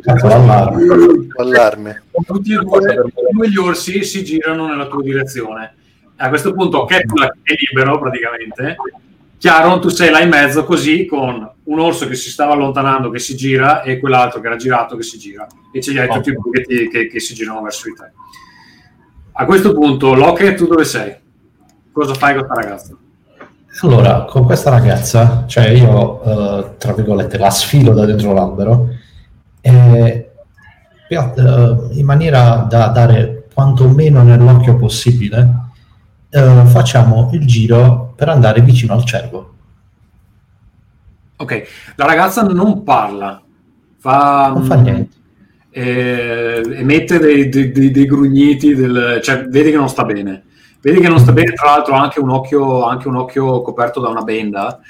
Cazzo, 0.00 0.26
l'allarme. 0.26 1.26
Allarme. 1.36 2.02
tutti 2.26 2.52
e 2.52 2.56
due, 2.56 2.94
tutti 2.94 3.20
e 3.20 3.28
due 3.30 3.48
gli 3.50 3.56
orsi 3.58 4.04
si 4.04 4.24
girano 4.24 4.66
nella 4.66 4.86
tua 4.86 5.02
direzione. 5.02 5.74
A 6.16 6.28
questo 6.28 6.52
punto 6.54 6.84
Ketula 6.86 7.26
è 7.42 7.54
libero 7.56 7.98
praticamente. 7.98 8.76
Chiaro, 9.44 9.78
tu 9.78 9.90
sei 9.90 10.10
là 10.10 10.22
in 10.22 10.30
mezzo 10.30 10.64
così 10.64 11.04
con 11.04 11.46
un 11.64 11.78
orso 11.78 12.08
che 12.08 12.14
si 12.14 12.30
stava 12.30 12.54
allontanando, 12.54 13.10
che 13.10 13.18
si 13.18 13.36
gira, 13.36 13.82
e 13.82 14.00
quell'altro 14.00 14.40
che 14.40 14.46
era 14.46 14.56
girato, 14.56 14.96
che 14.96 15.02
si 15.02 15.18
gira. 15.18 15.46
E 15.70 15.82
ce 15.82 15.90
li 15.90 15.98
hai 15.98 16.08
tutti 16.08 16.30
e 16.30 16.32
due 16.32 16.88
che, 16.88 17.08
che- 17.08 17.20
si 17.20 17.34
girano 17.34 17.60
verso 17.60 17.82
di 17.86 17.94
te. 17.94 18.10
A 19.32 19.44
questo 19.44 19.74
punto, 19.74 20.14
Locke, 20.14 20.54
tu 20.54 20.66
dove 20.66 20.86
sei? 20.86 21.14
Cosa 21.92 22.14
fai 22.14 22.36
con 22.36 22.46
questa 22.46 22.62
ragazza? 22.62 22.96
Allora, 23.82 24.24
con 24.24 24.44
questa 24.46 24.70
ragazza, 24.70 25.44
cioè 25.46 25.68
io, 25.68 26.22
eh, 26.22 26.76
tra 26.78 26.94
virgolette, 26.94 27.36
la 27.36 27.50
sfilo 27.50 27.92
da 27.92 28.06
dentro 28.06 28.32
l'albero 28.32 28.88
e 29.60 30.30
eh, 31.10 31.20
in 31.90 32.04
maniera 32.06 32.66
da 32.66 32.86
dare 32.86 33.44
quantomeno 33.52 34.22
nell'occhio 34.22 34.76
possibile, 34.76 35.63
eh, 36.34 36.64
facciamo 36.66 37.30
il 37.32 37.46
giro 37.46 38.12
per 38.16 38.28
andare 38.28 38.60
vicino 38.60 38.92
al 38.94 39.04
cervo. 39.04 39.52
Ok, 41.36 41.66
la 41.96 42.06
ragazza 42.06 42.42
non 42.42 42.82
parla, 42.82 43.40
fa, 43.98 44.50
Non 44.52 44.62
fa 44.64 44.74
niente. 44.76 45.16
eh, 45.70 46.62
emette 46.74 47.18
dei, 47.18 47.48
dei- 47.48 47.70
dei- 47.72 47.90
dei 47.90 48.06
grugniti, 48.06 48.74
del- 48.74 49.20
cioè 49.22 49.44
vedi 49.46 49.70
che 49.70 49.76
non 49.76 49.88
sta 49.88 50.04
bene. 50.04 50.44
Vedi 50.80 51.00
che 51.00 51.08
non 51.08 51.18
sta 51.18 51.32
bene, 51.32 51.52
tra 51.52 51.70
l'altro 51.70 51.94
ha 51.94 52.00
anche 52.00 52.20
un 52.20 52.30
occhio, 52.30 52.84
anche 52.84 53.08
un 53.08 53.16
occhio 53.16 53.62
coperto 53.62 54.00
da 54.00 54.08
una 54.08 54.22
benda, 54.22 54.80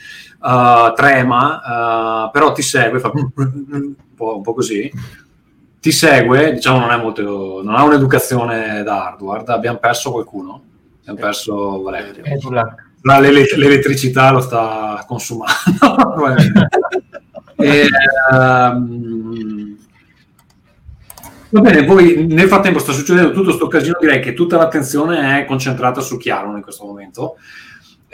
uh, 0.40 0.92
trema, 0.94 2.24
uh, 2.26 2.30
però 2.32 2.52
ti 2.52 2.62
segue, 2.62 2.98
fa 2.98 3.10
un 3.14 3.94
po', 4.14 4.36
un 4.36 4.42
po' 4.42 4.54
così. 4.54 4.90
Ti 5.80 5.92
segue, 5.92 6.54
diciamo 6.54 6.80
non 6.80 6.90
è 6.90 6.96
molto, 6.96 7.60
non 7.62 7.74
ha 7.76 7.84
un'educazione 7.84 8.82
da 8.82 9.06
hardware, 9.06 9.44
abbiamo 9.52 9.78
perso 9.78 10.10
qualcuno, 10.10 10.62
abbiamo 11.04 11.20
perso 11.20 11.82
Valerio. 11.82 12.22
Ma 13.02 13.18
l'ele- 13.18 13.46
l'elettricità 13.56 14.30
lo 14.30 14.40
sta 14.40 15.04
consumando. 15.06 15.52
E, 17.56 17.86
ehm, 18.32 19.76
va 21.50 21.60
bene, 21.60 21.86
voi 21.86 22.26
nel 22.26 22.48
frattempo 22.48 22.80
sta 22.80 22.92
succedendo 22.92 23.30
tutto 23.30 23.44
questo 23.44 23.68
casino, 23.68 23.96
direi 24.00 24.20
che 24.20 24.34
tutta 24.34 24.56
l'attenzione 24.56 25.40
è 25.40 25.44
concentrata 25.44 26.00
su 26.00 26.16
Chiaron 26.16 26.56
in 26.56 26.62
questo 26.62 26.84
momento. 26.84 27.36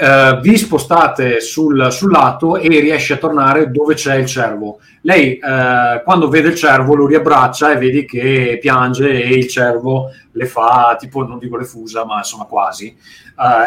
Eh, 0.03 0.39
vi 0.41 0.57
spostate 0.57 1.43
sul, 1.43 1.89
sul 1.91 2.11
lato 2.11 2.57
e 2.57 2.69
riesce 2.81 3.13
a 3.13 3.17
tornare 3.19 3.71
dove 3.71 3.93
c'è 3.93 4.15
il 4.15 4.25
cervo. 4.25 4.81
Lei, 5.03 5.37
eh, 5.37 6.01
quando 6.03 6.31
vede 6.31 6.49
il 6.49 6.55
cervo, 6.55 6.95
lo 6.95 7.07
riabbraccia 7.07 7.71
e 7.71 7.77
vedi 7.77 8.07
che 8.07 8.57
piange 8.63 9.23
e 9.23 9.29
il 9.29 9.47
cervo 9.47 10.11
le 10.33 10.47
fa 10.47 10.97
tipo, 10.99 11.27
non 11.27 11.39
dico 11.39 11.59
le 11.59 11.67
fusa, 11.67 12.07
ma 12.07 12.17
insomma 12.17 12.45
quasi. 12.45 12.87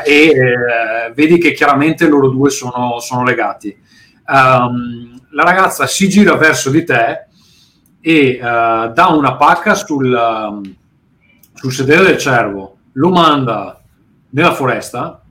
Eh, 0.10 0.12
e 0.12 0.34
vedi 1.14 1.38
che 1.38 1.52
chiaramente 1.52 2.08
loro 2.08 2.30
due 2.30 2.50
sono, 2.50 3.00
sono 3.00 3.24
legati. 3.24 3.70
Ehm, 4.28 5.22
la 5.34 5.44
ragazza 5.44 5.86
si 5.86 6.10
gira 6.10 6.36
verso 6.36 6.72
di 6.72 6.84
te 6.84 7.28
e 8.02 8.40
dà 8.42 9.08
una 9.08 9.36
pacca 9.36 9.76
sul, 9.76 10.12
ehm, 10.12 10.76
sul 11.54 11.72
sedere 11.72 12.06
del 12.06 12.18
cervo, 12.18 12.78
lo 12.94 13.10
manda 13.10 13.80
nella 14.32 14.54
foresta, 14.54 15.23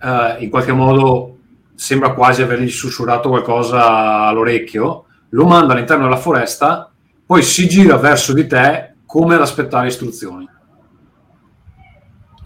eh, 0.00 0.36
in 0.38 0.50
qualche 0.50 0.72
modo 0.72 1.38
sembra 1.74 2.12
quasi 2.12 2.42
avergli 2.42 2.70
sussurrato 2.70 3.28
qualcosa 3.28 4.26
all'orecchio, 4.26 5.04
lo 5.30 5.46
manda 5.46 5.72
all'interno 5.72 6.04
della 6.04 6.16
foresta, 6.16 6.90
poi 7.24 7.42
si 7.42 7.68
gira 7.68 7.96
verso 7.96 8.32
di 8.32 8.46
te 8.46 8.94
come 9.04 9.34
ad 9.34 9.40
aspettare 9.40 9.88
istruzioni. 9.88 10.48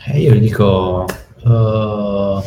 E 0.07 0.21
io 0.21 0.35
gli 0.35 0.41
dico... 0.41 1.05
eh, 1.45 2.43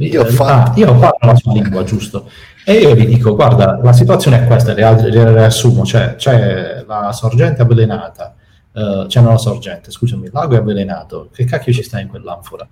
Io 0.00 0.22
ho 0.22 0.44
ah, 0.44 0.72
io 0.76 0.94
parlo 0.96 1.18
la 1.20 1.34
sua 1.34 1.52
lingua, 1.52 1.82
giusto? 1.84 2.30
E 2.64 2.72
io 2.74 2.94
gli 2.94 3.06
dico, 3.06 3.34
guarda, 3.34 3.78
la 3.82 3.92
situazione 3.92 4.42
è 4.42 4.46
questa, 4.46 4.72
le 4.72 4.82
altre 4.82 5.10
le 5.10 5.30
riassumo, 5.30 5.84
cioè 5.84 6.14
c'è 6.16 6.84
la 6.86 7.12
sorgente 7.12 7.60
avvelenata, 7.60 8.34
eh, 8.72 9.04
c'è 9.08 9.20
non 9.20 9.32
la 9.32 9.38
sorgente, 9.38 9.90
scusami, 9.90 10.26
il 10.26 10.30
lago 10.32 10.54
è 10.54 10.58
avvelenato, 10.58 11.28
che 11.30 11.44
cacchio 11.44 11.72
ci 11.74 11.82
sta 11.82 12.00
in 12.00 12.08
quell'anfora? 12.08 12.66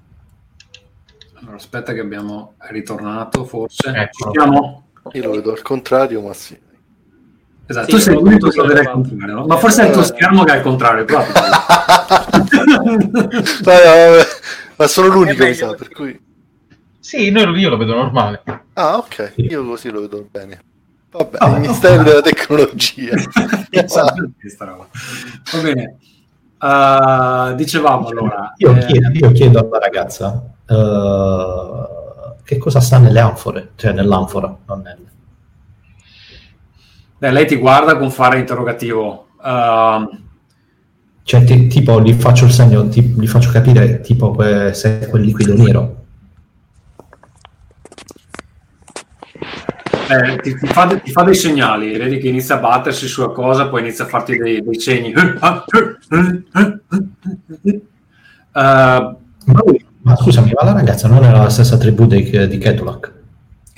Allora, 1.40 1.56
aspetta 1.56 1.93
che 1.93 2.01
abbiamo 2.01 2.55
ritornato 2.70 3.44
forse. 3.44 3.89
Eccolo. 3.90 4.32
Ci 4.32 4.39
siamo? 4.40 4.89
Io 5.12 5.23
lo 5.24 5.31
vedo 5.32 5.52
al 5.52 5.62
contrario, 5.62 6.20
ma 6.23 6.32
sì. 6.35 6.59
Esatto, 7.66 7.86
Sì, 7.86 7.93
tu 7.93 7.98
sei 7.98 8.15
lo- 8.15 8.20
l'unico 8.20 8.47
lo 8.47 8.52
che 8.52 8.62
vede 8.62 8.81
al 8.81 8.90
contrario, 8.93 9.35
no? 9.35 9.47
ma 9.47 9.56
forse 9.59 9.82
è 9.82 9.86
il 9.86 9.93
tuo 9.93 10.02
schermo 10.02 10.43
che 10.44 10.52
è 10.52 10.56
al 10.56 10.62
contrario. 10.62 11.05
Vabbè, 13.62 13.62
vabbè, 13.62 14.27
ma 14.77 14.86
sono 14.86 15.09
l'unico, 15.09 15.32
mi 15.43 15.51
meglio 15.51 15.69
sa, 15.69 15.74
per 15.74 15.89
cui... 15.90 16.19
Sì, 17.01 17.31
noi- 17.31 17.59
io 17.59 17.69
lo 17.70 17.77
vedo 17.77 17.94
normale. 17.94 18.43
Ah, 18.74 18.97
ok, 18.97 19.32
Sì. 19.35 19.43
io 19.47 19.65
così 19.66 19.90
lo 19.90 20.01
vedo 20.01 20.27
bene. 20.31 20.60
Vabbè, 21.10 21.36
Ah, 21.40 21.55
il 21.56 21.60
mistero 21.60 22.02
della 22.02 22.20
tecnologia. 22.20 23.15
Esatto. 23.70 24.31
Va 25.52 25.60
bene. 25.62 25.97
Uh, 26.60 27.55
dicevamo 27.55 28.09
allora. 28.09 28.52
Io, 28.56 28.74
eh, 28.77 28.86
chiedo, 28.86 29.09
io 29.12 29.32
chiedo 29.32 29.59
alla 29.60 29.78
ragazza 29.78 30.43
eh, 30.69 31.86
che 32.45 32.57
cosa 32.59 32.81
sta 32.81 32.99
nelle 32.99 33.20
anfore, 33.20 33.70
cioè 33.77 33.93
nell'anfora, 33.93 34.57
non 34.66 34.81
nel... 34.81 34.99
beh, 37.19 37.31
lei 37.31 37.47
ti 37.47 37.57
guarda 37.57 37.97
con 37.97 38.11
fare 38.11 38.39
interrogativo. 38.39 39.28
Uh, 39.39 40.27
Cioè, 41.23 41.45
ti- 41.45 41.66
tipo, 41.66 42.01
gli 42.01 42.12
faccio 42.15 42.47
il 42.47 42.53
segno, 42.53 42.89
ti- 42.89 43.03
gli 43.03 43.27
faccio 43.27 43.51
capire, 43.51 44.01
tipo, 44.01 44.31
que- 44.31 44.73
se 44.73 45.01
è 45.01 45.09
quel 45.09 45.23
liquido 45.23 45.55
nero. 45.55 45.97
eh, 50.11 50.39
ti, 50.40 50.57
ti 50.57 50.66
fa, 50.69 50.86
ti 50.99 51.11
fa 51.12 51.23
dei 51.23 51.35
segnali, 51.35 51.97
vedi 51.99 52.16
che 52.19 52.28
inizia 52.28 52.55
a 52.57 52.61
battersi 52.61 53.07
sulla 53.07 53.28
cosa, 53.28 53.69
poi 53.69 53.82
inizia 53.82 54.05
a 54.05 54.09
farti 54.09 54.36
dei, 54.39 54.62
dei 54.62 54.81
segni. 54.81 55.12
Uh, 58.55 59.15
Ma, 60.09 60.17
scusami, 60.17 60.53
ma 60.55 60.65
la 60.65 60.73
ragazza 60.73 61.07
non 61.07 61.23
era 61.23 61.39
la 61.43 61.51
stessa 61.51 61.77
tribù 61.77 62.07
di, 62.07 62.49
di 62.49 62.59
Ketulak? 62.59 63.13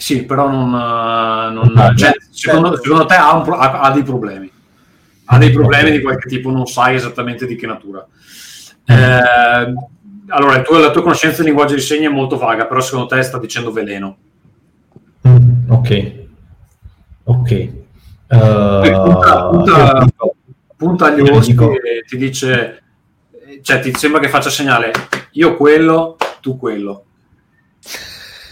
sì, 0.01 0.23
però 0.25 0.49
non, 0.49 0.69
uh, 0.69 1.53
non- 1.53 1.73
Ah, 1.77 1.89
cioè, 1.95 2.11
certo. 2.13 2.25
secondo, 2.31 2.77
secondo 2.81 3.05
te 3.05 3.15
ha, 3.15 3.35
un 3.35 3.53
ha- 3.53 3.81
ha 3.81 3.91
dei 3.91 4.03
problemi. 4.03 4.51
Ha 5.27 5.39
dei 5.39 5.51
problemi 5.51 5.91
di 5.91 6.01
qualche 6.01 6.27
tipo, 6.29 6.51
non 6.51 6.67
sai 6.67 6.95
esattamente 6.95 7.47
di 7.47 7.55
che 7.57 7.67
natura. 7.67 8.07
Eh, 8.87 9.75
allora, 10.29 10.57
il 10.57 10.63
tuo- 10.63 10.79
la 10.79 10.91
tua 10.91 11.03
conoscenza 11.03 11.39
del 11.39 11.47
linguaggio 11.47 11.75
di 11.75 11.81
segni 11.83 12.07
è 12.07 12.09
molto 12.09 12.39
vaga, 12.39 12.65
però 12.67 12.81
secondo 12.81 13.07
te 13.07 13.21
sta 13.23 13.39
dicendo 13.39 13.73
veleno. 13.73 14.17
Mm, 15.29 15.71
ok. 15.71 16.13
Ok. 17.25 17.51
Eh, 17.51 17.71
punta, 18.29 19.49
punta- 19.49 19.99
io 19.99 20.05
dico- 20.05 20.35
punta 20.77 21.07
agli 21.07 21.21
orsi 21.21 21.51
e 21.53 22.05
ti 22.09 22.17
dice, 22.17 22.83
cioè 23.63 23.81
ti 23.81 23.93
sembra 23.95 24.21
che 24.21 24.29
faccia 24.29 24.51
segnale, 24.51 24.91
io 25.33 25.57
quello, 25.57 26.17
tu 26.41 26.59
quello. 26.59 27.05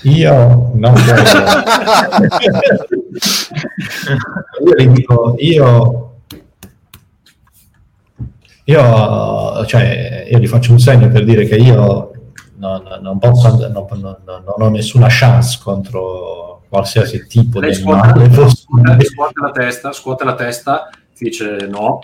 Io 0.02 0.70
non 0.74 0.92
quello. 0.92 1.12
io 4.64 4.74
gli 4.76 4.88
dico, 4.88 5.34
io, 5.38 6.20
io, 8.64 9.64
cioè, 9.66 10.26
io 10.30 10.38
gli 10.38 10.46
faccio 10.46 10.72
un 10.72 10.78
segno 10.78 11.08
per 11.08 11.24
dire 11.24 11.46
che 11.46 11.56
io 11.56 12.12
non, 12.56 12.82
non 13.00 13.18
posso, 13.18 13.56
non, 13.68 13.86
non- 13.90 14.16
non 14.24 14.44
ho 14.56 14.68
nessuna 14.68 15.06
chance 15.08 15.58
contro 15.62 16.62
qualsiasi 16.68 17.26
tipo 17.26 17.60
di 17.60 17.66
Lei 17.66 17.74
scuote, 17.74 18.00
animale 18.08 18.28
possibile. 18.28 19.04
scuote 19.04 19.40
la 19.40 19.50
testa, 19.50 19.92
scuote 19.92 20.24
la 20.24 20.34
testa, 20.34 20.90
ti 21.14 21.24
dice 21.24 21.66
no, 21.68 22.00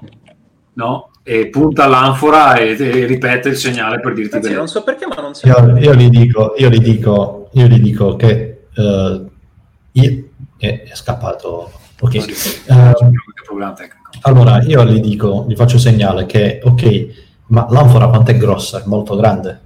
no, 0.75 1.11
e 1.27 1.49
punta 1.49 1.85
all'anfora 1.85 2.57
e, 2.57 2.77
e 2.79 3.07
ripete 3.07 3.49
il 3.49 3.57
segnale 3.57 3.99
per 3.99 4.13
dirti 4.13 4.37
Anzi, 4.37 4.49
bene. 4.49 4.59
non 4.61 4.69
so 4.69 4.83
perché, 4.83 5.07
ma 5.07 5.15
non 5.23 5.35
si 5.35 5.47
Io, 5.47 5.79
io 5.79 5.95
gli 5.95 6.11
dico, 6.11 6.53
io 6.59 6.69
gli 6.69 6.79
dico, 6.79 7.49
io 7.53 7.67
gli 7.67 7.81
dico 7.81 8.15
che 8.17 8.67
eh, 8.75 9.25
io- 9.93 10.25
è, 10.59 10.83
è 10.83 10.95
scappato. 10.95 11.73
Ok. 12.01 12.15
Eh, 12.17 12.25
tecnico. 12.27 14.11
allora 14.23 14.63
io 14.63 14.85
gli 14.85 15.01
dico, 15.01 15.47
gli 15.49 15.55
faccio 15.57 15.79
segnale 15.79 16.27
che 16.27 16.61
ok, 16.63 17.07
ma 17.47 17.67
l'anfora 17.71 18.09
quanto 18.09 18.31
è 18.31 18.37
grossa? 18.37 18.83
È 18.83 18.87
molto 18.87 19.17
grande. 19.17 19.61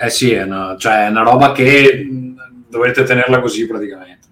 Eh 0.00 0.10
sì, 0.10 0.32
è 0.32 0.42
una, 0.42 0.74
cioè, 0.76 1.06
è 1.06 1.08
una 1.10 1.22
roba 1.22 1.52
che 1.52 2.04
mh, 2.10 2.64
dovrete 2.68 3.04
tenerla 3.04 3.40
così 3.40 3.64
praticamente. 3.66 4.26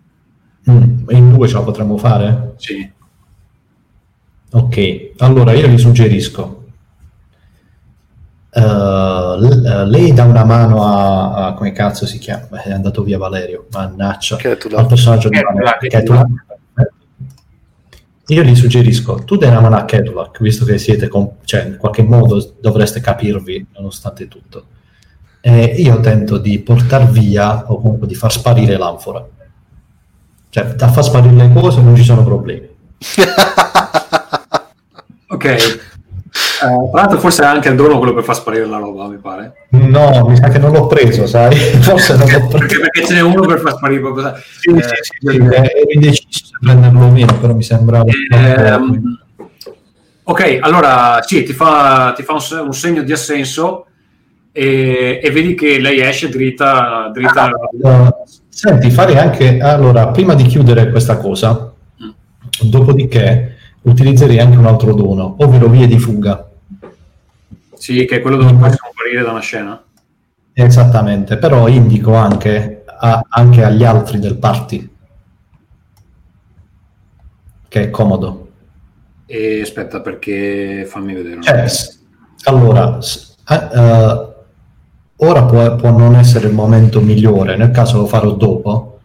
Mm, 0.68 1.08
in 1.10 1.32
due 1.32 1.46
ce 1.46 1.54
la 1.54 1.62
potremmo 1.62 1.96
fare? 1.98 2.54
Sì. 2.56 2.90
Ok, 4.50 5.10
allora 5.18 5.52
io 5.52 5.68
gli 5.68 5.78
suggerisco. 5.78 6.63
L- 8.60 9.84
lei 9.88 10.12
dà 10.12 10.24
una 10.24 10.44
mano 10.44 10.84
a, 10.84 11.46
a- 11.46 11.54
come 11.54 11.72
cazzo 11.72 12.06
si 12.06 12.18
chiama? 12.18 12.46
Beh, 12.50 12.62
È 12.62 12.72
andato 12.72 13.02
via 13.02 13.18
Valerio, 13.18 13.66
mannaggia. 13.70 14.36
Ketula. 14.36 14.78
Al 14.78 14.86
personaggio 14.86 15.28
di 15.28 15.38
Ketula, 15.88 16.16
Valerio, 16.18 16.92
io 18.28 18.42
gli 18.42 18.54
suggerisco, 18.56 19.22
tu 19.24 19.36
dai 19.36 19.50
una 19.50 19.60
mano 19.60 19.76
a 19.76 19.84
Kedulak, 19.84 20.40
visto 20.40 20.64
che 20.64 20.78
siete, 20.78 21.08
con, 21.08 21.30
cioè 21.44 21.64
in 21.66 21.76
qualche 21.76 22.02
modo 22.02 22.54
dovreste 22.60 23.00
capirvi 23.00 23.66
nonostante 23.74 24.28
tutto. 24.28 24.66
E 25.40 25.64
io 25.76 26.00
tento 26.00 26.38
di 26.38 26.58
portare 26.60 27.04
via 27.10 27.70
o 27.70 27.78
comunque 27.80 28.06
di 28.06 28.14
far 28.14 28.32
sparire 28.32 28.78
l'anfora. 28.78 29.26
Cioè, 30.48 30.64
da 30.74 30.88
far 30.88 31.04
sparire 31.04 31.34
le 31.34 31.52
cose 31.52 31.82
non 31.82 31.94
ci 31.96 32.04
sono 32.04 32.24
problemi. 32.24 32.68
Ok. 35.26 35.83
Eh, 36.64 36.90
tra 36.90 37.00
l'altro 37.00 37.18
forse 37.18 37.42
è 37.42 37.46
anche 37.46 37.68
il 37.68 37.76
dono 37.76 37.98
quello 37.98 38.14
per 38.14 38.24
far 38.24 38.34
sparire 38.34 38.64
la 38.64 38.78
roba, 38.78 39.06
mi 39.06 39.18
pare. 39.18 39.66
No, 39.70 40.26
mi 40.26 40.36
sa 40.36 40.48
che 40.48 40.58
non 40.58 40.72
l'ho 40.72 40.86
preso, 40.86 41.26
sai? 41.26 41.54
Forse 41.82 42.16
non 42.16 42.28
l'ho 42.28 42.46
preso. 42.46 42.58
Perché, 42.58 42.78
perché 42.78 43.06
ce 43.06 43.14
n'è 43.14 43.20
uno 43.20 43.42
per 43.42 43.60
far 43.60 43.74
sparire 43.74 44.00
qualcosa. 44.00 44.34
Sì, 44.36 44.70
Eh, 44.70 44.82
sì, 44.82 44.88
sì, 45.02 45.30
sì, 45.30 45.36
ero 45.36 45.90
indeciso 45.92 46.44
se 46.44 46.52
prenderlo 46.60 47.04
o 47.04 47.10
meno, 47.10 47.38
però 47.38 47.54
mi 47.54 47.62
sembrava... 47.62 48.10
Ehm, 48.32 49.18
ok, 50.22 50.58
allora 50.60 51.20
sì, 51.22 51.42
ti 51.42 51.52
fa, 51.52 52.12
ti 52.16 52.22
fa 52.22 52.32
un, 52.32 52.66
un 52.66 52.72
segno 52.72 53.02
di 53.02 53.12
assenso 53.12 53.86
e, 54.52 55.20
e 55.22 55.30
vedi 55.30 55.54
che 55.54 55.78
lei 55.78 56.00
esce 56.00 56.28
dritta. 56.28 57.10
dritta 57.12 57.50
Uh, 57.72 58.08
senti, 58.48 58.90
farei 58.90 59.18
anche... 59.18 59.58
Allora, 59.58 60.08
prima 60.08 60.34
di 60.34 60.44
chiudere 60.44 60.90
questa 60.90 61.18
cosa, 61.18 61.72
dopodiché 62.62 63.56
utilizzerei 63.82 64.38
anche 64.38 64.56
un 64.56 64.66
altro 64.66 64.94
dono, 64.94 65.36
ovvero 65.38 65.68
vie 65.68 65.86
di 65.86 65.98
fuga. 65.98 66.48
Sì, 67.84 68.06
che 68.06 68.16
è 68.16 68.20
quello 68.22 68.38
dove 68.38 68.54
puoi 68.54 68.72
scomparire 68.72 69.22
da 69.22 69.30
una 69.32 69.40
scena. 69.40 69.84
Esattamente, 70.54 71.36
però 71.36 71.68
indico 71.68 72.14
anche, 72.14 72.82
a- 72.86 73.26
anche 73.28 73.62
agli 73.62 73.84
altri 73.84 74.18
del 74.18 74.38
party, 74.38 74.88
che 77.68 77.82
è 77.82 77.90
comodo. 77.90 78.48
E 79.26 79.60
aspetta, 79.60 80.00
perché 80.00 80.86
fammi 80.88 81.12
vedere. 81.12 81.42
Cioè, 81.42 81.66
allora, 82.44 82.98
eh, 83.50 84.34
ora 85.16 85.44
può, 85.44 85.76
può 85.76 85.90
non 85.90 86.14
essere 86.16 86.46
il 86.46 86.54
momento 86.54 87.02
migliore, 87.02 87.54
nel 87.58 87.70
caso 87.70 87.98
lo 87.98 88.06
farò 88.06 88.30
dopo, 88.32 89.00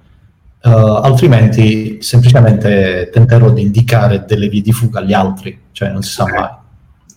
eh, 0.61 0.69
altrimenti 0.69 2.01
semplicemente 2.01 3.09
tenterò 3.11 3.49
di 3.51 3.61
indicare 3.61 4.23
delle 4.25 4.47
vie 4.47 4.61
di 4.61 4.71
fuga 4.71 4.99
agli 5.01 5.11
altri, 5.11 5.63
cioè 5.73 5.89
non 5.91 6.01
si 6.01 6.13
sa 6.13 6.23
Ok. 6.23 6.31
mai. 6.31 6.49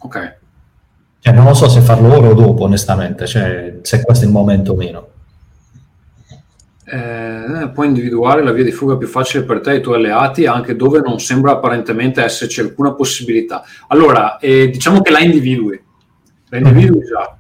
Ok. 0.01 0.41
Cioè, 1.25 1.33
non 1.33 1.45
lo 1.45 1.55
so 1.55 1.69
se 1.69 1.81
farlo 1.83 2.17
ora 2.17 2.31
o 2.31 2.35
dopo, 2.35 2.65
onestamente, 2.65 3.29
cioè, 3.29 3.79
se 3.83 4.03
questo 4.03 4.25
è 4.25 4.27
il 4.27 4.33
momento 4.33 4.73
o 4.73 4.75
meno. 4.75 5.07
Eh, 6.85 7.71
puoi 7.73 7.87
individuare 7.87 8.43
la 8.43 8.51
via 8.51 8.65
di 8.65 8.73
fuga 8.73 8.97
più 8.97 9.07
facile 9.07 9.45
per 9.45 9.61
te 9.61 9.71
e 9.71 9.77
i 9.77 9.81
tuoi 9.81 9.99
alleati 9.99 10.47
anche 10.47 10.75
dove 10.75 10.99
non 10.99 11.21
sembra 11.21 11.53
apparentemente 11.53 12.25
esserci 12.25 12.59
alcuna 12.61 12.95
possibilità. 12.95 13.63
Allora, 13.87 14.39
eh, 14.39 14.69
diciamo 14.69 15.01
che 15.01 15.13
la 15.13 15.21
individui, 15.21 15.81
la 16.49 16.59
individui 16.59 17.05
già. 17.05 17.39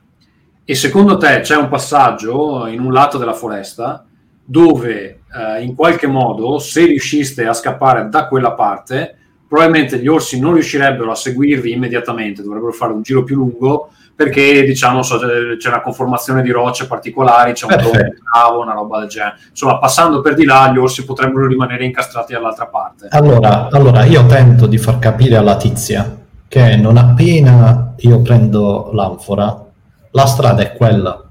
E 0.64 0.74
secondo 0.76 1.16
te 1.16 1.40
c'è 1.40 1.56
un 1.56 1.68
passaggio 1.68 2.68
in 2.68 2.78
un 2.78 2.92
lato 2.92 3.18
della 3.18 3.34
foresta 3.34 4.06
dove 4.44 5.22
eh, 5.34 5.60
in 5.60 5.74
qualche 5.74 6.06
modo, 6.06 6.60
se 6.60 6.86
riusciste 6.86 7.44
a 7.46 7.52
scappare 7.52 8.08
da 8.08 8.28
quella 8.28 8.52
parte, 8.52 9.16
probabilmente 9.52 9.98
gli 9.98 10.08
orsi 10.08 10.40
non 10.40 10.54
riuscirebbero 10.54 11.10
a 11.10 11.14
seguirvi 11.14 11.72
immediatamente, 11.72 12.42
dovrebbero 12.42 12.72
fare 12.72 12.94
un 12.94 13.02
giro 13.02 13.22
più 13.22 13.36
lungo 13.36 13.90
perché 14.14 14.64
diciamo 14.64 15.02
so, 15.02 15.18
c'è 15.18 15.68
una 15.68 15.82
conformazione 15.82 16.40
di 16.40 16.50
rocce 16.50 16.86
particolari, 16.86 17.52
c'è 17.52 17.66
un 17.66 17.76
tronco 17.76 17.98
cavo, 18.32 18.62
una 18.62 18.72
roba 18.72 19.00
del 19.00 19.08
genere. 19.08 19.34
Insomma, 19.50 19.76
passando 19.76 20.22
per 20.22 20.32
di 20.32 20.46
là, 20.46 20.72
gli 20.72 20.78
orsi 20.78 21.04
potrebbero 21.04 21.46
rimanere 21.46 21.84
incastrati 21.84 22.32
dall'altra 22.32 22.64
parte. 22.64 23.08
Allora, 23.10 23.68
allora, 23.70 24.04
io 24.04 24.24
tento 24.24 24.66
di 24.66 24.78
far 24.78 24.98
capire 24.98 25.36
alla 25.36 25.56
tizia 25.58 26.16
che 26.48 26.76
non 26.76 26.96
appena 26.96 27.92
io 27.98 28.22
prendo 28.22 28.88
l'anfora, 28.94 29.66
la 30.12 30.26
strada 30.26 30.62
è 30.62 30.72
quella 30.72 31.22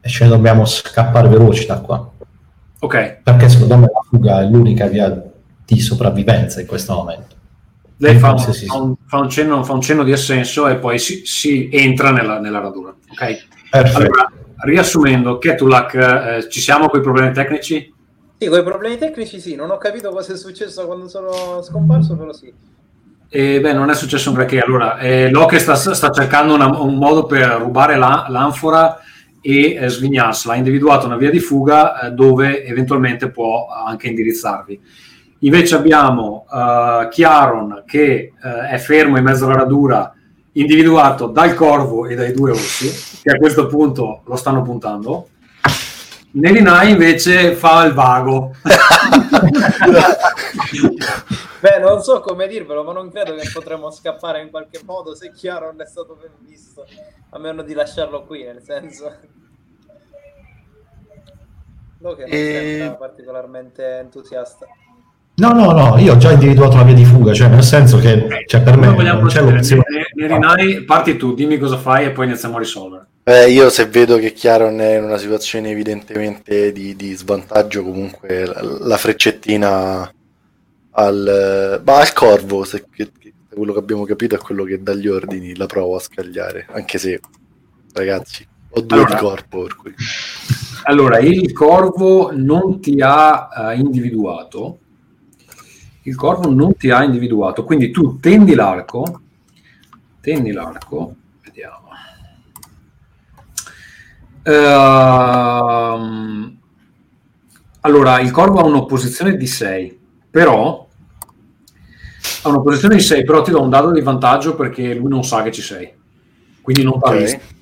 e 0.00 0.08
ce 0.08 0.24
ne 0.24 0.30
dobbiamo 0.30 0.64
scappare 0.64 1.28
veloci 1.28 1.66
da 1.66 1.78
qua. 1.80 2.10
Ok, 2.78 3.18
Perché 3.22 3.50
secondo 3.50 3.76
me 3.76 3.90
la 3.92 4.00
fuga 4.08 4.40
è 4.40 4.46
l'unica 4.46 4.86
via 4.86 5.24
di 5.62 5.78
sopravvivenza 5.78 6.62
in 6.62 6.66
questo 6.66 6.94
momento. 6.94 7.38
Lei 8.00 8.18
fa 8.18 8.32
un, 8.32 8.38
Sì, 8.38 8.52
sì, 8.52 8.58
sì. 8.60 8.66
fa 8.66 8.76
un- 8.76 8.94
fa 9.06 9.18
un 9.18 9.28
cenno, 9.30 9.62
fa 9.62 9.72
un 9.74 9.80
cenno 9.80 10.02
di 10.04 10.12
assenso 10.12 10.66
e 10.68 10.76
poi 10.76 10.98
si, 10.98 11.22
si 11.24 11.68
entra 11.70 12.10
nella, 12.10 12.38
nella 12.40 12.60
radura. 12.60 12.90
Ok, 13.10 13.46
Perfetto. 13.70 13.96
allora 13.98 14.32
riassumendo, 14.64 15.38
Ketulak, 15.38 15.94
eh, 15.94 16.48
ci 16.50 16.60
siamo 16.60 16.88
con 16.88 17.00
i 17.00 17.02
problemi 17.02 17.32
tecnici? 17.32 17.92
Sì, 18.38 18.48
con 18.48 18.58
i 18.58 18.62
problemi 18.62 18.96
tecnici 18.98 19.38
sì, 19.38 19.54
non 19.54 19.70
ho 19.70 19.76
capito 19.78 20.10
cosa 20.10 20.32
è 20.32 20.36
successo 20.36 20.86
quando 20.86 21.08
sono 21.08 21.62
scomparso, 21.62 22.16
però 22.16 22.32
sì. 22.32 22.52
E 23.32 23.60
beh, 23.60 23.72
non 23.74 23.90
è 23.90 23.94
successo 23.94 24.30
un 24.30 24.34
granché. 24.36 24.60
Allora, 24.60 24.98
eh, 24.98 25.30
Locke 25.30 25.58
sta, 25.58 25.76
sta 25.76 26.10
cercando 26.10 26.54
una- 26.54 26.80
un 26.80 26.96
modo 26.96 27.26
per 27.26 27.46
rubare 27.60 27.96
la- 27.96 28.26
l'anfora 28.28 28.98
e 29.40 29.74
eh, 29.74 29.88
svignarsela. 29.88 30.54
Ha 30.54 30.56
individuato 30.56 31.06
una 31.06 31.16
via 31.16 31.30
di 31.30 31.38
fuga 31.38 32.00
eh, 32.00 32.10
dove 32.10 32.64
eventualmente 32.64 33.30
può 33.30 33.68
anche 33.68 34.08
indirizzarvi. 34.08 34.80
Invece 35.42 35.74
abbiamo 35.74 36.46
eh, 36.52 37.08
Chiaron 37.10 37.84
che 37.86 38.32
eh, 38.42 38.68
è 38.68 38.78
fermo 38.78 39.16
in 39.16 39.24
mezzo 39.24 39.46
alla 39.46 39.54
radura, 39.54 40.14
individuato 40.52 41.26
dal 41.28 41.54
corvo 41.54 42.06
e 42.06 42.14
dai 42.14 42.32
due 42.32 42.50
orsi, 42.50 43.20
che 43.22 43.30
a 43.30 43.36
questo 43.38 43.66
punto 43.66 44.22
lo 44.24 44.36
stanno 44.36 44.62
puntando. 44.62 45.28
Nerinai 46.32 46.90
invece 46.90 47.54
fa 47.54 47.84
il 47.84 47.94
vago. 47.94 48.54
Beh, 51.60 51.78
non 51.78 52.02
so 52.02 52.20
come 52.20 52.46
dirvelo, 52.46 52.84
ma 52.84 52.92
non 52.92 53.10
credo 53.10 53.34
che 53.34 53.50
potremmo 53.52 53.90
scappare 53.90 54.40
in 54.42 54.50
qualche 54.50 54.80
modo 54.84 55.14
se 55.14 55.32
chiaro 55.32 55.66
non 55.66 55.80
è 55.80 55.86
stato 55.86 56.16
ben 56.20 56.32
visto, 56.40 56.86
a 57.30 57.38
meno 57.38 57.62
di 57.62 57.72
lasciarlo 57.74 58.24
qui, 58.24 58.44
nel 58.44 58.62
senso... 58.62 59.12
No, 61.98 62.14
che 62.14 62.22
non 62.22 62.30
E- 62.32 62.76
sembra 62.78 62.96
particolarmente 62.96 63.98
entusiasta. 63.98 64.66
No, 65.40 65.52
no, 65.52 65.72
no, 65.72 65.96
io 65.98 66.12
ho 66.12 66.16
già 66.18 66.32
individuato 66.32 66.76
la 66.76 66.82
via 66.82 66.94
di 66.94 67.04
fuga, 67.04 67.32
cioè 67.32 67.48
nel 67.48 67.62
senso 67.62 67.98
che 67.98 68.26
cioè, 68.46 68.60
per 68.62 68.76
me 68.76 68.88
non 68.88 68.96
c'è 68.96 69.16
procedere? 69.16 69.52
l'opzione. 69.56 69.82
Ne- 69.88 70.26
Nerinai, 70.28 70.84
parti 70.84 71.16
tu, 71.16 71.32
dimmi 71.34 71.56
cosa 71.56 71.78
fai 71.78 72.04
e 72.04 72.10
poi 72.10 72.26
iniziamo 72.26 72.56
a 72.56 72.58
risolvere. 72.58 73.06
Eh, 73.24 73.50
io 73.50 73.70
se 73.70 73.86
vedo 73.86 74.18
che 74.18 74.32
Chiaron 74.32 74.78
è 74.80 74.98
in 74.98 75.04
una 75.04 75.16
situazione 75.16 75.70
evidentemente 75.70 76.72
di, 76.72 76.94
di 76.94 77.14
svantaggio, 77.14 77.82
comunque 77.82 78.44
la, 78.44 78.60
la 78.62 78.96
freccettina 78.98 80.12
al, 80.92 81.82
ma 81.84 81.98
al 82.00 82.12
corvo, 82.12 82.64
se, 82.64 82.84
che, 82.90 83.10
che- 83.18 83.32
quello 83.48 83.72
che 83.72 83.78
abbiamo 83.78 84.04
capito 84.04 84.34
è 84.34 84.38
quello 84.38 84.64
che 84.64 84.82
dà 84.82 84.92
gli 84.94 85.08
ordini, 85.08 85.56
la 85.56 85.66
provo 85.66 85.96
a 85.96 86.00
scagliare, 86.00 86.66
anche 86.70 86.98
se 86.98 87.18
ragazzi 87.94 88.46
ho 88.72 88.80
due 88.82 88.98
Allora. 88.98 89.14
di 89.14 89.20
corpo, 89.20 89.62
per 89.62 89.76
cui 89.76 89.94
Allora, 90.84 91.18
il 91.18 91.52
corvo 91.52 92.30
non 92.34 92.80
ti 92.80 93.00
ha 93.00 93.48
eh, 93.72 93.76
individuato. 93.76 94.78
Il 96.02 96.14
corvo 96.16 96.50
non 96.50 96.74
ti 96.76 96.90
ha 96.90 97.02
individuato, 97.04 97.64
quindi 97.64 97.90
tu 97.90 98.18
tendi 98.20 98.54
l'arco, 98.54 99.20
tendi 100.20 100.52
l'arco, 100.52 101.14
vediamo. 101.42 101.88
Ehm, 104.42 106.58
allora, 107.80 108.20
il 108.20 108.30
corvo 108.30 108.60
ha 108.60 108.64
un'opposizione 108.64 109.36
di 109.36 109.46
6, 109.46 109.98
però 110.30 110.86
ha 112.42 112.48
un'opposizione 112.48 112.96
di 112.96 113.02
6, 113.02 113.24
però 113.24 113.42
ti 113.42 113.50
do 113.50 113.62
un 113.62 113.68
dado 113.70 113.90
di 113.92 114.00
vantaggio 114.00 114.54
perché 114.54 114.94
lui 114.94 115.08
non 115.08 115.24
sa 115.24 115.42
che 115.42 115.52
ci 115.52 115.62
sei. 115.62 115.92
Quindi 116.62 116.82
non 116.82 116.98
t'ha 116.98 117.10
Ok. 117.10 117.18
visto. 117.18 117.58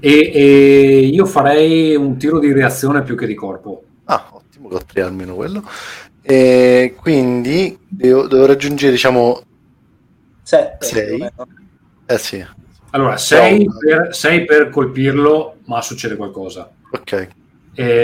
E, 0.00 0.30
e 0.34 1.06
io 1.06 1.24
farei 1.26 1.94
un 1.94 2.16
tiro 2.18 2.38
di 2.38 2.52
reazione 2.52 3.02
più 3.02 3.16
che 3.16 3.26
di 3.26 3.34
corpo. 3.34 3.82
Ah, 4.04 4.28
ottimo, 4.32 4.68
tre 4.84 5.02
almeno 5.02 5.34
quello. 5.34 5.62
E 6.26 6.94
quindi 6.98 7.78
devo, 7.86 8.26
devo 8.26 8.46
raggiungere, 8.46 8.92
diciamo, 8.92 9.42
Sette, 10.42 10.86
Sei. 10.86 11.04
più 11.04 11.14
o 11.14 11.18
meno. 11.18 11.48
eh 12.06 12.18
sì, 12.18 12.44
Allora, 12.90 13.16
6 13.16 13.64
No. 13.64 13.76
per, 13.78 14.14
sei 14.14 14.44
per 14.44 14.70
colpirlo, 14.70 15.56
ma 15.66 15.82
succede 15.82 16.16
qualcosa. 16.16 16.70
ok. 16.90 17.28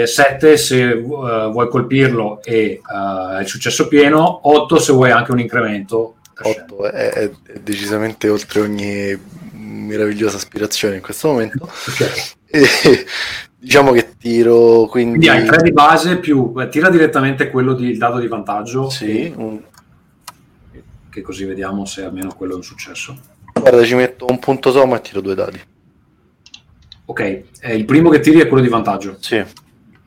7 0.03 0.57
se 0.57 0.89
eh, 0.89 0.95
vuoi 1.01 1.69
colpirlo 1.69 2.43
e 2.43 2.55
eh, 2.85 3.37
è 3.37 3.39
il 3.41 3.47
successo 3.47 3.87
pieno, 3.87 4.41
8 4.49 4.77
se 4.79 4.91
vuoi 4.91 5.11
anche 5.11 5.31
un 5.31 5.39
incremento. 5.39 6.15
8 6.43 6.91
è, 6.91 7.09
è- 7.11 7.31
decisamente 7.61 8.27
oltre 8.27 8.59
ogni 8.61 9.17
meravigliosa 9.53 10.35
aspirazione 10.37 10.95
in 10.95 11.01
questo 11.01 11.29
momento. 11.29 11.63
Ok. 11.63 12.35
E, 12.53 12.67
diciamo 13.61 13.91
che 13.91 14.15
tiro 14.17 14.87
quindi, 14.87 15.19
Quindi 15.19 15.29
hai 15.29 15.45
3 15.45 15.61
di 15.61 15.71
base 15.71 16.17
più 16.17 16.51
eh, 16.57 16.67
tira 16.67 16.89
direttamente 16.89 17.51
quello 17.51 17.73
di 17.73 17.89
il 17.89 17.97
dado 17.99 18.17
di 18.19 18.27
vantaggio. 18.27 18.89
sì, 18.89 19.31
un- 19.35 19.61
Che, 21.09 21.21
così 21.21 21.45
vediamo 21.45 21.85
se 21.85 22.03
almeno 22.03 22.33
quello 22.33 22.53
è 22.53 22.55
un 22.55 22.63
successo. 22.63 23.15
guarda 23.53 23.83
ci 23.83 23.93
metto 23.95 24.25
un 24.27 24.39
punto 24.39 24.71
somma 24.71 24.97
e 24.97 25.01
tiro 25.01 25.21
due 25.21 25.35
dadi. 25.35 25.61
Ok, 27.05 27.19
eh, 27.59 27.75
il 27.75 27.85
primo 27.85 28.09
che 28.09 28.19
tiri 28.21 28.39
è 28.39 28.47
quello 28.47 28.63
di 28.63 28.69
vantaggio. 28.69 29.17
Sì, 29.19 29.37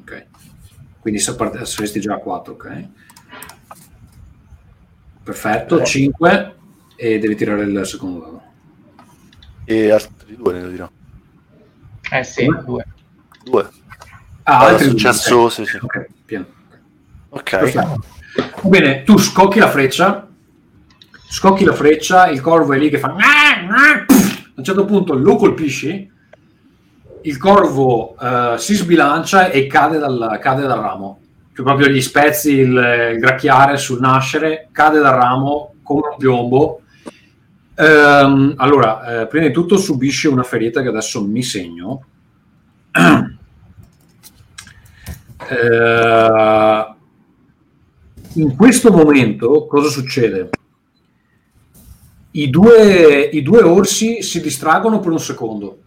Ok. 0.00 0.26
Quindi 1.00 1.20
se 1.20 1.34
part- 1.36 1.62
saresti 1.62 2.00
già 2.00 2.14
a 2.14 2.18
4, 2.18 2.54
ok? 2.54 2.88
Perfetto, 5.22 5.82
5 5.82 6.54
e 6.96 7.18
devi 7.18 7.34
tirare 7.36 7.62
il 7.64 7.86
secondo 7.86 8.18
dado. 8.20 8.42
E 9.64 9.90
altri 9.90 10.36
due 10.36 10.52
ne 10.52 10.58
devo 10.60 10.70
dire. 10.70 10.90
Eh 12.10 12.24
sì, 12.24 12.46
due. 12.64 12.84
Due. 13.44 13.68
Ah, 14.44 14.66
è 14.66 14.70
altri 14.72 14.94
due, 14.94 15.50
sì, 15.50 15.64
sì. 15.64 15.78
Ok, 15.80 16.06
pieno. 16.24 16.46
Ok. 17.30 17.50
Perfetto. 17.50 18.04
Va 18.62 18.68
bene, 18.68 19.02
tu 19.04 19.16
scocchi 19.18 19.58
la 19.58 19.68
freccia, 19.68 20.26
scocchi 21.28 21.64
la 21.64 21.72
freccia, 21.72 22.28
il 22.28 22.40
corvo 22.40 22.72
è 22.72 22.78
lì 22.78 22.90
che 22.90 22.98
fa... 22.98 23.14
A 23.14 24.60
un 24.60 24.64
certo 24.64 24.84
punto 24.84 25.14
lo 25.14 25.36
colpisci, 25.36 26.10
il 27.22 27.38
corvo 27.38 28.16
eh, 28.18 28.54
si 28.58 28.74
sbilancia 28.74 29.50
e 29.50 29.66
cade 29.66 29.98
dal, 29.98 30.38
cade 30.40 30.62
dal 30.66 30.80
ramo. 30.80 31.20
Cioè 31.54 31.64
proprio 31.64 31.88
gli 31.88 32.00
spezzi, 32.00 32.52
il, 32.52 33.12
il 33.14 33.18
gracchiare 33.18 33.76
sul 33.76 34.00
nascere, 34.00 34.68
cade 34.72 35.00
dal 35.00 35.14
ramo 35.14 35.74
come 35.82 36.08
un 36.10 36.16
piombo. 36.18 36.82
Ehm, 37.76 38.54
allora, 38.56 39.22
eh, 39.22 39.26
prima 39.26 39.46
di 39.46 39.52
tutto 39.52 39.76
subisce 39.76 40.28
una 40.28 40.42
ferita 40.42 40.82
che 40.82 40.88
adesso 40.88 41.24
mi 41.24 41.42
segno. 41.42 42.04
Eh, 45.48 46.94
in 48.34 48.56
questo 48.56 48.90
momento 48.90 49.66
cosa 49.66 49.88
succede? 49.88 50.50
I 52.32 52.50
due, 52.50 53.28
I 53.32 53.42
due 53.42 53.62
orsi 53.62 54.22
si 54.22 54.40
distraggono 54.40 54.98
per 54.98 55.12
un 55.12 55.20
secondo, 55.20 55.78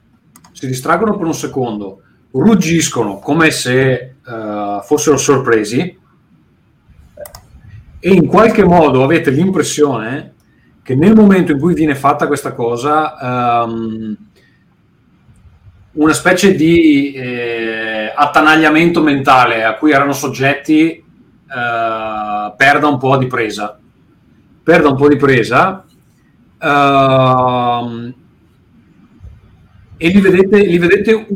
si 0.53 0.65
distraggono 0.67 1.17
per 1.17 1.25
un 1.25 1.33
secondo, 1.33 2.01
ruggiscono 2.31 3.19
come 3.19 3.51
se 3.51 3.93
eh, 3.93 4.79
fossero 4.83 5.17
sorpresi 5.17 5.97
e 7.99 8.13
in 8.13 8.27
qualche 8.27 8.63
modo 8.63 9.03
avete 9.03 9.31
l'impressione 9.31 10.35
che 10.83 10.95
nel 10.95 11.15
momento 11.15 11.51
in 11.51 11.59
cui 11.59 11.73
viene 11.73 11.95
fatta 11.95 12.27
questa 12.27 12.53
cosa 12.53 13.65
ehm, 13.65 14.17
una 15.97 16.13
specie 16.13 16.55
di 16.55 17.11
eh, 17.13 18.11
attanagliamento 18.15 19.01
mentale 19.01 19.63
a 19.63 19.75
cui 19.75 19.91
erano 19.91 20.13
soggetti 20.13 20.89
eh, 20.91 22.53
perda 22.55 22.87
un 22.87 22.97
po' 22.97 23.17
di 23.17 23.27
presa. 23.27 23.79
Perda 24.63 24.89
un 24.89 24.95
po' 24.95 25.07
di 25.07 25.15
presa 25.15 25.85
ehm, 26.59 28.13
e 29.97 30.07
li 30.09 30.19
vedete, 30.21 30.59
li 30.59 30.77
vedete 30.77 31.27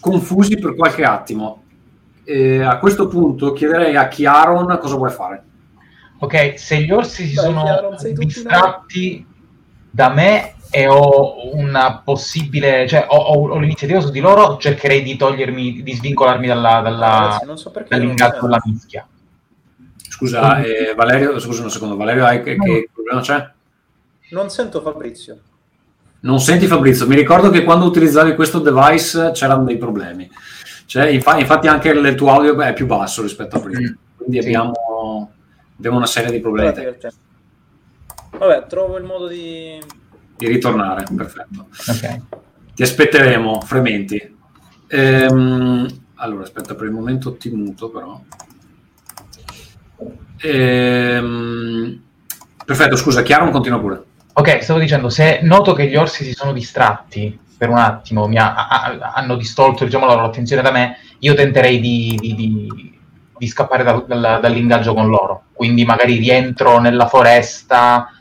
confusi 0.00 0.58
per 0.58 0.74
qualche 0.74 1.04
attimo. 1.04 1.64
E 2.24 2.62
a 2.62 2.78
questo 2.78 3.08
punto 3.08 3.52
chiederei 3.52 3.96
a 3.96 4.08
Chiaron 4.08 4.78
cosa 4.80 4.96
vuole 4.96 5.12
fare. 5.12 5.42
Ok, 6.20 6.58
se 6.58 6.80
gli 6.82 6.90
orsi 6.90 7.26
si 7.26 7.34
Dai, 7.34 7.44
sono 7.44 7.96
distratti 8.14 9.26
da 9.90 10.10
me 10.10 10.54
e 10.70 10.86
ho 10.86 11.54
una 11.56 11.98
possibile, 12.04 12.86
cioè 12.86 13.06
ho, 13.08 13.16
ho- 13.16 13.48
ho 13.50 13.58
l'iniziativa 13.58 14.00
su 14.00 14.10
di 14.10 14.20
loro, 14.20 14.56
cercherei 14.58 15.02
di 15.02 15.16
togliermi, 15.16 15.82
di 15.82 15.92
svincolarmi 15.94 16.46
dalla, 16.46 16.80
dalla, 16.80 17.06
Ragazzi, 17.08 17.44
non 17.46 17.58
so 17.58 17.72
dall'ingaggio 17.88 18.40
della 18.42 18.60
mischia. 18.64 19.06
scusa 20.08 20.62
eh, 20.62 20.94
Valerio 20.94 21.38
scusa 21.38 21.62
un 21.62 21.70
secondo 21.70 21.96
Valerio 21.96 22.24
hai- 22.26 22.42
che, 22.42 22.56
che 22.56 22.90
problema 22.92 23.20
c'è? 23.20 23.50
Non 24.30 24.50
sento 24.50 24.80
Fabrizio. 24.82 25.38
Non 26.20 26.40
senti 26.40 26.66
Fabrizio, 26.66 27.06
mi 27.06 27.14
ricordo 27.14 27.48
che 27.50 27.62
quando 27.64 27.86
utilizzavi 27.86 28.34
questo 28.34 28.58
device 28.58 29.30
c'erano 29.30 29.64
dei 29.64 29.78
problemi. 29.78 30.28
Cioè, 30.84 31.06
infa- 31.08 31.38
infatti 31.38 31.68
anche 31.68 31.90
il 31.90 32.14
tuo 32.14 32.30
audio 32.32 32.58
è 32.60 32.72
più 32.72 32.86
basso 32.86 33.22
rispetto 33.22 33.56
a 33.56 33.60
prima. 33.60 33.80
Mm. 33.80 33.94
Quindi 34.16 34.40
Sì. 34.42 34.48
abbiamo, 34.48 35.30
abbiamo 35.76 35.96
una 35.96 36.06
serie 36.06 36.30
di 36.32 36.40
problemi. 36.40 36.96
Vabbè, 38.30 38.66
trovo 38.66 38.96
il 38.98 39.04
modo 39.04 39.26
di... 39.28 39.78
di 40.38 40.46
ritornare. 40.46 41.04
Perfetto. 41.14 41.66
Ok. 41.88 42.20
Ti 42.74 42.82
aspetteremo, 42.82 43.60
frementi. 43.60 44.36
Ehm, 44.86 45.86
allora, 46.14 46.44
aspetta, 46.44 46.74
per 46.74 46.86
il 46.86 46.92
momento 46.92 47.36
ti 47.36 47.50
muto 47.50 47.90
però. 47.90 48.20
Ehm, 50.40 52.00
perfetto, 52.64 52.96
scusa, 52.96 53.22
Chiaro, 53.22 53.50
continua 53.50 53.80
pure. 53.80 54.02
Ok, 54.34 54.62
stavo 54.62 54.78
dicendo, 54.78 55.08
se 55.10 55.40
noto 55.42 55.72
che 55.72 55.86
gli 55.88 55.96
orsi 55.96 56.22
si 56.24 56.32
sono 56.32 56.52
distratti 56.52 57.36
per 57.58 57.68
un 57.70 57.78
attimo, 57.78 58.28
mi 58.28 58.38
ha- 58.38 58.54
ha- 58.68 59.12
hanno 59.14 59.34
distolto 59.34 59.84
diciamo, 59.84 60.06
la 60.06 60.14
loro 60.14 60.26
attenzione 60.26 60.62
da 60.62 60.70
me, 60.70 60.98
io 61.18 61.34
tenterei 61.34 61.80
di, 61.80 62.16
di- 62.20 62.34
di- 62.36 62.98
di 63.36 63.46
scappare 63.48 63.82
dal- 63.82 64.06
dal- 64.06 64.38
dall'ingaggio 64.40 64.94
con 64.94 65.08
loro. 65.08 65.46
Quindi 65.52 65.84
magari 65.84 66.16
rientro 66.18 66.78
nella 66.78 67.08
foresta 67.08 68.12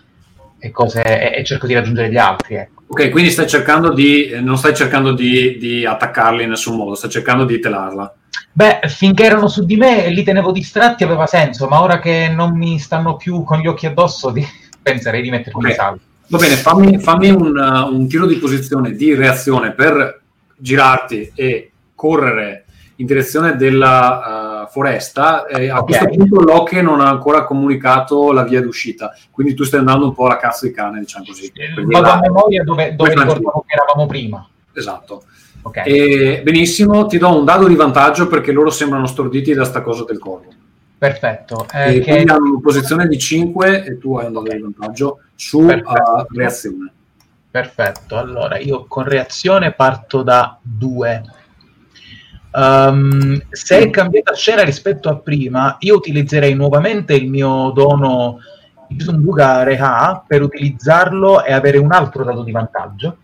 e, 0.59 0.71
cose, 0.71 1.01
e, 1.01 1.39
e 1.39 1.43
cerco 1.43 1.67
di 1.67 1.73
raggiungere 1.73 2.09
gli 2.09 2.17
altri. 2.17 2.55
ecco. 2.55 2.83
Ok, 2.87 3.09
quindi 3.09 3.31
stai 3.31 3.47
cercando 3.47 3.91
di, 3.91 4.37
non 4.41 4.57
stai 4.57 4.73
cercando 4.73 5.11
di, 5.11 5.57
di 5.57 5.85
attaccarli 5.85 6.43
in 6.43 6.49
nessun 6.49 6.77
modo, 6.77 6.95
stai 6.95 7.09
cercando 7.09 7.43
di 7.43 7.59
telarla. 7.59 8.13
Beh, 8.53 8.79
finché 8.87 9.23
erano 9.23 9.47
su 9.47 9.65
di 9.65 9.75
me 9.75 10.05
e 10.05 10.09
li 10.09 10.23
tenevo 10.23 10.51
distratti 10.51 11.03
aveva 11.03 11.27
senso, 11.27 11.67
ma 11.67 11.81
ora 11.81 11.99
che 11.99 12.31
non 12.33 12.57
mi 12.57 12.79
stanno 12.79 13.15
più 13.15 13.43
con 13.43 13.59
gli 13.59 13.67
occhi 13.67 13.85
addosso, 13.85 14.31
di- 14.31 14.45
penserei 14.81 15.21
di 15.21 15.29
mettermi 15.29 15.61
Ok. 15.61 15.69
in 15.69 15.75
salvo. 15.75 15.99
Va 16.29 16.37
bene, 16.37 16.55
fammi, 16.55 16.99
fammi 16.99 17.29
un, 17.29 17.57
uh, 17.57 17.93
un 17.93 18.07
tiro 18.07 18.25
di 18.25 18.35
posizione 18.35 18.91
di 18.91 19.13
reazione 19.13 19.71
per 19.71 20.21
girarti 20.57 21.31
e 21.35 21.71
correre 21.93 22.65
in 22.95 23.05
direzione 23.05 23.55
della 23.55 24.46
uh, 24.46 24.46
foresta. 24.67 25.45
E 25.47 25.69
a 25.69 25.79
Ok. 25.79 25.85
questo 25.85 26.05
punto 26.07 26.41
Locke 26.41 26.81
non 26.81 26.99
ha 27.01 27.09
ancora 27.09 27.43
comunicato 27.45 28.31
la 28.31 28.43
via 28.43 28.61
d'uscita, 28.61 29.15
quindi 29.31 29.53
tu 29.53 29.63
stai 29.63 29.79
andando 29.79 30.05
un 30.05 30.13
po' 30.13 30.25
alla 30.25 30.37
cazzo 30.37 30.65
di 30.65 30.71
cane, 30.71 30.99
diciamo 30.99 31.25
così. 31.25 31.51
Vado 31.85 32.09
a 32.09 32.19
memoria 32.19 32.63
dove, 32.63 32.95
dove 32.95 33.09
ricordavo 33.13 33.63
che 33.67 33.73
eravamo 33.75 34.05
prima. 34.07 34.47
Esatto. 34.73 35.23
Ok. 35.63 35.81
E, 35.85 36.41
benissimo, 36.43 37.07
ti 37.07 37.17
do 37.17 37.37
un 37.37 37.43
dado 37.43 37.67
di 37.67 37.75
vantaggio 37.75 38.27
perché 38.27 38.51
loro 38.51 38.69
sembrano 38.69 39.05
storditi 39.07 39.53
da 39.53 39.65
sta 39.65 39.81
cosa 39.81 40.03
del 40.05 40.19
corvo. 40.19 40.51
Perfetto. 40.97 41.67
eh, 41.73 41.89
E 41.97 41.99
che- 41.99 42.11
quindi 42.11 42.31
hanno 42.31 42.49
una 42.49 42.59
posizione 42.61 43.07
di 43.07 43.17
5 43.19 43.83
e 43.83 43.97
tu 43.97 44.17
hai 44.17 44.27
un 44.27 44.33
dado 44.33 44.49
di 44.51 44.59
vantaggio 44.59 45.19
su 45.35 45.59
uh, 45.59 45.81
reazione. 46.29 46.91
Perfetto, 47.49 48.17
allora 48.17 48.57
io 48.57 48.85
con 48.87 49.03
reazione 49.03 49.71
parto 49.73 50.21
da 50.21 50.57
2. 50.61 51.23
Se 52.49 53.77
è 53.77 53.89
cambiata 53.89 54.33
scena 54.33 54.63
rispetto 54.63 55.09
a 55.09 55.17
prima, 55.17 55.75
io 55.79 55.95
utilizzerei 55.95 56.55
nuovamente 56.55 57.13
il 57.13 57.29
mio 57.29 57.71
dono 57.71 58.39
Bugare 58.87 59.77
A 59.77 60.23
per 60.25 60.41
utilizzarlo 60.41 61.43
e 61.43 61.51
avere 61.51 61.77
un 61.77 61.91
altro 61.91 62.23
dato 62.23 62.43
di 62.43 62.51
vantaggio. 62.51 63.17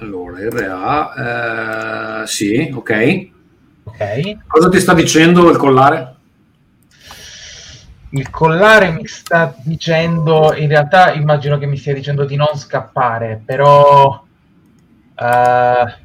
Allora, 0.00 0.38
RA, 0.50 2.22
eh, 2.22 2.26
sì, 2.26 2.70
ok. 2.74 3.28
Ok. 3.84 4.36
Cosa 4.46 4.68
ti 4.68 4.78
sta 4.78 4.94
dicendo 4.94 5.48
il 5.50 5.56
collare? 5.56 6.14
Il 8.10 8.28
collare 8.30 8.90
mi 8.90 9.06
sta 9.06 9.54
dicendo, 9.62 10.54
in 10.54 10.68
realtà 10.68 11.12
immagino 11.14 11.56
che 11.56 11.66
mi 11.66 11.78
stia 11.78 11.94
dicendo 11.94 12.24
di 12.24 12.36
non 12.36 12.50
scappare, 12.56 13.40
però... 13.44 14.22
eh, 15.14 16.00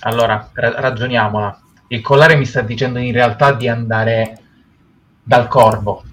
allora, 0.00 0.50
ra- 0.52 0.80
ragioniamola. 0.80 1.60
Il 1.88 2.00
collare 2.00 2.36
mi 2.36 2.44
sta 2.44 2.60
dicendo 2.60 2.98
in 2.98 3.12
realtà 3.12 3.52
di 3.52 3.68
andare 3.68 4.38
dal 5.22 5.48
corvo, 5.48 6.04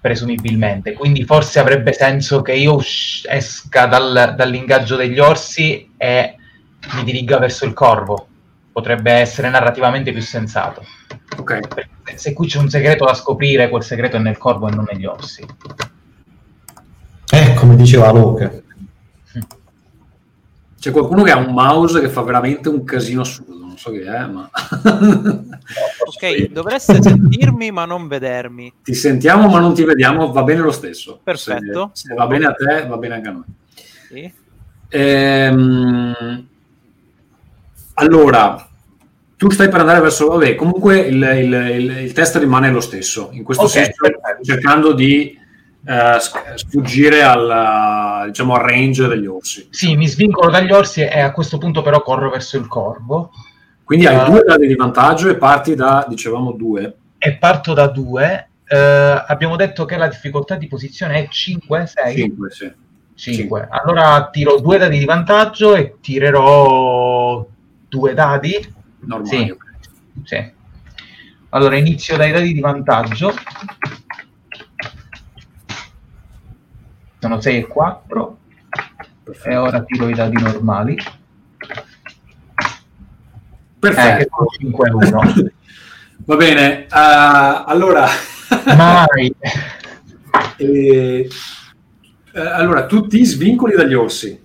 presumibilmente. 0.00 0.92
Quindi 0.92 1.24
forse 1.24 1.58
avrebbe 1.58 1.92
senso 1.92 2.42
che 2.42 2.52
io 2.52 2.74
usc- 2.74 3.26
esca 3.28 3.86
dal- 3.86 4.34
dall'ingaggio 4.36 4.96
degli 4.96 5.18
orsi 5.18 5.92
e 5.96 6.36
mi 6.94 7.04
diriga 7.04 7.38
verso 7.38 7.64
il 7.64 7.72
corvo. 7.72 8.28
Potrebbe 8.72 9.12
essere 9.12 9.48
narrativamente 9.50 10.12
più 10.12 10.22
sensato. 10.22 10.84
Ok, 11.38 11.68
Perché 11.68 12.18
Se 12.18 12.32
qui 12.32 12.46
c'è 12.46 12.58
un 12.58 12.68
segreto 12.68 13.04
da 13.04 13.14
scoprire, 13.14 13.68
quel 13.68 13.82
segreto 13.82 14.16
è 14.16 14.20
nel 14.20 14.36
corvo 14.36 14.68
e 14.68 14.74
non 14.74 14.86
negli 14.90 15.06
orsi. 15.06 15.44
Eh, 17.32 17.54
come 17.54 17.76
diceva 17.76 18.10
Locke. 18.12 18.63
C'è 20.84 20.90
qualcuno 20.90 21.22
che 21.22 21.30
ha 21.30 21.38
un 21.38 21.54
mouse 21.54 21.98
che 21.98 22.10
fa 22.10 22.20
veramente 22.20 22.68
un 22.68 22.84
casino 22.84 23.22
assurdo, 23.22 23.56
non 23.58 23.78
so 23.78 23.90
che 23.90 24.02
è, 24.04 24.26
ma... 24.26 24.50
Ok, 26.06 26.50
dovreste 26.50 27.00
sentirmi 27.00 27.70
ma 27.70 27.86
non 27.86 28.06
vedermi. 28.06 28.70
ti 28.82 28.92
sentiamo 28.92 29.48
ma 29.48 29.60
non 29.60 29.72
ti 29.72 29.82
vediamo, 29.82 30.30
va 30.30 30.42
bene 30.42 30.60
lo 30.60 30.70
stesso. 30.72 31.20
Perfetto. 31.24 31.90
Se, 31.94 32.08
se 32.08 32.14
va 32.14 32.26
bene 32.26 32.44
a 32.44 32.52
te, 32.52 32.86
va 32.86 32.98
bene 32.98 33.14
anche 33.14 33.28
a 33.28 33.32
noi. 33.32 33.44
Sì. 34.08 34.32
Ehm, 34.90 36.46
allora, 37.94 38.68
tu 39.38 39.48
stai 39.50 39.70
per 39.70 39.80
andare 39.80 40.00
verso... 40.00 40.28
Vabbè, 40.28 40.54
comunque 40.54 40.98
il, 40.98 41.14
il- 41.16 41.70
il- 41.80 41.98
il 42.04 42.12
test 42.12 42.36
rimane 42.36 42.70
lo 42.70 42.80
stesso. 42.80 43.30
In 43.32 43.42
questo 43.42 43.64
Ok, 43.64 43.70
senso, 43.70 43.92
perfetto. 44.02 44.42
cercando 44.44 44.92
di 44.92 45.38
eh, 45.86 46.18
sfuggire 46.56 47.22
al, 47.22 48.26
diciamo, 48.26 48.54
al 48.54 48.62
range 48.62 49.06
degli 49.06 49.26
orsi. 49.26 49.66
Sì, 49.70 49.96
mi 49.96 50.06
svincolo 50.08 50.50
dagli 50.50 50.72
orsi 50.72 51.00
e 51.02 51.20
a 51.20 51.32
questo 51.32 51.58
punto 51.58 51.82
però 51.82 52.02
corro 52.02 52.30
verso 52.30 52.56
il 52.56 52.66
corvo 52.66 53.30
Quindi 53.84 54.06
hai 54.06 54.16
Ah. 54.16 54.24
due 54.24 54.42
dadi 54.46 54.66
di 54.66 54.74
vantaggio 54.76 55.28
e 55.28 55.36
parti 55.36 55.74
da, 55.74 56.06
dicevamo, 56.08 56.52
due. 56.52 56.94
e 57.18 57.36
parto 57.36 57.74
da 57.74 57.86
due. 57.88 58.48
eh, 58.66 59.24
abbiamo 59.26 59.56
detto 59.56 59.84
che 59.84 59.96
la 59.98 60.08
difficoltà 60.08 60.56
di 60.56 60.66
posizione 60.68 61.18
è 61.24 61.28
5, 61.28 61.86
6? 61.86 62.16
5, 62.16 62.50
sì. 62.50 62.72
5. 63.14 63.68
Allora 63.70 64.28
tiro 64.32 64.58
due 64.58 64.78
dadi 64.78 64.98
di 64.98 65.04
vantaggio 65.04 65.74
e 65.74 65.96
tirerò 66.00 67.46
due 67.88 68.14
dadi. 68.14 68.72
Normali. 69.00 69.28
Sì. 69.28 69.54
Sì. 70.24 70.52
Allora 71.50 71.76
inizio 71.76 72.16
dai 72.16 72.32
dadi 72.32 72.52
di 72.54 72.60
vantaggio. 72.60 73.32
Sono 77.24 77.40
6 77.40 77.56
e 77.56 77.66
4. 77.66 78.36
E 79.44 79.56
ora 79.56 79.82
tiro 79.82 80.10
i 80.10 80.12
dadi 80.12 80.38
normali. 80.42 80.92
Eh, 80.94 81.02
Perfetto. 83.78 84.28
sono 84.36 84.46
5 84.58 84.88
e 84.88 84.92
1. 84.92 85.50
Va 86.26 86.36
bene, 86.36 86.84
eh, 86.84 86.88
allora... 86.90 88.06
Mai. 88.76 89.34
eh, 90.58 91.28
eh, 92.34 92.40
allora, 92.40 92.84
tu 92.84 93.06
ti 93.06 93.24
svincoli 93.24 93.74
dagli 93.74 93.94
orsi. 93.94 94.38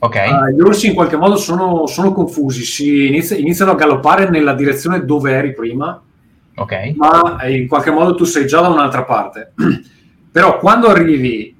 Ok. 0.00 0.16
Eh, 0.16 0.52
gli 0.54 0.60
orsi 0.60 0.88
in 0.88 0.94
qualche 0.94 1.16
modo 1.16 1.36
sono, 1.36 1.86
sono 1.86 2.12
confusi, 2.12 2.64
si 2.64 3.06
inizia- 3.06 3.38
iniziano 3.38 3.70
a 3.70 3.76
galoppare 3.76 4.28
nella 4.28 4.52
direzione 4.52 5.06
dove 5.06 5.32
eri 5.32 5.54
prima, 5.54 5.98
Ok. 6.56 6.92
ma 6.96 7.40
eh, 7.40 7.56
in 7.56 7.66
qualche 7.66 7.90
modo 7.90 8.14
tu 8.14 8.24
sei 8.24 8.46
già 8.46 8.60
da 8.60 8.68
un'altra 8.68 9.04
parte. 9.04 9.54
Però 10.30 10.58
quando 10.58 10.88
arrivi 10.88 11.55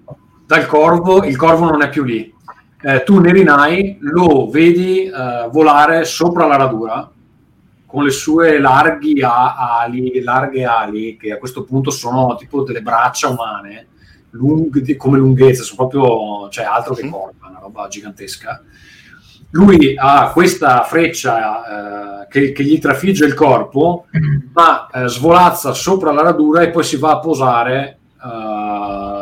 dal 0.46 0.66
corvo, 0.66 1.24
il 1.24 1.36
corvo 1.36 1.68
non 1.68 1.82
è 1.82 1.88
più 1.88 2.04
lì. 2.04 2.32
Eh, 2.80 3.02
tu 3.02 3.18
Nerinai 3.18 3.98
lo 4.00 4.48
vedi 4.48 5.06
eh, 5.06 5.48
volare 5.50 6.04
sopra 6.04 6.46
la 6.46 6.56
radura 6.56 7.10
con 7.84 8.04
le 8.04 8.10
sue 8.10 8.58
larghi 8.58 9.22
a- 9.22 9.80
ali, 9.80 10.20
larghe 10.22 10.64
ali, 10.64 11.16
che 11.16 11.32
a 11.32 11.38
questo 11.38 11.64
punto 11.64 11.90
sono 11.90 12.36
tipo 12.36 12.62
delle 12.62 12.82
braccia 12.82 13.28
umane, 13.28 13.88
lunghe 14.30 14.96
come 14.96 15.18
lunghezza, 15.18 15.62
sono 15.62 15.88
proprio 15.88 16.48
cioè, 16.50 16.64
altro 16.64 16.94
che 16.94 17.08
corpo, 17.08 17.46
è 17.46 17.48
una 17.48 17.60
roba 17.60 17.88
gigantesca. 17.88 18.62
Lui 19.50 19.94
ha 19.96 20.30
questa 20.32 20.82
freccia 20.82 22.22
eh, 22.22 22.26
che, 22.28 22.52
che 22.52 22.62
gli 22.62 22.78
trafigge 22.78 23.24
il 23.24 23.34
corpo, 23.34 24.06
ma 24.52 24.88
eh, 24.88 25.08
svolazza 25.08 25.72
sopra 25.72 26.12
la 26.12 26.22
radura 26.22 26.62
e 26.62 26.70
poi 26.70 26.84
si 26.84 26.96
va 26.98 27.12
a 27.12 27.20
posare 27.20 27.95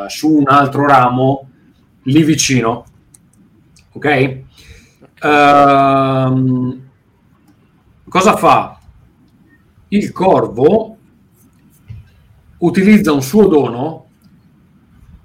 su 0.08 0.30
un 0.32 0.48
altro 0.48 0.86
ramo 0.86 1.48
lì 2.02 2.22
vicino. 2.22 2.84
Ok? 3.92 4.38
Ehm, 5.20 6.88
cosa 8.08 8.36
fa? 8.36 8.78
Il 9.88 10.12
corvo 10.12 10.96
utilizza 12.58 13.12
un 13.12 13.22
suo 13.22 13.46
dono, 13.46 14.06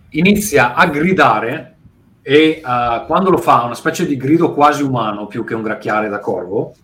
inizia 0.10 0.74
a 0.74 0.88
gridare 0.88 1.78
e 2.22 2.62
eh, 2.64 3.04
quando 3.08 3.30
lo 3.30 3.38
fa 3.38 3.64
una 3.64 3.76
specie 3.76 4.06
di 4.06 4.18
grido 4.18 4.54
quasi 4.54 4.84
umano 4.84 5.28
più 5.28 5.44
che 5.44 5.56
un 5.56 5.64
gracchiare 5.64 6.10
da 6.10 6.20
corvo 6.20 6.76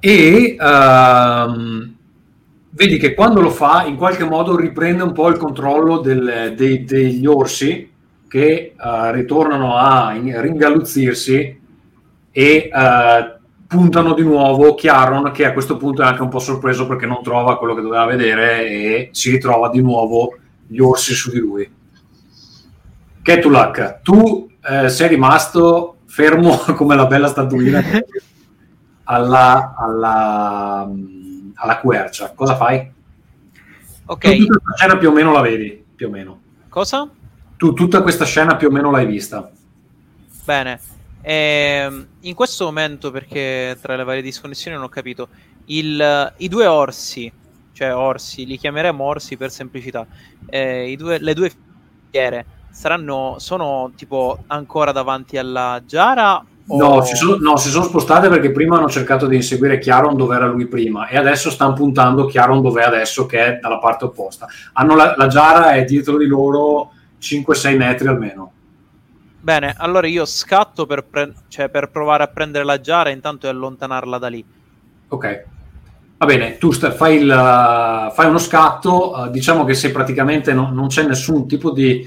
e 0.00 0.56
ehm, 0.58 1.97
vedi 2.70 2.98
che 2.98 3.14
quando 3.14 3.40
lo 3.40 3.50
fa 3.50 3.84
in 3.84 3.96
qualche 3.96 4.24
modo 4.24 4.56
riprende 4.56 5.02
un 5.02 5.12
po' 5.12 5.28
il 5.28 5.36
controllo 5.36 5.98
del- 5.98 6.54
dei- 6.56 6.84
degli 6.84 7.26
orsi 7.26 7.90
che 8.28 8.74
eh, 8.78 9.12
ritornano 9.12 9.76
a 9.76 10.14
in- 10.14 10.40
ringalluzzirsi 10.40 11.60
e 12.30 12.70
eh, 12.72 13.36
puntano 13.66 14.14
di 14.14 14.22
nuovo 14.22 14.74
Chiaron 14.74 15.30
che 15.32 15.44
a 15.44 15.52
questo 15.52 15.76
punto 15.76 16.02
è 16.02 16.06
anche 16.06 16.22
un 16.22 16.28
po' 16.28 16.38
sorpreso 16.38 16.86
perché 16.86 17.06
non 17.06 17.22
trova 17.22 17.58
quello 17.58 17.74
che 17.74 17.82
doveva 17.82 18.04
vedere 18.06 18.66
e 18.66 19.08
si 19.12 19.30
ritrova 19.30 19.68
di 19.70 19.80
nuovo 19.80 20.36
gli 20.66 20.78
orsi 20.78 21.14
su 21.14 21.30
di 21.30 21.38
lui. 21.38 21.70
Ketulak, 23.22 24.00
tu 24.02 24.48
eh, 24.66 24.88
sei 24.88 25.08
rimasto 25.08 25.96
fermo 26.06 26.56
come 26.76 26.94
la 26.96 27.06
bella 27.06 27.28
statuina 27.28 27.82
alla, 29.04 29.74
alla, 29.76 30.88
alla 31.58 31.78
quercia. 31.78 32.32
Cosa 32.34 32.56
fai? 32.56 32.90
Ok, 34.06 34.20
Tu 34.20 34.36
tutta 34.36 34.58
questa 34.58 34.74
scena 34.76 34.96
più 34.98 35.08
o 35.08 35.12
meno 35.12 35.32
la 35.32 35.40
vedi, 35.40 35.84
più 35.94 36.06
o 36.06 36.10
meno. 36.10 36.40
cosa? 36.68 37.08
Tu 37.56 37.72
tutta 37.72 38.02
questa 38.02 38.24
scena 38.24 38.56
più 38.56 38.68
o 38.68 38.70
meno 38.70 38.90
l'hai 38.90 39.06
vista. 39.06 39.50
Bene. 40.44 40.80
Ehm, 41.22 42.06
in 42.20 42.34
questo 42.34 42.64
momento, 42.64 43.10
perché 43.10 43.76
tra 43.82 43.96
le 43.96 44.04
varie 44.04 44.22
disconnessioni 44.22 44.76
non 44.76 44.86
ho 44.86 44.88
capito, 44.88 45.28
il- 45.66 46.32
i 46.38 46.48
due 46.48 46.66
orsi, 46.66 47.30
cioè 47.72 47.94
orsi, 47.94 48.46
li 48.46 48.56
chiameremo 48.56 49.02
orsi 49.02 49.36
per 49.36 49.50
semplicità, 49.50 50.06
eh, 50.46 50.88
i 50.90 50.96
due- 50.96 51.18
le 51.18 51.34
due 51.34 51.52
fiere 52.10 52.46
saranno, 52.70 53.36
sono 53.38 53.90
tipo 53.96 54.44
ancora 54.46 54.92
davanti 54.92 55.36
alla 55.36 55.82
Giara? 55.84 56.42
O- 56.68 56.76
No, 56.76 57.02
si 57.02 57.16
sono, 57.16 57.36
no, 57.38 57.56
si 57.56 57.70
sono 57.70 57.84
spostate 57.84 58.28
perché 58.28 58.52
prima 58.52 58.76
hanno 58.76 58.88
cercato 58.88 59.26
di 59.26 59.36
inseguire 59.36 59.78
Chiaron 59.78 60.16
dove 60.16 60.36
era 60.36 60.46
lui 60.46 60.66
prima 60.66 61.08
e 61.08 61.16
adesso 61.16 61.50
stanno 61.50 61.72
puntando 61.72 62.26
Chiaron 62.26 62.60
dove 62.62 62.82
è 62.82 62.86
adesso 62.86 63.26
che 63.26 63.44
è 63.44 63.58
dalla 63.60 63.78
parte 63.78 64.04
opposta. 64.04 64.46
Hanno 64.74 64.94
la, 64.94 65.14
la 65.16 65.26
Giara 65.26 65.72
è 65.72 65.84
dietro 65.84 66.16
di 66.18 66.26
loro 66.26 66.92
5-6 67.20 67.76
metri 67.76 68.06
almeno. 68.08 68.52
Bene, 69.40 69.74
allora 69.78 70.06
io 70.06 70.24
scatto 70.26 70.84
per, 70.84 71.04
pre- 71.04 71.32
cioè, 71.48 71.68
per 71.70 71.90
provare 71.90 72.22
a 72.24 72.28
prendere 72.28 72.64
la 72.64 72.80
Giara 72.80 73.08
intanto 73.10 73.46
e 73.46 73.50
allontanarla 73.50 74.18
da 74.18 74.28
lì. 74.28 74.44
Ok. 75.08 75.44
Va 76.18 76.26
bene, 76.26 76.58
tu 76.58 76.72
sta- 76.72 76.90
fai, 76.90 77.18
il, 77.18 77.28
uh, 77.30 78.12
fai 78.12 78.26
uno 78.26 78.38
scatto, 78.38 79.12
uh, 79.12 79.30
diciamo 79.30 79.64
che 79.64 79.74
se 79.74 79.92
praticamente 79.92 80.52
non, 80.52 80.74
non 80.74 80.88
c'è 80.88 81.04
nessun 81.06 81.46
tipo 81.46 81.70
di 81.70 82.04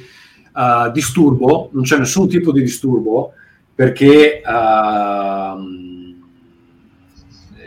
uh, 0.54 0.92
disturbo, 0.92 1.70
non 1.72 1.84
c'è 1.84 1.98
nessun 1.98 2.28
tipo 2.28 2.52
di 2.52 2.62
disturbo 2.62 3.34
perché 3.74 4.42
ehm, 4.42 6.16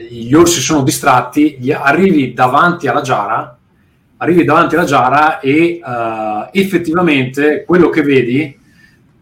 gli 0.09 0.33
orsi 0.35 0.61
sono 0.61 0.83
distratti, 0.83 1.57
gli 1.59 1.73
arrivi 1.73 2.33
davanti 2.33 2.87
alla 2.87 3.01
Giara, 3.01 3.59
arrivi 4.19 4.45
davanti 4.45 4.75
alla 4.75 4.85
Giara 4.85 5.41
e 5.41 5.81
eh, 5.85 6.49
effettivamente 6.53 7.65
quello 7.65 7.89
che 7.89 8.03
vedi 8.03 8.59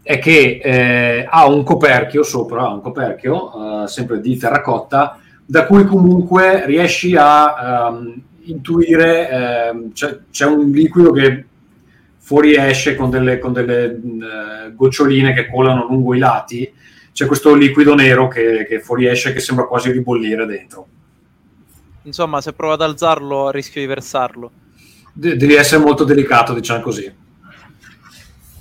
è 0.01 0.19
che 0.19 0.59
eh, 0.61 1.25
ha 1.29 1.47
un 1.47 1.63
coperchio 1.63 2.23
sopra, 2.23 2.67
un 2.67 2.81
coperchio 2.81 3.83
eh, 3.83 3.87
sempre 3.87 4.19
di 4.19 4.37
terracotta, 4.37 5.17
da 5.45 5.65
cui 5.65 5.85
comunque 5.85 6.65
riesci 6.65 7.15
a 7.17 7.89
ehm, 7.89 8.21
intuire, 8.45 9.29
ehm, 9.29 9.93
c'è, 9.93 10.19
c'è 10.29 10.45
un 10.45 10.69
liquido 10.71 11.11
che 11.11 11.45
fuoriesce 12.23 12.95
con 12.95 13.09
delle, 13.09 13.37
con 13.37 13.51
delle 13.51 13.83
eh, 13.83 14.73
goccioline 14.73 15.33
che 15.33 15.49
colano 15.49 15.85
lungo 15.85 16.15
i 16.15 16.19
lati, 16.19 16.73
c'è 17.11 17.25
questo 17.25 17.53
liquido 17.53 17.95
nero 17.95 18.29
che, 18.29 18.65
che 18.65 18.79
fuoriesce 18.79 19.33
che 19.33 19.41
sembra 19.41 19.65
quasi 19.65 19.91
ribollire 19.91 20.45
dentro. 20.45 20.87
Insomma, 22.03 22.39
se 22.39 22.53
provo 22.53 22.73
ad 22.73 22.81
alzarlo 22.81 23.51
rischio 23.51 23.81
di 23.81 23.87
versarlo. 23.87 24.51
De- 25.11 25.35
devi 25.35 25.55
essere 25.55 25.83
molto 25.83 26.05
delicato, 26.05 26.53
diciamo 26.53 26.81
così. 26.81 27.13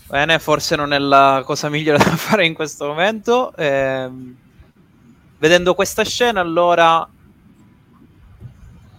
Bene, 0.08 0.38
forse 0.40 0.74
non 0.74 0.92
è 0.92 0.98
la 0.98 1.42
cosa 1.44 1.68
migliore 1.70 1.98
da 2.02 2.16
fare 2.16 2.44
in 2.44 2.54
questo 2.54 2.86
momento. 2.86 3.54
Ehm, 3.56 4.34
vedendo 5.38 5.74
questa 5.74 6.04
scena, 6.04 6.40
allora 6.40 7.08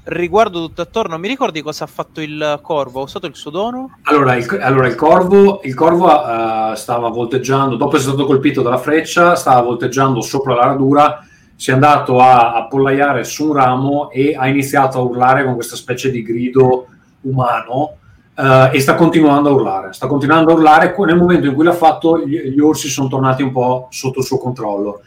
riguardo 0.06 0.60
tutto 0.60 0.82
attorno, 0.82 1.18
mi 1.18 1.28
ricordi 1.28 1.62
cosa 1.62 1.86
ha 1.86 1.88
fatto 1.88 2.22
il 2.22 2.60
corvo? 2.62 3.00
Ha 3.00 3.04
usato 3.04 3.26
il 3.26 3.36
suo 3.36 3.52
dono? 3.52 3.98
Allora, 4.04 4.36
il, 4.36 4.60
allora, 4.62 4.88
il 4.88 4.96
corvo, 4.96 5.62
il 5.64 5.74
corvo 5.74 6.10
eh, 6.10 6.76
stava 6.76 7.10
volteggiando, 7.10 7.76
dopo 7.76 7.96
essere 7.96 8.14
stato 8.14 8.28
colpito 8.28 8.62
dalla 8.62 8.78
freccia, 8.78 9.36
stava 9.36 9.62
volteggiando 9.62 10.22
sopra 10.22 10.56
la 10.56 10.66
radura, 10.66 11.26
si 11.56 11.70
è 11.70 11.74
andato 11.74 12.20
a 12.20 12.54
appollaiare 12.54 13.24
su 13.24 13.48
un 13.48 13.54
ramo 13.54 14.10
e 14.10 14.36
ha 14.38 14.48
iniziato 14.48 14.98
a 14.98 15.02
urlare 15.02 15.44
con 15.46 15.56
questa 15.56 15.76
specie 15.76 16.12
di 16.12 16.22
grido 16.22 16.88
umano 17.22 17.98
eh, 18.36 18.72
e 18.74 18.80
sta 18.80 18.96
continuando 18.96 19.50
a 19.50 19.54
urlare. 19.54 19.94
Sta 19.94 20.08
continuando 20.08 20.52
a 20.52 20.56
urlare, 20.56 20.94
nel 21.06 21.16
momento 21.18 21.48
in 21.48 21.54
cui 21.54 21.64
l'ha 21.64 21.74
fatto 21.74 22.20
gli, 22.20 22.38
gli 22.50 22.60
orsi 22.60 22.90
sono 22.90 23.08
tornati 23.08 23.44
un 23.44 23.52
po' 23.52 23.88
sotto 23.92 24.20
il 24.20 24.26
suo 24.26 24.38
controllo. 24.38 25.02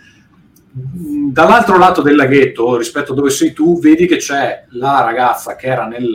Dall'altro 0.78 1.78
lato 1.78 2.02
del 2.02 2.16
laghetto, 2.16 2.76
rispetto 2.76 3.12
a 3.12 3.14
dove 3.14 3.30
sei 3.30 3.54
tu, 3.54 3.80
vedi 3.80 4.06
che 4.06 4.16
c'è 4.16 4.66
la 4.72 5.00
ragazza 5.00 5.56
che 5.56 5.68
era 5.68 5.86
nel, 5.86 6.12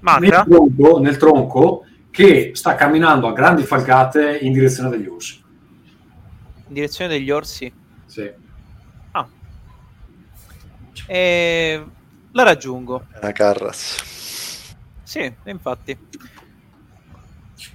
nel, 0.00 0.44
tronco, 0.46 0.98
nel 0.98 1.16
tronco 1.18 1.84
che 2.10 2.52
sta 2.54 2.76
camminando 2.76 3.28
a 3.28 3.34
grandi 3.34 3.64
falcate 3.64 4.38
in 4.38 4.54
direzione 4.54 4.88
degli 4.88 5.06
orsi. 5.06 5.44
In 6.68 6.72
direzione 6.72 7.10
degli 7.10 7.30
orsi? 7.30 7.70
Sì. 8.06 8.32
Ah. 9.10 9.28
E 11.06 11.84
la 12.32 12.42
raggiungo. 12.42 13.04
Una 13.20 13.32
Carras. 13.32 14.74
Sì, 15.02 15.30
infatti. 15.44 15.98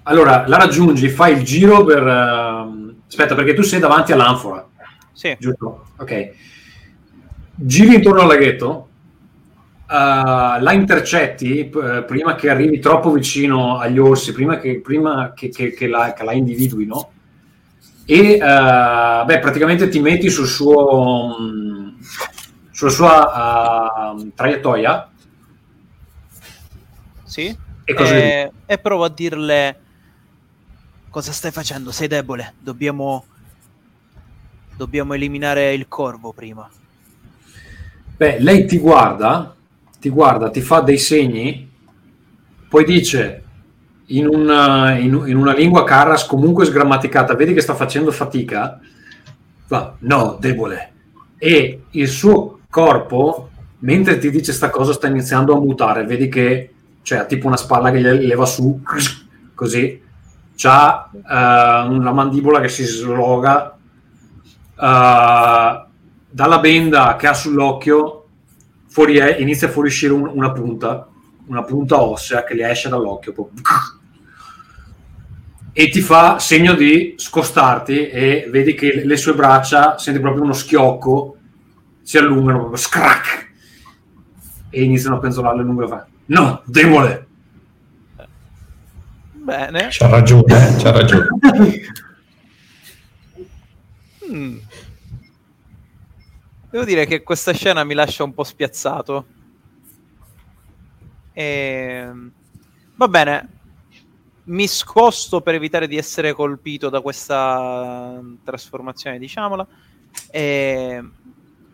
Allora, 0.03 0.47
la 0.47 0.57
raggiungi, 0.57 1.09
fai 1.09 1.37
il 1.37 1.43
giro 1.43 1.83
per... 1.83 2.07
ehm, 2.07 3.01
aspetta, 3.07 3.35
perché 3.35 3.53
tu 3.53 3.61
sei 3.61 3.79
davanti 3.79 4.11
all'anfora, 4.11 4.67
Sì, 5.15 5.35
giusto? 5.39 5.87
Ok. 5.95 6.31
Giri 7.55 7.95
intorno 7.95 8.21
al 8.21 8.27
laghetto 8.27 8.89
la 9.87 10.71
intercetti 10.73 11.65
p- 11.65 12.03
prima 12.03 12.35
che 12.35 12.49
arrivi 12.49 12.79
troppo 12.79 13.11
vicino 13.11 13.77
agli 13.77 13.97
orsi, 13.97 14.33
prima 14.33 14.59
che, 14.59 14.81
prima 14.81 15.31
che, 15.33 15.49
che, 15.49 15.71
che 15.71 15.87
la, 15.87 16.13
la 16.21 16.33
individuino, 16.33 17.11
e 18.03 18.33
uh, 18.33 19.25
beh, 19.25 19.39
praticamente 19.39 19.87
ti 19.87 19.99
metti 19.99 20.29
sul 20.29 20.47
suo, 20.47 21.37
mh, 21.39 21.97
sulla 22.71 22.91
sua 22.91 24.11
uh, 24.13 24.31
traiettoria. 24.35 25.09
Sì. 27.23 27.55
E, 27.83 27.93
e, 27.93 28.51
e 28.65 28.77
provo 28.79 29.03
a 29.03 29.09
dirle 29.09 29.79
cosa 31.09 31.31
stai 31.31 31.51
facendo? 31.51 31.91
Sei 31.91 32.07
debole. 32.07 32.55
Dobbiamo 32.59 33.25
dobbiamo 34.75 35.13
eliminare 35.13 35.73
il 35.73 35.87
corvo 35.87 36.33
prima. 36.33 36.69
Beh, 38.17 38.39
lei 38.39 38.65
ti 38.65 38.77
guarda, 38.77 39.55
ti 39.99 40.09
guarda, 40.09 40.49
ti 40.49 40.61
fa 40.61 40.81
dei 40.81 40.97
segni, 40.97 41.69
poi 42.69 42.85
dice 42.85 43.43
in 44.07 44.27
una, 44.27 44.95
in, 44.97 45.23
in 45.25 45.35
una 45.35 45.53
lingua 45.53 45.83
Carras 45.83 46.25
comunque 46.25 46.65
sgrammaticata, 46.65 47.35
vedi 47.35 47.53
che 47.53 47.61
sta 47.61 47.75
facendo 47.75 48.11
fatica, 48.11 48.79
fa 49.65 49.95
no, 49.99 50.37
debole. 50.39 50.91
E 51.37 51.83
il 51.91 52.07
suo 52.07 52.59
corpo, 52.69 53.49
mentre 53.79 54.17
ti 54.17 54.29
dice 54.29 54.53
sta 54.53 54.69
cosa, 54.69 54.93
sta 54.93 55.07
iniziando 55.07 55.55
a 55.55 55.59
mutare, 55.59 56.05
vedi 56.05 56.29
che 56.29 56.73
cioè, 57.01 57.19
ha 57.19 57.25
tipo 57.25 57.47
una 57.47 57.57
spalla 57.57 57.91
che 57.91 57.99
gli 57.99 58.25
leva 58.25 58.45
su, 58.45 58.81
così, 59.53 60.01
c'ha 60.55 61.09
uh, 61.11 61.91
una 61.91 62.11
mandibola 62.11 62.61
che 62.61 62.69
si 62.69 62.83
sloga, 62.83 63.74
uh, 64.75 65.85
dalla 66.29 66.59
benda 66.59 67.15
che 67.15 67.27
ha 67.27 67.33
sull'occhio 67.33 68.25
fuori 68.87 69.17
è, 69.17 69.37
inizia 69.39 69.67
a 69.67 69.71
fuoriuscire 69.71 70.13
un, 70.13 70.29
una 70.33 70.51
punta, 70.51 71.07
una 71.47 71.63
punta 71.63 72.01
ossea 72.01 72.43
che 72.43 72.55
gli 72.55 72.61
esce 72.61 72.87
dall'occhio. 72.87 73.33
Proprio. 73.33 73.61
E 75.73 75.89
ti 75.89 75.99
fa 75.99 76.39
segno 76.39 76.73
di 76.73 77.15
scostarti 77.17 78.07
e 78.07 78.47
vedi 78.49 78.73
che 78.73 79.03
le 79.03 79.17
sue 79.17 79.33
braccia, 79.33 79.97
senti 79.97 80.21
proprio 80.21 80.43
uno 80.43 80.53
schiocco, 80.53 81.35
si 82.01 82.17
allungano 82.17 82.59
proprio, 82.59 82.77
scrack, 82.77 83.51
e 84.69 84.83
iniziano 84.83 85.17
a 85.17 85.19
penzolare 85.19 85.61
lungo 85.61 85.81
la 85.81 85.87
fa. 85.87 86.07
No, 86.27 86.61
debole! 86.65 87.27
Bene. 89.33 89.87
C'ha 89.91 90.07
ragione, 90.07 90.69
eh? 90.69 90.75
c'ha 90.81 90.91
ragione. 90.91 91.27
Mm. 94.31 94.57
Devo 96.75 96.87
dire 96.87 97.05
che 97.05 97.23
questa 97.23 97.53
scena 97.53 97.85
mi 97.85 97.93
lascia 97.93 98.25
un 98.25 98.33
po' 98.33 98.43
spiazzato. 98.43 99.25
E... 101.31 102.11
Va 102.95 103.07
bene, 103.07 103.49
mi 104.43 104.67
scosto 104.67 105.39
per 105.39 105.53
evitare 105.53 105.87
di 105.87 105.95
essere 105.95 106.33
colpito 106.33 106.89
da 106.89 106.99
questa 106.99 108.21
trasformazione, 108.43 109.19
diciamola. 109.19 109.65
E... 110.29 111.01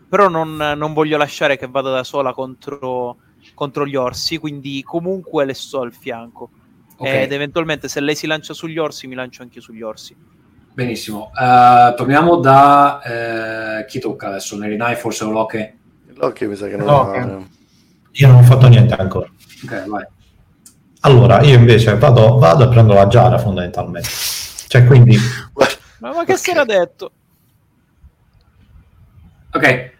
Però 0.08 0.28
non, 0.28 0.54
non, 0.54 0.92
voglio 0.92 1.16
lasciare 1.16 1.58
che 1.58 1.66
vada 1.66 1.90
da 1.90 2.04
sola 2.04 2.32
contro, 2.32 3.16
contro 3.54 3.84
gli 3.84 3.96
orsi, 3.96 4.38
quindi 4.38 4.84
comunque 4.84 5.44
le 5.44 5.54
sto 5.54 5.80
al 5.80 5.92
fianco. 5.92 6.48
Okay. 6.96 7.24
Ed 7.24 7.32
eventualmente 7.32 7.88
se 7.88 7.98
lei 7.98 8.14
si 8.14 8.28
lancia 8.28 8.54
sugli 8.54 8.78
orsi, 8.78 9.08
mi 9.08 9.16
lancio 9.16 9.42
anche 9.42 9.60
sugli 9.60 9.82
orsi. 9.82 10.14
Benissimo. 10.74 11.30
Uh, 11.34 11.94
torniamo 11.94 12.36
da 12.36 13.00
uh, 13.04 13.84
chi 13.86 13.98
tocca 13.98 14.28
adesso? 14.28 14.56
Nerinai 14.56 14.96
forse 14.96 15.24
o 15.24 15.30
Loki? 15.30 15.70
Loki 16.14 16.46
mi 16.46 16.56
sa 16.56 16.68
che 16.68 16.76
non 16.76 16.86
no, 16.86 17.10
ha... 17.10 17.38
Io 18.12 18.26
non 18.28 18.36
ho 18.36 18.42
fatto 18.42 18.68
niente 18.68 18.94
ancora. 18.94 19.28
Ok, 19.64 19.86
vai. 19.86 20.04
Allora, 21.00 21.42
io 21.42 21.56
invece 21.56 21.96
vado, 21.96 22.38
vado 22.38 22.64
e 22.64 22.68
prendo 22.68 22.94
la 22.94 23.06
Giara 23.06 23.38
fondamentalmente. 23.38 24.08
Cioè, 24.68 24.84
quindi... 24.84 25.16
ma, 25.54 25.66
ma 25.98 26.12
che 26.24 26.32
okay. 26.32 26.36
si 26.36 26.50
era 26.50 26.64
detto? 26.64 27.10
Ok. 29.52 29.90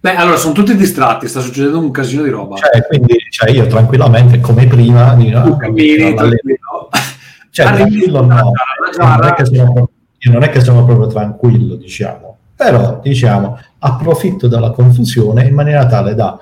Beh, 0.00 0.14
allora 0.14 0.36
sono 0.36 0.52
tutti 0.52 0.74
distratti, 0.76 1.28
sta 1.28 1.40
succedendo 1.40 1.78
un 1.78 1.90
casino 1.90 2.22
di 2.22 2.30
roba. 2.30 2.56
Cioè, 2.56 2.86
quindi 2.86 3.16
cioè, 3.30 3.50
io 3.50 3.66
tranquillamente, 3.66 4.40
come 4.40 4.66
prima, 4.66 5.14
di, 5.14 5.28
no, 5.28 5.56
cammini, 5.56 6.14
cioè, 7.50 7.66
tranquillo 7.66 8.24
no, 8.24 8.52
non 8.98 9.34
è, 9.36 9.44
sono, 9.44 9.90
io 10.18 10.32
non 10.32 10.42
è 10.42 10.50
che 10.50 10.60
sono 10.60 10.84
proprio 10.84 11.08
tranquillo, 11.08 11.74
diciamo, 11.74 12.38
però 12.54 13.00
diciamo 13.02 13.58
approfitto 13.78 14.48
della 14.48 14.70
confusione 14.70 15.46
in 15.46 15.54
maniera 15.54 15.86
tale 15.86 16.14
da 16.14 16.38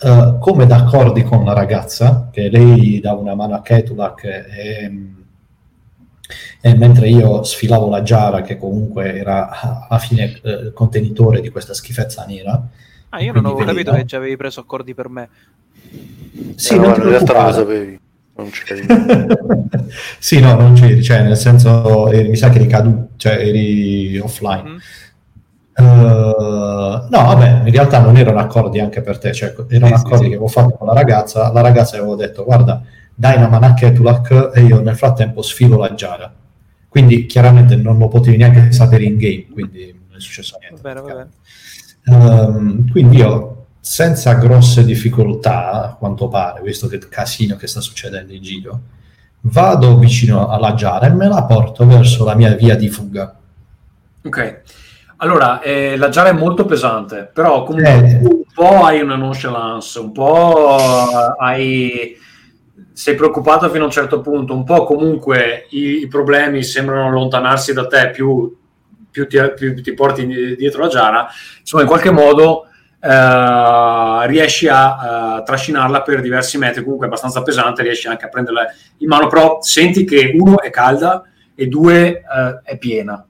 uh, 0.00 0.38
come 0.38 0.66
d'accordi 0.66 1.22
con 1.22 1.44
la 1.44 1.52
ragazza, 1.52 2.28
che 2.32 2.48
lei 2.48 3.00
dà 3.00 3.12
una 3.12 3.34
mano 3.34 3.54
a 3.54 3.62
Ketulak 3.62 4.24
e, 4.24 4.92
e 6.60 6.74
mentre 6.74 7.08
io 7.08 7.42
sfilavo 7.42 7.88
la 7.88 8.02
Giara, 8.02 8.42
che 8.42 8.56
comunque 8.56 9.16
era 9.16 9.86
alla 9.88 10.00
fine 10.00 10.40
eh, 10.42 10.72
contenitore 10.72 11.40
di 11.40 11.50
questa 11.50 11.74
schifezza 11.74 12.24
nera. 12.26 12.60
Ah, 13.10 13.20
io 13.20 13.32
non 13.32 13.44
avevo 13.46 13.64
capito 13.64 13.92
che 13.92 14.04
già 14.04 14.16
avevi 14.16 14.36
preso 14.36 14.60
accordi 14.60 14.94
per 14.94 15.08
me. 15.08 15.28
Sì, 16.56 16.74
eh, 16.74 16.78
non 16.78 16.94
in 16.96 17.02
realtà 17.02 17.34
non 17.34 17.44
lo 17.44 17.52
sapevi. 17.52 18.00
Non 18.36 18.50
c'eri. 18.50 18.86
sì, 20.18 20.40
no, 20.40 20.54
non 20.54 20.74
c'eri, 20.74 21.02
cioè, 21.02 21.22
nel 21.22 21.36
senso, 21.36 22.10
eri, 22.10 22.28
mi 22.28 22.36
sa 22.36 22.48
che 22.48 22.58
eri 22.58 22.66
caduto, 22.66 23.08
cioè 23.16 23.34
eri 23.34 24.18
offline. 24.18 24.70
Mm. 24.70 24.76
Uh, 25.76 27.08
no, 27.08 27.08
vabbè, 27.10 27.62
in 27.64 27.72
realtà 27.72 28.00
non 28.00 28.16
erano 28.16 28.38
accordi 28.38 28.80
anche 28.80 29.00
per 29.02 29.18
te, 29.18 29.32
cioè 29.32 29.54
erano 29.68 29.96
sì, 29.96 30.02
accordi 30.02 30.24
sì, 30.24 30.30
che 30.30 30.36
avevo 30.36 30.48
fatto 30.48 30.76
con 30.76 30.86
la 30.86 30.94
ragazza. 30.94 31.52
La 31.52 31.60
ragazza 31.60 31.96
avevo 31.96 32.16
detto, 32.16 32.44
guarda, 32.44 32.82
dai 33.14 33.36
una 33.36 33.48
manacca 33.48 33.86
a 33.86 33.92
Tulak 33.92 34.50
e 34.54 34.62
io 34.62 34.80
nel 34.80 34.96
frattempo 34.96 35.42
sfilo 35.42 35.78
la 35.78 35.94
Giara. 35.94 36.32
Quindi 36.88 37.26
chiaramente 37.26 37.76
non 37.76 37.98
lo 37.98 38.08
potevi 38.08 38.36
neanche 38.36 38.72
sapere 38.72 39.04
in 39.04 39.16
game, 39.16 39.46
quindi 39.52 39.92
non 40.08 40.16
è 40.16 40.20
successo 40.20 40.58
niente. 40.60 40.80
Va 40.80 40.92
bene, 40.92 41.00
va 41.00 41.14
bene. 41.14 41.28
Um, 42.06 42.90
quindi 42.90 43.16
io 43.16 43.63
senza 43.84 44.32
grosse 44.36 44.82
difficoltà, 44.82 45.72
a 45.72 45.94
quanto 45.94 46.28
pare, 46.28 46.62
visto 46.62 46.86
che 46.86 46.98
casino 47.06 47.56
che 47.56 47.66
sta 47.66 47.82
succedendo 47.82 48.32
in 48.32 48.40
giro, 48.40 48.80
vado 49.42 49.98
vicino 49.98 50.48
alla 50.48 50.72
Giara 50.72 51.06
e 51.06 51.10
me 51.10 51.28
la 51.28 51.44
porto 51.44 51.86
verso 51.86 52.24
la 52.24 52.34
mia 52.34 52.54
via 52.54 52.76
di 52.76 52.88
fuga. 52.88 53.36
Ok, 54.24 54.60
allora 55.18 55.60
eh, 55.60 55.98
la 55.98 56.08
Giara 56.08 56.30
è 56.30 56.32
molto 56.32 56.64
pesante, 56.64 57.28
però 57.30 57.64
comunque 57.64 58.08
eh. 58.08 58.20
un 58.22 58.42
po' 58.54 58.84
hai 58.84 59.02
una 59.02 59.16
nonchalance, 59.16 59.98
un 59.98 60.12
po' 60.12 60.76
hai 61.38 62.16
sei 62.90 63.14
preoccupato 63.16 63.68
fino 63.68 63.82
a 63.82 63.86
un 63.86 63.92
certo 63.92 64.22
punto, 64.22 64.54
un 64.54 64.64
po' 64.64 64.84
comunque 64.84 65.66
i, 65.72 66.00
i 66.00 66.08
problemi 66.08 66.62
sembrano 66.62 67.08
allontanarsi 67.08 67.74
da 67.74 67.86
te, 67.86 68.08
più, 68.12 68.56
più, 69.10 69.28
ti, 69.28 69.38
più 69.54 69.82
ti 69.82 69.92
porti 69.92 70.24
dietro 70.56 70.84
la 70.84 70.88
Giara, 70.88 71.28
insomma 71.60 71.82
in 71.82 71.88
qualche 71.88 72.10
modo 72.10 72.68
Uh, 73.04 74.26
riesci 74.28 74.66
a 74.66 75.36
uh, 75.36 75.42
trascinarla 75.42 76.00
per 76.00 76.22
diversi 76.22 76.56
metri, 76.56 76.82
comunque 76.82 77.04
è 77.04 77.10
abbastanza 77.10 77.42
pesante, 77.42 77.82
riesci 77.82 78.08
anche 78.08 78.24
a 78.24 78.28
prenderla 78.28 78.64
in 78.98 79.08
mano, 79.08 79.26
però 79.26 79.58
senti 79.60 80.06
che 80.06 80.34
uno 80.34 80.58
è 80.62 80.70
calda 80.70 81.22
e 81.54 81.66
due 81.66 82.22
uh, 82.22 82.60
è 82.62 82.78
piena, 82.78 83.22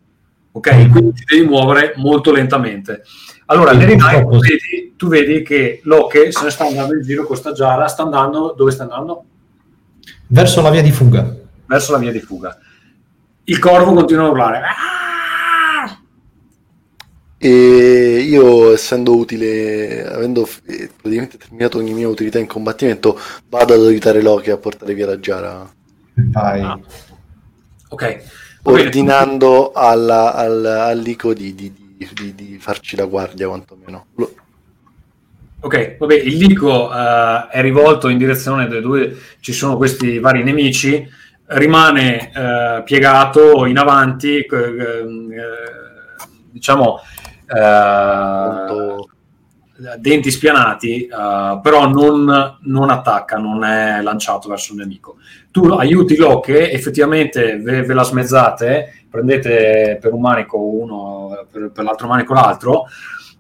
ok? 0.53 0.75
Mm. 0.75 0.91
Quindi 0.93 1.13
ti 1.15 1.25
devi 1.27 1.49
muovere 1.49 1.95
molto 1.97 2.31
lentamente. 2.31 3.03
Allora, 3.47 3.73
Night, 3.73 4.23
tu 4.23 4.39
vedi, 4.39 4.95
tu 4.97 5.09
vedi 5.09 5.43
che 5.43 5.81
Locke 5.83 6.31
se 6.31 6.45
ne 6.45 6.51
sta 6.51 6.67
andando 6.67 6.95
in 6.95 7.03
giro 7.03 7.25
con 7.25 7.35
sta 7.35 7.51
giara, 7.51 7.89
sta 7.89 8.05
andando, 8.05 8.55
dove 8.57 8.71
sta 8.71 8.85
andando? 8.85 9.25
Verso 10.29 10.63
la 10.63 10.71
via 10.71 10.83
di 10.83 10.93
fuga. 10.93 11.35
Verso 11.67 11.91
la 11.91 11.99
via 11.99 12.13
di 12.13 12.21
fuga. 12.21 12.57
Il 13.43 13.59
corvo 13.59 13.93
continua 13.93 14.27
a 14.27 14.29
urlare. 14.29 14.59
Ah! 14.59 15.04
E 17.45 18.25
io, 18.27 18.73
essendo 18.73 19.15
utile, 19.15 20.03
avendo 20.07 20.49
eh, 20.65 20.89
praticamente 20.89 21.37
terminato 21.37 21.77
ogni 21.77 21.93
mia 21.93 22.09
utilità 22.09 22.39
in 22.39 22.47
combattimento, 22.47 23.21
vado 23.51 23.75
ad 23.75 23.83
aiutare 23.83 24.23
Loki 24.23 24.49
a 24.49 24.57
portare 24.57 24.95
via 24.95 25.05
la 25.05 25.21
Giara. 25.21 25.71
Vai. 26.15 26.61
Ah. 26.63 26.81
Ok. 27.91 28.23
Ordinando 28.63 29.73
alla, 29.73 30.33
alla, 30.33 30.87
all'Ico 30.87 31.35
di, 31.35 31.55
di, 31.55 31.71
di, 32.15 32.35
di, 32.35 32.57
farci 32.59 32.97
la 32.97 33.05
guardia, 33.05 33.47
quantomeno. 33.47 34.07
Ok, 35.61 35.97
vabbè, 35.99 36.15
il 36.15 36.39
Lico 36.39 36.89
uh, 36.89 37.51
è 37.51 37.61
rivolto 37.61 38.09
in 38.09 38.17
direzione 38.17 38.69
dove 38.69 39.19
ci 39.41 39.53
sono 39.53 39.77
questi 39.77 40.19
vari 40.19 40.43
nemici, 40.43 41.07
rimane 41.49 42.31
uh, 42.35 42.83
piegato 42.85 43.67
in 43.67 43.77
avanti, 43.77 44.47
uh, 44.49 45.31
diciamo 46.51 47.01
eh, 47.47 48.95
denti 49.99 50.31
spianati, 50.31 51.09
uh, 51.11 51.61
però 51.61 51.89
non, 51.89 52.59
non, 52.63 52.91
attacca, 52.91 53.39
non 53.39 53.65
è 53.65 54.01
lanciato 54.03 54.49
verso 54.49 54.73
il 54.73 54.79
nemico. 54.79 55.17
Tu 55.51 55.67
aiuti 55.67 56.17
Locke, 56.17 56.71
effettivamente 56.71 57.59
ve, 57.59 57.83
ve, 57.83 57.95
la 57.95 58.05
smezzate, 58.05 59.07
prendete 59.11 59.99
per 60.01 60.13
un 60.13 60.21
manico 60.21 60.61
uno, 60.61 61.47
per, 61.51 61.71
per 61.73 61.85
l'altro 61.85 62.07
manico 62.07 62.35
l'altro, 62.35 62.85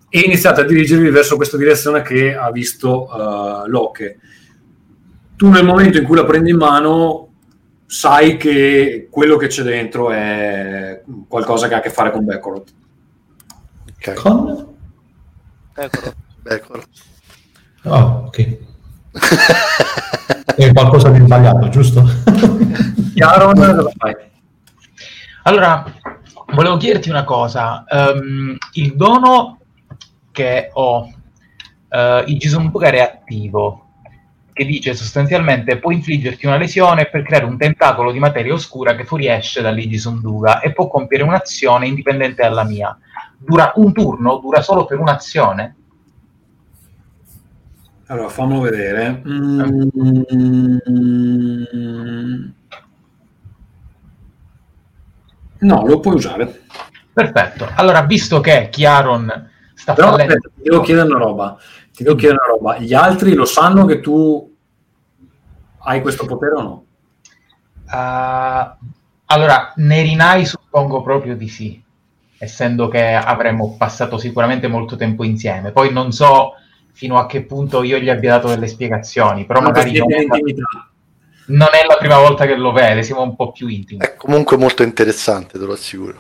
e 0.09 0.21
iniziate 0.21 0.63
a 0.63 0.65
dirigervi 0.65 1.09
verso 1.11 1.37
questa 1.37 1.57
direzione 1.57 2.03
che 2.03 2.35
ha 2.35 2.51
visto 2.51 3.09
uh, 3.11 3.69
Locke. 3.69 4.19
Tu 5.37 5.49
nel 5.49 5.65
momento 5.65 5.99
in 5.99 6.05
cui 6.05 6.17
la 6.17 6.25
prendi 6.25 6.51
in 6.51 6.57
mano 6.57 7.29
sai 7.87 8.37
che 8.37 9.09
quello 9.11 9.37
che 9.37 9.49
c'è 9.49 9.63
dentro 9.63 10.11
è 10.11 11.03
qualcosa 11.29 11.69
che 11.69 11.75
ha 11.75 11.79
a 11.79 11.81
che 11.81 11.91
fare 11.91 12.11
con 12.11 12.25
Baccarat. 12.25 12.73
Ok. 14.07 14.15
Con? 14.21 14.77
Ecco. 15.77 16.13
Baccarat. 16.43 16.89
Oh, 17.85 18.25
ok. 18.27 18.59
È 20.57 20.73
qualcosa 20.73 21.09
di 21.09 21.21
sbagliato, 21.21 21.69
giusto? 21.71 22.05
Fai? 23.97 24.15
Allora, 25.45 25.85
volevo 26.53 26.77
chiederti 26.77 27.09
una 27.09 27.25
cosa. 27.25 27.85
Ehm, 27.89 28.59
il 28.73 28.95
dono 28.95 29.61
che 30.33 30.69
ho, 30.75 31.11
eh, 31.89 32.25
il 32.27 32.37
Jisumbuga 32.37 32.91
reattivo, 32.91 33.84
che 34.55 34.65
dice 34.65 34.95
sostanzialmente 34.95 35.79
può 35.79 35.91
infliggerti 35.91 36.47
una 36.47 36.57
lesione 36.57 37.07
per 37.07 37.23
creare 37.23 37.45
un 37.45 37.59
tentacolo 37.59 38.13
di 38.13 38.21
materia 38.21 38.55
oscura 38.55 38.95
che 38.95 39.05
fuoriesce 39.05 39.61
dall'Igisunduga 39.61 40.61
e 40.61 40.73
può 40.73 40.87
compiere 40.87 41.25
un'azione 41.25 41.89
indipendente 41.89 42.43
dalla 42.43 42.63
mia. 42.63 42.97
Dura 43.37 43.73
un 43.75 43.93
turno, 43.93 44.39
dura 44.39 44.63
solo 44.63 44.87
per 44.87 45.01
un'azione. 45.01 45.77
Allora, 48.07 48.29
fammelo 48.29 48.61
vedere. 48.61 49.23
Mm. 49.27 49.83
No, 55.59 55.87
lo 55.87 55.99
puoi 55.99 56.15
usare. 56.15 56.63
Perfetto. 57.13 57.67
Allora, 57.75 58.03
visto 58.03 58.41
che 58.41 58.69
Chiaron 58.71 59.51
sta 59.75 59.95
Però 59.95 60.11
fallendo... 60.11 60.35
aspetta, 60.35 60.55
devo 60.63 60.81
chiedere 60.83 61.09
una 61.09 61.19
roba. 61.19 61.59
Ti 61.95 62.03
devo 62.03 62.17
chiedere 62.17 62.41
una 62.45 62.53
roba. 62.53 62.79
Gli 62.79 62.93
altri 62.93 63.35
lo 63.35 63.45
sanno 63.45 63.85
che 63.85 64.01
tu 64.01 64.53
hai 65.85 66.01
questo 66.01 66.27
potere 66.27 66.55
o 66.55 66.63
no? 66.63 66.85
Uh, 67.87 68.87
allora, 69.27 69.73
Nerinai 69.77 70.45
suppongo 70.45 71.03
proprio 71.03 71.37
di 71.37 71.49
sì, 71.49 71.81
essendo 72.39 72.89
che 72.89 73.15
avremmo 73.15 73.77
passato 73.77 74.19
sicuramente 74.19 74.67
molto 74.67 74.97
tempo 74.97 75.23
insieme. 75.23 75.71
Poi 75.71 75.93
non 75.93 76.11
so 76.11 76.55
fino 76.93 77.17
a 77.19 77.27
che 77.27 77.45
punto 77.45 77.85
io 77.85 77.99
gli 77.99 78.09
abbia 78.09 78.33
dato 78.33 78.49
delle 78.49 78.67
spiegazioni, 78.67 79.45
però 79.45 79.61
magari 79.61 79.97
non 79.97 80.13
è, 80.13 80.17
la, 80.17 80.23
intimità. 80.23 80.91
non 81.47 81.69
è 81.73 81.87
la 81.87 81.97
prima 81.97 82.19
volta 82.19 82.45
che 82.45 82.57
lo 82.57 82.73
vede, 82.73 83.05
siamo 83.05 83.23
un 83.23 83.37
po' 83.37 83.53
più 83.53 83.69
intimi. 83.69 84.05
È 84.05 84.15
comunque 84.17 84.57
molto 84.57 84.83
interessante, 84.83 85.59
te 85.59 85.65
lo 85.65 85.75
assicuro. 85.75 86.19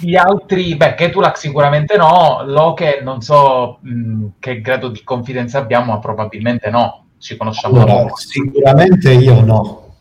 Gli 0.00 0.16
altri, 0.16 0.76
beh, 0.76 0.94
Ketulak 0.94 1.38
sicuramente 1.38 1.96
no, 1.96 2.42
Loke 2.44 3.00
non 3.02 3.20
so 3.20 3.78
mh, 3.80 4.26
che 4.38 4.60
grado 4.60 4.88
di 4.88 5.02
confidenza 5.04 5.58
abbiamo, 5.58 5.92
ma 5.92 5.98
probabilmente 5.98 6.70
no, 6.70 7.04
ci 7.18 7.36
conosciamo 7.36 7.82
Allora, 7.82 8.10
sicuramente 8.14 9.12
io 9.12 9.40
no, 9.42 9.94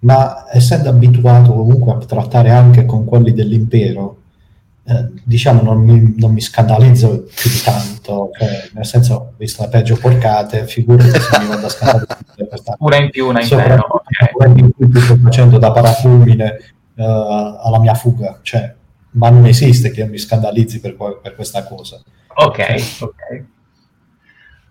ma 0.00 0.44
essendo 0.52 0.88
abituato 0.90 1.52
comunque 1.52 1.92
a 1.92 1.96
trattare 1.98 2.50
anche 2.50 2.84
con 2.84 3.04
quelli 3.04 3.32
dell'impero, 3.32 4.18
eh, 4.88 5.08
diciamo 5.24 5.62
non 5.62 5.82
mi, 5.82 6.14
non 6.16 6.32
mi 6.32 6.40
scandalizzo 6.40 7.24
più 7.34 7.50
di 7.50 7.60
tanto, 7.64 8.30
cioè, 8.38 8.68
nel 8.74 8.86
senso 8.86 9.14
ho 9.14 9.32
visto 9.36 9.62
le 9.62 9.68
peggio 9.68 9.96
porcate, 9.96 10.64
figurati 10.66 11.10
se 11.10 11.40
mi 11.40 11.46
vado 11.48 11.66
a 11.66 11.70
scandalizzare 11.70 12.76
Una 12.78 12.96
in 13.02 13.10
più, 13.10 13.26
una 13.26 13.42
in 13.42 13.48
meno, 13.50 13.62
soprattutto 13.62 13.94
ok. 13.94 14.20
nel 14.20 14.48
momento 14.48 14.82
in 14.82 14.92
cui 14.92 15.00
sto 15.00 15.16
facendo 15.16 15.58
da 15.58 15.72
parafulmine 15.72 16.56
eh, 16.94 17.02
alla 17.04 17.80
mia 17.80 17.94
fuga, 17.94 18.38
cioè, 18.42 18.75
ma 19.16 19.30
non 19.30 19.46
esiste 19.46 19.90
che 19.90 20.06
mi 20.06 20.18
scandalizzi 20.18 20.80
per, 20.80 20.96
per 21.20 21.34
questa 21.34 21.64
cosa. 21.64 22.00
Ok, 22.34 22.98
ok. 23.00 23.44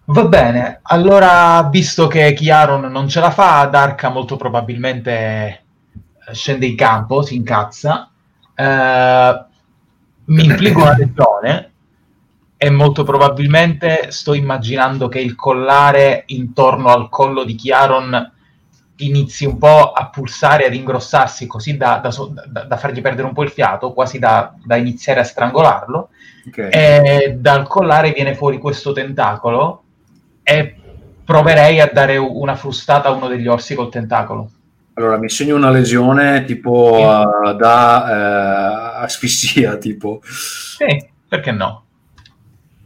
Va 0.07 0.25
bene, 0.25 0.79
allora 0.83 1.67
visto 1.71 2.05
che 2.07 2.33
Chiaron 2.33 2.91
non 2.91 3.07
ce 3.07 3.19
la 3.19 3.31
fa, 3.31 3.65
Darka 3.65 4.09
molto 4.09 4.35
probabilmente 4.35 5.13
eh, 6.27 6.33
scende 6.33 6.67
in 6.67 6.75
campo, 6.75 7.23
si 7.23 7.35
incazza, 7.35 8.11
eh, 8.53 9.45
mi 10.25 10.45
infliggo 10.45 10.83
una 10.83 10.95
lesione 10.95 11.71
e 12.55 12.69
molto 12.69 13.03
probabilmente 13.03 14.11
sto 14.11 14.35
immaginando 14.35 15.07
che 15.07 15.19
il 15.19 15.33
collare 15.33 16.23
intorno 16.27 16.89
al 16.89 17.09
collo 17.09 17.43
di 17.43 17.55
Chiaron 17.55 18.33
inizi 18.97 19.45
un 19.45 19.57
po' 19.57 19.91
a 19.91 20.07
pulsare, 20.09 20.65
ad 20.65 20.73
ingrossarsi 20.73 21.47
così 21.47 21.77
da, 21.77 21.99
da 22.01 22.09
da- 22.47 22.63
da 22.63 22.77
fargli 22.77 23.01
perdere 23.01 23.27
un 23.27 23.33
po' 23.33 23.43
il 23.43 23.49
fiato, 23.49 23.93
quasi 23.93 24.19
da, 24.19 24.53
da 24.63 24.75
iniziare 24.75 25.19
a 25.19 25.23
strangolarlo 25.23 26.09
Ok. 26.47 26.69
e 26.71 27.35
dal 27.37 27.67
collare 27.67 28.11
viene 28.11 28.35
fuori 28.35 28.57
questo 28.57 28.93
tentacolo 28.93 29.83
e 30.43 30.75
proverei 31.25 31.81
a 31.81 31.89
dare 31.91 32.17
una 32.17 32.55
frustata 32.55 33.09
a 33.09 33.11
uno 33.11 33.27
degli 33.27 33.47
orsi 33.47 33.75
col 33.75 33.89
tentacolo. 33.89 34.49
Allora, 34.93 35.17
mi 35.17 35.29
segno 35.29 35.55
una 35.55 35.71
lesione 35.71 36.45
tipo 36.45 36.95
eh, 36.97 37.55
da 37.55 38.99
eh, 38.99 39.03
asfissia, 39.03 39.75
tipo. 39.77 40.21
Sì, 40.23 41.09
perché 41.27 41.51
no? 41.51 41.84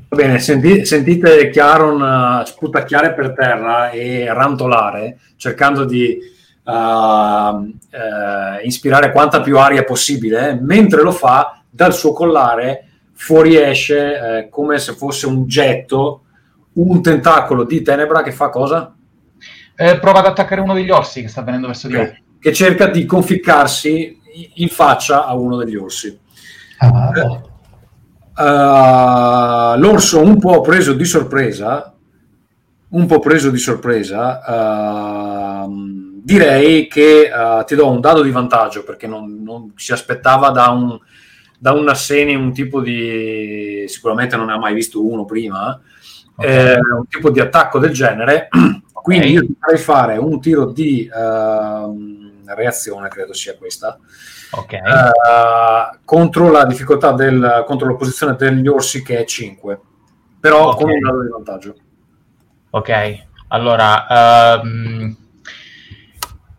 Va 0.10 0.18
bene, 0.18 0.40
senti- 0.40 0.86
sentite 0.86 1.50
Chiaron 1.52 2.02
eh, 2.42 2.46
sputacchiare 2.46 3.14
per 3.14 3.34
terra 3.34 3.92
e 3.92 4.26
rantolare, 4.34 5.20
cercando 5.36 5.86
di 5.86 6.18
eh, 6.64 7.74
eh, 7.92 8.66
ispirare 8.66 9.12
quanta 9.12 9.42
più 9.42 9.60
aria 9.60 9.84
possibile. 9.84 10.58
Mentre 10.60 11.04
lo 11.04 11.12
fa, 11.12 11.62
dal 11.70 11.94
suo 11.94 12.12
collare 12.14 12.86
fuoriesce 13.14 13.98
eh, 14.38 14.50
come 14.50 14.80
se 14.80 14.94
fosse 14.94 15.28
un 15.28 15.46
getto, 15.46 16.24
un 16.74 17.04
tentacolo 17.04 17.64
di 17.64 17.84
tenebra 17.84 18.24
che 18.24 18.32
fa 18.32 18.50
cosa? 18.50 18.96
Eh, 19.76 20.00
prova 20.00 20.20
ad 20.20 20.26
attaccare 20.26 20.62
uno 20.62 20.74
degli 20.74 20.90
orsi 20.90 21.22
che 21.22 21.28
sta 21.28 21.44
venendo 21.44 21.68
verso 21.68 21.88
di 21.88 21.94
me. 21.94 22.24
Che 22.40 22.52
cerca 22.52 22.88
di 22.88 23.06
conficcarsi 23.06 24.20
in 24.56 24.70
faccia 24.70 25.26
a 25.26 25.36
uno 25.36 25.56
degli 25.58 25.76
orsi. 25.76 26.18
Ah, 26.80 27.12
no. 27.14 27.49
Uh, 28.40 29.78
l'orso 29.78 30.22
un 30.22 30.40
po' 30.40 30.62
preso 30.62 30.94
di 30.94 31.04
sorpresa, 31.04 31.94
un 32.90 33.06
po' 33.06 33.20
preso 33.20 33.50
di 33.50 33.58
sorpresa, 33.58 35.66
uh, 35.66 36.22
direi 36.24 36.88
che 36.88 37.30
uh, 37.30 37.66
ti 37.66 37.76
do 37.76 37.90
un 37.90 38.00
dado 38.00 38.22
di 38.22 38.32
vantaggio 38.32 38.84
perché 38.84 39.08
non, 39.08 39.44
non 39.44 39.74
si 39.76 39.92
aspettava 39.92 40.52
da 40.52 40.70
un, 40.70 40.98
da 41.58 41.74
un 41.74 41.84
Nasseni 41.84 42.36
un 42.36 42.54
tipo 42.54 42.82
di 42.82 43.84
sicuramente 43.88 44.38
non 44.38 44.46
ne 44.46 44.54
ha 44.54 44.58
mai 44.58 44.74
visto 44.74 45.06
uno 45.06 45.26
prima 45.26 45.82
Ok. 46.40 46.46
eh, 46.46 46.78
un 46.78 47.06
tipo 47.08 47.30
di 47.30 47.42
attacco 47.42 47.80
del 47.80 47.92
genere. 47.92 48.48
Quindi 48.94 49.32
io 49.32 49.42
ti 49.42 49.56
farei 49.60 49.78
fare 49.78 50.18
un 50.18 50.40
tiro 50.40 50.72
di 50.72 51.10
ehm, 51.14 52.44
reazione 52.46 53.10
credo 53.10 53.34
sia 53.34 53.58
questa 53.58 54.00
Ok. 54.52 54.74
eh, 54.74 54.82
contro 56.06 56.50
la 56.52 56.66
difficoltà 56.66 57.12
del, 57.12 57.64
contro 57.68 57.88
l'opposizione 57.88 58.36
degli 58.36 58.68
orsi 58.68 59.04
che 59.04 59.20
è 59.20 59.26
5 59.26 59.80
però 60.40 60.70
Ok. 60.70 60.78
con 60.82 60.90
un 60.90 61.00
dado 61.00 61.22
di 61.22 61.30
vantaggio 61.30 61.76
Ok, 62.72 63.24
allora, 63.50 64.60
ehm, 64.62 65.16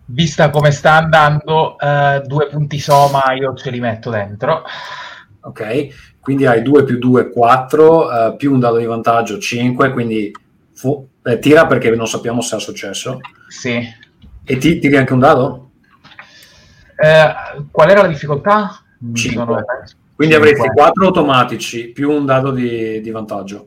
vista 0.07 0.51
come 0.51 0.71
sta 0.73 0.95
andando, 0.95 1.79
eh, 1.79 2.23
due 2.27 2.49
punti 2.49 2.79
soma 2.81 3.33
io 3.35 3.55
ce 3.55 3.71
li 3.71 3.79
metto 3.81 4.11
dentro. 4.11 4.63
ok 5.43 6.19
quindi 6.21 6.47
hai 6.47 6.63
2 6.63 6.85
più 6.85 6.99
2 6.99 7.31
4 7.31 8.37
più 8.37 8.53
un 8.53 8.61
dado 8.61 8.77
di 8.77 8.85
vantaggio 8.87 9.39
5 9.39 9.93
quindi 9.93 10.31
fu- 10.75 11.09
eh, 11.23 11.39
tira 11.39 11.67
perché 11.67 11.91
non 11.91 12.07
sappiamo 12.07 12.41
se 12.43 12.57
ha 12.57 12.59
successo 12.59 13.21
Sì. 13.49 13.81
e 14.45 14.57
ti 14.59 14.79
tiri 14.79 14.97
anche 14.97 15.13
un 15.13 15.19
dado? 15.21 15.70
Eh, 17.03 17.65
qual 17.71 17.89
era 17.91 18.03
la 18.03 18.09
difficoltà? 18.09 18.83
Mi 18.99 19.15
Cinque. 19.15 19.45
sono- 19.45 19.65
Quindi 20.15 20.35
avresti 20.35 20.69
4 20.69 21.07
automatici 21.07 21.89
più 21.89 22.11
un 22.11 22.27
dado 22.27 22.51
di, 22.51 23.01
di 23.01 23.11
vantaggio. 23.11 23.67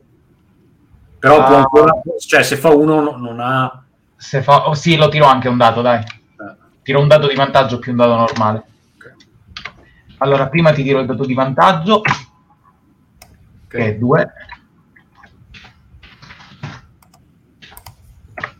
Però 1.18 1.38
Ah. 1.42 1.56
ancora, 1.56 1.92
cioè 2.24 2.42
se 2.44 2.56
fa 2.56 2.68
uno 2.70 3.00
no- 3.00 3.16
non 3.16 3.40
ha... 3.40 3.82
Se 4.16 4.40
fa... 4.42 4.68
oh, 4.68 4.74
sì, 4.74 4.96
lo 4.96 5.08
tiro 5.08 5.24
anche 5.26 5.48
un 5.48 5.56
dato, 5.56 5.82
dai. 5.82 5.98
eh, 6.00 6.04
Tiro 6.82 7.00
un 7.00 7.08
dato 7.08 7.26
di 7.26 7.34
vantaggio 7.34 7.78
più 7.80 7.90
un 7.92 7.96
dato 7.98 8.14
normale. 8.14 8.64
ok. 8.96 9.14
Allora, 10.18 10.48
prima 10.48 10.72
ti 10.72 10.82
tiro 10.84 11.00
il 11.00 11.06
dato 11.06 11.24
di 11.24 11.34
vantaggio, 11.34 12.02
che 13.66 13.78
è 13.78 13.96
2. 13.96 14.32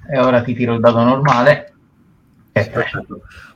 E 0.07 0.19
ora 0.19 0.43
ti 0.43 0.55
tiro 0.55 0.75
il 0.75 0.81
dato 0.81 1.03
normale, 1.03 1.73
che 2.53 2.61
è 2.61 2.71
3. 2.71 2.91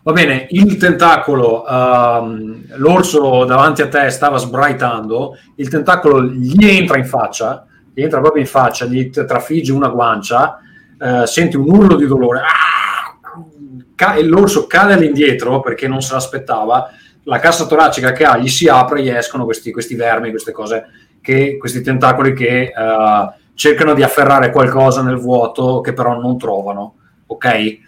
Va 0.08 0.14
bene, 0.14 0.46
il 0.52 0.78
tentacolo, 0.78 1.66
ehm, 1.66 2.76
l'orso 2.76 3.44
davanti 3.44 3.82
a 3.82 3.88
te 3.88 4.08
stava 4.08 4.38
sbraitando, 4.38 5.36
il 5.56 5.68
tentacolo 5.68 6.24
gli 6.24 6.64
entra 6.64 6.96
in 6.96 7.04
faccia, 7.04 7.66
gli 7.92 8.00
entra 8.00 8.18
proprio 8.18 8.40
in 8.40 8.48
faccia, 8.48 8.86
gli 8.86 9.10
trafigge 9.10 9.70
una 9.70 9.88
guancia, 9.88 10.60
eh, 10.98 11.26
senti 11.26 11.56
un 11.56 11.68
urlo 11.68 11.96
di 11.96 12.06
dolore, 12.06 12.40
ah! 12.40 14.16
E 14.16 14.24
l'orso 14.24 14.66
cade 14.66 14.94
all'indietro 14.94 15.60
perché 15.60 15.86
non 15.86 16.00
se 16.00 16.14
l'aspettava, 16.14 16.88
la 17.24 17.38
cassa 17.38 17.66
toracica 17.66 18.12
che 18.12 18.24
ha 18.24 18.38
gli 18.38 18.48
si 18.48 18.66
apre 18.66 19.02
gli 19.02 19.10
escono 19.10 19.44
questi, 19.44 19.70
questi 19.70 19.94
vermi, 19.94 20.30
queste 20.30 20.52
cose, 20.52 20.86
che, 21.20 21.58
questi 21.58 21.82
tentacoli 21.82 22.32
che 22.32 22.72
eh, 22.74 23.32
cercano 23.52 23.92
di 23.92 24.02
afferrare 24.02 24.52
qualcosa 24.52 25.02
nel 25.02 25.18
vuoto 25.18 25.82
che 25.82 25.92
però 25.92 26.18
non 26.18 26.38
trovano. 26.38 26.94
Ok? 27.26 27.80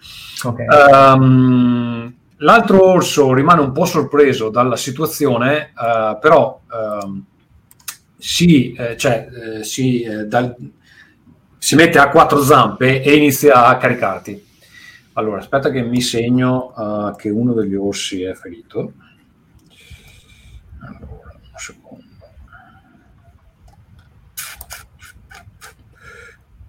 Ok. 0.43 0.59
Ehm, 0.59 2.15
l'altro 2.37 2.83
orso 2.83 3.33
rimane 3.33 3.61
un 3.61 3.71
po' 3.71 3.85
sorpreso 3.85 4.49
dalla 4.49 4.75
situazione, 4.75 5.71
eh, 5.77 6.17
però 6.19 6.61
ehm, 6.71 7.23
si, 8.17 8.73
eh, 8.73 8.97
cioè, 8.97 9.27
eh, 9.59 9.63
si, 9.63 10.01
eh, 10.03 10.25
dal- 10.25 10.55
si 11.57 11.75
mette 11.75 11.99
a 11.99 12.09
quattro 12.09 12.41
zampe 12.41 13.01
e 13.01 13.15
inizia 13.15 13.65
a 13.65 13.77
caricarti. 13.77 14.49
Allora, 15.13 15.39
aspetta 15.39 15.69
che 15.69 15.81
mi 15.81 16.01
segno 16.01 16.73
eh, 16.75 17.15
che 17.17 17.29
uno 17.29 17.53
degli 17.53 17.75
orsi 17.75 18.23
è 18.23 18.33
ferito. 18.33 18.93
Allora, 20.79 21.33
un 21.33 21.57
secondo. 21.57 22.05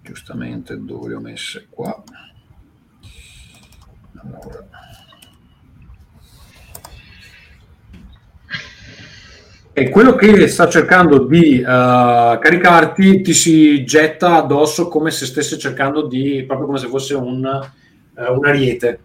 Giustamente 0.01 0.77
dove 0.83 1.07
le 1.07 1.15
ho 1.15 1.19
messe 1.21 1.67
qua? 1.69 2.03
E 9.75 9.89
quello 9.89 10.13
che 10.13 10.47
sta 10.49 10.69
cercando 10.69 11.25
di 11.25 11.59
eh, 11.59 11.63
caricarti 11.63 13.21
ti 13.21 13.33
si 13.33 13.83
getta 13.83 14.35
addosso 14.35 14.87
come 14.87 15.09
se 15.09 15.25
stesse 15.25 15.57
cercando 15.57 16.05
di, 16.05 16.43
proprio 16.45 16.67
come 16.67 16.77
se 16.77 16.87
fosse 16.87 17.15
un, 17.15 17.43
eh, 17.43 18.29
un 18.29 18.45
ariete. 18.45 18.99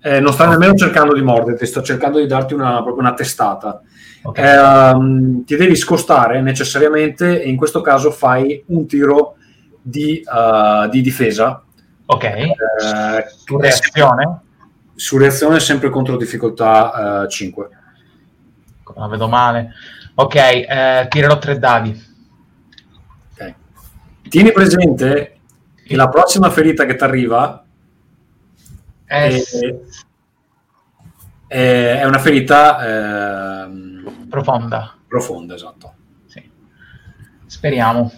Eh, 0.00 0.18
non 0.20 0.32
sta 0.32 0.48
nemmeno 0.48 0.74
cercando 0.74 1.12
di 1.12 1.20
morderti, 1.20 1.66
sta 1.66 1.82
cercando 1.82 2.18
di 2.18 2.26
darti 2.26 2.54
una, 2.54 2.76
proprio 2.82 3.00
una 3.00 3.12
testata. 3.12 3.82
ok. 4.22 4.38
Ehm, 4.38 5.44
ti 5.44 5.54
devi 5.54 5.76
scostare 5.76 6.40
necessariamente 6.40 7.42
e 7.42 7.50
in 7.50 7.56
questo 7.56 7.82
caso 7.82 8.10
fai 8.10 8.62
un 8.68 8.86
tiro 8.86 9.36
di, 9.82 10.20
eh, 10.20 10.88
di 10.88 11.02
difesa. 11.02 11.62
Ok. 12.06 12.24
Eh, 12.24 12.54
reazione? 13.58 14.44
Su 14.96 15.18
reazione 15.18 15.60
sempre 15.60 15.90
contro 15.90 16.16
difficoltà 16.16 17.24
eh, 17.24 17.28
5. 17.28 17.68
La 18.96 19.06
vedo 19.08 19.28
male. 19.28 19.72
Ok, 20.14 20.34
eh, 20.34 21.06
tirerò 21.10 21.38
tre 21.38 21.58
dadi. 21.58 22.04
Ok. 23.32 23.54
Tieni 24.28 24.52
presente 24.52 25.38
che 25.84 25.94
la 25.96 26.08
prossima 26.08 26.50
ferita 26.50 26.84
che 26.86 26.96
ti 26.96 27.04
arriva 27.04 27.62
Eh, 29.04 29.42
è, 29.44 29.76
è- 31.48 31.98
è 32.00 32.04
una 32.04 32.18
ferita 32.18 33.64
ehm, 33.64 34.26
profonda. 34.28 34.96
profonda, 35.06 35.54
esatto. 35.54 35.94
Sì. 36.26 36.50
Speriamo. 37.46 38.10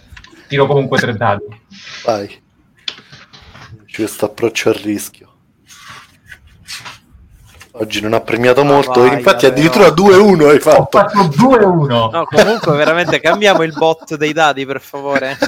Tiro 0.47 0.65
comunque 0.65 0.97
tre 0.97 1.13
dadi. 1.15 1.43
Vai. 2.05 2.41
Questo 3.93 4.25
approccio 4.25 4.69
al 4.69 4.75
rischio. 4.75 5.28
Oggi 7.81 8.01
non 8.01 8.13
ha 8.13 8.19
premiato 8.21 8.63
Ma 8.63 8.71
molto, 8.73 8.99
vai, 9.01 9.13
infatti 9.13 9.45
vabbè, 9.45 9.57
addirittura 9.57 9.87
no. 9.87 9.93
2-1 9.93 10.47
hai 10.49 10.55
Ho 10.55 10.59
fatto. 10.59 10.85
fatto 10.97 11.19
2-1. 11.19 12.09
No, 12.11 12.25
comunque 12.29 12.75
veramente 12.75 13.19
cambiamo 13.21 13.63
il 13.63 13.73
bot 13.73 14.15
dei 14.15 14.33
dadi, 14.33 14.65
per 14.65 14.81
favore. 14.81 15.37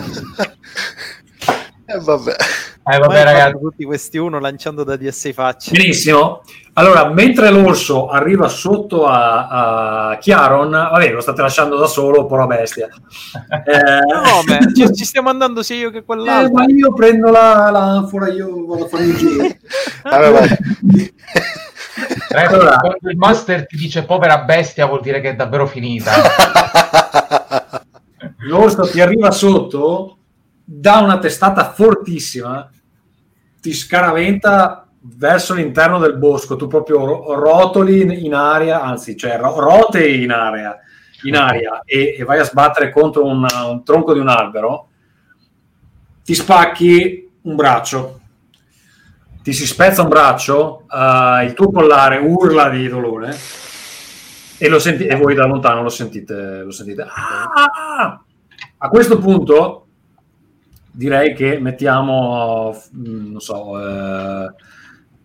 E 1.93 1.99
vabbè. 1.99 2.31
Eh, 2.31 2.35
Vabbè, 2.97 2.99
vabbè, 2.99 3.23
ragazzi. 3.23 3.59
tutti 3.59 3.83
questi 3.83 4.17
uno 4.17 4.39
lanciando 4.39 4.83
dadi 4.85 5.07
a 5.07 5.11
sei 5.11 5.33
facce. 5.33 5.71
Benissimo. 5.71 6.41
Allora, 6.73 7.09
mentre 7.09 7.51
l'orso 7.51 8.07
arriva 8.07 8.47
sotto 8.47 9.05
a, 9.07 10.09
a 10.11 10.17
Chiaron, 10.17 10.69
vabbè, 10.71 11.11
lo 11.11 11.19
state 11.19 11.41
lasciando 11.41 11.75
da 11.77 11.85
solo, 11.87 12.25
povera 12.27 12.47
bestia. 12.47 12.87
Eh, 13.65 13.99
No, 14.07 14.41
ma 14.47 14.57
ci, 14.73 14.93
ci 14.95 15.03
stiamo 15.05 15.29
andando 15.29 15.61
sia 15.63 15.75
io 15.75 15.89
che 15.91 15.97
eh, 15.97 16.03
quell'altro. 16.05 16.53
ma 16.53 16.65
io 16.69 16.93
prendo 16.93 17.29
la, 17.29 17.69
l'anfora, 17.71 18.29
io 18.31 18.65
vado 18.65 18.85
a 18.85 18.87
fare 18.87 19.03
un 19.03 19.15
giro. 19.17 19.47
Vabbè, 20.03 20.57
Ragazzi, 22.29 22.53
Allora. 22.53 22.77
quando 22.77 23.09
il 23.09 23.17
master 23.17 23.65
ti 23.65 23.75
dice 23.75 24.03
povera 24.05 24.43
bestia 24.43 24.85
vuol 24.85 25.01
dire 25.01 25.19
che 25.19 25.29
è 25.31 25.35
davvero 25.35 25.67
finita. 25.67 26.11
L'orso 28.47 28.87
ti 28.89 29.01
arriva 29.01 29.31
sotto, 29.31 30.17
dà 30.63 30.99
una 30.99 31.19
testata 31.19 31.71
fortissima, 31.71 32.69
ti 33.59 33.73
scaraventa 33.73 34.87
verso 35.03 35.53
l'interno 35.53 35.99
del 35.99 36.17
bosco, 36.17 36.55
tu 36.55 36.67
proprio 36.67 37.05
ro- 37.05 37.33
rotoli 37.35 38.25
in, 38.25 38.33
aria, 38.33 38.81
anzi, 38.81 39.17
cioè 39.17 39.37
ro- 39.37 39.59
rotei 39.59 40.23
in 40.23 40.31
aria, 40.31 40.77
in 41.23 41.35
aria 41.35 41.81
e, 41.85 42.15
e 42.17 42.23
vai 42.23 42.39
a 42.39 42.43
sbattere 42.43 42.91
contro 42.91 43.25
un, 43.25 43.45
un 43.67 43.83
tronco 43.83 44.13
di 44.13 44.19
un 44.19 44.27
albero, 44.29 44.87
ti 46.23 46.33
spacchi 46.35 47.29
un 47.41 47.55
braccio, 47.55 48.20
ti 49.41 49.53
si 49.53 49.65
spezza 49.65 50.03
un 50.03 50.09
braccio, 50.09 50.83
eh, 50.89 51.45
il 51.45 51.53
tuo 51.53 51.71
collare 51.71 52.17
urla 52.17 52.69
di 52.69 52.87
dolore 52.87 53.35
e, 54.57 54.69
lo 54.69 54.79
senti- 54.79 55.07
e 55.07 55.15
voi 55.15 55.33
da 55.33 55.45
lontano 55.45 55.81
lo 55.81 55.89
sentite. 55.89 56.61
Lo 56.61 56.71
sentite. 56.71 57.01
Ah! 57.03 58.21
A 58.77 58.89
questo 58.89 59.17
punto 59.17 59.87
direi 60.91 61.33
che 61.33 61.59
mettiamo, 61.59 62.75
mm, 62.95 63.31
non 63.31 63.39
so, 63.39 63.79
eh, 63.79 64.53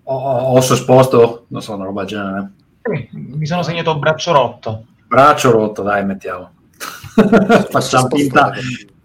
osso 0.04 0.74
esposto, 0.74 1.44
non 1.48 1.60
so, 1.60 1.74
una 1.74 1.84
roba 1.84 2.04
del 2.04 2.10
genere. 2.10 2.52
Mi 3.12 3.46
sono 3.46 3.62
segnato 3.62 3.98
braccio 3.98 4.32
rotto. 4.32 4.86
Braccio 5.06 5.50
rotto, 5.50 5.82
dai, 5.82 6.04
mettiamo. 6.04 6.52
Facciamo 7.68 8.08
finta 8.08 8.52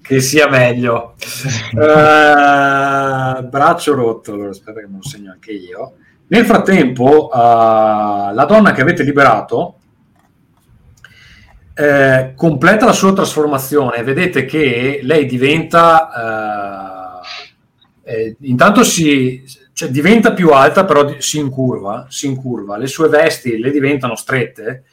che 0.01 0.19
sia 0.21 0.49
meglio. 0.49 1.15
Eh, 1.71 3.43
braccio 3.43 3.93
rotto, 3.93 4.33
allora 4.33 4.49
aspetta 4.49 4.81
che 4.81 4.87
me 4.87 4.97
lo 4.97 5.07
segno 5.07 5.31
anche 5.31 5.51
io. 5.51 5.93
Nel 6.27 6.45
frattempo, 6.45 7.31
eh, 7.33 7.37
la 7.37 8.45
donna 8.47 8.73
che 8.73 8.81
avete 8.81 9.03
liberato 9.03 9.77
eh, 11.73 12.33
completa 12.35 12.85
la 12.85 12.93
sua 12.93 13.13
trasformazione. 13.13 14.03
Vedete 14.03 14.45
che 14.45 14.99
lei 15.01 15.25
diventa, 15.25 17.21
eh, 18.03 18.35
intanto 18.41 18.83
si 18.83 19.43
cioè, 19.73 19.89
diventa 19.89 20.33
più 20.33 20.49
alta, 20.49 20.85
però 20.85 21.15
si 21.19 21.39
incurva, 21.39 22.05
si 22.09 22.27
incurva. 22.27 22.77
Le 22.77 22.87
sue 22.87 23.07
vesti 23.07 23.57
le 23.57 23.71
diventano 23.71 24.15
strette. 24.15 24.83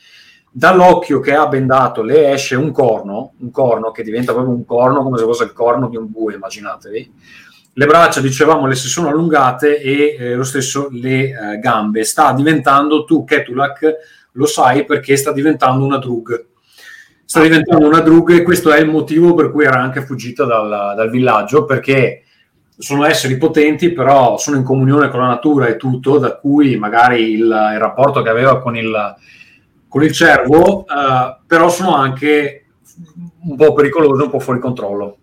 Dall'occhio 0.58 1.20
che 1.20 1.36
ha 1.36 1.46
bendato 1.46 2.02
le 2.02 2.32
esce 2.32 2.56
un 2.56 2.72
corno, 2.72 3.34
un 3.38 3.52
corno 3.52 3.92
che 3.92 4.02
diventa 4.02 4.32
proprio 4.32 4.52
un 4.52 4.64
corno 4.64 5.04
come 5.04 5.16
se 5.16 5.22
fosse 5.22 5.44
il 5.44 5.52
corno 5.52 5.88
di 5.88 5.96
un 5.96 6.10
bue, 6.10 6.34
immaginatevi. 6.34 7.12
Le 7.74 7.86
braccia, 7.86 8.20
dicevamo, 8.20 8.66
le 8.66 8.74
si 8.74 8.88
sono 8.88 9.06
allungate 9.06 9.80
e 9.80 10.16
eh, 10.18 10.34
lo 10.34 10.42
stesso 10.42 10.88
le 10.90 11.28
eh, 11.28 11.58
gambe. 11.60 12.02
Sta 12.02 12.32
diventando, 12.32 13.04
tu 13.04 13.22
Ketulak 13.22 13.96
lo 14.32 14.46
sai 14.46 14.84
perché 14.84 15.16
sta 15.16 15.30
diventando 15.30 15.84
una 15.84 15.98
drug. 15.98 16.46
Sta 17.24 17.40
diventando 17.40 17.86
una 17.86 18.00
drug 18.00 18.32
e 18.32 18.42
questo 18.42 18.72
è 18.72 18.80
il 18.80 18.88
motivo 18.88 19.34
per 19.34 19.52
cui 19.52 19.64
era 19.64 19.80
anche 19.80 20.04
fuggita 20.04 20.44
dal, 20.44 20.94
dal 20.96 21.08
villaggio 21.08 21.66
perché 21.66 22.24
sono 22.76 23.04
esseri 23.04 23.36
potenti, 23.36 23.92
però 23.92 24.36
sono 24.38 24.56
in 24.56 24.64
comunione 24.64 25.08
con 25.08 25.20
la 25.20 25.28
natura 25.28 25.68
e 25.68 25.76
tutto, 25.76 26.18
da 26.18 26.34
cui 26.34 26.76
magari 26.76 27.30
il, 27.34 27.42
il 27.42 27.78
rapporto 27.78 28.22
che 28.22 28.28
aveva 28.28 28.60
con 28.60 28.76
il, 28.76 29.16
con 29.89 30.02
il 30.02 30.12
cervo, 30.12 30.86
eh, 30.86 31.36
però 31.47 31.68
sono 31.68 31.94
anche 31.94 32.67
un 33.44 33.57
po' 33.57 33.73
pericolose, 33.73 34.23
un 34.23 34.31
po' 34.31 34.41
fuori 34.41 34.60
controllo. 34.60 35.17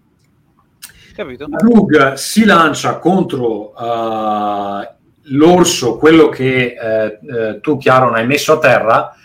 Capito? 1.16 1.48
La 1.50 1.58
Drug 1.58 2.14
si 2.14 2.44
lancia 2.44 2.98
contro 2.98 3.74
eh, 3.77 4.94
l'orso, 5.30 5.98
quello 5.98 6.30
che 6.30 6.76
eh, 6.76 7.60
tu, 7.61 7.77
Chiaro, 7.77 8.11
hai 8.11 8.26
messo 8.26 8.53
a 8.53 8.60
terra, 8.60 9.16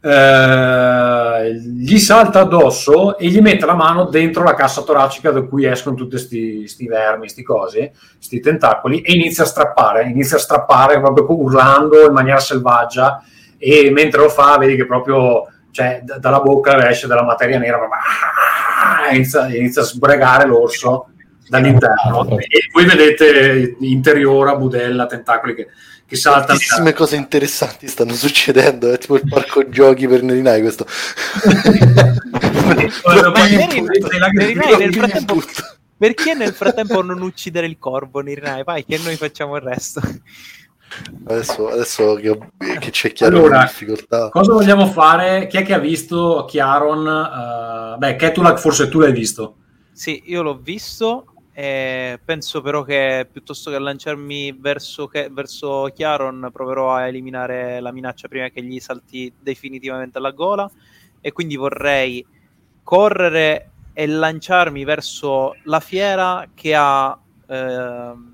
eh, 0.00 1.54
gli 1.54 1.98
salta 1.98 2.40
addosso 2.40 3.18
e 3.18 3.28
gli 3.28 3.40
mette 3.40 3.66
la 3.66 3.74
mano 3.74 4.04
dentro 4.04 4.42
la 4.42 4.54
cassa 4.54 4.82
toracica 4.82 5.30
da 5.30 5.42
cui 5.42 5.66
escono 5.66 5.96
tutti 5.96 6.10
questi 6.10 6.86
vermi, 6.86 7.20
questi 7.20 7.42
cosi, 7.42 7.90
questi 8.14 8.40
tentacoli, 8.40 9.02
e 9.02 9.12
inizia 9.12 9.44
a 9.44 9.48
strappare, 9.48 10.08
inizia 10.08 10.36
a 10.36 10.40
strappare 10.40 11.00
proprio 11.00 11.26
urlando 11.30 12.06
in 12.06 12.12
maniera 12.12 12.40
selvaggia 12.40 13.22
e 13.58 13.90
mentre 13.90 14.20
lo 14.20 14.28
fa 14.28 14.56
vedi 14.56 14.76
che 14.76 14.86
proprio 14.86 15.46
cioè, 15.70 16.00
d- 16.02 16.18
dalla 16.18 16.40
bocca 16.40 16.88
esce 16.88 17.06
della 17.06 17.24
materia 17.24 17.58
nera, 17.58 17.78
proprio, 17.78 18.00
ah, 18.00 19.14
inizia, 19.14 19.54
inizia 19.54 19.82
a 19.82 19.84
sbregare 19.84 20.46
l'orso 20.46 21.08
dall'interno 21.48 22.38
e 22.38 22.68
voi 22.72 22.84
vedete 22.84 23.76
interiora, 23.80 24.56
budella, 24.56 25.06
tentacoli 25.06 25.54
che, 25.54 25.68
che 26.06 26.16
saltano. 26.16 26.46
Tantissime 26.46 26.92
cose 26.92 27.16
interessanti 27.16 27.86
stanno 27.86 28.14
succedendo, 28.14 28.92
è 28.92 28.98
tipo 28.98 29.16
il 29.16 29.28
parco 29.28 29.68
giochi 29.68 30.08
per 30.08 30.22
Nerinai 30.22 30.60
questo. 30.60 30.86
Nel 32.74 32.92
frattempo, 34.94 35.42
perché 35.96 36.34
nel 36.34 36.52
frattempo 36.52 37.02
non 37.02 37.22
uccidere 37.22 37.66
il 37.66 37.78
corvo, 37.78 38.20
Nirinai? 38.20 38.62
Vai, 38.62 38.84
che 38.84 38.98
noi 38.98 39.16
facciamo 39.16 39.56
il 39.56 39.62
resto. 39.62 40.00
Adesso, 41.26 41.68
adesso 41.68 42.14
che, 42.14 42.38
che 42.78 42.90
c'è 42.90 43.12
chiaro 43.12 43.36
Allora, 43.36 43.60
in 43.60 43.66
difficoltà. 43.66 44.28
Cosa 44.30 44.52
vogliamo 44.52 44.86
fare? 44.86 45.46
Chi 45.46 45.58
è 45.58 45.62
che 45.62 45.74
ha 45.74 45.78
visto 45.78 46.44
Chiaron? 46.48 47.06
Eh, 47.94 47.98
beh, 47.98 48.16
Ketulak 48.16 48.58
forse 48.58 48.88
tu 48.88 49.00
l'hai 49.00 49.12
visto. 49.12 49.56
Sì, 49.92 50.22
io 50.26 50.42
l'ho 50.42 50.58
visto. 50.58 51.26
E 51.52 52.20
penso 52.24 52.60
però 52.62 52.84
che 52.84 53.28
piuttosto 53.30 53.70
che 53.70 53.78
lanciarmi 53.80 54.56
verso, 54.60 55.08
che- 55.08 55.28
verso 55.30 55.90
Chiaron, 55.92 56.50
proverò 56.52 56.94
a 56.94 57.08
eliminare 57.08 57.80
la 57.80 57.90
minaccia 57.90 58.28
prima 58.28 58.48
che 58.48 58.62
gli 58.62 58.78
salti 58.78 59.32
definitivamente 59.38 60.18
alla 60.18 60.30
gola. 60.30 60.70
E 61.20 61.32
quindi 61.32 61.56
vorrei 61.56 62.24
correre 62.84 63.70
e 63.92 64.06
lanciarmi 64.06 64.84
verso 64.84 65.56
la 65.64 65.80
fiera 65.80 66.48
che 66.54 66.74
ha 66.76 67.18
ehm, 67.48 68.27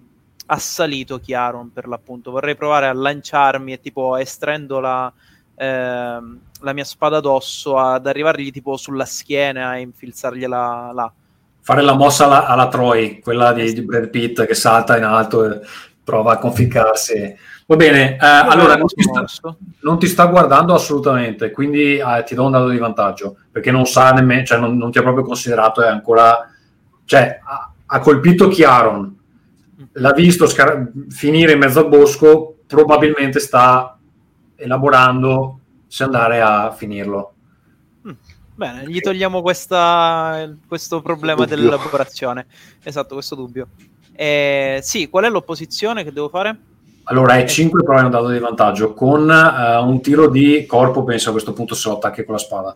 assalito 0.47 1.19
Chiaron 1.19 1.73
per 1.73 1.87
l'appunto. 1.87 2.31
Vorrei 2.31 2.57
provare 2.57 2.87
a 2.87 2.93
lanciarmi 2.93 3.73
e 3.73 3.81
tipo 3.81 4.17
estraendo 4.17 4.81
la, 4.81 5.13
ehm, 5.57 6.39
la 6.61 6.73
mia 6.73 6.85
spada 6.85 7.21
d'osso 7.21 7.79
ad 7.79 8.07
arrivargli 8.07 8.51
tipo 8.51 8.77
sulla 8.77 9.05
schiena 9.05 9.77
e 9.77 9.81
infilzargliela 9.81 10.91
là. 10.93 11.13
Fare 11.61 11.83
la 11.83 11.95
mossa 11.95 12.27
alla, 12.27 12.47
alla 12.47 12.69
Troy, 12.69 13.21
quella 13.21 13.53
di, 13.53 13.73
di 13.73 13.83
Brad 13.83 14.11
Pitt 14.11 14.45
che 14.45 14.55
salta 14.55 14.97
in 14.97 15.05
alto 15.05 15.45
e 15.45 15.61
prova 16.05 16.33
a 16.33 16.39
conficcarsi. 16.39 17.37
Va 17.67 17.77
bene, 17.77 18.17
eh, 18.17 18.19
allora 18.21 18.77
non 18.77 18.87
ti, 18.87 19.03
sta, 19.03 19.57
non 19.81 19.99
ti 19.99 20.07
sta 20.07 20.27
guardando 20.27 20.75
assolutamente, 20.75 21.51
quindi 21.51 21.97
eh, 21.97 22.23
ti 22.27 22.35
do 22.35 22.45
un 22.45 22.51
dato 22.51 22.69
di 22.69 22.77
vantaggio, 22.77 23.37
perché 23.51 23.71
non 23.71 23.87
sa 23.87 24.13
nemmeno, 24.13 24.45
cioè 24.45 24.59
non, 24.59 24.77
non 24.77 24.91
ti 24.91 24.99
ha 24.99 25.03
proprio 25.03 25.25
considerato, 25.25 25.83
è 25.83 25.89
ancora... 25.89 26.47
Cioè, 27.07 27.41
ha, 27.43 27.73
ha 27.87 28.01
colpito 28.01 28.49
Chiaron, 28.49 29.14
l'ha 29.95 30.13
visto 30.13 30.47
scar- 30.47 30.91
finire 31.09 31.53
in 31.53 31.59
mezzo 31.59 31.81
al 31.81 31.89
bosco, 31.89 32.59
probabilmente 32.67 33.39
sta 33.41 33.99
elaborando 34.57 35.59
se 35.87 36.05
andare 36.05 36.41
a 36.41 36.71
finirlo. 36.73 37.33
Bene, 38.57 38.85
gli 38.87 39.01
togliamo 39.01 39.43
questa- 39.43 40.49
questo 40.69 41.01
problema 41.03 41.45
Dubbio. 41.45 41.57
dell'elaborazione. 41.57 42.47
Esatto, 42.83 43.15
questo 43.15 43.35
dubbio. 43.35 43.69
Eh, 44.15 44.79
sì, 44.83 45.09
qual 45.09 45.25
è 45.25 45.29
l'opposizione 45.29 46.05
che 46.05 46.13
devo 46.13 46.29
fare? 46.29 46.57
Allora 47.05 47.37
è 47.37 47.45
5 47.45 47.83
però 47.83 47.99
è 47.99 48.03
un 48.03 48.11
dato 48.11 48.29
di 48.29 48.39
vantaggio 48.39 48.95
con 48.95 49.29
eh, 49.31 49.77
un 49.79 50.01
tiro 50.01 50.29
di 50.29 50.65
corpo 50.67 51.05
penso 51.05 51.29
a 51.29 51.33
questo 51.33 51.53
punto 51.53 51.75
se 51.75 51.89
lo 51.91 51.97
attacchi 51.97 52.25
con 52.25 52.33
la 52.35 52.41
spada 52.41 52.75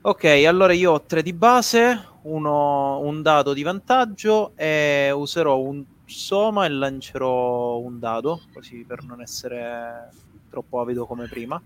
Ok, 0.00 0.24
allora 0.46 0.72
io 0.72 0.92
ho 0.92 1.02
3 1.02 1.20
di 1.22 1.34
base, 1.34 2.02
uno- 2.22 2.98
un 3.00 3.20
dado 3.20 3.52
di 3.52 3.62
vantaggio 3.62 4.52
e 4.56 5.10
userò 5.14 5.58
un 5.58 5.84
soma 6.08 6.64
e 6.64 6.70
lancerò 6.70 7.78
un 7.78 7.98
dado, 7.98 8.40
così 8.52 8.84
per 8.86 9.04
non 9.04 9.20
essere 9.20 10.08
troppo 10.48 10.80
avido 10.80 11.06
come 11.06 11.26
prima. 11.28 11.60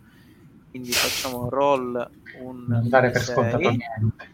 Quindi 0.71 0.91
facciamo 0.93 1.49
roll 1.49 2.11
un 2.41 2.65
Non 2.67 2.89
dare 2.89 3.11
per 3.11 3.23
scontato 3.23 3.59
niente. 3.59 4.31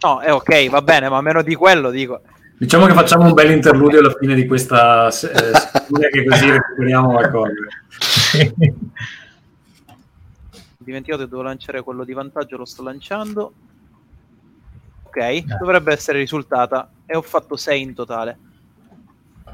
No, 0.00 0.20
è 0.20 0.32
ok, 0.32 0.68
va 0.68 0.82
bene, 0.82 1.08
ma 1.08 1.20
meno 1.20 1.42
di 1.42 1.54
quello 1.54 1.90
dico. 1.90 2.22
diciamo 2.58 2.86
che 2.86 2.94
facciamo 2.94 3.26
un 3.26 3.32
bel 3.32 3.52
interludio 3.52 4.00
alla 4.00 4.14
fine 4.18 4.34
di 4.34 4.46
questa 4.46 5.08
eh, 5.08 6.10
che 6.10 6.24
così 6.24 6.50
recuperiamo 6.50 7.18
Ho 7.18 7.52
dimenticato 10.78 11.22
che 11.22 11.28
devo 11.28 11.42
lanciare 11.42 11.82
quello 11.82 12.04
di 12.04 12.12
vantaggio, 12.12 12.56
lo 12.56 12.64
sto 12.64 12.82
lanciando. 12.82 13.52
Ok, 15.04 15.44
dovrebbe 15.58 15.92
essere 15.92 16.18
risultata 16.18 16.90
e 17.06 17.16
ho 17.16 17.22
fatto 17.22 17.56
6 17.56 17.80
in 17.80 17.94
totale. 17.94 18.38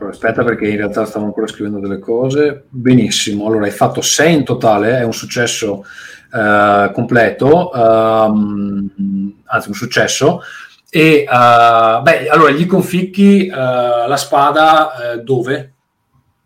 Allora, 0.01 0.15
aspetta 0.15 0.43
perché 0.43 0.67
in 0.67 0.79
realtà 0.79 1.05
stavo 1.05 1.27
ancora 1.27 1.47
scrivendo 1.47 1.79
delle 1.79 1.99
cose 1.99 2.65
benissimo 2.71 3.47
allora 3.47 3.67
hai 3.67 3.71
fatto 3.71 4.01
6 4.01 4.35
in 4.35 4.45
totale 4.45 4.97
è 4.99 5.03
un 5.05 5.13
successo 5.13 5.85
eh, 6.33 6.91
completo 6.95 7.71
ehm, 7.71 9.43
anzi 9.45 9.69
un 9.69 9.75
successo 9.75 10.41
e 10.89 11.27
eh, 11.31 12.01
beh 12.03 12.29
allora 12.31 12.51
gli 12.51 12.65
conficchi 12.65 13.47
eh, 13.47 13.51
la 13.55 14.17
spada 14.17 15.13
eh, 15.13 15.19
dove? 15.19 15.75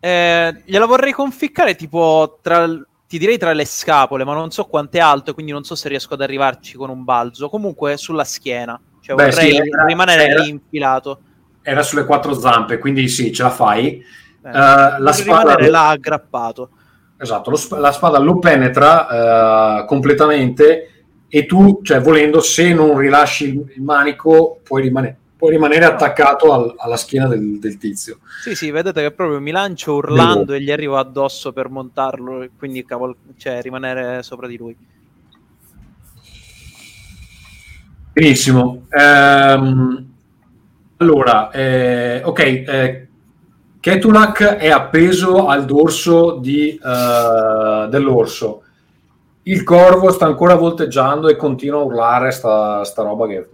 Eh, 0.01 0.61
gliela 0.65 0.85
vorrei 0.85 1.13
conficcare 1.13 1.75
tipo 1.75 2.39
tra, 2.41 2.67
ti 3.07 3.17
direi 3.17 3.37
tra 3.39 3.53
le 3.53 3.65
scapole, 3.65 4.23
ma 4.23 4.33
non 4.35 4.51
so 4.51 4.65
quanto 4.65 4.97
è 4.97 4.99
alto, 4.99 5.33
quindi 5.33 5.51
non 5.51 5.63
so 5.63 5.73
se 5.73 5.89
riesco 5.89 6.13
ad 6.13 6.21
arrivarci 6.21 6.77
con 6.77 6.91
un 6.91 7.03
balzo. 7.03 7.49
Comunque 7.49 7.97
sulla 7.97 8.23
schiena, 8.23 8.79
cioè 9.01 9.15
Beh, 9.15 9.29
vorrei 9.31 9.49
sì, 9.51 9.57
era- 9.57 9.85
rimanere 9.85 10.27
era- 10.27 10.43
lì 10.43 10.49
infilato. 10.49 11.19
Era 11.65 11.81
sulle 11.83 12.05
quattro 12.05 12.33
zampe, 12.33 12.77
quindi 12.77 13.07
sì, 13.07 13.33
ce 13.33 13.43
la 13.43 13.49
fai. 13.49 13.97
Eh, 14.43 14.49
Eh, 14.49 14.99
la 14.99 15.11
spada, 15.11 15.55
rimanere 15.55 15.69
là 15.69 15.87
aggrappato. 15.89 16.69
esatto, 17.17 17.49
lo 17.49 17.57
la 17.79 17.91
spada 17.91 18.19
lo 18.19 18.37
penetra 18.39 19.81
eh, 19.81 19.85
completamente 19.85 20.89
e 21.27 21.45
tu, 21.47 21.79
cioè 21.81 21.99
volendo, 21.99 22.39
se 22.41 22.71
non 22.73 22.95
rilasci 22.97 23.45
il, 23.73 23.81
manico, 23.81 24.59
puoi, 24.63 24.83
rimane- 24.83 25.17
puoi 25.35 25.51
rimanere 25.51 25.85
attaccato 25.85 26.53
al- 26.53 26.75
alla 26.77 26.95
schiena 26.97 27.27
del, 27.27 27.57
del 27.59 27.77
tizio. 27.77 28.19
Sì, 28.43 28.53
sì, 28.55 28.69
vedete 28.69 29.01
che 29.01 29.11
proprio 29.11 29.39
mi 29.41 29.51
lancio 29.51 29.95
urlando 29.95 30.53
e 30.53 30.61
gli 30.61 30.71
arrivo 30.71 30.97
addosso 30.97 31.51
per 31.51 31.69
montarlo, 31.69 32.43
e 32.43 32.51
quindi 32.57 32.85
cavol- 32.85 33.15
cioè 33.37 33.61
rimanere 33.61 34.21
sopra 34.21 34.47
di 34.47 34.57
lui. 34.57 34.77
Benissimo. 38.13 38.85
Ehm, 38.89 40.13
allora, 40.97 41.49
eh, 41.51 42.21
ok, 42.23 42.39
eh, 42.39 43.07
Ketulak 43.81 44.41
è 44.55 44.69
appeso 44.69 45.47
al 45.47 45.65
dorso 45.65 46.37
di, 46.37 46.69
eh, 46.69 47.87
dell'orso. 47.89 48.63
Il 49.43 49.63
corvo 49.63 50.09
sta 50.11 50.25
ancora 50.25 50.55
volteggiando 50.55 51.27
e 51.27 51.35
continua 51.35 51.81
a 51.81 51.83
urlare 51.83 52.31
sta, 52.31 52.83
sta 52.85 53.03
roba 53.03 53.27
che, 53.27 53.47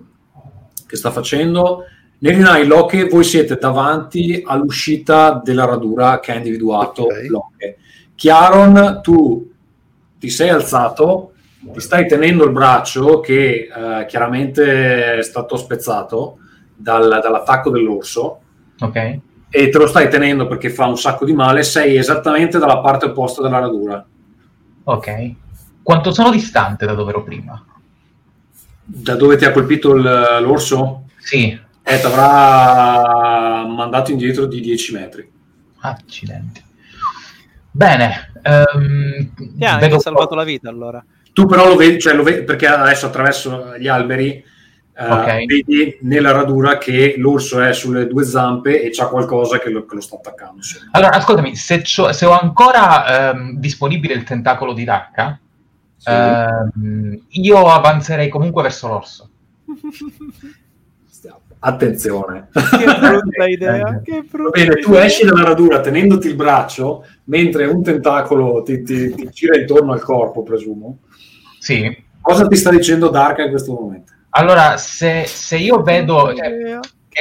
che 0.86 0.95
sta 0.95 1.10
facendo. 1.10 1.86
Nerinai, 2.20 2.68
Loche, 2.68 3.10
voi 3.10 3.24
siete 3.24 3.58
davanti 3.58 4.44
all'uscita 4.45 5.42
della 5.44 5.66
radura 5.66 6.20
che 6.20 6.32
ha 6.32 6.36
individuato 6.36 7.03
Ok. 7.03 7.26
Loche. 7.28 7.78
Chiaron, 8.14 9.00
tu 9.02 9.52
ti 10.20 10.30
sei 10.30 10.50
alzato, 10.50 11.32
ti 11.74 11.80
stai 11.80 12.08
tenendo 12.08 12.45
il 12.45 12.52
braccio 12.52 13.20
che 13.20 13.68
eh, 13.68 14.06
chiaramente 14.06 15.18
è 15.18 15.24
stato 15.24 15.58
spezzato 15.58 16.38
dal- 16.82 17.19
dall'attacco 17.22 17.69
dell'orso 17.69 18.40
Ok. 18.80 18.95
e 19.50 19.69
te 19.69 19.77
lo 19.77 19.88
stai 19.88 20.10
tenendo 20.10 20.48
perché 20.48 20.69
fa 20.69 20.85
un 20.88 20.98
sacco 20.98 21.26
di 21.26 21.34
male, 21.34 21.64
sei 21.64 21.98
esattamente 21.98 22.58
dalla 22.58 22.80
parte 22.80 23.06
opposta 23.06 23.42
della 23.42 23.60
radura. 23.60 24.03
Ok. 24.84 25.32
Quanto 25.84 26.11
sono 26.14 26.30
distante 26.32 26.85
da 26.85 26.93
dove 26.93 27.11
ero 27.11 27.24
prima? 27.24 27.64
Da 28.84 29.16
dove 29.16 29.35
ti 29.38 29.45
ha 29.45 29.51
colpito 29.51 29.93
il- 29.95 30.38
l'orso? 30.42 31.03
Sì. 31.18 31.58
Eh, 31.84 32.00
ti 32.00 32.06
avrà 32.06 33.66
mandato 33.66 34.11
indietro 34.11 34.45
di 34.45 34.60
10 34.61 34.93
metri. 34.93 35.30
Accidenti. 35.82 36.64
Bene. 37.72 38.32
ehm, 38.43 39.34
Ti 39.58 39.66
ha 39.66 40.00
salvato 40.00 40.35
la 40.35 40.43
vita 40.43 40.69
allora. 40.69 41.03
Tu 41.34 41.45
però 41.45 41.68
lo 41.68 41.76
vedi, 41.76 42.00
cioè 42.00 42.14
lo 42.14 42.24
vedi 42.24 42.43
perché 42.43 42.68
adesso 42.68 43.06
attraverso 43.08 43.77
gli 43.77 43.88
alberi 43.88 44.43
eh, 44.94 45.06
Ok. 45.06 45.45
vedi 45.45 45.98
nella 46.02 46.32
radura 46.32 46.78
che 46.78 47.16
l'orso 47.18 47.60
è 47.61 47.74
sulle 47.74 48.08
due 48.08 48.24
zampe 48.24 48.82
e 48.84 48.90
c'ha 48.92 49.08
qualcosa 49.08 49.58
che 49.60 49.70
lo, 49.70 49.86
che 49.86 49.95
lo 49.95 50.02
sta 50.02 50.16
attaccando. 50.18 50.58
insomma. 50.58 50.90
Allora, 50.92 51.11
ascoltami, 51.16 51.56
se, 51.56 51.82
c'ho- 51.82 52.11
se 52.11 52.26
ho 52.26 52.38
ancora 52.38 53.32
ehm, 53.32 53.58
disponibile 53.58 54.14
il 54.14 54.24
tentacolo 54.24 54.74
di 54.74 54.84
Racca, 54.84 55.40
Sì. 55.98 56.10
ehm, 56.10 57.22
io 57.30 57.68
avanzerei 57.68 58.28
comunque 58.30 58.64
verso 58.64 58.88
l'orso. 58.88 59.30
Attenzione. 61.64 62.50
Che 62.53 62.86
brutta 62.86 63.45
idea, 63.48 64.02
che 64.03 64.22
Va 64.22 64.28
brutta 64.32 64.60
bene, 64.60 64.76
tu 64.82 64.90
idea. 64.92 65.03
esci 65.06 65.26
dalla 65.26 65.44
radura 65.44 65.80
tenendoti 65.80 66.28
il 66.28 66.36
braccio 66.36 67.06
mentre 67.26 67.66
un 67.66 67.84
tentacolo 67.84 68.64
ti, 68.64 68.82
ti- 68.82 69.14
ti 69.14 69.30
gira 69.32 69.58
intorno 69.60 69.92
al 69.94 70.02
corpo, 70.02 70.42
presumo. 70.42 71.00
Sì. 71.60 72.03
Cosa 72.20 72.48
ti 72.48 72.56
sta 72.56 72.72
dicendo 72.72 73.10
Darka 73.10 73.44
in 73.44 73.50
questo 73.52 73.74
momento? 73.74 74.10
Allora, 74.32 74.77
se, 74.77 75.26
se 75.26 75.58
io 75.58 75.82
vedo 75.82 76.34
cioè, 76.34 76.48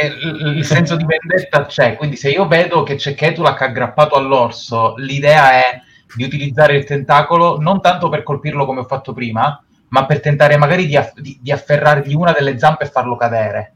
il, 0.05 0.55
il 0.58 0.64
senso 0.64 0.97
di 0.97 1.05
vendetta 1.05 1.66
c'è, 1.66 1.97
quindi 1.97 2.16
se 2.16 2.30
io 2.30 2.47
vedo 2.47 2.82
che 2.84 2.94
c'è 2.94 3.14
Ketulak 3.14 3.62
aggrappato 3.62 4.14
all'orso, 4.14 4.94
l'idea 4.97 5.50
è 5.52 5.80
di 6.14 6.24
utilizzare 6.24 6.76
il 6.76 6.84
tentacolo 6.84 7.58
non 7.60 7.80
tanto 7.80 8.08
per 8.08 8.22
colpirlo 8.22 8.64
come 8.64 8.80
ho 8.80 8.84
fatto 8.84 9.12
prima, 9.12 9.62
ma 9.89 10.06
per 10.06 10.20
tentare 10.20 10.56
magari 10.56 10.86
di, 10.86 10.97
aff- 10.97 11.18
di- 11.18 11.39
di 11.40 11.50
afferrargli 11.50 12.14
una 12.14 12.32
delle 12.32 12.58
zampe 12.58 12.84
e 12.84 12.89
farlo 12.89 13.16
cadere. 13.16 13.74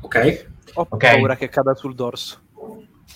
Ok? 0.00 0.46
Ho 0.74 0.86
Ok. 0.88 1.10
paura 1.10 1.36
che 1.36 1.48
cada 1.48 1.74
sul 1.74 1.94
dorso. 1.94 2.40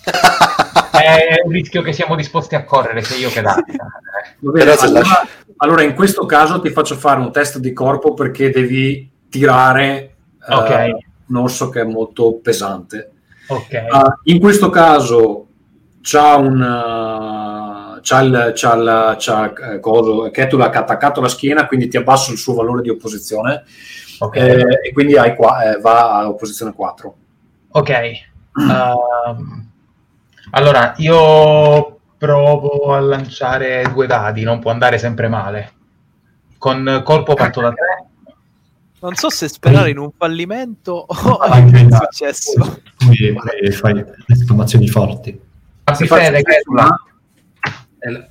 È 0.03 1.41
un 1.43 1.51
rischio 1.51 1.81
che 1.81 1.93
siamo 1.93 2.15
disposti 2.15 2.55
a 2.55 2.63
correre 2.63 3.01
sia 3.01 3.17
io 3.17 3.29
che 3.29 3.41
se 3.41 4.85
allora, 4.85 5.27
allora 5.57 5.83
in 5.83 5.93
questo 5.93 6.25
caso 6.25 6.59
ti 6.61 6.69
faccio 6.69 6.95
fare 6.95 7.19
un 7.19 7.31
test 7.31 7.57
di 7.59 7.73
corpo 7.73 8.13
perché 8.13 8.49
devi 8.49 9.09
tirare 9.29 10.15
eh, 10.47 10.53
Ok. 10.53 10.89
un 11.27 11.35
orso 11.37 11.69
che 11.69 11.81
è 11.81 11.85
molto 11.85 12.33
pesante. 12.35 13.11
Ok. 13.47 13.73
Ah, 13.89 14.19
in 14.25 14.39
questo 14.39 14.69
caso 14.69 15.47
c'ha 16.01 16.35
un 16.35 16.59
uh, 16.59 17.99
c'ha 18.01 18.19
il, 18.21 18.51
c'ha 18.55 18.73
il 18.75 19.15
c'ha, 19.19 19.53
eh, 19.73 19.79
coso, 19.79 20.29
Ketulak 20.31 20.75
attaccato 20.75 21.19
alla 21.19 21.29
schiena, 21.29 21.67
quindi 21.67 21.87
ti 21.87 21.97
abbasso 21.97 22.31
il 22.31 22.37
suo 22.37 22.53
valore 22.53 22.81
di 22.81 22.89
opposizione 22.89 23.63
Ok. 24.19 24.35
eh, 24.35 24.79
e 24.83 24.93
quindi 24.93 25.17
hai 25.17 25.35
qua, 25.35 25.63
eh, 25.71 25.79
va 25.79 26.17
a 26.17 26.29
opposizione 26.29 26.73
4. 26.73 27.15
Ok. 27.71 27.89
Ehm, 27.89 29.70
allora, 30.51 30.93
io 30.97 31.99
provo 32.17 32.93
a 32.93 32.99
lanciare 32.99 33.89
due 33.93 34.05
dadi, 34.07 34.43
non 34.43 34.59
può 34.59 34.71
andare 34.71 34.97
sempre 34.97 35.27
male. 35.27 35.71
Con 36.57 37.01
colpo 37.03 37.35
fatto 37.35 37.61
da 37.61 37.69
tre. 37.71 38.05
Non 38.99 39.15
so 39.15 39.29
se 39.31 39.47
sperare 39.47 39.89
in 39.89 39.97
un 39.97 40.11
fallimento 40.15 41.05
o 41.07 41.37
Anche 41.41 41.79
in 41.79 41.85
un 41.85 41.91
in- 41.91 41.97
successo. 41.97 42.81
Quindi 42.97 43.35
fai, 43.35 43.71
fai 43.71 44.05
esclamazioni 44.27 44.87
forti. 44.87 45.31
Se 45.93 46.05
faccio 46.05 46.21
fede, 46.21 46.41
che- 46.43 46.61
questo, 46.63 46.95
eh, 47.99 48.27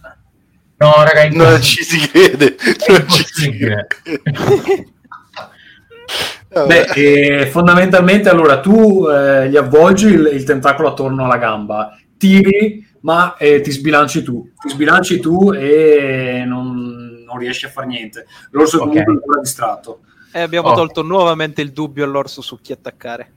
No, 0.76 0.92
raga, 1.02 1.20
è 1.22 1.28
Non 1.30 1.60
ci 1.60 1.82
si 1.82 1.98
crede. 2.08 2.56
Non 2.88 3.08
ci 3.08 3.24
si 3.26 3.50
crede. 3.50 3.86
Beh, 6.66 6.82
eh, 6.94 7.46
fondamentalmente 7.46 8.28
allora 8.28 8.60
tu 8.60 9.06
eh, 9.08 9.48
gli 9.48 9.56
avvolgi 9.56 10.06
il, 10.06 10.30
il 10.32 10.44
tentacolo 10.44 10.88
attorno 10.88 11.24
alla 11.24 11.36
gamba, 11.36 11.96
tiri, 12.20 12.86
ma 13.00 13.34
eh, 13.38 13.62
ti 13.62 13.70
sbilanci 13.70 14.22
tu. 14.22 14.46
Ti 14.60 14.68
sbilanci 14.68 15.20
tu 15.20 15.52
e 15.54 16.44
non, 16.46 17.24
non 17.26 17.38
riesci 17.38 17.64
a 17.64 17.70
fare 17.70 17.86
niente. 17.86 18.26
L'orso 18.50 18.76
è 18.76 18.80
Ok. 18.82 18.88
comunque 18.88 19.12
ancora 19.14 19.40
distratto. 19.40 20.00
E 20.32 20.40
abbiamo 20.40 20.68
Oh. 20.68 20.74
tolto 20.74 21.02
nuovamente 21.02 21.62
il 21.62 21.72
dubbio 21.72 22.04
all'orso 22.04 22.42
su 22.42 22.60
chi 22.60 22.72
attaccare. 22.72 23.32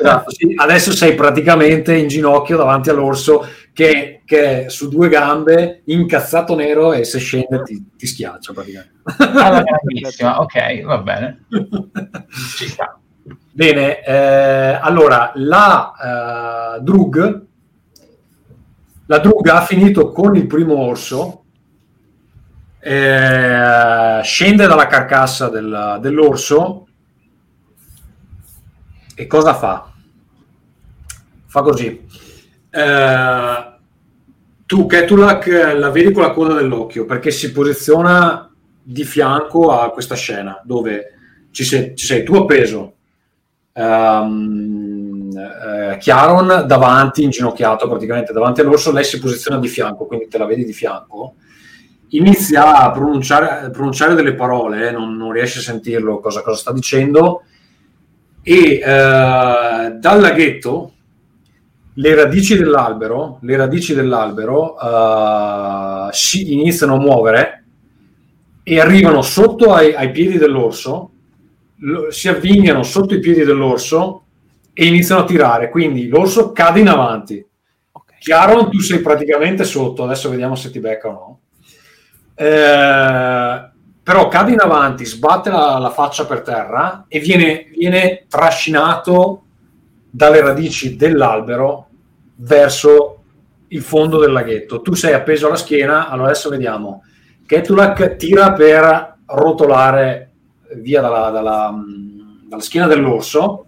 Esatto, 0.00 0.30
sì. 0.32 0.52
Adesso 0.56 0.92
sei 0.92 1.14
praticamente 1.14 1.94
in 1.94 2.08
ginocchio 2.08 2.56
davanti 2.56 2.90
all'orso 2.90 3.46
che, 3.72 4.22
che 4.24 4.64
è 4.66 4.68
su 4.68 4.88
due 4.88 5.08
gambe, 5.08 5.82
incazzato 5.86 6.54
nero 6.56 6.92
e 6.92 7.04
se 7.04 7.18
scende 7.18 7.62
ti, 7.62 7.90
ti 7.96 8.06
schiaccia 8.06 8.52
praticamente. 8.52 8.94
Alla 9.16 9.62
grandissima, 9.62 10.40
ok, 10.40 10.82
va 10.82 10.98
bene. 10.98 11.44
Ci 12.56 12.68
sta. 12.68 12.98
Bene, 13.52 14.02
eh, 14.02 14.78
allora 14.80 15.32
la 15.34 16.76
eh, 16.76 16.80
Drug 16.80 17.46
la 19.10 19.18
Drug 19.18 19.46
ha 19.48 19.62
finito 19.62 20.12
con 20.12 20.36
il 20.36 20.46
primo 20.46 20.76
orso 20.76 21.44
eh, 22.80 24.20
scende 24.22 24.66
dalla 24.66 24.86
carcassa 24.86 25.48
del- 25.48 25.98
dell'orso 26.00 26.86
e 29.14 29.26
cosa 29.26 29.54
fa? 29.54 29.90
Fa 31.46 31.62
così. 31.62 32.06
Eh, 32.70 33.72
tu, 34.66 34.86
Ketulak, 34.86 35.46
la 35.74 35.90
vedi 35.90 36.12
con 36.12 36.22
la 36.22 36.30
coda 36.30 36.54
dell'occhio 36.54 37.04
perché 37.06 37.30
si 37.30 37.50
posiziona 37.50 38.50
di 38.82 39.04
fianco 39.04 39.70
a 39.72 39.90
questa 39.90 40.14
scena 40.14 40.60
dove 40.62 41.14
ci 41.50 41.64
sei, 41.64 41.96
ci 41.96 42.04
sei 42.06 42.22
tu 42.22 42.34
appeso, 42.34 42.94
ehm, 43.72 44.87
eh, 45.36 45.98
Chiaron 45.98 46.64
davanti, 46.66 47.22
inginocchiato 47.22 47.88
praticamente 47.88 48.32
davanti 48.32 48.60
all'orso, 48.60 48.92
lei 48.92 49.04
si 49.04 49.18
posiziona 49.18 49.58
di 49.58 49.68
fianco, 49.68 50.06
quindi 50.06 50.28
te 50.28 50.38
la 50.38 50.46
vedi 50.46 50.64
di 50.64 50.72
fianco. 50.72 51.34
Inizia 52.10 52.76
a 52.76 52.90
pronunciare, 52.90 53.70
pronunciare 53.70 54.14
delle 54.14 54.34
parole, 54.34 54.88
eh, 54.88 54.90
non, 54.92 55.16
non 55.16 55.32
riesce 55.32 55.58
a 55.58 55.62
sentirlo 55.62 56.20
cosa, 56.20 56.42
cosa 56.42 56.56
sta 56.56 56.72
dicendo, 56.72 57.42
e 58.42 58.74
eh, 58.74 58.80
dal 58.82 60.20
laghetto 60.20 60.92
le 61.94 62.14
radici 62.14 62.56
dell'albero, 62.56 63.38
le 63.42 63.56
radici 63.56 63.92
dell'albero 63.92 64.76
eh, 64.78 66.08
si 66.12 66.52
iniziano 66.52 66.94
a 66.94 66.98
muovere 66.98 67.64
e 68.62 68.80
arrivano 68.80 69.20
sotto 69.20 69.72
ai, 69.72 69.94
ai 69.94 70.10
piedi 70.10 70.38
dell'orso, 70.38 71.10
lo- 71.80 72.10
si 72.10 72.28
avvinghiano 72.28 72.82
sotto 72.82 73.14
i 73.14 73.18
piedi 73.20 73.44
dell'orso 73.44 74.22
e 74.80 74.86
iniziano 74.86 75.22
a 75.22 75.24
tirare. 75.24 75.70
Quindi 75.70 76.06
l'orso 76.06 76.52
cade 76.52 76.78
in 76.78 76.86
avanti. 76.86 77.44
Ok. 77.90 78.18
Chiaro, 78.20 78.68
tu 78.68 78.78
sei 78.78 79.00
praticamente 79.00 79.64
sotto, 79.64 80.04
adesso 80.04 80.30
vediamo 80.30 80.54
se 80.54 80.70
ti 80.70 80.78
becca 80.78 81.08
o 81.08 81.12
no. 81.12 81.40
Eh, 82.36 83.70
però 84.00 84.28
cade 84.28 84.52
in 84.52 84.60
avanti, 84.60 85.04
sbatte 85.04 85.50
la, 85.50 85.78
la 85.78 85.90
faccia 85.90 86.26
per 86.26 86.42
terra 86.42 87.06
e 87.08 87.18
viene, 87.18 87.66
viene 87.76 88.26
trascinato 88.28 89.42
dalle 90.08 90.40
radici 90.42 90.94
dell'albero 90.94 91.88
verso 92.36 93.22
il 93.66 93.82
fondo 93.82 94.20
del 94.20 94.30
laghetto. 94.30 94.80
Tu 94.80 94.94
sei 94.94 95.12
appeso 95.12 95.48
alla 95.48 95.56
schiena, 95.56 96.08
allora 96.08 96.28
adesso 96.28 96.50
vediamo. 96.50 97.02
Ketulak 97.44 98.14
tira 98.14 98.52
per 98.52 99.16
rotolare 99.26 100.30
via 100.76 101.00
dalla, 101.00 101.30
dalla, 101.30 101.72
mh, 101.72 102.46
dalla 102.48 102.62
schiena 102.62 102.86
dell'orso. 102.86 103.64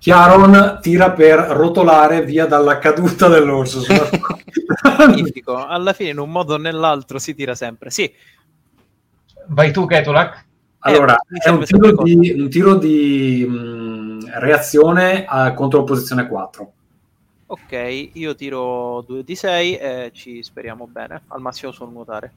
Chiaron 0.00 0.78
tira 0.80 1.10
per 1.12 1.38
rotolare 1.38 2.24
via 2.24 2.46
dalla 2.46 2.78
caduta 2.78 3.28
dell'orso. 3.28 3.82
Magnifico. 4.96 5.54
Alla 5.66 5.92
fine, 5.92 6.08
in 6.10 6.18
un 6.18 6.30
modo 6.30 6.54
o 6.54 6.56
nell'altro, 6.56 7.18
si 7.18 7.34
tira 7.34 7.54
sempre. 7.54 7.90
Sì, 7.90 8.10
Vai 9.48 9.72
tu, 9.72 9.84
Ketulak. 9.84 10.46
Allora, 10.80 11.16
mi 11.28 11.38
è 11.38 11.48
un 11.50 11.64
tiro 11.64 11.92
di, 12.02 12.30
un 12.30 12.48
tiro 12.48 12.74
di 12.76 13.44
mh, 13.46 14.38
reazione 14.38 15.24
a, 15.26 15.52
contro 15.52 15.84
posizione 15.84 16.26
4. 16.26 16.72
ok. 17.46 18.10
Io 18.14 18.34
tiro 18.34 19.02
2 19.06 19.22
di 19.24 19.34
6 19.34 19.76
e 19.76 20.10
ci 20.14 20.42
speriamo 20.42 20.86
bene. 20.86 21.22
Al 21.28 21.40
massimo 21.42 21.72
sul 21.72 21.90
nuotare. 21.90 22.32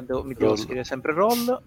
Devo- 0.00 0.22
mi 0.22 0.34
devo 0.34 0.54
Roll. 0.54 0.56
scrivere 0.56 0.84
sempre 0.84 1.12
roll. 1.12 1.60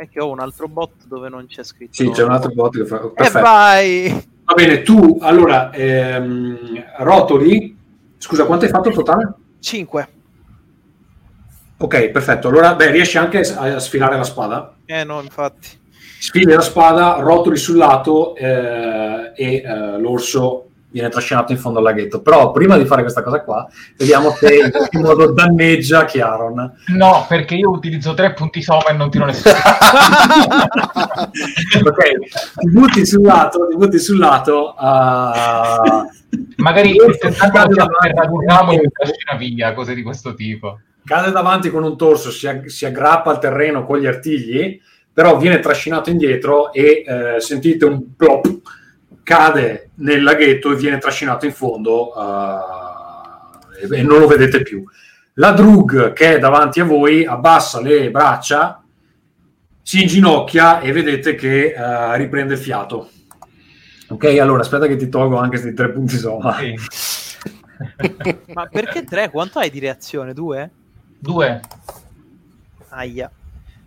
E 0.00 0.08
che 0.08 0.18
ho 0.18 0.30
un 0.30 0.40
altro 0.40 0.66
bot 0.66 1.04
dove 1.04 1.28
non 1.28 1.44
c'è 1.44 1.62
scritto. 1.62 1.92
Sì, 1.92 2.08
c'è 2.08 2.24
un 2.24 2.30
altro 2.30 2.50
bot 2.52 2.74
che 2.74 2.86
fa... 2.86 3.02
E 3.02 3.10
Perfetto. 3.14 3.44
vai! 3.44 4.28
Va 4.44 4.54
bene, 4.54 4.80
tu 4.80 5.18
allora 5.20 5.70
ehm, 5.70 6.84
rotoli. 7.00 7.76
Scusa, 8.16 8.46
quanto 8.46 8.64
hai 8.64 8.70
fatto 8.70 8.88
in 8.88 8.94
totale? 8.94 9.34
5. 9.58 10.08
Ok, 11.76 12.08
perfetto. 12.08 12.48
Allora, 12.48 12.74
beh, 12.74 12.90
riesci 12.92 13.18
anche 13.18 13.40
a 13.40 13.78
sfilare 13.78 14.16
la 14.16 14.24
spada? 14.24 14.76
Eh 14.86 15.04
no, 15.04 15.20
infatti. 15.20 15.68
Sfili 16.18 16.50
la 16.50 16.62
spada, 16.62 17.16
rotoli 17.20 17.58
sul 17.58 17.76
lato 17.76 18.34
eh, 18.36 19.32
e 19.34 19.54
eh, 19.56 19.98
l'orso 19.98 20.69
viene 20.90 21.08
trascinato 21.08 21.52
in 21.52 21.58
fondo 21.58 21.78
al 21.78 21.84
laghetto. 21.84 22.20
Però 22.20 22.50
prima 22.52 22.76
di 22.76 22.84
fare 22.84 23.02
questa 23.02 23.22
cosa 23.22 23.42
qua, 23.42 23.68
vediamo 23.96 24.30
se 24.30 24.54
in 24.54 24.70
qualche 24.70 24.98
modo 25.02 25.32
danneggia 25.32 26.04
Chiaron. 26.04 26.72
No, 26.96 27.24
perché 27.28 27.54
io 27.54 27.70
utilizzo 27.70 28.14
tre 28.14 28.32
punti 28.32 28.62
soma 28.62 28.88
e 28.88 28.92
non 28.94 29.10
tiro 29.10 29.24
nessuno. 29.26 29.54
ok, 31.84 31.98
ti 32.56 32.70
butti 32.70 33.06
sul 33.06 33.22
lato, 33.22 33.66
ti 33.68 33.76
butti 33.76 33.98
sul 33.98 34.18
lato. 34.18 34.74
ah, 34.76 36.06
Magari 36.56 36.96
ad 36.98 38.30
un 38.30 38.44
ramo 38.46 38.72
e 38.72 38.88
trascina 38.92 39.36
via, 39.36 39.72
cose 39.74 39.94
di 39.94 40.02
questo 40.02 40.34
tipo. 40.34 40.78
cade 41.04 41.30
davanti 41.30 41.70
con 41.70 41.82
un 41.82 41.96
torso, 41.96 42.30
si, 42.30 42.46
ag- 42.46 42.66
si 42.66 42.84
aggrappa 42.86 43.30
al 43.30 43.38
terreno 43.40 43.84
con 43.84 43.98
gli 43.98 44.06
artigli, 44.06 44.80
però 45.12 45.36
viene 45.36 45.58
trascinato 45.60 46.10
indietro 46.10 46.72
e 46.72 47.02
eh, 47.06 47.40
sentite 47.40 47.84
un 47.84 48.14
plop, 48.16 48.46
cade 49.30 49.90
nel 49.96 50.24
laghetto 50.24 50.72
e 50.72 50.76
viene 50.76 50.98
trascinato 50.98 51.46
in 51.46 51.52
fondo 51.52 52.12
eh, 53.80 53.86
e, 53.86 53.98
e 54.00 54.02
non 54.02 54.18
lo 54.18 54.26
vedete 54.26 54.62
più. 54.62 54.82
La 55.34 55.52
Drug 55.52 56.12
che 56.12 56.34
è 56.34 56.38
davanti 56.40 56.80
a 56.80 56.84
voi 56.84 57.24
abbassa 57.24 57.80
le 57.80 58.10
braccia, 58.10 58.82
si 59.82 60.02
inginocchia 60.02 60.80
e 60.80 60.90
vedete 60.90 61.36
che 61.36 61.72
eh, 61.72 62.16
riprende 62.16 62.54
il 62.54 62.58
fiato. 62.58 63.08
Ok, 64.08 64.24
allora 64.40 64.62
aspetta 64.62 64.88
che 64.88 64.96
ti 64.96 65.08
tolgo 65.08 65.36
anche 65.36 65.58
questi 65.58 65.74
tre 65.74 65.92
punti 65.92 66.16
soma. 66.16 66.58
Sì. 66.58 66.74
Ma 68.52 68.66
perché 68.66 69.04
3? 69.04 69.30
Quanto 69.30 69.60
hai 69.60 69.70
di 69.70 69.78
reazione? 69.78 70.34
2? 70.34 70.70
Due. 71.18 71.60
Aia. 72.88 73.30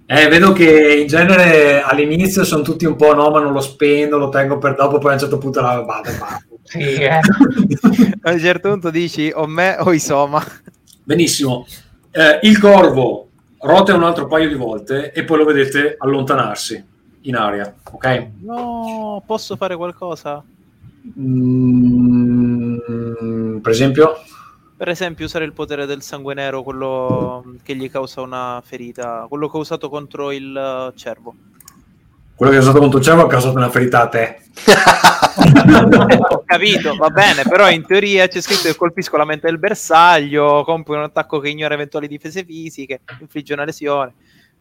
Eh, 0.06 0.28
vedo 0.28 0.52
che 0.52 1.00
in 1.02 1.08
genere 1.08 1.82
all'inizio 1.82 2.44
sono 2.44 2.62
tutti 2.62 2.86
un 2.86 2.96
po' 2.96 3.14
no, 3.14 3.30
ma 3.30 3.40
non 3.40 3.54
lo 3.54 3.62
spendo, 3.62 4.18
lo 4.18 4.30
tengo 4.30 4.58
per 4.58 4.76
dopo, 4.76 4.98
poi 4.98 5.12
a 5.12 5.14
un 5.14 5.20
certo 5.20 5.38
punto 5.38 5.62
la 5.62 5.82
vado 5.82 5.86
basta. 5.86 6.42
Sì, 6.64 6.80
eh. 6.80 7.20
A 8.22 8.32
un 8.32 8.40
certo 8.40 8.70
punto 8.70 8.90
dici 8.90 9.30
o 9.34 9.46
me 9.46 9.76
o 9.80 9.92
Isoma. 9.92 10.42
Benissimo. 11.04 11.68
Eh, 12.10 12.40
il 12.44 12.58
corvo 12.58 13.28
rotea 13.60 13.96
un 13.96 14.04
altro 14.04 14.28
paio 14.28 14.48
di 14.48 14.56
volte 14.56 15.12
e 15.12 15.24
poi 15.24 15.40
lo 15.40 15.46
vedete 15.46 15.96
allontanarsi 15.98 16.84
in 17.22 17.36
aria, 17.36 17.74
ok? 17.92 18.28
No, 18.42 19.22
posso 19.26 19.56
fare 19.56 19.76
qualcosa? 19.76 20.44
Mm, 21.20 22.78
per 23.60 23.72
esempio, 23.72 24.16
Per 24.76 24.90
esempio 24.90 25.26
usare 25.26 25.46
il 25.46 25.54
potere 25.54 25.86
del 25.86 26.02
sangue 26.02 26.34
nero, 26.34 26.64
quello 26.64 27.56
che 27.64 27.76
gli 27.76 27.90
causa 27.90 28.22
una 28.22 28.62
ferita, 28.66 29.26
quello 29.30 29.50
che 29.50 29.58
ho 29.58 29.60
usato 29.62 29.90
contro 29.90 30.32
il 30.32 30.56
eh, 30.56 30.98
cervo. 30.98 31.36
Quello 32.36 32.52
che 32.52 32.58
è 32.58 32.62
usato 32.62 32.80
contro 32.80 33.00
Cervo 33.00 33.22
ha 33.22 33.28
causato 33.28 33.56
una 33.56 33.70
ferita 33.70 34.02
a 34.02 34.08
te. 34.08 34.42
Ho 36.30 36.44
capito, 36.46 36.96
va 36.96 37.10
bene, 37.10 37.44
però 37.44 37.70
in 37.70 37.86
teoria 37.86 38.28
c'è 38.28 38.42
scritto 38.42 38.64
che 38.64 38.76
colpisco 38.76 39.18
la 39.18 39.24
mente 39.24 39.48
del 39.48 39.60
bersaglio, 39.60 40.64
compio 40.64 40.96
un 40.96 41.04
attacco 41.04 41.40
che 41.40 41.50
ignora 41.50 41.76
eventuali 41.76 42.08
difese 42.08 42.44
fisiche, 42.44 43.02
infligge 43.20 43.54
una 43.54 43.66
lesione. 43.66 44.14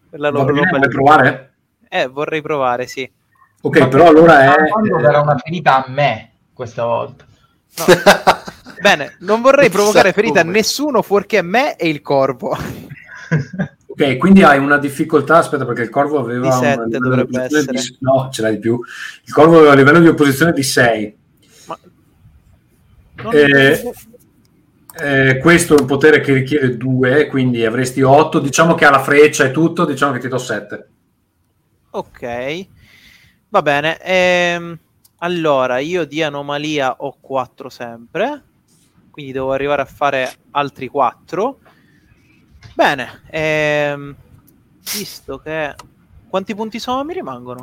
Quella 0.08 0.30
Va 0.30 0.40
loro 0.40 0.52
bene, 0.52 0.68
vuoi 0.68 0.88
provare? 0.88 1.54
Eh, 1.88 2.06
vorrei 2.06 2.42
provare, 2.42 2.86
sì. 2.86 3.10
Ok, 3.62 3.88
però 3.88 4.08
allora 4.08 4.54
è... 4.54 4.68
Quando 4.68 4.98
eh, 4.98 5.02
darà 5.02 5.20
una 5.20 5.38
ferita 5.38 5.84
a 5.84 5.88
me 5.88 6.32
questa 6.52 6.84
volta. 6.84 7.24
Bene, 8.82 9.14
non 9.20 9.40
vorrei 9.40 9.70
provocare 9.70 10.12
ferita 10.12 10.40
a 10.40 10.44
nessuno 10.44 11.02
fuorché 11.02 11.40
me 11.42 11.76
e 11.76 11.88
il 11.88 12.02
corvo. 12.02 12.56
Ok, 13.92 14.16
quindi 14.16 14.42
hai 14.42 14.56
una 14.58 14.78
difficoltà, 14.78 15.36
aspetta 15.36 15.66
perché 15.66 15.82
il 15.82 15.90
corvo 15.90 16.18
aveva 16.18 16.40
Di 16.40 16.46
un 16.46 16.52
sette 16.52 16.84
livello 16.84 16.98
dovrebbe 16.98 17.30
di 17.30 17.36
opposizione 17.36 17.78
essere. 17.78 17.78
di- 17.78 17.96
no, 18.00 18.28
ce 18.32 18.40
l'hai 18.42 18.52
di 18.54 18.58
più. 18.58 18.80
Il 19.24 19.32
corvo 19.34 19.56
aveva 19.58 19.72
un 19.72 19.76
livello 19.76 20.00
di 20.00 20.08
opposizione 20.08 20.52
di 20.52 20.62
6. 20.62 21.16
Ma... 21.66 21.78
Eh, 23.32 23.82
Eh, 24.94 25.38
questo 25.38 25.76
è 25.76 25.80
un 25.80 25.86
potere 25.86 26.20
che 26.20 26.32
richiede 26.34 26.76
2, 26.76 27.26
quindi 27.28 27.64
avresti 27.64 28.02
8. 28.02 28.38
Diciamo 28.40 28.74
che 28.74 28.84
ha 28.86 28.90
la 28.90 29.02
freccia 29.02 29.44
e 29.44 29.50
tutto, 29.50 29.84
diciamo 29.84 30.12
che 30.12 30.18
ti 30.20 30.28
do 30.28 30.38
7. 30.38 30.88
Ok, 31.90 32.66
va 33.50 33.62
bene. 33.62 33.98
ehm, 34.00 34.78
allora, 35.18 35.78
io 35.78 36.04
di 36.04 36.22
anomalia 36.22 36.96
ho 36.98 37.16
4 37.20 37.68
sempre, 37.68 38.42
quindi 39.12 39.30
devo 39.32 39.52
arrivare 39.52 39.82
a 39.82 39.84
fare 39.84 40.32
altri 40.52 40.88
4. 40.88 41.58
Bene, 42.74 43.22
ehm, 43.30 44.16
visto 44.94 45.38
che... 45.38 45.74
Quanti 46.28 46.54
punti 46.54 46.78
sono 46.78 47.04
mi 47.04 47.12
rimangono? 47.12 47.62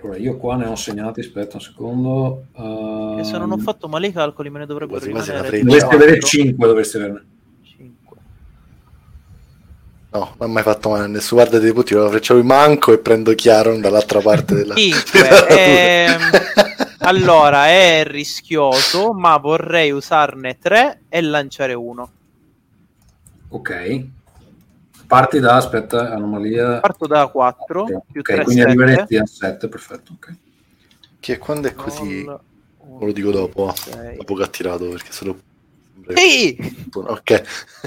Allora, 0.00 0.16
io 0.16 0.38
qua 0.38 0.56
ne 0.56 0.66
ho 0.66 0.76
segnati, 0.76 1.20
aspetta 1.20 1.56
un 1.56 1.60
secondo. 1.60 2.44
E 3.20 3.24
se 3.24 3.36
non 3.36 3.50
ho 3.50 3.54
Ehm, 3.56 3.60
fatto 3.60 3.86
male 3.86 4.06
i 4.06 4.12
calcoli 4.12 4.48
me 4.48 4.60
ne 4.60 4.66
dovrebbero 4.66 5.04
rimanere. 5.04 5.60
Dovresti 5.60 5.94
avere 5.94 6.18
quattro. 6.18 6.28
5, 6.28 6.66
dovresti 6.66 6.96
averne. 6.96 7.26
Cinque. 7.62 8.16
No, 10.10 10.34
non 10.38 10.48
ha 10.48 10.52
mai 10.52 10.62
fatto 10.62 10.88
male 10.88 11.04
a 11.04 11.06
nessuno. 11.06 11.42
Guarda 11.42 11.58
dei 11.58 11.72
punti, 11.74 11.92
la 11.92 12.08
freccia 12.08 12.32
lui 12.32 12.44
manco 12.44 12.94
e 12.94 12.98
prendo 12.98 13.34
Chiaron 13.34 13.82
dall'altra 13.82 14.20
parte 14.20 14.54
della... 14.54 14.74
Cinque, 14.74 15.20
della 15.20 15.46
ehm, 15.48 16.20
natura. 16.20 16.87
Allora, 17.08 17.68
è 17.68 18.04
rischioso, 18.04 19.14
ma 19.14 19.38
vorrei 19.38 19.90
usarne 19.90 20.58
3 20.58 21.04
e 21.08 21.22
lanciare 21.22 21.72
uno. 21.72 22.10
Ok. 23.48 24.06
Parti 25.06 25.40
da, 25.40 25.54
aspetta, 25.54 26.12
anomalia. 26.12 26.80
Parto 26.80 27.06
da 27.06 27.26
4 27.28 27.84
più 28.12 28.20
ok, 28.20 28.32
3 28.34 28.44
quindi 28.44 28.60
7. 28.60 28.62
arriveresti 28.62 29.16
a 29.16 29.24
7, 29.24 29.68
perfetto. 29.68 30.12
ok. 30.16 30.36
Che 31.18 31.38
quando 31.38 31.68
è 31.68 31.74
così... 31.74 32.24
Ve 32.24 33.06
lo 33.06 33.12
dico 33.12 33.30
dopo, 33.30 33.72
dopo 34.16 34.34
che 34.34 34.42
ha 34.42 34.48
tirato, 34.48 34.88
perché 34.88 35.10
se 35.10 35.24
lo... 35.24 35.40
Sì! 36.14 36.58
Ok. 36.92 37.42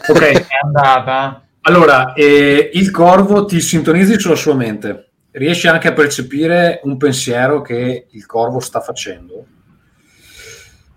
Ok, 0.08 0.19
È 0.19 0.48
andata. 0.64 1.45
allora, 1.61 2.14
eh, 2.14 2.72
il 2.74 2.90
corvo 2.90 3.45
ti 3.45 3.61
sintonizzi 3.61 4.19
sulla 4.19 4.35
sua 4.35 4.56
mente. 4.56 5.10
Riesci 5.32 5.68
anche 5.68 5.88
a 5.88 5.93
percepire 5.93 6.82
un 6.84 6.98
pensiero 6.98 7.61
che 7.61 8.08
il 8.10 8.26
corvo 8.26 8.60
sta 8.60 8.82
facendo. 8.82 9.45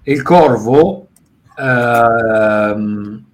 E 0.03 0.13
il 0.13 0.23
corvo 0.23 1.09
ehm, 1.57 3.25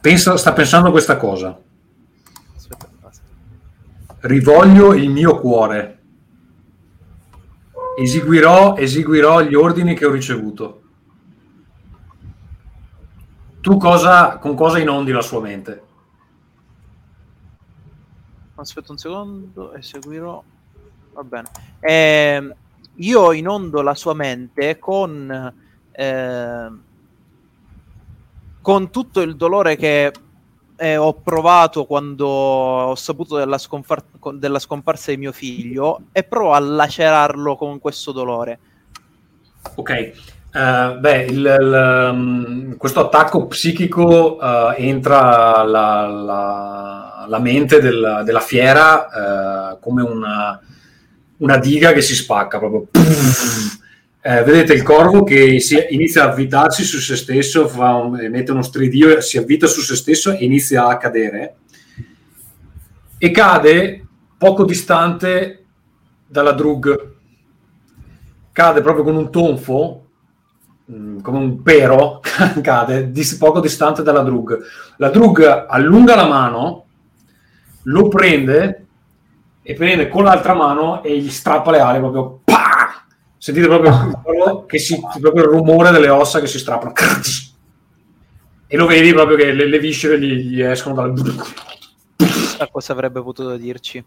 pensa- 0.00 0.36
sta 0.36 0.52
pensando 0.52 0.88
a 0.88 0.92
questa 0.92 1.16
cosa. 1.16 1.58
Rivoglio 4.20 4.92
il 4.92 5.08
mio 5.08 5.38
cuore. 5.40 5.98
Eseguirò, 7.98 8.76
eseguirò 8.76 9.40
gli 9.42 9.54
ordini 9.54 9.94
che 9.94 10.04
ho 10.04 10.10
ricevuto. 10.10 10.82
Tu 13.60 13.76
cosa, 13.76 14.38
con 14.38 14.54
cosa 14.54 14.78
inondi 14.78 15.12
la 15.12 15.22
sua 15.22 15.40
mente? 15.40 15.82
Aspetta 18.60 18.92
un 18.92 18.98
secondo 18.98 19.72
e 19.72 19.82
seguirò. 19.82 20.42
Va 21.12 21.22
bene. 21.24 21.48
Ehm, 21.80 22.54
io 22.96 23.32
inondo 23.32 23.80
la 23.80 23.94
sua 23.94 24.12
mente 24.12 24.78
con, 24.78 25.52
ehm, 25.92 26.82
con 28.60 28.90
tutto 28.90 29.20
il 29.22 29.36
dolore 29.36 29.76
che 29.76 30.12
eh, 30.76 30.96
ho 30.96 31.14
provato 31.14 31.84
quando 31.86 32.26
ho 32.26 32.94
saputo 32.94 33.36
della, 33.36 33.58
con- 34.18 34.38
della 34.38 34.58
scomparsa 34.58 35.10
di 35.10 35.16
mio 35.16 35.32
figlio 35.32 36.02
e 36.12 36.22
provo 36.22 36.52
a 36.52 36.58
lacerarlo 36.58 37.56
con 37.56 37.78
questo 37.78 38.12
dolore. 38.12 38.58
Ok, 39.74 39.90
eh, 39.90 40.96
beh, 40.98 41.24
il- 41.24 41.56
il, 41.60 42.10
um, 42.12 42.76
questo 42.76 43.00
attacco 43.00 43.46
psichico 43.46 44.38
eh, 44.40 44.74
entra 44.86 45.62
la, 45.64 46.06
la- 46.06 47.09
la 47.30 47.38
mente 47.38 47.80
del- 47.80 48.22
della 48.24 48.40
fiera 48.40 49.72
eh, 49.72 49.78
come 49.80 50.02
una, 50.02 50.60
una 51.38 51.56
diga 51.58 51.92
che 51.92 52.02
si 52.02 52.14
spacca 52.16 52.58
proprio. 52.58 52.88
Eh, 54.22 54.42
vedete 54.42 54.74
il 54.74 54.82
corvo 54.82 55.22
che 55.22 55.58
inizia 55.88 56.24
a 56.24 56.28
avvitarsi 56.30 56.82
su 56.84 56.98
se 56.98 57.16
stesso, 57.16 57.70
un- 57.74 58.20
emette 58.20 58.50
uno 58.50 58.62
stridio, 58.62 59.20
si 59.22 59.38
avvita 59.38 59.66
su 59.66 59.80
se 59.80 59.96
stesso 59.96 60.32
e 60.32 60.44
inizia 60.44 60.86
a 60.88 60.96
cadere. 60.98 61.54
E 63.16 63.30
cade 63.30 64.04
poco 64.36 64.64
distante 64.64 65.64
dalla 66.26 66.52
drug. 66.52 67.12
Cade 68.52 68.80
proprio 68.82 69.04
con 69.04 69.14
un 69.16 69.30
tonfo, 69.30 70.06
mm, 70.90 71.20
come 71.20 71.38
un 71.38 71.62
pero, 71.62 72.20
cade 72.60 73.10
poco 73.38 73.60
distante 73.60 74.02
dalla 74.02 74.22
drug. 74.22 74.58
La 74.98 75.08
drug 75.08 75.66
allunga 75.68 76.14
la 76.16 76.26
mano, 76.26 76.84
lo 77.84 78.08
prende 78.08 78.86
e 79.62 79.74
prende 79.74 80.08
con 80.08 80.24
l'altra 80.24 80.54
mano 80.54 81.02
e 81.02 81.18
gli 81.18 81.30
strappa 81.30 81.70
le 81.70 81.80
ali 81.80 81.98
proprio. 81.98 82.40
pa! 82.44 83.04
Sentite 83.36 83.68
proprio, 83.68 84.66
si, 84.78 85.00
proprio 85.18 85.44
il 85.44 85.48
rumore 85.48 85.90
delle 85.90 86.10
ossa 86.10 86.40
che 86.40 86.46
si 86.46 86.58
strappano. 86.58 86.92
E 88.66 88.76
lo 88.76 88.86
vedi 88.86 89.12
proprio 89.12 89.36
che 89.36 89.52
le, 89.52 89.66
le 89.66 89.78
viscere 89.78 90.20
gli, 90.20 90.54
gli 90.54 90.60
escono 90.60 90.94
dal... 90.94 91.12
Chissà 92.16 92.68
cosa 92.70 92.92
avrebbe 92.92 93.22
potuto 93.22 93.56
dirci. 93.56 94.04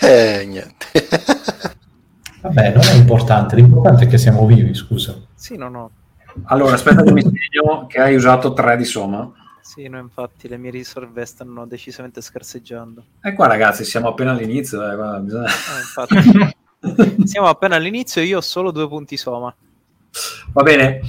Eh, 0.00 0.44
niente. 0.46 0.86
Vabbè, 2.40 2.72
non 2.72 2.82
è 2.82 2.94
importante, 2.94 3.54
l'importante 3.54 4.04
è 4.04 4.08
che 4.08 4.18
siamo 4.18 4.46
vivi, 4.46 4.74
scusa. 4.74 5.14
Sì, 5.34 5.56
no, 5.56 5.68
no. 5.68 5.90
Allora, 6.44 6.74
aspetta 6.74 7.02
che 7.02 7.12
mi 7.12 7.22
segno 7.22 7.86
che 7.86 8.00
hai 8.00 8.14
usato 8.14 8.52
3 8.52 8.76
di 8.76 8.84
somma. 8.84 9.30
Sì, 9.62 9.88
no, 9.88 9.98
infatti 9.98 10.48
le 10.48 10.58
mie 10.58 10.70
riserve 10.72 11.24
stanno 11.24 11.66
decisamente 11.66 12.20
scarseggiando. 12.20 13.04
E 13.22 13.32
qua 13.32 13.46
ragazzi, 13.46 13.84
siamo 13.84 14.08
appena 14.08 14.32
all'inizio. 14.32 14.82
eh, 14.90 14.94
guarda, 14.94 15.18
bisogna- 15.20 15.48
Eh. 15.48 16.56
Siamo 17.26 17.46
appena 17.46 17.76
all'inizio 17.76 18.20
e 18.20 18.24
io 18.24 18.38
ho 18.38 18.40
solo 18.40 18.72
due 18.72 18.88
punti 18.88 19.16
soma. 19.16 19.54
Va 20.52 20.62
bene. 20.62 21.00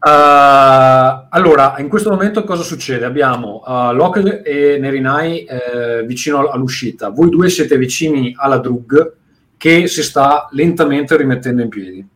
Uh, 0.00 1.26
allora, 1.28 1.74
in 1.78 1.88
questo 1.88 2.08
momento 2.08 2.44
cosa 2.44 2.62
succede? 2.62 3.04
Abbiamo 3.04 3.62
uh, 3.66 3.92
Locke 3.92 4.42
e 4.42 4.78
Nerinai 4.78 5.44
eh, 5.44 6.04
vicino 6.06 6.48
all'uscita. 6.48 7.10
Voi 7.10 7.28
due 7.28 7.50
siete 7.50 7.76
vicini 7.76 8.32
alla 8.36 8.58
Drug 8.58 9.16
che 9.58 9.86
si 9.86 10.02
sta 10.02 10.48
lentamente 10.52 11.14
rimettendo 11.16 11.60
in 11.62 11.68
piedi. 11.68 12.08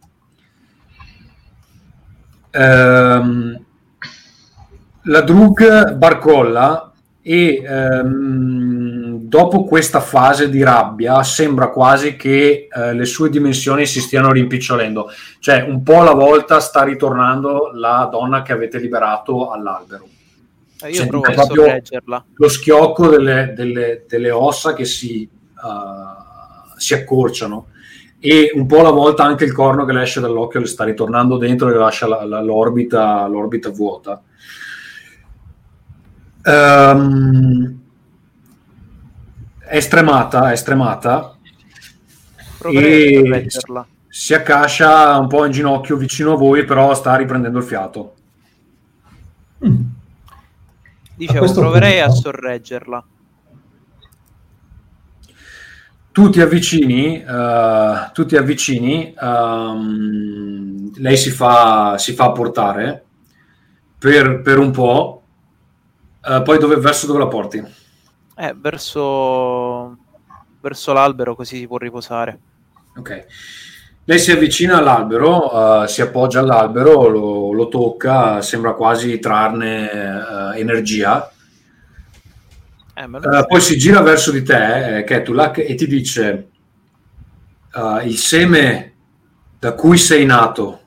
Ehm, 2.53 3.62
la 5.05 5.21
Drug 5.23 5.95
barcolla 5.95 6.93
e 7.21 7.63
ehm, 7.65 9.21
dopo 9.23 9.65
questa 9.65 10.01
fase 10.01 10.49
di 10.49 10.63
rabbia 10.63 11.23
sembra 11.23 11.69
quasi 11.69 12.17
che 12.17 12.69
eh, 12.71 12.95
le 12.95 13.05
sue 13.05 13.31
dimensioni 13.31 13.87
si 13.87 14.01
stiano 14.01 14.33
rimpicciolendo 14.33 15.09
cioè 15.39 15.63
un 15.63 15.83
po' 15.83 16.01
alla 16.01 16.15
volta 16.15 16.59
sta 16.61 16.83
ritornando 16.83 17.71
la 17.75 18.09
donna 18.11 18.43
che 18.43 18.53
avete 18.53 18.79
liberato 18.79 19.51
all'albero. 19.51 20.07
Eh, 20.83 20.89
io 20.89 20.95
Sentite 20.95 21.09
provo 21.09 21.27
a 21.27 21.33
proprio 21.33 21.65
sorreggerla. 21.65 22.25
Lo 22.35 22.49
schiocco 22.49 23.09
delle, 23.09 23.53
delle- 23.57 24.05
delle 24.09 24.31
ossa 24.33 24.75
che 24.75 24.85
si, 24.85 25.29
uh, 25.31 26.77
si 26.77 26.95
accorciano 26.95 27.67
e 28.19 28.51
un 28.55 28.67
po' 28.67 28.81
alla 28.81 28.91
volta 28.91 29.25
anche 29.25 29.45
il 29.45 29.53
corno 29.53 29.85
che 29.85 29.93
le 29.93 30.03
esce 30.03 30.21
dall'occhio 30.21 30.61
le 30.61 30.67
sta 30.67 30.85
ritornando 30.85 31.39
dentro 31.39 31.69
e 31.69 31.75
lascia 31.75 32.07
la- 32.09 32.25
la- 32.25 32.41
l'orbita, 32.41 33.27
l'orbita 33.29 33.71
vuota. 33.71 34.21
Ehm, 36.45 37.81
è 39.59 39.81
stremata, 39.81 40.53
è 40.53 40.57
stremata 40.57 41.37
a 42.65 42.71
E- 42.71 43.47
si 44.09 44.35
accascia 44.35 45.17
un 45.19 45.27
po' 45.27 45.47
in 45.47 45.53
ginocchio 45.53 45.97
vicino 45.97 46.33
a 46.35 46.37
voi, 46.37 46.65
però 46.65 46.93
sta 46.95 47.17
riprendendo 47.17 47.59
il 47.59 47.65
fiato. 47.65 48.15
Mm. 49.67 49.81
Dicevo, 51.15 51.53
proverei 51.53 52.01
a 52.01 52.07
punto- 52.07 52.21
sorreggerla. 52.21 53.05
tu 56.13 56.29
ti 56.29 56.43
avvicini, 56.43 57.23
eh, 57.23 58.11
tu 58.13 58.27
ti 58.27 58.37
avvicini 58.37 59.15
ehm, 59.19 60.93
lei 60.97 61.17
si 61.17 61.31
fa, 61.31 61.97
si 61.97 62.13
fa 62.13 62.33
portare 62.33 63.05
per, 63.99 64.43
per 64.43 64.59
un 64.59 64.71
po', 64.73 65.22
eh, 66.25 66.43
poi 66.43 66.59
dove, 66.59 66.77
verso 66.77 67.07
dove 67.07 67.19
la 67.19 67.29
porti? 67.29 67.63
Eh, 68.37 68.55
verso, 68.57 69.97
verso 70.61 70.93
l'albero 70.93 71.35
così 71.35 71.59
si 71.59 71.67
può 71.67 71.77
riposare. 71.77 72.39
Ok. 72.97 73.27
Lei 74.05 74.19
si 74.19 74.33
avvicina 74.33 74.79
all'albero, 74.79 75.83
eh, 75.83 75.89
si 75.89 76.03
appoggia 76.03 76.41
all'albero, 76.41 77.07
lo, 77.09 77.53
lo 77.53 77.69
tocca, 77.69 78.43
sembra 78.43 78.73
quasi 78.75 79.19
trarne 79.19 79.91
eh, 79.91 80.59
energia. 80.59 81.31
Eh, 82.95 83.03
Eh, 83.05 83.47
poi 83.47 83.61
si 83.61 83.79
gira 83.79 84.01
verso 84.03 84.31
di 84.31 84.43
te, 84.43 84.99
eh, 84.99 85.05
Ketulak, 85.05 85.59
e 85.59 85.75
ti 85.75 85.87
dice: 85.87 86.49
Il 88.05 88.17
seme 88.19 88.95
da 89.59 89.73
cui 89.75 89.97
sei 89.97 90.27
nato 90.27 90.81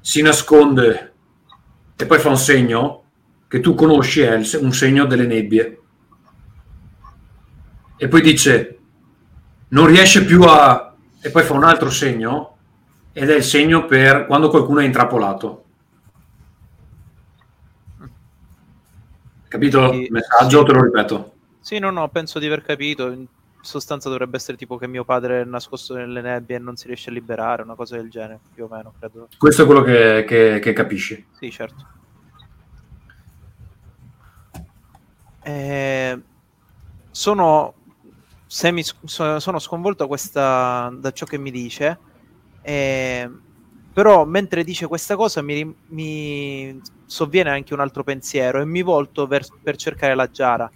si 0.00 0.22
nasconde, 0.22 1.12
e 1.96 2.06
poi 2.06 2.18
fa 2.18 2.30
un 2.30 2.38
segno 2.38 2.99
che 3.50 3.58
tu 3.58 3.74
conosci, 3.74 4.20
è 4.20 4.36
un 4.60 4.72
segno 4.72 5.06
delle 5.06 5.26
nebbie. 5.26 5.80
E 7.96 8.06
poi 8.06 8.20
dice: 8.22 8.78
Non 9.70 9.86
riesce 9.86 10.24
più 10.24 10.42
a. 10.44 10.94
E 11.20 11.30
poi 11.30 11.42
fa 11.42 11.54
un 11.54 11.64
altro 11.64 11.90
segno, 11.90 12.56
ed 13.12 13.28
è 13.28 13.34
il 13.34 13.42
segno 13.42 13.86
per 13.86 14.26
quando 14.26 14.50
qualcuno 14.50 14.78
è 14.78 14.84
intrappolato. 14.84 15.64
Capito 19.48 19.92
il 19.94 20.12
messaggio? 20.12 20.60
sì. 20.60 20.64
Te 20.66 20.72
lo 20.72 20.82
ripeto. 20.84 21.32
Sì, 21.58 21.78
no, 21.80 21.90
no, 21.90 22.08
penso 22.08 22.38
di 22.38 22.46
aver 22.46 22.62
capito. 22.62 23.10
In 23.10 23.26
sostanza 23.62 24.08
dovrebbe 24.08 24.36
essere 24.36 24.56
tipo 24.56 24.76
che 24.78 24.86
mio 24.86 25.04
padre 25.04 25.40
è 25.40 25.44
nascosto 25.44 25.94
nelle 25.96 26.20
nebbie 26.20 26.54
e 26.54 26.58
non 26.60 26.76
si 26.76 26.86
riesce 26.86 27.10
a 27.10 27.12
liberare, 27.12 27.62
una 27.62 27.74
cosa 27.74 27.96
del 27.96 28.08
genere, 28.10 28.38
più 28.54 28.66
o 28.66 28.68
meno, 28.70 28.94
credo. 28.96 29.26
Questo 29.36 29.64
è 29.64 29.66
quello 29.66 29.82
che, 29.82 30.24
che- 30.24 30.60
che 30.62 30.72
capisci. 30.72 31.26
Sì, 31.32 31.50
certo. 31.50 31.98
Eh, 35.42 36.18
sono, 37.10 37.74
semi, 38.46 38.82
so- 38.82 39.38
sono 39.40 39.58
sconvolto 39.58 40.06
questa- 40.06 40.92
da 40.98 41.10
ciò 41.12 41.26
che 41.26 41.38
mi 41.38 41.50
dice, 41.50 41.98
eh, 42.62 43.28
però 43.92 44.24
mentre 44.24 44.64
dice 44.64 44.86
questa 44.86 45.16
cosa 45.16 45.42
mi, 45.42 45.74
mi 45.88 46.80
sovviene 47.06 47.50
anche 47.50 47.74
un 47.74 47.80
altro 47.80 48.04
pensiero 48.04 48.60
e 48.60 48.64
mi 48.64 48.82
volto 48.82 49.26
ver- 49.26 49.48
per 49.62 49.76
cercare 49.76 50.14
la 50.14 50.28
Giara. 50.30 50.70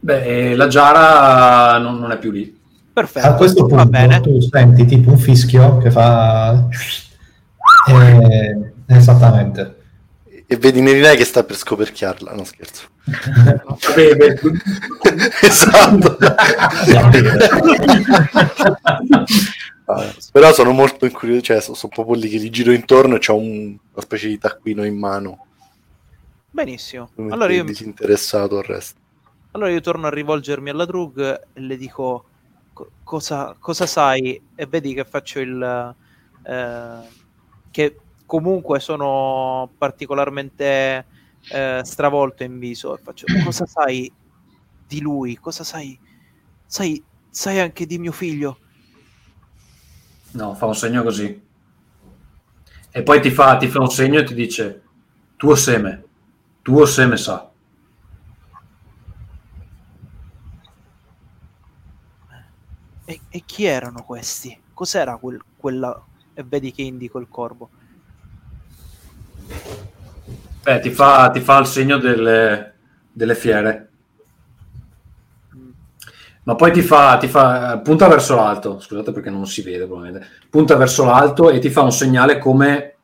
Beh, 0.00 0.50
eh, 0.50 0.56
la 0.56 0.66
Giara 0.66 1.78
non, 1.78 1.98
non 1.98 2.10
è 2.10 2.18
più 2.18 2.30
lì. 2.32 2.58
Perfetto, 2.92 3.26
A 3.26 3.34
questo 3.34 3.66
va 3.66 3.84
punto 3.84 3.88
bene. 3.90 4.20
tu 4.20 4.40
senti 4.40 4.84
tipo 4.84 5.10
un 5.10 5.18
fischio 5.18 5.78
che 5.78 5.90
fa... 5.90 6.68
Eh, 7.88 8.72
esattamente. 8.88 9.76
E 10.46 10.56
vedi 10.56 10.80
Nerinai 10.80 11.16
che 11.16 11.24
sta 11.24 11.44
per 11.44 11.56
scoperchiarla, 11.56 12.32
no 12.34 12.44
scherzo. 12.44 12.88
Tu- 14.40 14.52
esatto. 15.46 16.16
Ah, 19.84 20.14
Però 20.30 20.52
sono 20.52 20.70
molto 20.70 21.06
incuriosito, 21.06 21.46
cioè 21.46 21.60
sono, 21.60 21.76
sono 21.76 21.92
proprio 21.92 22.14
lì 22.14 22.28
che 22.28 22.38
li 22.38 22.50
giro 22.50 22.70
intorno 22.72 23.16
e 23.16 23.18
c'ho 23.18 23.34
un- 23.34 23.66
una 23.92 24.02
specie 24.02 24.28
di 24.28 24.38
taccuino 24.38 24.84
in 24.84 24.96
mano. 24.96 25.46
Benissimo. 26.50 27.10
come 27.14 27.32
Allora 27.32 27.52
io, 27.52 27.64
disinteressato 27.64 28.58
al 28.58 28.64
resto. 28.64 29.00
allora 29.52 29.70
io 29.70 29.80
torno 29.80 30.06
a 30.06 30.10
rivolgermi 30.10 30.70
alla 30.70 30.84
Drug 30.84 31.20
e 31.52 31.60
le 31.60 31.76
dico 31.76 32.24
"Co- 32.72 32.90
cosa, 33.02 33.56
cosa 33.58 33.86
sai 33.86 34.40
e 34.54 34.66
vedi 34.66 34.94
che 34.94 35.04
faccio 35.04 35.40
il... 35.40 35.94
eh, 36.44 36.98
che 37.70 37.96
comunque 38.32 38.80
sono 38.80 39.68
particolarmente 39.76 41.04
eh, 41.50 41.82
stravolto 41.84 42.42
in 42.44 42.58
viso 42.58 42.96
e 42.96 43.02
faccio 43.02 43.26
cosa 43.44 43.66
sai 43.66 44.10
di 44.88 45.02
lui? 45.02 45.36
Cosa 45.36 45.64
sai? 45.64 45.98
Sai, 46.64 47.04
sai 47.28 47.60
anche 47.60 47.84
di 47.84 47.98
mio 47.98 48.10
figlio? 48.10 48.58
No, 50.30 50.54
fa 50.54 50.64
un 50.64 50.74
segno 50.74 51.02
così. 51.02 51.42
E 52.90 53.02
poi 53.02 53.20
ti 53.20 53.30
fa, 53.30 53.58
ti 53.58 53.68
fa 53.68 53.80
un 53.80 53.90
segno 53.90 54.20
e 54.20 54.24
ti 54.24 54.32
dice: 54.32 54.82
Tuo 55.36 55.54
seme, 55.54 56.04
tuo 56.62 56.86
seme 56.86 57.18
sa. 57.18 57.50
E, 63.04 63.20
e 63.28 63.42
chi 63.44 63.64
erano 63.64 64.02
questi? 64.04 64.58
Cos'era 64.72 65.18
quel, 65.18 65.38
quella... 65.54 66.02
E 66.32 66.42
vedi 66.44 66.72
che 66.72 66.80
indico 66.80 67.18
il 67.18 67.28
corvo. 67.28 67.68
Beh, 70.62 70.80
ti 70.80 70.90
fa, 70.90 71.30
ti 71.30 71.40
fa 71.40 71.58
il 71.58 71.66
segno 71.66 71.98
delle, 71.98 72.74
delle 73.12 73.34
fiere. 73.34 73.88
Ma 76.44 76.56
poi 76.56 76.72
ti 76.72 76.82
fa, 76.82 77.18
ti 77.18 77.28
fa, 77.28 77.78
punta 77.78 78.08
verso 78.08 78.34
l'alto, 78.34 78.80
scusate 78.80 79.12
perché 79.12 79.30
non 79.30 79.46
si 79.46 79.62
vede 79.62 79.86
probabilmente, 79.86 80.26
punta 80.50 80.74
verso 80.76 81.04
l'alto 81.04 81.50
e 81.50 81.60
ti 81.60 81.70
fa 81.70 81.82
un 81.82 81.92
segnale 81.92 82.38
come 82.38 82.96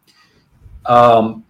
um, 0.88 1.42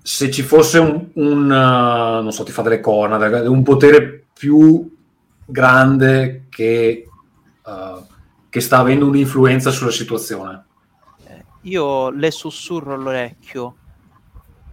se 0.00 0.30
ci 0.30 0.42
fosse 0.42 0.78
un, 0.78 1.08
un, 1.14 1.44
uh, 1.44 2.22
non 2.22 2.32
so, 2.32 2.44
ti 2.44 2.52
fa 2.52 2.62
delle 2.62 2.80
corna, 2.80 3.16
un 3.46 3.62
potere 3.62 4.24
più 4.32 4.90
grande 5.44 6.46
che, 6.48 7.08
uh, 7.64 8.06
che 8.48 8.60
sta 8.60 8.78
avendo 8.78 9.06
un'influenza 9.06 9.70
sulla 9.70 9.90
situazione. 9.90 10.64
Io 11.64 12.10
le 12.10 12.30
sussurro 12.30 12.94
all'orecchio. 12.94 13.76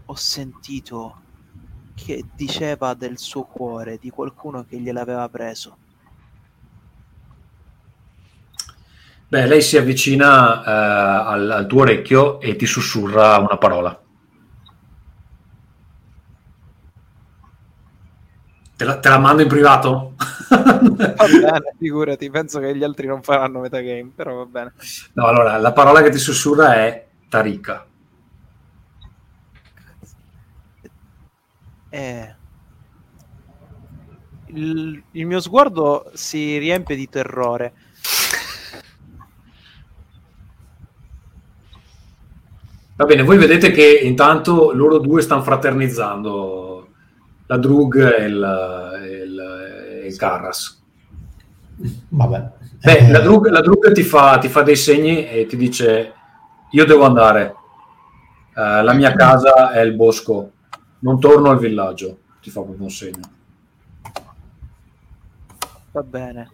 Ho 0.05 0.15
sentito 0.15 1.21
che 1.95 2.23
diceva 2.35 2.93
del 2.93 3.17
suo 3.17 3.43
cuore, 3.43 3.97
di 3.97 4.09
qualcuno 4.09 4.65
che 4.65 4.77
gliel'aveva 4.77 5.27
preso. 5.29 5.77
Beh, 9.27 9.47
lei 9.47 9.61
si 9.61 9.77
avvicina 9.77 10.63
eh, 10.63 11.31
al, 11.33 11.51
al 11.51 11.67
tuo 11.67 11.81
orecchio 11.81 12.41
e 12.41 12.57
ti 12.57 12.65
sussurra 12.65 13.37
una 13.37 13.57
parola. 13.57 14.00
Te 18.81 18.87
la, 18.87 18.99
te 18.99 19.09
la 19.09 19.19
mando 19.19 19.43
in 19.43 19.47
privato? 19.47 20.15
Va 20.49 20.73
bene, 20.79 21.73
figurati, 21.77 22.31
penso 22.31 22.57
che 22.57 22.75
gli 22.75 22.83
altri 22.83 23.05
non 23.05 23.21
faranno 23.21 23.59
metagame, 23.59 24.09
però 24.15 24.37
va 24.37 24.45
bene. 24.45 24.73
No, 25.13 25.27
allora, 25.27 25.57
la 25.57 25.71
parola 25.71 26.01
che 26.01 26.09
ti 26.09 26.17
sussurra 26.17 26.73
è 26.73 27.05
Tarika. 27.29 27.85
Eh, 31.89 32.35
il, 34.47 35.03
il 35.11 35.25
mio 35.27 35.39
sguardo 35.41 36.09
si 36.15 36.57
riempie 36.57 36.95
di 36.95 37.07
terrore. 37.07 37.73
Va 42.95 43.05
bene, 43.05 43.21
voi 43.21 43.37
vedete 43.37 43.69
che 43.69 43.99
intanto 44.03 44.71
loro 44.73 44.97
due 44.97 45.21
stanno 45.21 45.43
fraternizzando, 45.43 46.70
la 47.51 47.57
Drug 47.57 47.97
e 48.17 48.25
il, 48.27 49.01
il, 49.25 50.05
il 50.07 50.15
Carras. 50.15 50.81
Vabbè. 52.07 52.49
Beh, 52.81 52.97
Eh, 52.97 53.11
la 53.11 53.19
Drug, 53.19 53.47
la 53.49 53.59
Drug 53.59 53.91
ti, 53.91 54.03
fa, 54.03 54.37
ti 54.37 54.47
fa 54.47 54.61
dei 54.61 54.77
segni 54.77 55.27
e 55.27 55.45
ti 55.47 55.57
dice: 55.57 56.13
Io 56.71 56.85
devo 56.85 57.03
andare. 57.03 57.55
Eh, 58.55 58.81
la 58.83 58.93
mia 58.93 59.11
casa 59.13 59.71
è 59.71 59.81
il 59.81 59.93
bosco, 59.93 60.51
non 60.99 61.19
torno 61.19 61.49
al 61.49 61.59
villaggio. 61.59 62.19
Ti 62.41 62.49
fa 62.49 62.61
proprio 62.61 62.83
un 62.83 62.89
segno. 62.89 63.29
Va 65.91 66.03
bene, 66.03 66.51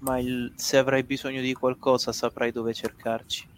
ma 0.00 0.18
il- 0.18 0.52
se 0.56 0.76
avrai 0.76 1.02
bisogno 1.04 1.40
di 1.40 1.54
qualcosa 1.54 2.12
saprai 2.12 2.52
dove 2.52 2.74
cercarci. 2.74 3.48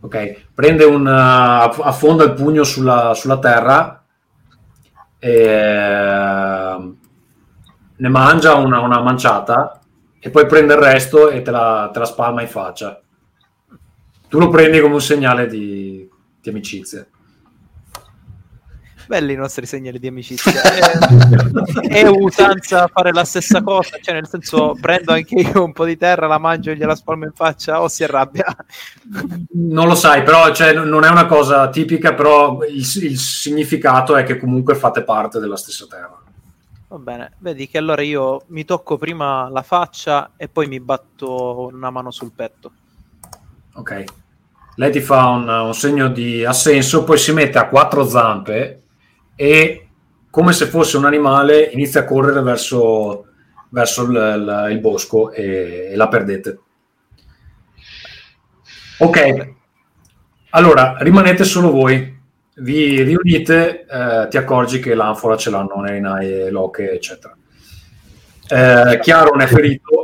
Ok, 0.00 0.48
prende 0.54 0.84
un. 0.84 1.06
uh, 1.06 1.80
affonda 1.82 2.24
il 2.24 2.34
pugno 2.34 2.62
sulla, 2.62 3.14
sulla 3.14 3.38
terra 3.38 4.03
uh, 4.03 4.03
ne 7.96 8.08
mangia 8.08 8.54
una, 8.54 8.80
una 8.80 9.00
manciata 9.00 9.80
e 10.18 10.30
poi 10.30 10.46
prende 10.46 10.74
il 10.74 10.80
resto 10.80 11.30
e 11.30 11.42
te 11.42 11.50
la, 11.50 11.90
te 11.92 11.98
la 11.98 12.04
spalma 12.04 12.42
in 12.42 12.48
faccia. 12.48 13.00
Tu 14.28 14.38
lo 14.38 14.48
prendi 14.48 14.80
come 14.80 14.94
un 14.94 15.00
segnale 15.00 15.46
di, 15.46 16.08
di 16.40 16.48
amicizia. 16.48 17.06
Belli 19.06 19.32
i 19.34 19.36
nostri 19.36 19.66
segnali 19.66 19.98
di 19.98 20.06
amicizia. 20.06 20.62
È, 20.62 21.88
è 22.04 22.08
usanza 22.08 22.88
fare 22.88 23.12
la 23.12 23.24
stessa 23.24 23.62
cosa, 23.62 23.98
cioè 24.00 24.14
nel 24.14 24.26
senso 24.26 24.76
prendo 24.80 25.12
anche 25.12 25.34
io 25.34 25.64
un 25.64 25.72
po' 25.72 25.84
di 25.84 25.96
terra, 25.96 26.26
la 26.26 26.38
mangio 26.38 26.70
e 26.70 26.76
gliela 26.76 26.94
spalmo 26.94 27.24
in 27.24 27.32
faccia 27.34 27.82
o 27.82 27.88
si 27.88 28.04
arrabbia. 28.04 28.44
Non 29.52 29.86
lo 29.86 29.94
sai, 29.94 30.22
però 30.22 30.52
cioè, 30.54 30.72
non 30.72 31.04
è 31.04 31.08
una 31.08 31.26
cosa 31.26 31.68
tipica, 31.68 32.14
però 32.14 32.62
il, 32.64 32.76
il 33.02 33.18
significato 33.18 34.16
è 34.16 34.24
che 34.24 34.38
comunque 34.38 34.74
fate 34.74 35.02
parte 35.02 35.38
della 35.38 35.56
stessa 35.56 35.86
terra. 35.88 36.18
Va 36.88 36.98
bene, 36.98 37.32
vedi 37.38 37.68
che 37.68 37.78
allora 37.78 38.02
io 38.02 38.42
mi 38.48 38.64
tocco 38.64 38.96
prima 38.96 39.48
la 39.48 39.62
faccia 39.62 40.32
e 40.36 40.48
poi 40.48 40.68
mi 40.68 40.80
batto 40.80 41.70
una 41.72 41.90
mano 41.90 42.10
sul 42.10 42.32
petto. 42.32 42.70
Ok. 43.74 44.04
Lei 44.76 44.90
ti 44.90 45.00
fa 45.00 45.26
un, 45.26 45.48
un 45.48 45.74
segno 45.74 46.08
di 46.08 46.44
assenso, 46.44 47.04
poi 47.04 47.18
si 47.18 47.32
mette 47.32 47.58
a 47.58 47.68
quattro 47.68 48.06
zampe 48.06 48.83
e 49.36 49.88
come 50.30 50.52
se 50.52 50.66
fosse 50.66 50.96
un 50.96 51.04
animale 51.04 51.62
inizia 51.72 52.00
a 52.00 52.04
correre 52.04 52.42
verso, 52.42 53.26
verso 53.70 54.02
il, 54.04 54.66
il- 54.70 54.80
bosco 54.80 55.30
e, 55.30 55.90
e 55.92 55.96
la 55.96 56.08
perdete. 56.08 56.58
Ok, 58.98 59.54
allora 60.50 60.96
rimanete 61.00 61.44
solo 61.44 61.70
voi. 61.70 62.12
Vi 62.56 63.02
riunite, 63.02 63.84
eh, 63.84 64.28
ti 64.28 64.36
accorgi 64.36 64.78
che 64.78 64.94
l'anfora 64.94 65.36
ce 65.36 65.50
l'hanno 65.50 65.80
Nerinai 65.80 66.32
e 66.32 66.50
Locke, 66.50 66.92
eccetera. 66.92 67.36
Eh, 68.48 68.98
Chiaro 69.00 69.34
è 69.34 69.46
ferito, 69.46 70.03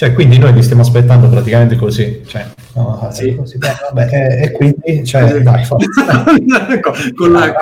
Cioè, 0.00 0.14
quindi 0.14 0.38
noi 0.38 0.54
li 0.54 0.62
stiamo 0.62 0.80
aspettando 0.80 1.28
praticamente 1.28 1.76
così. 1.76 2.22
Cioè, 2.26 2.50
no, 2.74 3.06
Sì. 3.12 3.34
così, 3.34 3.58
beh, 3.58 3.74
vabbè, 3.92 4.08
e, 4.10 4.42
e 4.44 4.52
quindi, 4.52 5.04
cioè, 5.04 5.42
dai, 5.42 5.62
forza. 5.66 6.22
con, 6.24 6.42
la, 6.46 6.66
con, 7.12 7.30
la, 7.32 7.52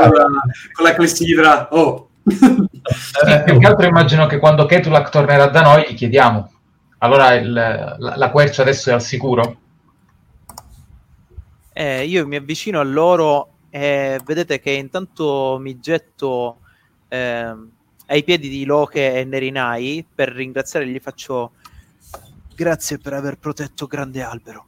con 0.72 0.84
la 0.84 0.94
clessidra. 0.94 1.66
Oh. 1.72 2.10
Sì, 2.22 3.42
più 3.44 3.58
che 3.58 3.66
altro 3.66 3.88
immagino 3.88 4.26
che 4.26 4.38
quando 4.38 4.66
Ketulak 4.66 5.08
tornerà 5.10 5.48
da 5.48 5.62
noi 5.62 5.86
gli 5.90 5.94
chiediamo. 5.94 6.52
Allora 6.98 7.34
il- 7.34 7.52
la, 7.52 7.96
la 7.98 8.30
quercia 8.30 8.62
adesso 8.62 8.90
è 8.90 8.92
al 8.92 9.02
sicuro? 9.02 9.56
Eh, 11.72 12.04
io 12.04 12.24
mi 12.24 12.36
avvicino 12.36 12.78
a 12.78 12.84
loro 12.84 13.48
e 13.68 14.20
vedete 14.24 14.60
che 14.60 14.70
intanto 14.70 15.58
mi 15.60 15.80
getto 15.80 16.58
ehm, 17.08 17.68
ai 18.06 18.22
piedi 18.22 18.48
di 18.48 18.64
Loche 18.64 19.14
e 19.14 19.24
Nerinai 19.24 20.06
per 20.14 20.28
ringraziare 20.28 20.86
gli 20.86 21.00
faccio 21.00 21.50
grazie 22.58 22.98
per 22.98 23.12
aver 23.12 23.38
protetto 23.38 23.86
grande 23.86 24.20
albero. 24.20 24.66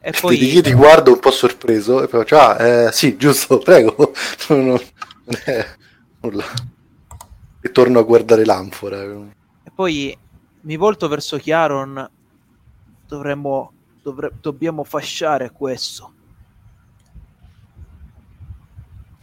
E 0.00 0.12
Poi... 0.18 0.52
Io 0.52 0.60
ti 0.60 0.72
guardo 0.72 1.12
un 1.12 1.20
po' 1.20 1.30
sorpreso 1.30 2.02
e 2.02 2.08
poi 2.08 2.20
faccio, 2.20 2.36
ah, 2.36 2.66
eh, 2.66 2.92
sì, 2.92 3.16
giusto, 3.16 3.58
prego. 3.62 4.12
Non, 4.48 4.80
è 5.44 5.66
nulla. 6.20 6.44
E 7.60 7.70
torno 7.70 8.00
a 8.00 8.02
guardare 8.02 8.44
l'anfora. 8.44 9.00
E 9.00 9.70
poi 9.72 10.16
mi 10.62 10.76
volto 10.76 11.06
verso 11.06 11.36
Chiaron. 11.36 12.10
Dovremmo. 13.06 13.72
dovre- 14.02 14.32
dobbiamo 14.40 14.82
fasciare 14.82 15.52
questo. 15.52 16.12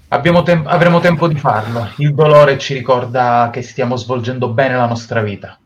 Abbiamo 0.09 0.43
tem- 0.43 0.67
avremo 0.67 1.01
tempo 1.01 1.27
di 1.27 1.37
farlo. 1.37 1.89
Il 1.97 2.13
dolore 2.13 2.57
ci 2.57 2.73
ricorda 2.73 3.49
che 3.51 3.61
stiamo 3.61 3.97
svolgendo 3.97 4.49
bene 4.53 4.75
la 4.75 4.87
nostra 4.87 5.21
vita. 5.21 5.59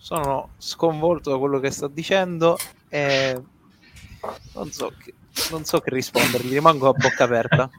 Sono 0.00 0.50
sconvolto 0.58 1.30
da 1.30 1.38
quello 1.38 1.60
che 1.60 1.70
sta 1.70 1.86
dicendo 1.86 2.56
e 2.88 3.38
non 4.54 4.72
so 4.72 4.92
che, 5.02 5.14
non 5.50 5.64
so 5.64 5.80
che 5.80 5.90
rispondergli, 5.90 6.52
rimango 6.52 6.88
a 6.88 6.92
bocca 6.92 7.24
aperta. 7.24 7.70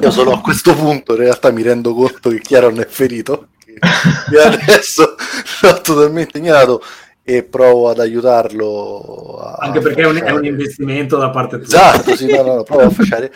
Io 0.00 0.10
solo 0.10 0.32
a 0.32 0.40
questo 0.40 0.74
punto 0.74 1.12
in 1.12 1.20
realtà 1.20 1.50
mi 1.50 1.62
rendo 1.62 1.94
conto 1.94 2.28
che 2.30 2.40
Chiaro 2.40 2.68
non 2.68 2.80
è 2.80 2.86
ferito. 2.86 3.48
E 3.64 4.40
adesso 4.40 5.16
l'ho 5.62 5.80
totalmente 5.80 6.38
ignorato 6.38 6.82
e 7.22 7.42
provo 7.42 7.88
ad 7.88 7.98
aiutarlo. 7.98 9.38
A 9.40 9.56
Anche 9.60 9.80
perché 9.80 10.02
è 10.02 10.06
un, 10.06 10.16
è 10.16 10.30
un 10.30 10.44
investimento 10.44 11.16
da 11.16 11.30
parte 11.30 11.58
tua. 11.58 11.64
Esatto, 11.64 12.14
sì, 12.14 12.30
no, 12.30 12.42
no, 12.42 12.54
no, 12.56 12.62
provo 12.62 12.82
a 12.82 12.90
fasciare. 12.90 13.32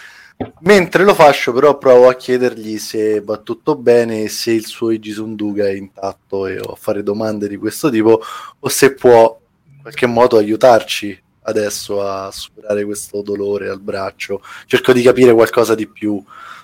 Mentre 0.60 1.02
lo 1.02 1.14
faccio, 1.14 1.52
però, 1.52 1.78
provo 1.78 2.08
a 2.08 2.14
chiedergli 2.14 2.78
se 2.78 3.20
va 3.20 3.38
tutto 3.38 3.74
bene 3.74 4.28
se 4.28 4.52
il 4.52 4.66
suo 4.66 4.92
Igisunduga 4.92 5.66
è 5.66 5.72
intatto 5.72 6.46
e 6.46 6.58
a 6.58 6.76
fare 6.76 7.02
domande 7.02 7.48
di 7.48 7.56
questo 7.56 7.90
tipo 7.90 8.20
o 8.56 8.68
se 8.68 8.94
può 8.94 9.36
in 9.64 9.82
qualche 9.82 10.06
modo 10.06 10.36
aiutarci 10.36 11.20
adesso 11.42 12.02
a 12.02 12.30
superare 12.30 12.84
questo 12.84 13.20
dolore 13.22 13.68
al 13.68 13.80
braccio. 13.80 14.40
Cerco 14.66 14.92
di 14.92 15.02
capire 15.02 15.32
qualcosa 15.32 15.74
di 15.74 15.88
più 15.88 16.22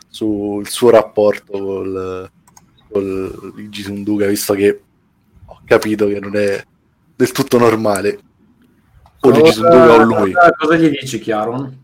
sul 0.09 0.69
suo 0.69 0.91
rapporto 0.91 1.59
col, 1.59 2.31
col 2.89 3.55
Igisunduga, 3.57 4.29
visto 4.29 4.55
che 4.55 4.83
ho 5.47 5.61
capito 5.65 6.07
che 6.07 6.21
non 6.21 6.37
è 6.37 6.65
del 7.17 7.33
tutto 7.33 7.59
normale. 7.59 8.21
O 9.19 9.31
l'Igisunduga 9.31 9.95
o 9.95 10.03
lui. 10.05 10.33
Cosa, 10.33 10.53
cosa 10.53 10.77
gli 10.77 10.91
dici, 10.91 11.19
Chiaron? 11.19 11.83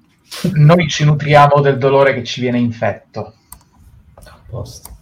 Noi 0.52 0.88
ci 0.88 1.04
nutriamo 1.04 1.60
del 1.60 1.78
dolore 1.78 2.14
che 2.14 2.24
ci 2.24 2.40
viene 2.40 2.58
infetto. 2.58 3.34
A 4.14 4.38
posto. 4.48 4.98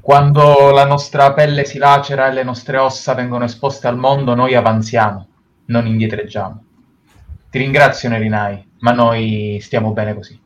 Quando 0.00 0.70
la 0.70 0.86
nostra 0.86 1.32
pelle 1.32 1.64
si 1.64 1.78
lacera 1.78 2.28
e 2.28 2.32
le 2.32 2.44
nostre 2.44 2.76
ossa 2.78 3.14
vengono 3.14 3.44
esposte 3.44 3.88
al 3.88 3.98
mondo, 3.98 4.34
noi 4.34 4.54
avanziamo, 4.54 5.26
non 5.66 5.86
indietreggiamo. 5.86 6.64
Ti 7.50 7.58
ringrazio, 7.58 8.08
Nerinai, 8.08 8.72
ma 8.80 8.92
noi 8.92 9.58
stiamo 9.60 9.92
bene 9.92 10.14
così. 10.14 10.40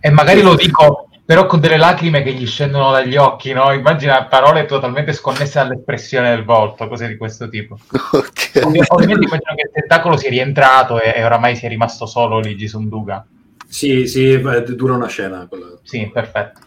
E 0.00 0.10
magari 0.10 0.42
lo 0.42 0.54
dico, 0.54 1.03
però 1.24 1.46
con 1.46 1.58
delle 1.58 1.78
lacrime 1.78 2.22
che 2.22 2.32
gli 2.32 2.46
scendono 2.46 2.90
dagli 2.90 3.16
occhi, 3.16 3.52
no? 3.52 3.72
Immagina 3.72 4.26
parole 4.26 4.66
totalmente 4.66 5.14
sconnesse 5.14 5.58
dall'espressione 5.58 6.30
del 6.30 6.44
volto, 6.44 6.86
cose 6.86 7.06
di 7.08 7.16
questo 7.16 7.48
tipo. 7.48 7.78
Ok. 8.12 8.60
Ovvi- 8.62 8.82
ovviamente 8.88 9.24
immagino 9.24 9.54
che 9.54 9.62
il 9.62 9.70
tentacolo 9.72 10.16
sia 10.16 10.30
rientrato 10.30 11.00
e, 11.00 11.14
e 11.16 11.24
oramai 11.24 11.56
sia 11.56 11.68
rimasto 11.68 12.06
solo 12.06 12.38
Ligi 12.38 12.68
Sunduga. 12.68 13.26
Sì, 13.66 14.06
sì, 14.06 14.40
dura 14.40 14.94
una 14.94 15.08
scena. 15.08 15.46
quella. 15.48 15.66
Sì, 15.82 16.08
perfetto. 16.12 16.60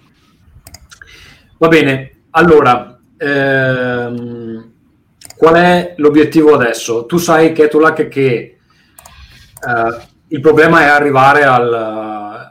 Va 1.60 1.68
bene, 1.68 2.24
allora, 2.32 3.00
ehm, 3.18 4.72
qual 5.38 5.56
è 5.56 5.94
l'obiettivo 5.98 6.54
adesso? 6.56 7.06
Tu 7.06 7.18
sai, 7.18 7.54
Ketulak, 7.54 8.08
che 8.08 8.28
eh, 8.28 10.08
il 10.28 10.40
problema 10.42 10.82
è 10.82 10.86
arrivare 10.86 11.44
al, 11.44 11.74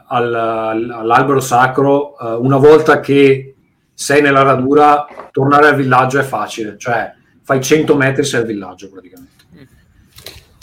al- 0.07 0.89
all'albero 0.91 1.39
sacro 1.39 2.17
eh, 2.17 2.33
una 2.35 2.57
volta 2.57 2.99
che 2.99 3.55
sei 3.93 4.21
nella 4.21 4.43
radura, 4.43 5.05
tornare 5.31 5.69
al 5.69 5.75
villaggio 5.75 6.19
è 6.19 6.23
facile, 6.23 6.77
cioè 6.77 7.13
fai 7.43 7.61
100 7.61 7.95
metri 7.95 8.23
sei 8.23 8.41
al 8.41 8.45
villaggio 8.45 8.89
praticamente. 8.89 9.35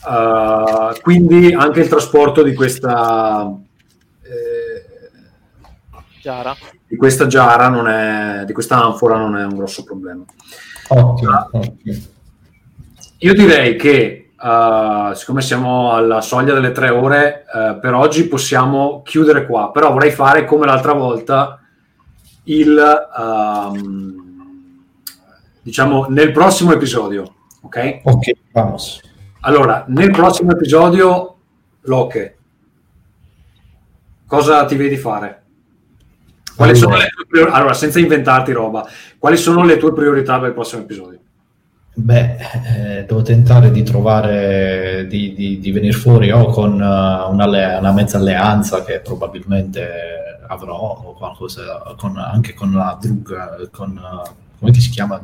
Uh, 0.06 1.00
quindi 1.00 1.54
anche 1.54 1.80
il 1.80 1.88
trasporto 1.88 2.42
di 2.42 2.52
questa 2.52 3.50
eh, 4.20 5.10
Chiara? 6.20 6.54
di 6.86 6.94
questa 6.96 7.26
giara 7.26 7.68
non 7.68 7.88
è 7.88 8.44
di 8.44 8.52
questa 8.52 8.84
anfora 8.84 9.16
non 9.16 9.34
è 9.38 9.44
un 9.44 9.56
grosso 9.56 9.82
problema 9.82 10.22
Ottimo, 10.88 11.48
ottimo. 11.52 11.98
io 13.16 13.32
direi 13.32 13.76
che 13.76 14.23
uh, 14.44 15.14
siccome 15.14 15.40
siamo 15.40 15.92
alla 15.92 16.20
soglia 16.20 16.52
delle 16.52 16.72
tre 16.72 16.90
ore 16.90 17.44
uh, 17.52 17.78
per 17.80 17.94
oggi 17.94 18.28
possiamo 18.28 19.00
chiudere 19.02 19.46
qua 19.46 19.70
però 19.72 19.92
vorrei 19.92 20.10
fare 20.10 20.44
come 20.44 20.66
l'altra 20.66 20.92
volta 20.92 21.60
il 22.44 23.08
um, 23.16 24.22
diciamo 25.62 26.06
nel 26.10 26.30
prossimo 26.32 26.72
episodio 26.72 27.34
ok 27.62 28.00
Ok, 28.04 28.30
vamos. 28.52 29.00
allora 29.40 29.84
nel 29.88 30.10
prossimo 30.10 30.50
episodio 30.52 31.36
Locke 31.82 32.36
cosa 34.26 34.64
ti 34.66 34.76
vedi 34.76 34.96
fare 34.96 35.42
quali 36.56 36.72
Allora. 36.72 36.86
sono 36.86 36.96
le 37.02 37.08
tue 37.08 37.26
prior- 37.26 37.52
allora 37.52 37.72
senza 37.74 37.98
inventarti 37.98 38.52
roba 38.52 38.86
quali 39.18 39.36
sono 39.36 39.64
le 39.64 39.76
tue 39.78 39.92
priorità 39.92 40.38
per 40.38 40.48
il 40.48 40.54
prossimo 40.54 40.82
episodio 40.82 41.18
Beh, 41.96 42.36
eh, 42.98 43.04
devo 43.06 43.22
tentare 43.22 43.70
di 43.70 43.84
trovare, 43.84 45.06
di, 45.08 45.32
di, 45.32 45.60
di 45.60 45.70
venire 45.70 45.92
fuori 45.92 46.30
o 46.32 46.46
con 46.46 46.72
eh, 46.72 46.84
una, 46.84 47.26
una 47.78 47.92
mezza 47.92 48.18
alleanza 48.18 48.82
che 48.82 48.98
probabilmente 48.98 49.86
avrò, 50.48 50.74
o 50.76 51.14
qualcosa, 51.14 51.94
con- 51.96 52.18
anche 52.18 52.52
con 52.52 52.72
la 52.72 52.98
Drug, 53.00 53.70
con, 53.70 53.96
eh, 53.96 54.30
come 54.58 54.74
si 54.74 54.90
chiama? 54.90 55.20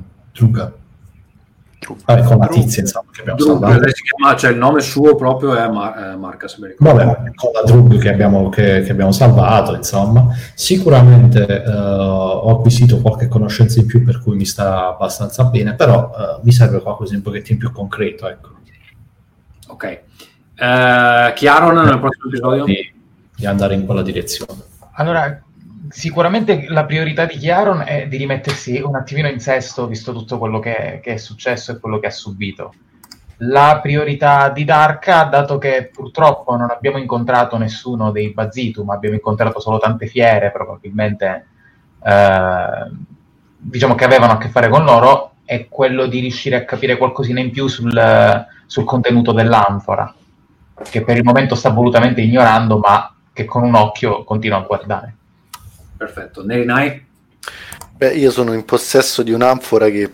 Drug? 1.80 1.98
Vabbè, 2.04 2.22
con 2.22 2.38
la 2.38 2.46
tizia, 2.46 2.82
insomma, 2.82 3.06
che 3.10 3.22
abbiamo 3.22 3.38
Drug, 3.38 3.60
salvato. 3.60 3.92
chiama, 3.92 4.36
cioè 4.36 4.50
il 4.52 4.58
nome 4.58 4.80
suo 4.82 5.14
proprio 5.16 5.56
è 5.56 5.68
Mar- 5.68 6.12
eh, 6.12 6.16
Marca 6.16 6.46
se 6.46 6.58
mi 6.60 6.68
ricordo. 6.68 7.04
Vabbè, 7.04 7.32
con 7.34 7.50
la 7.52 7.62
Drug 7.64 7.98
che 7.98 8.08
abbiamo, 8.12 8.48
che, 8.50 8.82
che 8.82 8.92
abbiamo 8.92 9.12
salvato, 9.12 9.74
insomma, 9.74 10.28
sicuramente 10.54 11.64
eh, 11.64 11.70
ho 11.70 12.50
acquisito 12.58 13.00
qualche 13.00 13.26
conoscenza 13.26 13.80
in 13.80 13.86
più 13.86 14.04
per 14.04 14.20
cui 14.20 14.36
mi 14.36 14.44
sta 14.44 14.88
abbastanza 14.88 15.44
bene, 15.44 15.74
però 15.74 16.12
eh, 16.14 16.40
mi 16.42 16.52
serve 16.52 16.80
qualcosa 16.80 17.14
un 17.14 17.22
pochettino 17.22 17.58
più 17.58 17.72
concreto, 17.72 18.28
ecco, 18.28 18.50
ok 19.68 20.00
eh, 20.60 21.32
Chiaron 21.34 21.74
nel 21.74 21.98
prossimo 21.98 22.26
episodio 22.26 22.64
di, 22.64 22.92
di 23.34 23.46
andare 23.46 23.74
in 23.74 23.86
quella 23.86 24.02
direzione. 24.02 24.62
Allora, 24.92 25.42
sicuramente 25.90 26.66
la 26.68 26.84
priorità 26.84 27.26
di 27.26 27.36
Chiaron 27.36 27.82
è 27.84 28.06
di 28.06 28.16
rimettersi 28.16 28.80
un 28.80 28.94
attimino 28.94 29.28
in 29.28 29.40
sesto, 29.40 29.88
visto 29.88 30.12
tutto 30.12 30.38
quello 30.38 30.60
che, 30.60 31.00
che 31.02 31.14
è 31.14 31.16
successo 31.16 31.72
e 31.72 31.80
quello 31.80 31.98
che 31.98 32.06
ha 32.06 32.12
subito. 32.12 32.72
La 33.38 33.80
priorità 33.82 34.50
di 34.50 34.64
Darka, 34.64 35.24
dato 35.24 35.58
che 35.58 35.90
purtroppo 35.92 36.56
non 36.56 36.70
abbiamo 36.70 36.98
incontrato 36.98 37.56
nessuno 37.56 38.10
dei 38.10 38.32
Bazitu, 38.32 38.84
ma 38.84 38.94
abbiamo 38.94 39.16
incontrato 39.16 39.60
solo 39.60 39.78
tante 39.78 40.06
fiere, 40.06 40.52
probabilmente 40.52 41.46
eh, 42.04 42.90
diciamo 43.56 43.94
che 43.94 44.04
avevano 44.04 44.32
a 44.32 44.38
che 44.38 44.48
fare 44.48 44.68
con 44.68 44.84
loro 44.84 45.32
è 45.44 45.66
quello 45.68 46.06
di 46.06 46.20
riuscire 46.20 46.56
a 46.56 46.64
capire 46.64 46.96
qualcosina 46.96 47.40
in 47.40 47.50
più 47.50 47.66
sul, 47.66 48.46
sul 48.66 48.84
contenuto 48.84 49.32
dell'anfora, 49.32 50.14
che 50.88 51.02
per 51.02 51.16
il 51.16 51.24
momento 51.24 51.56
sta 51.56 51.70
volutamente 51.70 52.20
ignorando, 52.20 52.78
ma 52.78 53.12
che 53.32 53.44
con 53.46 53.64
un 53.64 53.74
occhio 53.74 54.22
continua 54.22 54.58
a 54.58 54.62
guardare. 54.62 55.14
Perfetto. 56.00 56.42
Nerinai? 56.42 57.04
Beh, 57.94 58.14
io 58.14 58.30
sono 58.30 58.54
in 58.54 58.64
possesso 58.64 59.22
di 59.22 59.32
un'anfora 59.32 59.90
che 59.90 60.10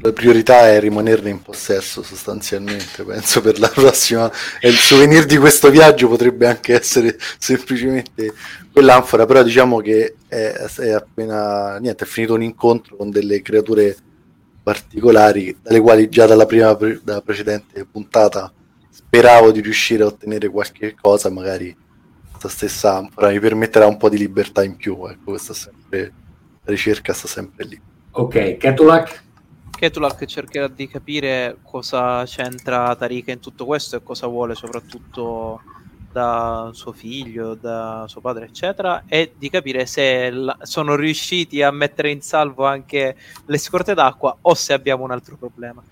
la 0.00 0.10
priorità 0.14 0.70
è 0.70 0.80
rimanerne 0.80 1.28
in 1.28 1.42
possesso 1.42 2.02
sostanzialmente, 2.02 3.04
penso 3.04 3.42
per 3.42 3.58
la 3.58 3.68
prossima. 3.68 4.32
E 4.58 4.70
il 4.70 4.76
souvenir 4.76 5.26
di 5.26 5.36
questo 5.36 5.68
viaggio 5.68 6.08
potrebbe 6.08 6.46
anche 6.46 6.72
essere 6.72 7.18
semplicemente 7.38 8.32
quell'anfora, 8.72 9.26
però 9.26 9.42
diciamo 9.42 9.80
che 9.80 10.14
è, 10.26 10.54
è 10.78 10.92
appena 10.92 11.76
niente, 11.76 12.04
è 12.04 12.06
finito 12.06 12.32
un 12.32 12.42
incontro 12.42 12.96
con 12.96 13.10
delle 13.10 13.42
creature 13.42 13.94
particolari 14.62 15.54
dalle 15.60 15.80
quali 15.80 16.08
già 16.08 16.24
dalla 16.24 16.46
prima 16.46 16.72
dalla 16.72 17.20
precedente 17.20 17.84
puntata 17.84 18.50
speravo 18.88 19.50
di 19.50 19.60
riuscire 19.60 20.04
a 20.04 20.06
ottenere 20.06 20.48
qualche 20.48 20.96
cosa, 20.98 21.28
magari 21.28 21.76
questa 22.42 22.48
stessa 22.48 22.96
anfora 22.96 23.28
mi 23.28 23.38
permetterà 23.38 23.86
un 23.86 23.96
po' 23.96 24.08
di 24.08 24.18
libertà 24.18 24.64
in 24.64 24.76
più, 24.76 25.06
ecco, 25.06 25.30
questa 25.30 25.54
sempre 25.54 26.12
la 26.64 26.72
ricerca 26.72 27.12
sta 27.12 27.28
sempre 27.28 27.64
lì. 27.64 27.80
Ok, 28.12 28.56
Ketulak? 28.56 29.22
Ketulak 29.70 30.24
cercherà 30.26 30.68
di 30.68 30.88
capire 30.88 31.58
cosa 31.62 32.24
c'entra 32.24 32.94
Tarika 32.96 33.30
in 33.32 33.40
tutto 33.40 33.64
questo 33.64 33.96
e 33.96 34.02
cosa 34.02 34.26
vuole 34.26 34.54
soprattutto 34.54 35.60
da 36.12 36.70
suo 36.72 36.92
figlio, 36.92 37.54
da 37.54 38.04
suo 38.06 38.20
padre, 38.20 38.46
eccetera, 38.46 39.04
e 39.06 39.32
di 39.36 39.48
capire 39.48 39.86
se 39.86 40.30
la- 40.30 40.58
sono 40.62 40.94
riusciti 40.94 41.62
a 41.62 41.70
mettere 41.70 42.10
in 42.10 42.20
salvo 42.20 42.66
anche 42.66 43.16
le 43.46 43.58
scorte 43.58 43.94
d'acqua 43.94 44.36
o 44.42 44.54
se 44.54 44.72
abbiamo 44.72 45.04
un 45.04 45.12
altro 45.12 45.36
problema. 45.36 45.82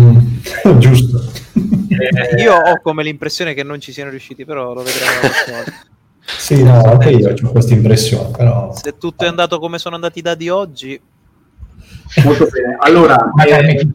Mm, 0.00 0.78
giusto. 0.78 1.22
Eh, 1.54 2.42
Io 2.42 2.54
ho 2.54 2.80
come 2.82 3.02
l'impressione 3.02 3.54
che 3.54 3.62
non 3.62 3.80
ci 3.80 3.92
siano 3.92 4.10
riusciti, 4.10 4.44
però 4.44 4.74
lo 4.74 4.82
vedremo 4.82 5.10
la 5.12 5.28
prossima 5.28 5.56
volta. 5.56 5.72
Sì, 6.26 6.60
no, 6.60 6.82
anche 6.82 7.10
io 7.10 7.32
ho 7.40 7.50
questa 7.52 7.72
impressione, 7.72 8.36
però... 8.36 8.74
Se 8.74 8.98
tutto 8.98 9.24
è 9.24 9.28
andato 9.28 9.60
come 9.60 9.78
sono 9.78 9.94
andati 9.94 10.18
i 10.18 10.22
dadi 10.22 10.48
oggi, 10.48 11.00
Molto 12.24 12.46
bene. 12.50 12.76
Allora, 12.78 13.32
eh, 13.44 13.88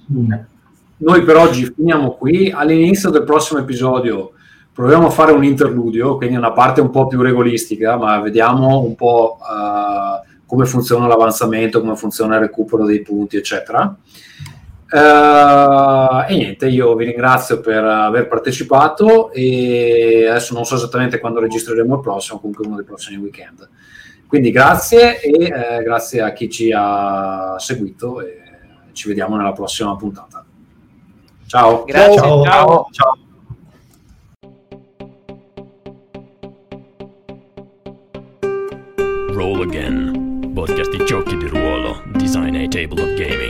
noi 0.98 1.24
per 1.24 1.36
oggi 1.38 1.72
finiamo 1.74 2.12
qui. 2.12 2.52
All'inizio 2.52 3.10
del 3.10 3.24
prossimo 3.24 3.60
episodio 3.60 4.34
proviamo 4.74 5.08
a 5.08 5.12
fare 5.12 5.32
un 5.32 5.44
interludio, 5.44 6.18
quindi 6.18 6.36
una 6.36 6.52
parte 6.52 6.82
un 6.82 6.90
po' 6.90 7.08
più 7.08 7.22
regolistica, 7.22 7.98
ma 7.98 8.20
vediamo 8.20 8.82
un 8.82 8.96
po' 8.96 9.40
eh, 9.40 10.28
come 10.46 10.66
funziona 10.66 11.08
l'avanzamento, 11.08 11.82
come 11.82 11.96
funziona 11.96 12.36
il 12.36 12.42
recupero 12.42 12.86
dei 12.86 13.02
punti, 13.02 13.38
eccetera. 13.38 13.96
Eh, 14.94 16.26
e 16.34 16.36
niente, 16.36 16.68
io 16.68 16.94
vi 16.96 17.06
ringrazio 17.06 17.62
per 17.62 17.84
aver 17.84 18.28
partecipato 18.28 19.32
e 19.32 20.28
adesso 20.28 20.54
non 20.54 20.66
so 20.66 20.76
esattamente 20.76 21.20
quando 21.20 21.40
registreremo 21.40 21.96
il 21.96 22.02
prossimo, 22.02 22.40
comunque 22.40 22.66
uno 22.66 22.76
dei 22.76 22.84
prossimi 22.84 23.18
weekend. 23.22 23.70
Quindi 24.28 24.52
grazie 24.52 25.20
e 25.22 25.46
eh, 25.46 25.84
grazie 25.84 26.22
a 26.22 26.34
chi 26.34 26.50
ci 26.50 26.74
ha 26.76 27.56
seguito 27.58 28.22
e 28.22 28.40
ci 28.92 29.08
vediamo 29.08 29.38
nella 29.38 29.54
prossima 29.54 29.96
puntata. 29.96 30.46
Ciao. 31.48 31.84
grazie, 31.86 32.18
Ciao. 32.18 32.44
ciao. 32.44 32.88
Ciao. 32.92 33.18
Roll 39.34 39.62
Again, 39.62 40.52
podcast 40.54 40.96
di 40.96 41.06
giochi 41.06 41.36
di 41.38 41.48
ruolo, 41.48 42.02
Design 42.14 42.56
a 42.56 42.68
Table 42.68 43.02
of 43.02 43.14
Gaming. 43.16 43.41